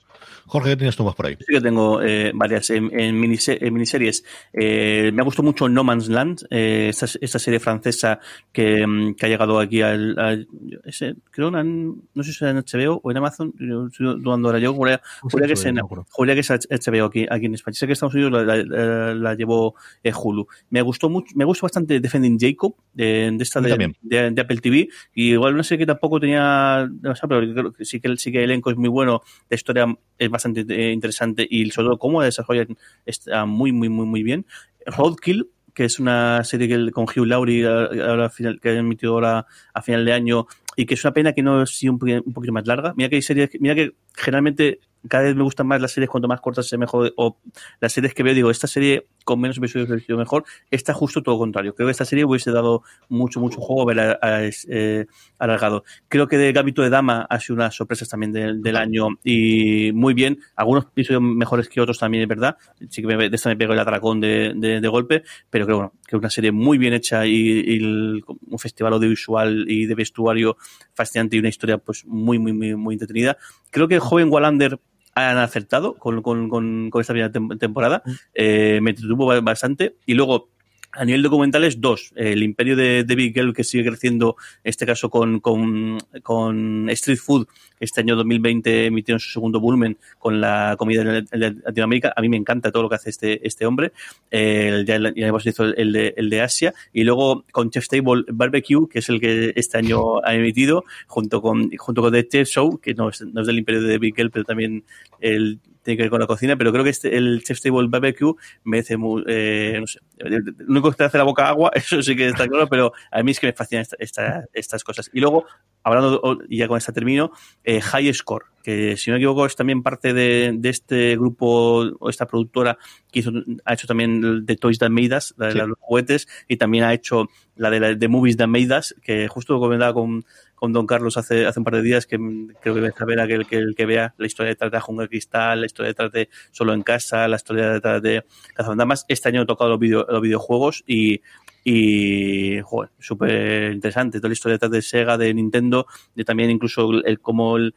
Jorge, 0.46 0.72
¿qué 0.72 0.78
tienes 0.78 0.96
tú 0.96 1.04
más 1.04 1.16
por 1.16 1.28
ahí? 1.28 1.38
Sí 1.40 1.54
que 1.54 1.62
tengo 1.62 2.02
eh, 2.02 2.32
varias 2.34 2.70
en, 2.72 2.90
en, 3.00 3.20
miniseries. 3.20 3.62
En 3.62 3.74
miniseries. 3.74 4.24
Eh, 4.54 5.12
me 5.14 5.22
ha 5.22 5.26
gustado 5.26 5.44
mucho 5.44 5.70
No 5.70 5.84
Man's 5.84 6.10
Land, 6.10 6.48
eh, 6.50 6.88
esta, 6.90 7.06
esta, 7.22 7.38
serie 7.38 7.60
francesa 7.60 8.20
que, 8.52 8.86
mm, 8.86 9.14
que, 9.14 9.26
ha 9.26 9.30
llegado 9.30 9.60
aquí 9.60 9.82
al... 9.82 10.18
al 10.18 10.48
ese, 10.86 11.16
creo, 11.30 11.56
en, 11.56 12.02
no 12.14 12.24
sé 12.24 12.34
si 12.34 12.44
es 12.44 12.50
en 12.50 12.58
HBO 12.58 13.00
o 13.04 13.12
en 13.12 13.18
Amazon, 13.18 13.54
estoy 13.90 14.20
dudando 14.20 14.48
ahora 14.48 14.60
yo, 14.60 14.74
juraría, 14.74 15.02
juraría 15.22 15.48
que, 15.48 15.54
es 15.54 15.66
en, 15.66 15.78
juraría 15.78 16.36
que 16.36 16.42
es 16.42 16.50
HBO 16.50 17.06
aquí, 17.06 17.28
aquí 17.30 17.46
en 17.46 17.54
España. 17.54 17.76
Sé 17.76 17.86
que 17.86 17.94
Estados 17.94 18.16
Unidos 18.16 18.32
la, 18.32 18.44
la, 18.44 19.14
la 19.14 19.36
llevó 19.36 19.76
Hulu. 20.04 20.48
Me 20.72 20.82
gustó 20.82 21.10
mucho, 21.10 21.34
me 21.36 21.46
gustó 21.46 21.66
bastante 21.66 22.00
Defending 22.00 22.40
Jacob, 22.40 22.76
de, 22.94 23.32
de 23.32 23.44
esta 23.44 23.62
de, 23.62 23.94
de, 24.02 24.32
de, 24.32 24.42
Apple 24.42 24.58
TV, 24.58 24.90
y 25.14 25.32
igual 25.32 25.54
una 25.54 25.64
serie 25.64 25.86
que 25.86 25.86
tampoco 25.86 26.20
tenía, 26.20 26.90
no 27.02 27.16
sé, 27.16 27.28
pero 27.28 27.42
creo 27.42 27.72
que 27.72 27.86
sí 27.86 28.00
que, 28.00 28.18
sí 28.18 28.32
que 28.32 28.40
el 28.40 28.46
elenco 28.46 28.72
es 28.72 28.78
muy 28.78 28.90
bueno, 28.90 29.22
la 29.50 29.56
historia 29.56 29.86
es 30.20 30.30
bastante 30.30 30.66
eh, 30.70 30.92
interesante 30.92 31.48
y 31.50 31.72
sobre 31.72 31.88
todo 31.88 31.98
cómo 31.98 32.22
desarrollan 32.22 32.78
está 33.06 33.46
muy, 33.46 33.72
muy, 33.72 33.90
muy, 33.90 34.06
muy 34.06 34.22
bien. 34.22 34.46
Roadkill, 34.86 35.50
que 35.74 35.86
es 35.86 36.00
una 36.00 36.44
serie 36.44 36.68
que, 36.68 36.92
con 36.92 37.06
Hugh 37.06 37.26
Laurie 37.26 37.66
ahora, 37.66 38.30
final, 38.30 38.60
que 38.60 38.70
ha 38.70 38.74
emitido 38.74 39.14
ahora 39.14 39.48
a 39.74 39.82
final 39.82 40.06
de 40.06 40.14
año 40.14 40.48
y 40.76 40.86
que 40.86 40.94
es 40.94 41.04
una 41.04 41.14
pena 41.14 41.34
que 41.34 41.42
no 41.42 41.66
sea 41.66 41.92
un, 41.92 42.00
un 42.26 42.34
poquito 42.34 42.54
más 42.54 42.68
larga. 42.68 42.94
Mira 42.96 43.10
que 43.10 43.16
hay 43.16 43.22
series, 43.22 43.50
mira 43.60 43.76
que 43.76 43.94
generalmente 44.16 44.80
cada 45.08 45.26
vez 45.26 45.36
me 45.36 45.44
gustan 45.44 45.68
más 45.68 45.82
las 45.82 45.92
series 45.92 46.10
cuanto 46.10 46.28
más 46.28 46.42
cortas 46.42 46.68
se 46.68 46.78
mejor 46.78 47.14
o 47.18 47.38
las 47.80 47.94
series 47.94 48.14
que 48.14 48.24
veo 48.24 48.34
digo 48.34 48.52
esta 48.52 48.68
serie 48.68 49.08
con 49.24 49.40
menos 49.40 49.58
episodios 49.58 49.90
hubiese 49.90 50.06
sido 50.08 50.18
mejor 50.18 50.44
esta 50.72 50.94
justo 50.94 51.22
todo 51.22 51.36
lo 51.36 51.40
contrario. 51.40 51.76
Creo 51.76 51.88
que 51.88 51.92
esta 51.92 52.06
serie 52.06 52.26
hubiese 52.26 52.52
dado 52.52 52.84
mucho 53.08 53.40
mucho 53.40 53.62
juego 53.62 53.90
a, 53.90 54.42
eh, 54.44 55.06
alargado. 55.38 55.84
Creo 56.08 56.28
que 56.28 56.38
de 56.38 56.52
Gambito 56.52 56.82
de 56.82 56.90
Dama 56.90 57.28
ha 57.30 57.40
sido 57.40 57.56
unas 57.56 57.76
sorpresas 57.76 58.10
también 58.10 58.32
del, 58.32 58.62
del 58.62 58.76
año 58.76 59.08
y 59.24 59.92
muy 59.94 60.14
bien. 60.14 60.40
Algunos 60.56 60.86
episodios 60.86 61.22
mejores 61.22 61.70
que 61.70 61.80
otros 61.80 62.00
también 62.00 62.24
es 62.24 62.30
verdad. 62.30 62.58
Sí 62.90 63.02
que 63.02 63.08
me, 63.08 63.30
de 63.30 63.36
esta 63.36 63.50
me 63.50 63.56
pego 63.56 63.74
el 63.74 63.80
atracón 63.80 64.20
de, 64.20 64.54
de, 64.56 64.82
de 64.82 64.88
golpe 64.88 65.24
pero 65.50 65.66
bueno 65.66 65.94
que 66.08 66.16
es 66.16 66.20
una 66.20 66.30
serie 66.30 66.52
muy 66.52 66.78
bien 66.78 66.94
hecha 66.94 67.26
y, 67.26 67.36
y 67.36 67.78
el, 67.78 68.24
un 68.28 68.60
festival 68.60 68.94
audiovisual 68.94 69.66
y 69.68 69.86
de 69.86 69.96
vestuario 69.96 70.58
fascinante 70.94 71.36
y 71.36 71.40
una 71.40 71.50
historia 71.50 71.78
pues 71.78 72.06
muy 72.06 72.40
muy 72.40 72.54
muy, 72.54 72.76
muy 72.76 72.96
entretenida. 72.96 73.38
Creo 73.70 73.88
que 73.88 73.96
el 73.96 74.02
joven 74.02 74.30
Wallander 74.32 74.80
han 75.28 75.38
acertado 75.38 75.96
con, 75.96 76.22
con, 76.22 76.50
con, 76.50 76.90
con 76.90 77.02
esta 77.02 77.14
primera 77.14 77.32
temporada. 77.32 78.02
Eh, 78.34 78.80
me 78.82 78.92
entretuvo 78.92 79.42
bastante. 79.42 79.96
Y 80.06 80.14
luego, 80.14 80.50
A 80.92 81.06
nivel 81.06 81.22
documentales, 81.22 81.80
dos. 81.80 82.12
El 82.16 82.42
imperio 82.42 82.76
de 82.76 83.04
David 83.04 83.34
Gell, 83.36 83.54
que 83.54 83.64
sigue 83.64 83.86
creciendo, 83.86 84.36
en 84.64 84.70
este 84.72 84.88
caso 84.88 85.10
con, 85.12 85.40
con, 85.40 86.00
con 86.24 86.90
Street 86.90 87.20
Food, 87.20 87.48
este 87.80 88.02
año 88.02 88.16
2020 88.16 88.86
emitió 88.88 89.18
su 89.20 89.30
segundo 89.30 89.60
volumen 89.60 89.98
con 90.18 90.42
la 90.42 90.76
comida 90.78 91.04
de 91.04 91.26
Latinoamérica. 91.32 92.14
A 92.16 92.22
mí 92.22 92.30
me 92.30 92.38
encanta 92.38 92.72
todo 92.72 92.84
lo 92.84 92.90
que 92.90 92.96
hace 92.96 93.10
este, 93.10 93.46
este 93.46 93.66
hombre. 93.66 93.92
Eh, 94.32 94.84
ya, 94.86 95.00
ya, 95.00 95.28
hemos 95.28 95.44
visto 95.44 95.64
el 95.64 95.92
de, 95.92 96.14
el 96.18 96.30
de 96.30 96.42
Asia. 96.42 96.74
Y 96.94 97.04
luego 97.04 97.46
con 97.52 97.70
Chef 97.70 97.88
Table 97.88 98.24
Barbecue, 98.28 98.88
que 98.90 99.00
es 99.00 99.10
el 99.10 99.20
que 99.20 99.54
este 99.56 99.78
año 99.78 100.24
ha 100.24 100.36
emitido, 100.36 100.84
junto 101.08 101.42
con, 101.42 101.76
junto 101.78 102.02
con 102.02 102.12
The 102.12 102.28
Chef 102.28 102.48
Show, 102.48 102.80
que 102.80 102.94
no 102.94 103.10
es, 103.10 103.22
no 103.22 103.42
es 103.42 103.48
del 103.48 103.60
imperio 103.60 103.82
de 103.82 104.14
Gell, 104.16 104.32
pero 104.32 104.46
también 104.46 104.84
el 105.20 105.60
tiene 105.84 105.98
que 105.98 106.04
ver 106.04 106.10
con 106.10 106.20
la 106.20 106.28
cocina, 106.28 106.56
pero 106.58 106.72
creo 106.72 106.84
que 106.84 106.90
este, 106.90 107.16
el 107.16 107.44
Chef's 107.44 107.62
Table 107.62 107.88
Barbecue 107.88 108.36
merece, 108.64 108.98
muy, 108.98 109.24
eh, 109.28 109.78
no 109.80 109.88
sé, 109.88 110.00
lo 110.18 110.68
único 110.68 110.92
que 110.92 110.98
te 110.98 111.04
hace 111.06 111.18
la 111.18 111.24
boca 111.24 111.48
agua, 111.48 111.72
eso 111.76 112.02
sí 112.04 112.16
que 112.16 112.28
está 112.28 112.48
claro, 112.48 112.68
pero 112.68 112.94
a 113.12 113.24
mí 113.24 113.32
es 113.32 113.40
que 113.40 113.48
me 113.48 113.54
fascinan 113.54 113.82
esta, 113.82 113.96
esta, 114.00 114.46
estas 114.54 114.84
cosas. 114.84 115.10
Y 115.14 115.20
luego, 115.20 115.46
hablando, 115.84 116.40
y 116.48 116.58
ya 116.58 116.68
con 116.68 116.78
esta 116.78 116.92
termino, 116.92 117.32
eh, 117.64 117.82
High 117.82 118.14
Score, 118.14 118.46
que 118.64 118.98
si 118.98 119.10
no 119.10 119.16
me 119.16 119.20
equivoco 119.20 119.46
es 119.46 119.56
también 119.56 119.84
parte 119.84 120.14
de, 120.14 120.54
de 120.56 120.70
este 120.70 121.16
grupo 121.16 121.86
o 122.00 122.10
esta 122.10 122.28
productora 122.28 122.78
que 123.12 123.20
hizo, 123.20 123.32
ha 123.66 123.74
hecho 123.74 123.88
también 123.88 124.46
de 124.46 124.56
Toys 124.56 124.80
That 124.80 124.90
Made 124.90 125.16
Us, 125.16 125.34
la 125.38 125.48
de 125.48 125.54
sí. 125.54 125.58
los 125.60 125.78
juguetes, 125.80 126.28
y 126.48 126.58
también 126.58 126.84
ha 126.84 126.94
hecho 126.94 127.28
la 127.56 127.70
de, 127.70 127.80
la, 127.80 127.94
de 127.94 128.08
Movies 128.08 128.38
That 128.38 128.48
Made 128.48 128.78
Us, 128.78 128.96
que 129.02 129.28
justo 129.28 129.60
comentaba 129.60 129.94
con, 129.94 130.26
con 130.56 130.74
Don 130.74 130.86
Carlos 130.86 131.18
hace, 131.18 131.46
hace 131.46 131.60
un 131.60 131.64
par 131.64 131.76
de 131.76 131.82
días, 131.82 132.06
que 132.06 132.18
creo 132.62 132.76
que 132.76 132.82
merece 132.82 133.06
ver 133.06 133.20
a 133.20 133.28
que 133.28 133.34
el 133.34 133.76
que, 133.76 133.86
vea 133.86 134.14
la 134.18 134.28
historia 134.28 134.50
detrás 134.50 134.72
de 134.72 134.80
Jungle 134.80 135.08
Cristal, 135.08 135.62
la 135.62 135.66
historia 135.66 135.88
detrás 135.88 136.12
de 136.12 136.30
Solo 136.52 136.74
en 136.74 136.84
Casa, 136.84 137.28
la 137.28 137.38
historia 137.38 137.70
detrás 137.70 138.02
de 138.02 138.26
Cazafantasmas. 138.54 139.06
Este 139.08 139.30
año 139.30 139.44
he 139.44 139.46
tocado 139.46 139.70
los, 139.70 139.80
video, 139.80 140.06
los 140.10 140.22
videojuegos 140.22 140.84
y, 140.86 141.22
y 141.64 142.60
súper 143.00 143.72
interesante. 143.72 144.20
Toda 144.20 144.30
la 144.30 144.34
historia 144.34 144.56
detrás 144.56 144.72
de 144.72 144.82
Sega, 144.82 145.18
de 145.18 145.34
Nintendo, 145.34 145.88
de 146.16 146.26
también 146.26 146.50
incluso 146.50 146.92
el, 146.92 147.04
el 147.06 147.20
cómo 147.20 147.58
el, 147.58 147.74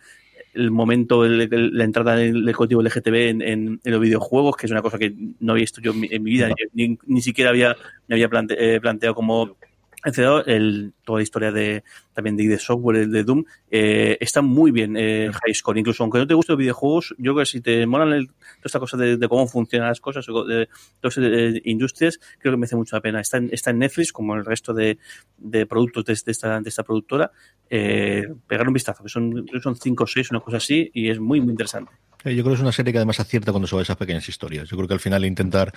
el 0.55 0.70
momento, 0.70 1.24
el, 1.24 1.41
el, 1.41 1.77
la 1.77 1.85
entrada 1.85 2.16
del, 2.16 2.45
del 2.45 2.55
colectivo 2.55 2.83
LGTB 2.83 3.15
en, 3.15 3.43
en, 3.43 3.81
en, 3.83 3.93
los 3.93 4.01
videojuegos, 4.01 4.57
que 4.57 4.66
es 4.66 4.73
una 4.73 4.83
cosa 4.83 4.99
que 4.99 5.15
no 5.41 5.53
había 5.53 5.62
visto 5.62 5.81
yo 5.81 5.93
en 5.93 6.01
mi, 6.01 6.09
en 6.11 6.23
mi 6.23 6.31
vida, 6.31 6.51
ni, 6.73 6.99
ni, 7.07 7.23
siquiera 7.23 7.51
había, 7.51 7.77
me 8.07 8.16
había 8.16 8.29
plante, 8.29 8.57
eh, 8.59 8.81
planteado 8.81 9.15
como 9.15 9.57
el, 10.05 10.93
toda 11.05 11.19
la 11.19 11.23
historia 11.23 11.53
de 11.53 11.85
también 12.12 12.37
de, 12.37 12.49
de 12.49 12.59
software 12.59 13.09
de 13.09 13.24
Doom. 13.24 13.45
Eh, 13.70 14.19
está 14.20 14.43
muy 14.43 14.70
bien 14.70 14.97
eh, 14.97 15.31
High 15.33 15.55
Score. 15.55 15.79
Incluso 15.79 16.03
aunque 16.03 16.19
no 16.19 16.27
te 16.27 16.35
gusten 16.35 16.55
los 16.55 16.59
videojuegos 16.59 17.15
yo 17.19 17.33
creo 17.33 17.45
que 17.45 17.47
si 17.47 17.61
te 17.61 17.87
molan 17.87 18.12
el, 18.12 18.27
toda 18.29 18.37
esta 18.65 18.81
cosa 18.81 18.97
de, 18.97 19.16
de, 19.16 19.29
cómo 19.29 19.47
funcionan 19.47 19.89
las 19.89 20.01
cosas 20.01 20.27
de, 20.27 20.69
todas 21.01 21.16
las 21.16 21.55
industrias 21.65 22.19
creo 22.39 22.53
que 22.53 22.57
merece 22.57 22.77
mucho 22.77 22.97
la 22.97 23.03
pena. 23.03 23.20
Está 23.20 23.39
en, 23.39 23.51
está 23.53 23.70
en 23.70 23.79
Netflix 23.79 24.12
como 24.12 24.35
el 24.35 24.45
resto 24.45 24.74
de, 24.74 24.99
de 25.39 25.66
productos 25.66 26.05
de, 26.05 26.12
esta, 26.12 26.61
de 26.61 26.69
esta 26.69 26.83
productora. 26.83 27.31
Eh, 27.70 28.27
pegar 28.47 28.66
un 28.66 28.74
vistazo 28.74 29.03
que 29.03 29.09
son 29.09 29.47
son 29.62 29.77
cinco 29.77 30.05
o 30.05 30.07
seis 30.07 30.31
una 30.31 30.41
cosa 30.41 30.59
así 30.59 30.91
y 30.93 31.09
es 31.09 31.19
muy 31.19 31.41
muy 31.41 31.51
interesante. 31.51 31.93
Yo 32.24 32.31
creo 32.31 32.49
que 32.51 32.55
es 32.55 32.61
una 32.61 32.73
serie 32.73 32.93
que 32.93 32.99
además 32.99 33.19
acierta 33.19 33.51
cuando 33.51 33.66
se 33.66 33.74
va 33.74 33.81
a 33.81 33.83
esas 33.83 33.97
pequeñas 33.97 34.29
historias. 34.29 34.69
Yo 34.69 34.77
creo 34.77 34.87
que 34.87 34.95
al 34.95 35.01
final 35.01 35.24
intentar 35.24 35.73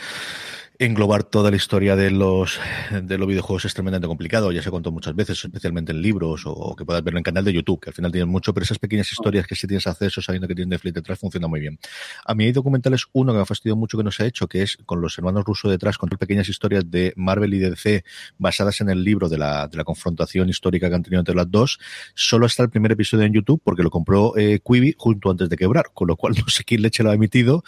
englobar 0.77 1.23
toda 1.23 1.51
la 1.51 1.57
historia 1.57 1.95
de 1.95 2.11
los 2.11 2.59
de 2.91 3.17
los 3.17 3.27
videojuegos 3.27 3.65
es 3.65 3.73
tremendamente 3.73 4.07
complicado, 4.07 4.51
ya 4.51 4.61
se 4.61 4.69
contó 4.69 4.91
muchas 4.91 5.15
veces, 5.15 5.43
especialmente 5.43 5.91
en 5.91 6.01
libros 6.01 6.43
o, 6.45 6.75
que 6.75 6.83
puedas 6.83 7.03
verlo 7.03 7.19
en 7.19 7.23
canal 7.23 7.45
de 7.45 7.53
YouTube, 7.53 7.79
que 7.79 7.89
al 7.91 7.93
final 7.93 8.11
tienen 8.11 8.29
mucho, 8.29 8.53
pero 8.53 8.65
esas 8.65 8.79
pequeñas 8.79 9.11
historias 9.11 9.47
que 9.47 9.55
si 9.55 9.67
tienes 9.67 9.87
acceso 9.87 10.21
sabiendo 10.21 10.47
que 10.47 10.55
tienes 10.55 10.69
Netflix 10.69 10.93
detrás 10.95 11.19
funciona 11.19 11.47
muy 11.47 11.59
bien. 11.59 11.79
A 12.25 12.35
mí 12.35 12.45
hay 12.45 12.51
documentales, 12.51 13.05
uno 13.13 13.31
que 13.31 13.37
me 13.37 13.43
ha 13.43 13.45
fastidiado 13.45 13.77
mucho 13.77 13.97
que 13.97 14.03
no 14.03 14.11
se 14.11 14.23
ha 14.23 14.25
hecho, 14.25 14.47
que 14.47 14.63
es 14.63 14.77
con 14.85 15.01
los 15.01 15.17
hermanos 15.17 15.45
rusos 15.45 15.71
detrás, 15.71 15.97
con 15.97 16.09
pequeñas 16.09 16.49
historias 16.49 16.89
de 16.89 17.13
Marvel 17.15 17.53
y 17.53 17.59
DC 17.59 18.03
basadas 18.37 18.81
en 18.81 18.89
el 18.89 19.03
libro 19.03 19.29
de 19.29 19.37
la, 19.37 19.67
de 19.67 19.77
la 19.77 19.83
confrontación 19.83 20.49
histórica 20.49 20.89
que 20.89 20.95
han 20.95 21.03
tenido 21.03 21.19
entre 21.19 21.35
las 21.35 21.49
dos. 21.49 21.79
Solo 22.13 22.45
está 22.45 22.63
el 22.63 22.69
primer 22.69 22.91
episodio 22.91 23.25
en 23.25 23.33
YouTube 23.33 23.61
porque 23.63 23.83
lo 23.83 23.89
compró 23.89 24.37
eh, 24.37 24.59
Quibi 24.65 24.95
junto 24.97 25.29
antes 25.29 25.49
de 25.49 25.57
quebrar, 25.57 25.85
con 25.93 26.07
lo 26.07 26.17
cual 26.17 26.35
no 26.39 26.47
sé 26.47 26.63
quién 26.63 26.81
leche 26.81 27.03
lo 27.03 27.11
ha 27.11 27.13
emitido. 27.13 27.63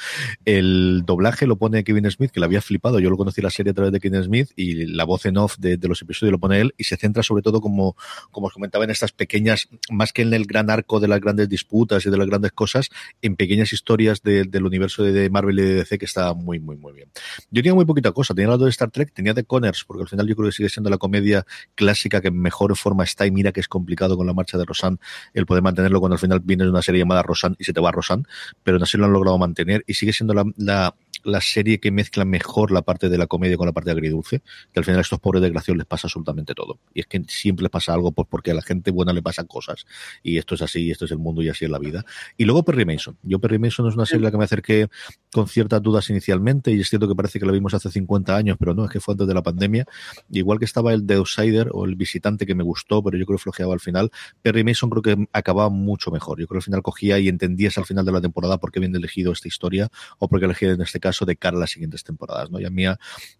El 0.45 1.03
doblaje 1.05 1.47
lo 1.47 1.57
pone 1.57 1.83
Kevin 1.83 2.09
Smith, 2.11 2.31
que 2.31 2.39
lo 2.39 2.45
había 2.45 2.61
flipado. 2.61 2.96
Yo 2.99 3.09
lo 3.09 3.17
conocí 3.17 3.41
la 3.41 3.49
serie 3.49 3.71
a 3.71 3.73
través 3.73 3.91
de 3.91 3.99
Kevin 3.99 4.23
Smith 4.23 4.51
y 4.55 4.85
la 4.85 5.03
voz 5.03 5.25
en 5.25 5.37
off 5.37 5.57
de, 5.57 5.77
los 5.87 6.01
episodios 6.01 6.31
lo 6.31 6.39
pone 6.39 6.59
él 6.59 6.73
y 6.77 6.83
se 6.83 6.97
centra 6.97 7.23
sobre 7.23 7.41
todo, 7.41 7.61
como, 7.61 7.95
como 8.31 8.47
os 8.47 8.53
comentaba, 8.53 8.83
en 8.83 8.91
estas 8.91 9.11
pequeñas, 9.11 9.69
más 9.89 10.13
que 10.13 10.21
en 10.21 10.33
el 10.33 10.45
gran 10.45 10.69
arco 10.69 10.99
de 10.99 11.07
las 11.07 11.19
grandes 11.19 11.49
disputas 11.49 12.05
y 12.05 12.09
de 12.09 12.17
las 12.17 12.27
grandes 12.27 12.51
cosas, 12.51 12.89
en 13.21 13.35
pequeñas 13.35 13.73
historias 13.73 14.21
de, 14.21 14.43
del 14.43 14.65
universo 14.65 15.03
de 15.03 15.29
Marvel 15.29 15.59
y 15.59 15.63
de 15.63 15.73
DC 15.75 15.97
que 15.97 16.05
está 16.05 16.33
muy, 16.33 16.59
muy, 16.59 16.75
muy 16.77 16.93
bien. 16.93 17.09
Yo 17.51 17.61
tenía 17.61 17.75
muy 17.75 17.85
poquita 17.85 18.11
cosa. 18.11 18.33
Tenía 18.33 18.49
lado 18.49 18.65
de 18.65 18.71
Star 18.71 18.91
Trek, 18.91 19.13
tenía 19.13 19.33
de 19.33 19.43
Connors, 19.43 19.83
porque 19.85 20.03
al 20.03 20.09
final 20.09 20.27
yo 20.27 20.35
creo 20.35 20.49
que 20.49 20.55
sigue 20.55 20.69
siendo 20.69 20.89
la 20.89 20.97
comedia 20.97 21.45
clásica 21.75 22.21
que 22.21 22.31
mejor 22.31 22.75
forma 22.75 23.03
está 23.03 23.25
y 23.25 23.31
mira 23.31 23.51
que 23.51 23.59
es 23.59 23.67
complicado 23.67 24.17
con 24.17 24.27
la 24.27 24.33
marcha 24.33 24.57
de 24.57 24.65
Rosan 24.65 24.99
el 25.33 25.45
poder 25.45 25.63
mantenerlo 25.63 25.99
cuando 25.99 26.15
al 26.15 26.19
final 26.19 26.39
viene 26.39 26.67
una 26.69 26.81
serie 26.81 26.99
llamada 26.99 27.23
Rosan 27.23 27.55
y 27.59 27.63
se 27.63 27.73
te 27.73 27.81
va 27.81 27.91
Rosan, 27.91 28.27
pero 28.63 28.81
así 28.81 28.97
lo 28.97 29.05
han 29.05 29.13
logrado 29.13 29.37
mantener 29.37 29.83
y 29.87 29.93
sigue 29.93 30.13
siendo 30.13 30.33
la, 30.33 30.45
la, 30.57 30.95
la, 31.27 31.41
serie 31.41 31.79
que 31.79 31.91
mezcla 31.91 32.25
mejor 32.25 32.71
la 32.71 32.81
parte 32.81 33.09
de 33.09 33.17
la 33.17 33.27
comedia 33.27 33.57
con 33.57 33.67
la 33.67 33.73
parte 33.73 33.91
agridulce, 33.91 34.41
que 34.73 34.79
al 34.79 34.85
final 34.85 34.99
a 34.99 35.01
estos 35.01 35.19
pobres 35.19 35.41
desgraciados 35.41 35.77
les 35.77 35.87
pasa 35.87 36.07
absolutamente 36.07 36.53
todo. 36.53 36.79
Y 36.93 37.01
es 37.01 37.07
que 37.07 37.23
siempre 37.27 37.63
les 37.63 37.71
pasa 37.71 37.93
algo 37.93 38.11
pues 38.11 38.27
porque 38.29 38.51
a 38.51 38.53
la 38.53 38.61
gente 38.61 38.91
buena 38.91 39.13
le 39.13 39.21
pasan 39.21 39.47
cosas. 39.47 39.85
Y 40.23 40.37
esto 40.37 40.55
es 40.55 40.61
así, 40.61 40.85
y 40.85 40.91
esto 40.91 41.05
es 41.05 41.11
el 41.11 41.17
mundo 41.17 41.41
y 41.41 41.49
así 41.49 41.65
es 41.65 41.71
la 41.71 41.79
vida. 41.79 42.05
Y 42.37 42.45
luego 42.45 42.63
Perry 42.63 42.85
Mason. 42.85 43.17
Yo 43.23 43.39
Perry 43.39 43.59
Mason 43.59 43.87
es 43.87 43.95
una 43.95 44.05
serie 44.05 44.23
a 44.23 44.27
la 44.27 44.31
que 44.31 44.37
me 44.37 44.43
acerqué 44.43 44.87
con 45.31 45.47
ciertas 45.47 45.81
dudas 45.81 46.09
inicialmente 46.09 46.71
y 46.71 46.81
es 46.81 46.89
cierto 46.89 47.07
que 47.07 47.15
parece 47.15 47.39
que 47.39 47.45
la 47.45 47.51
vimos 47.51 47.73
hace 47.73 47.89
50 47.89 48.35
años, 48.35 48.57
pero 48.59 48.73
no, 48.73 48.85
es 48.85 48.91
que 48.91 48.99
fue 48.99 49.13
antes 49.13 49.27
de 49.27 49.33
la 49.33 49.43
pandemia. 49.43 49.85
Igual 50.31 50.59
que 50.59 50.65
estaba 50.65 50.93
el 50.93 51.05
The 51.05 51.15
Outsider 51.15 51.69
o 51.71 51.85
el 51.85 51.95
Visitante 51.95 52.45
que 52.45 52.55
me 52.55 52.63
gustó, 52.63 53.03
pero 53.03 53.17
yo 53.17 53.25
creo 53.25 53.37
que 53.37 53.43
flojeaba 53.43 53.73
al 53.73 53.79
final. 53.79 54.11
Perry 54.41 54.63
Mason 54.63 54.89
creo 54.89 55.01
que 55.01 55.27
acababa 55.33 55.69
mucho 55.69 56.11
mejor. 56.11 56.39
Yo 56.39 56.47
creo 56.47 56.59
que 56.59 56.63
al 56.63 56.65
final 56.65 56.81
cogía 56.81 57.19
y 57.19 57.27
entendías 57.27 57.77
al 57.77 57.85
final 57.85 58.05
de 58.05 58.11
la 58.11 58.21
temporada 58.21 58.57
por 58.57 58.71
qué 58.71 58.79
bien 58.79 58.95
elegido 58.95 59.31
esta 59.31 59.47
historia 59.47 59.89
o 60.19 60.27
porque 60.27 60.45
elegí 60.45 60.65
en 60.65 60.81
este 60.81 60.99
caso 60.99 61.16
de 61.25 61.35
cara 61.35 61.57
a 61.57 61.59
las 61.59 61.71
siguientes 61.71 62.03
temporadas. 62.03 62.49
¿no? 62.51 62.59
Y 62.59 62.65
a 62.65 62.69
mí 62.69 62.85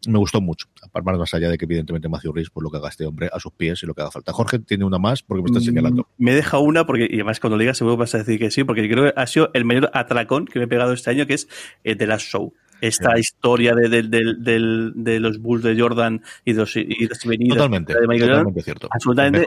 me 0.08 0.18
gustó 0.18 0.42
mucho, 0.42 0.68
más 1.04 1.34
allá 1.34 1.50
de 1.50 1.58
que 1.58 1.66
evidentemente 1.66 2.10
Matthew 2.10 2.34
Rhys 2.34 2.50
por 2.50 2.64
lo 2.64 2.70
que 2.70 2.78
haga 2.78 2.90
este 2.90 3.06
hombre 3.06 3.30
a 3.32 3.40
sus 3.40 3.52
pies 3.54 3.82
y 3.84 3.86
lo 3.86 3.94
que 3.94 4.02
haga 4.02 4.12
falta. 4.12 4.34
Jorge 4.34 4.60
tiene 4.60 4.86
una 4.86 4.98
más 4.98 5.24
porque 5.24 5.44
me 5.44 5.48
está 5.48 5.60
señalando. 5.60 6.08
Me 6.18 6.34
deja 6.34 6.58
una 6.60 6.86
porque, 6.86 7.08
y 7.10 7.16
además 7.16 7.40
cuando 7.40 7.58
le 7.58 7.64
digas 7.64 7.78
seguro 7.78 7.98
vas 7.98 8.14
a 8.16 8.20
decir 8.20 8.40
que 8.40 8.52
sí, 8.52 8.64
porque 8.64 8.90
creo 8.90 9.06
que 9.06 9.14
ha 9.16 9.28
sido 9.28 9.52
el 9.54 9.66
mayor 9.66 9.90
atracón 9.94 10.46
que 10.46 10.60
me 10.60 10.66
he 10.66 10.68
pegado 10.68 10.94
este 10.94 11.10
año, 11.10 11.28
que 11.28 11.34
es 11.34 11.48
eh, 11.84 11.96
The 11.96 12.08
Last 12.08 12.28
Show 12.28 12.54
esta 12.82 13.14
sí. 13.14 13.22
historia 13.22 13.74
de, 13.74 13.90
de, 13.90 14.04
de, 14.04 14.92
de, 14.94 15.20
los 15.20 15.40
Bulls 15.40 15.64
de 15.64 15.80
Jordan 15.80 16.22
y 16.46 16.54
de 16.54 16.60
los, 16.60 16.76
y 16.76 17.08
los 17.08 17.26
venidas 17.26 17.58
totalmente, 17.58 17.94
de 17.94 18.08
Michael 18.08 18.30
totalmente 18.30 18.62
Jordan, 18.62 18.64
cierto. 18.64 18.90
absolutamente 18.92 19.46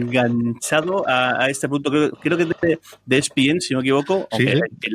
enganchado 0.00 1.08
a, 1.08 1.44
a, 1.44 1.48
este 1.48 1.68
punto 1.68 1.90
creo, 1.90 2.10
creo 2.12 2.38
que 2.38 2.44
de, 2.46 2.78
de 3.06 3.18
ESPN 3.18 3.60
si 3.60 3.74
no 3.74 3.80
me 3.80 3.84
equivoco 3.84 4.28
sí, 4.36 4.46
que 4.46 4.90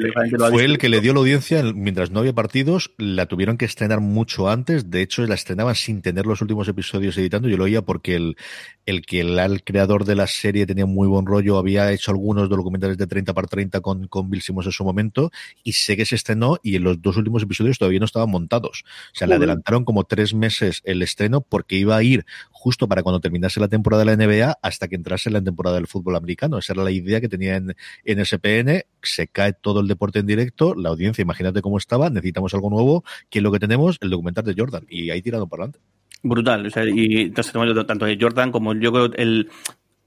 fue 0.49 0.65
el 0.65 0.77
que 0.77 0.89
le 0.89 1.01
dio 1.01 1.13
la 1.13 1.19
audiencia 1.19 1.63
mientras 1.73 2.11
no 2.11 2.19
había 2.19 2.33
partidos 2.33 2.91
la 2.97 3.25
tuvieron 3.25 3.57
que 3.57 3.65
estrenar 3.65 3.99
mucho 3.99 4.49
antes 4.49 4.89
de 4.89 5.01
hecho 5.01 5.25
la 5.25 5.35
estrenaban 5.35 5.75
sin 5.75 6.01
tener 6.01 6.25
los 6.25 6.41
últimos 6.41 6.67
episodios 6.67 7.17
editando 7.17 7.49
yo 7.49 7.57
lo 7.57 7.65
oía 7.65 7.81
porque 7.81 8.15
el, 8.15 8.37
el 8.85 9.01
que 9.05 9.21
el, 9.21 9.37
el 9.39 9.63
creador 9.63 10.05
de 10.05 10.15
la 10.15 10.27
serie 10.27 10.65
tenía 10.65 10.85
muy 10.85 11.07
buen 11.07 11.25
rollo 11.25 11.57
había 11.57 11.91
hecho 11.91 12.11
algunos 12.11 12.49
documentales 12.49 12.97
de 12.97 13.07
30 13.07 13.33
par 13.33 13.47
30 13.47 13.81
con, 13.81 14.07
con 14.07 14.29
Bill 14.29 14.41
Simmons 14.41 14.67
en 14.67 14.71
su 14.71 14.83
momento 14.83 15.31
y 15.63 15.73
sé 15.73 15.97
que 15.97 16.05
se 16.05 16.15
estrenó 16.15 16.57
y 16.63 16.75
en 16.75 16.83
los 16.83 17.01
dos 17.01 17.17
últimos 17.17 17.43
episodios 17.43 17.56
todavía 17.77 17.99
no 17.99 18.05
estaban 18.05 18.29
montados. 18.29 18.83
O 19.13 19.15
sea, 19.15 19.27
le 19.27 19.35
adelantaron 19.35 19.85
como 19.85 20.03
tres 20.03 20.33
meses 20.33 20.81
el 20.85 21.01
estreno 21.01 21.41
porque 21.41 21.75
iba 21.75 21.95
a 21.95 22.03
ir 22.03 22.25
justo 22.51 22.87
para 22.87 23.03
cuando 23.03 23.19
terminase 23.19 23.59
la 23.59 23.67
temporada 23.67 24.03
de 24.03 24.15
la 24.15 24.25
NBA 24.25 24.57
hasta 24.61 24.87
que 24.87 24.95
entrase 24.95 25.29
la 25.29 25.41
temporada 25.41 25.75
del 25.75 25.87
fútbol 25.87 26.15
americano. 26.15 26.57
Esa 26.57 26.73
era 26.73 26.83
la 26.83 26.91
idea 26.91 27.21
que 27.21 27.29
tenía 27.29 27.55
en, 27.55 27.75
en 28.03 28.25
SPN. 28.25 28.83
Se 29.01 29.27
cae 29.27 29.53
todo 29.53 29.79
el 29.79 29.87
deporte 29.87 30.19
en 30.19 30.27
directo, 30.27 30.75
la 30.75 30.89
audiencia, 30.89 31.21
imagínate 31.21 31.61
cómo 31.61 31.77
estaba, 31.77 32.09
necesitamos 32.09 32.53
algo 32.53 32.69
nuevo. 32.69 33.03
¿Qué 33.29 33.39
es 33.39 33.43
lo 33.43 33.51
que 33.51 33.59
tenemos? 33.59 33.97
El 34.01 34.09
documental 34.09 34.45
de 34.45 34.55
Jordan. 34.57 34.85
Y 34.89 35.09
ahí 35.09 35.21
tirado 35.21 35.47
para 35.47 35.63
adelante. 35.63 35.79
Brutal, 36.23 36.65
o 36.65 36.69
sea, 36.69 36.83
y 36.85 37.21
entonces 37.21 37.53
tanto 37.85 38.05
de 38.05 38.17
Jordan 38.19 38.51
como 38.51 38.73
yo 38.73 38.91
creo 38.91 39.13
el 39.13 39.49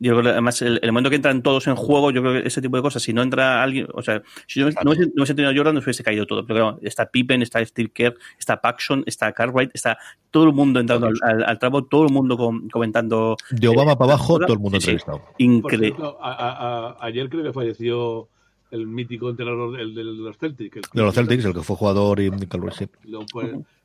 yo 0.01 0.13
creo 0.13 0.23
que 0.23 0.29
además 0.31 0.63
el, 0.63 0.81
el, 0.83 0.93
momento 0.93 1.11
que 1.11 1.17
entran 1.17 1.43
todos 1.43 1.67
en 1.67 1.77
juego, 1.77 2.11
yo 2.11 2.23
creo 2.23 2.41
que 2.43 2.49
ese 2.49 2.63
tipo 2.63 2.77
de 2.77 2.83
cosas, 2.83 3.03
si 3.03 3.13
no 3.13 3.23
entra 3.23 3.63
alguien, 3.63 3.87
o 3.93 4.03
sea, 4.03 4.23
si 4.47 4.61
no, 4.61 4.71
no, 4.83 4.91
hubiese, 4.91 5.07
no 5.09 5.13
hubiese 5.19 5.35
tenido 5.35 5.53
Jordan, 5.55 5.75
no 5.75 5.81
hubiese 5.81 6.03
caído 6.03 6.27
todo. 6.27 6.47
Pero 6.47 6.59
claro, 6.59 6.79
está 6.83 7.11
Pippen, 7.11 7.43
está 7.43 7.65
Steve 7.65 7.91
Kerr, 7.93 8.17
está 8.39 8.61
Paxson, 8.61 9.05
está 9.07 9.31
Cartwright, 9.33 9.71
está 9.75 9.99
todo 10.31 10.45
el 10.45 10.55
mundo 10.55 10.81
entrando 10.81 11.09
al, 11.09 11.15
al, 11.23 11.45
al 11.45 11.59
tramo, 11.59 11.85
todo 11.85 12.07
el 12.07 12.13
mundo 12.13 12.37
com, 12.39 12.69
comentando. 12.71 13.37
De 13.51 13.69
Obama 13.69 13.93
eh, 13.93 13.97
para 13.97 14.15
abajo, 14.15 14.39
todo 14.39 14.55
el 14.55 14.59
mundo 14.59 14.81
sí, 14.81 14.91
entrevistado. 14.91 15.23
Increíble. 15.37 15.95
A, 16.21 16.97
a, 16.99 17.07
ayer 17.07 17.29
creo 17.29 17.45
que 17.45 17.53
falleció 17.53 18.29
el 18.71 18.87
mítico 18.87 19.29
entrenador 19.29 19.79
el 19.79 19.95
de 19.95 20.05
los 20.05 20.39
Celtics. 20.39 20.77
El, 20.77 20.83
de 20.93 21.03
los 21.03 21.15
Celtics, 21.15 21.45
el 21.45 21.53
que 21.53 21.63
fue 21.63 21.77
jugador 21.77 22.21
y 22.21 22.31
sí. 22.31 22.89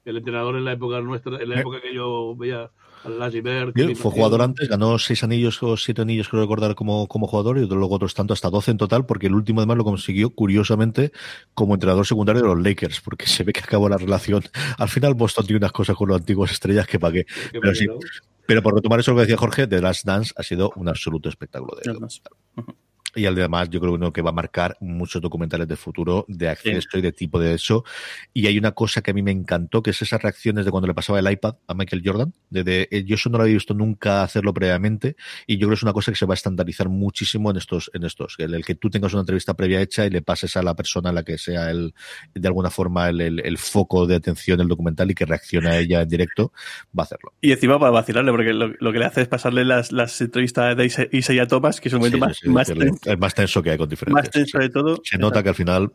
el 0.06 0.18
entrenador 0.18 0.56
en 0.56 0.66
la 0.66 0.74
época 0.74 1.02
nuestra, 1.02 1.42
en 1.42 1.50
la 1.50 1.60
época 1.60 1.82
que 1.82 1.94
yo 1.94 2.36
veía 2.36 2.70
fue 3.96 4.12
jugador 4.12 4.42
antes, 4.42 4.68
ganó 4.68 4.98
seis 4.98 5.24
anillos 5.24 5.62
o 5.62 5.78
siete 5.78 6.02
anillos, 6.02 6.30
creo 6.30 6.42
recordar, 6.42 6.76
como, 6.76 7.08
como 7.08 7.28
jugador, 7.28 7.58
y 7.58 7.68
luego 7.68 7.96
otros 7.96 8.14
tanto, 8.14 8.34
hasta 8.34 8.50
doce 8.50 8.72
en 8.72 8.78
total, 8.78 9.06
porque 9.06 9.28
el 9.28 9.36
último 9.36 9.62
además 9.62 9.78
lo 9.78 9.84
consiguió, 9.84 10.32
curiosamente, 10.32 11.12
como 11.54 11.74
entrenador 11.74 12.06
secundario 12.06 12.42
de 12.42 12.48
los 12.48 12.62
Lakers, 12.62 13.02
porque 13.02 13.26
se 13.28 13.44
ve 13.44 13.54
que 13.54 13.62
acabó 13.62 13.90
la 13.90 13.98
relación. 13.98 14.44
Al 14.78 14.90
final 14.90 15.14
Boston 15.14 15.46
tiene 15.46 15.58
unas 15.58 15.72
cosas 15.72 15.96
con 15.96 16.10
los 16.10 16.18
antiguos 16.20 16.52
estrellas 16.52 16.88
que 16.88 17.00
pagué. 17.00 17.26
Pero 17.52 17.76
sí. 17.76 17.88
Pero 18.48 18.62
por 18.62 18.76
retomar 18.76 19.00
eso 19.00 19.14
que 19.16 19.22
decía 19.22 19.38
Jorge, 19.38 19.68
The 19.68 19.82
Last 19.82 20.06
Dance 20.06 20.34
ha 20.36 20.44
sido 20.44 20.72
un 20.76 20.88
absoluto 20.88 21.30
espectáculo 21.30 21.76
de 21.76 21.92
y 23.16 23.26
además 23.26 23.70
yo 23.70 23.80
creo 23.80 24.12
que 24.12 24.22
va 24.22 24.30
a 24.30 24.34
marcar 24.34 24.78
muchos 24.80 25.22
documentales 25.22 25.68
de 25.68 25.76
futuro 25.76 26.26
de 26.28 26.50
acceso 26.50 26.98
y 26.98 27.02
de 27.02 27.12
tipo 27.12 27.40
de 27.40 27.54
eso. 27.54 27.84
Y 28.34 28.48
hay 28.48 28.58
una 28.58 28.74
cosa 28.74 29.02
que 29.02 29.12
a 29.12 29.14
mí 29.14 29.22
me 29.22 29.32
encantó, 29.32 29.82
que 29.82 29.92
es 29.92 30.02
esas 30.02 30.22
reacciones 30.22 30.66
de 30.66 30.72
cuando 30.72 30.88
le 30.88 30.94
pasaba 30.94 31.20
el 31.20 31.32
iPad 31.32 31.56
a 31.68 31.74
Michael 31.74 32.02
Jordan. 32.06 32.34
De, 32.50 32.88
eh, 32.92 33.04
yo 33.06 33.16
eso 33.16 33.30
no 33.30 33.38
lo 33.38 33.44
había 33.44 33.56
visto 33.56 33.74
nunca 33.74 34.24
hacerlo 34.24 34.54
previamente 34.54 35.16
y 35.48 35.58
yo 35.58 35.68
creo 35.68 35.70
que 35.70 35.76
es 35.76 35.84
una 35.84 35.94
cosa 35.94 36.12
que 36.12 36.18
se 36.18 36.26
va 36.26 36.34
a 36.34 36.36
estandarizar 36.36 36.90
muchísimo 36.90 37.52
en 37.52 37.58
estos, 37.58 37.90
en 37.94 38.04
estos. 38.04 38.36
El, 38.38 38.54
el 38.54 38.66
que 38.66 38.76
tú 38.76 38.90
tengas 38.90 39.14
una 39.14 39.22
entrevista 39.22 39.54
previa 39.54 39.82
hecha 39.82 40.06
y 40.06 40.10
le 40.10 40.22
pases 40.22 40.56
a 40.58 40.64
la 40.64 40.76
persona 40.76 41.10
a 41.10 41.14
la 41.14 41.24
que 41.24 41.38
sea 41.38 41.72
el, 41.72 41.94
de 42.34 42.48
alguna 42.48 42.70
forma 42.70 43.10
el, 43.10 43.22
el, 43.22 43.58
foco 43.58 44.06
de 44.06 44.16
atención 44.16 44.58
del 44.58 44.68
documental 44.68 45.10
y 45.12 45.16
que 45.16 45.26
reaccione 45.26 45.70
a 45.70 45.80
ella 45.80 46.02
en 46.02 46.10
directo, 46.10 46.52
va 46.98 47.04
a 47.04 47.06
hacerlo. 47.06 47.34
Y 47.42 47.52
encima 47.52 47.80
para 47.80 47.92
vacilarle, 47.92 48.32
porque 48.32 48.54
lo, 48.54 48.92
que 48.92 49.00
le 49.00 49.06
hace 49.06 49.22
es 49.22 49.28
pasarle 49.28 49.66
las, 49.66 49.92
las 49.92 50.20
entrevistas 50.22 50.76
de 50.76 51.10
Isaiah 51.12 51.48
Thomas, 51.48 51.80
que 51.80 51.90
es 51.90 51.94
un 51.94 52.00
momento 52.00 52.18
más, 52.18 52.40
más 52.46 52.70
el 53.06 53.18
más 53.18 53.34
tenso 53.34 53.62
que 53.62 53.72
hay 53.72 53.78
con 53.78 53.90
diferencias. 53.90 54.26
Más 54.26 54.32
tenso 54.32 54.60
de 54.60 54.70
todo. 54.70 55.02
Se 55.04 55.18
nota 55.18 55.44
que 55.44 55.50
al 55.50 55.56
final, 55.56 55.92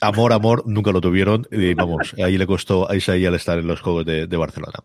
amor, 0.00 0.32
amor, 0.32 0.64
nunca 0.66 0.92
lo 0.92 1.00
tuvieron. 1.00 1.46
Y 1.50 1.74
vamos, 1.74 2.14
ahí 2.22 2.38
le 2.38 2.46
costó 2.46 2.90
a 2.90 2.96
Isaí 2.96 3.24
al 3.26 3.34
estar 3.34 3.58
en 3.58 3.66
los 3.66 3.80
Juegos 3.80 4.04
de, 4.06 4.36
Barcelona. 4.36 4.80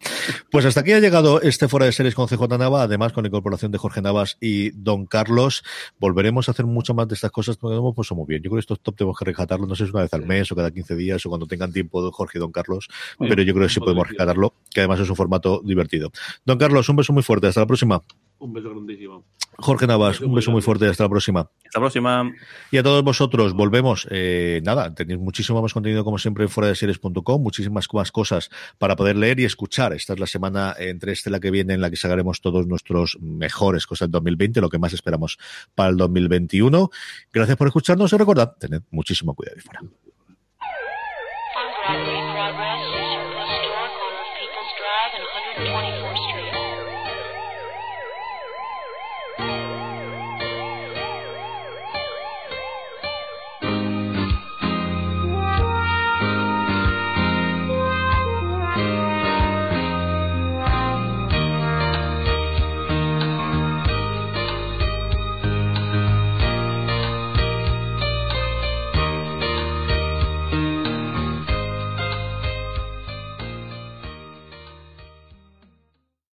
Pues 0.51 0.65
hasta 0.65 0.81
aquí 0.81 0.91
ha 0.91 0.99
llegado 0.99 1.41
este 1.41 1.67
Fuera 1.67 1.85
de 1.85 1.91
Series 1.91 2.13
con 2.13 2.27
CJ 2.27 2.57
Nava, 2.57 2.83
además 2.83 3.13
con 3.13 3.23
la 3.23 3.29
incorporación 3.29 3.71
de 3.71 3.77
Jorge 3.77 4.01
Navas 4.01 4.37
y 4.39 4.69
Don 4.71 5.05
Carlos. 5.05 5.63
Volveremos 5.99 6.47
a 6.47 6.51
hacer 6.51 6.65
mucho 6.65 6.93
más 6.93 7.07
de 7.07 7.15
estas 7.15 7.31
cosas 7.31 7.57
porque 7.57 7.77
hemos 7.77 7.95
puesto 7.95 8.13
muy 8.15 8.25
bien. 8.27 8.41
Yo 8.43 8.49
creo 8.49 8.57
que 8.57 8.61
estos 8.61 8.79
top 8.81 8.95
tenemos 8.95 9.17
que 9.17 9.25
rescatarlo, 9.25 9.65
no 9.65 9.75
sé 9.75 9.85
si 9.85 9.91
una 9.91 10.01
vez 10.01 10.13
al 10.13 10.25
mes 10.25 10.51
o 10.51 10.55
cada 10.55 10.71
15 10.71 10.95
días 10.95 11.25
o 11.25 11.29
cuando 11.29 11.47
tengan 11.47 11.71
tiempo 11.71 12.11
Jorge 12.11 12.37
y 12.37 12.41
Don 12.41 12.51
Carlos, 12.51 12.87
pero 13.19 13.41
yo 13.41 13.53
creo 13.53 13.67
que 13.67 13.73
sí 13.73 13.79
podemos 13.79 14.07
rescatarlo, 14.07 14.53
que 14.69 14.81
además 14.81 14.99
es 14.99 15.09
un 15.09 15.15
formato 15.15 15.61
divertido. 15.63 16.11
Don 16.45 16.57
Carlos, 16.57 16.87
un 16.89 16.95
beso 16.95 17.13
muy 17.13 17.23
fuerte. 17.23 17.47
Hasta 17.47 17.61
la 17.61 17.67
próxima. 17.67 18.03
Un 18.39 18.53
beso 18.53 18.69
grandísimo. 18.69 19.25
Jorge 19.59 19.87
Navas, 19.87 20.21
un 20.21 20.35
beso 20.35 20.51
muy 20.51 20.61
fuerte. 20.61 20.87
Hasta 20.87 21.03
la 21.03 21.09
próxima. 21.09 21.39
Hasta 21.39 21.79
la 21.79 21.81
próxima. 21.81 22.31
Y 22.69 22.77
a 22.77 22.83
todos 22.83 23.03
vosotros, 23.03 23.53
volvemos. 23.53 24.07
Eh, 24.11 24.61
nada, 24.63 24.93
tenéis 24.93 25.19
muchísimo 25.19 25.61
más 25.61 25.73
contenido 25.73 26.03
como 26.03 26.19
siempre 26.19 26.43
en 26.43 26.49
fuera 26.49 26.67
de 26.67 26.75
series.com, 26.75 27.41
muchísimas 27.41 27.87
más 27.91 28.11
cosas 28.11 28.49
para 28.77 28.95
poder 28.95 29.15
leer 29.15 29.39
y 29.39 29.45
escuchar. 29.45 29.93
Esta 29.93 30.13
es 30.13 30.19
la 30.19 30.27
semana 30.27 30.75
entre 30.77 31.11
este 31.11 31.29
la 31.29 31.39
que 31.39 31.49
viene 31.49 31.73
en 31.73 31.81
la 31.81 31.89
que 31.89 31.95
sacaremos 31.95 32.41
todos 32.41 32.67
nuestros 32.67 33.17
mejores 33.19 33.87
cosas 33.87 34.07
del 34.07 34.11
2020, 34.11 34.61
lo 34.61 34.69
que 34.69 34.77
más 34.77 34.93
esperamos 34.93 35.37
para 35.73 35.89
el 35.89 35.97
2021. 35.97 36.89
Gracias 37.33 37.57
por 37.57 37.67
escucharnos 37.67 38.13
y 38.13 38.17
recordad, 38.17 38.53
tened 38.59 38.83
muchísimo 38.91 39.33
cuidado 39.33 39.57
y 39.57 39.61
fuera. 39.61 39.81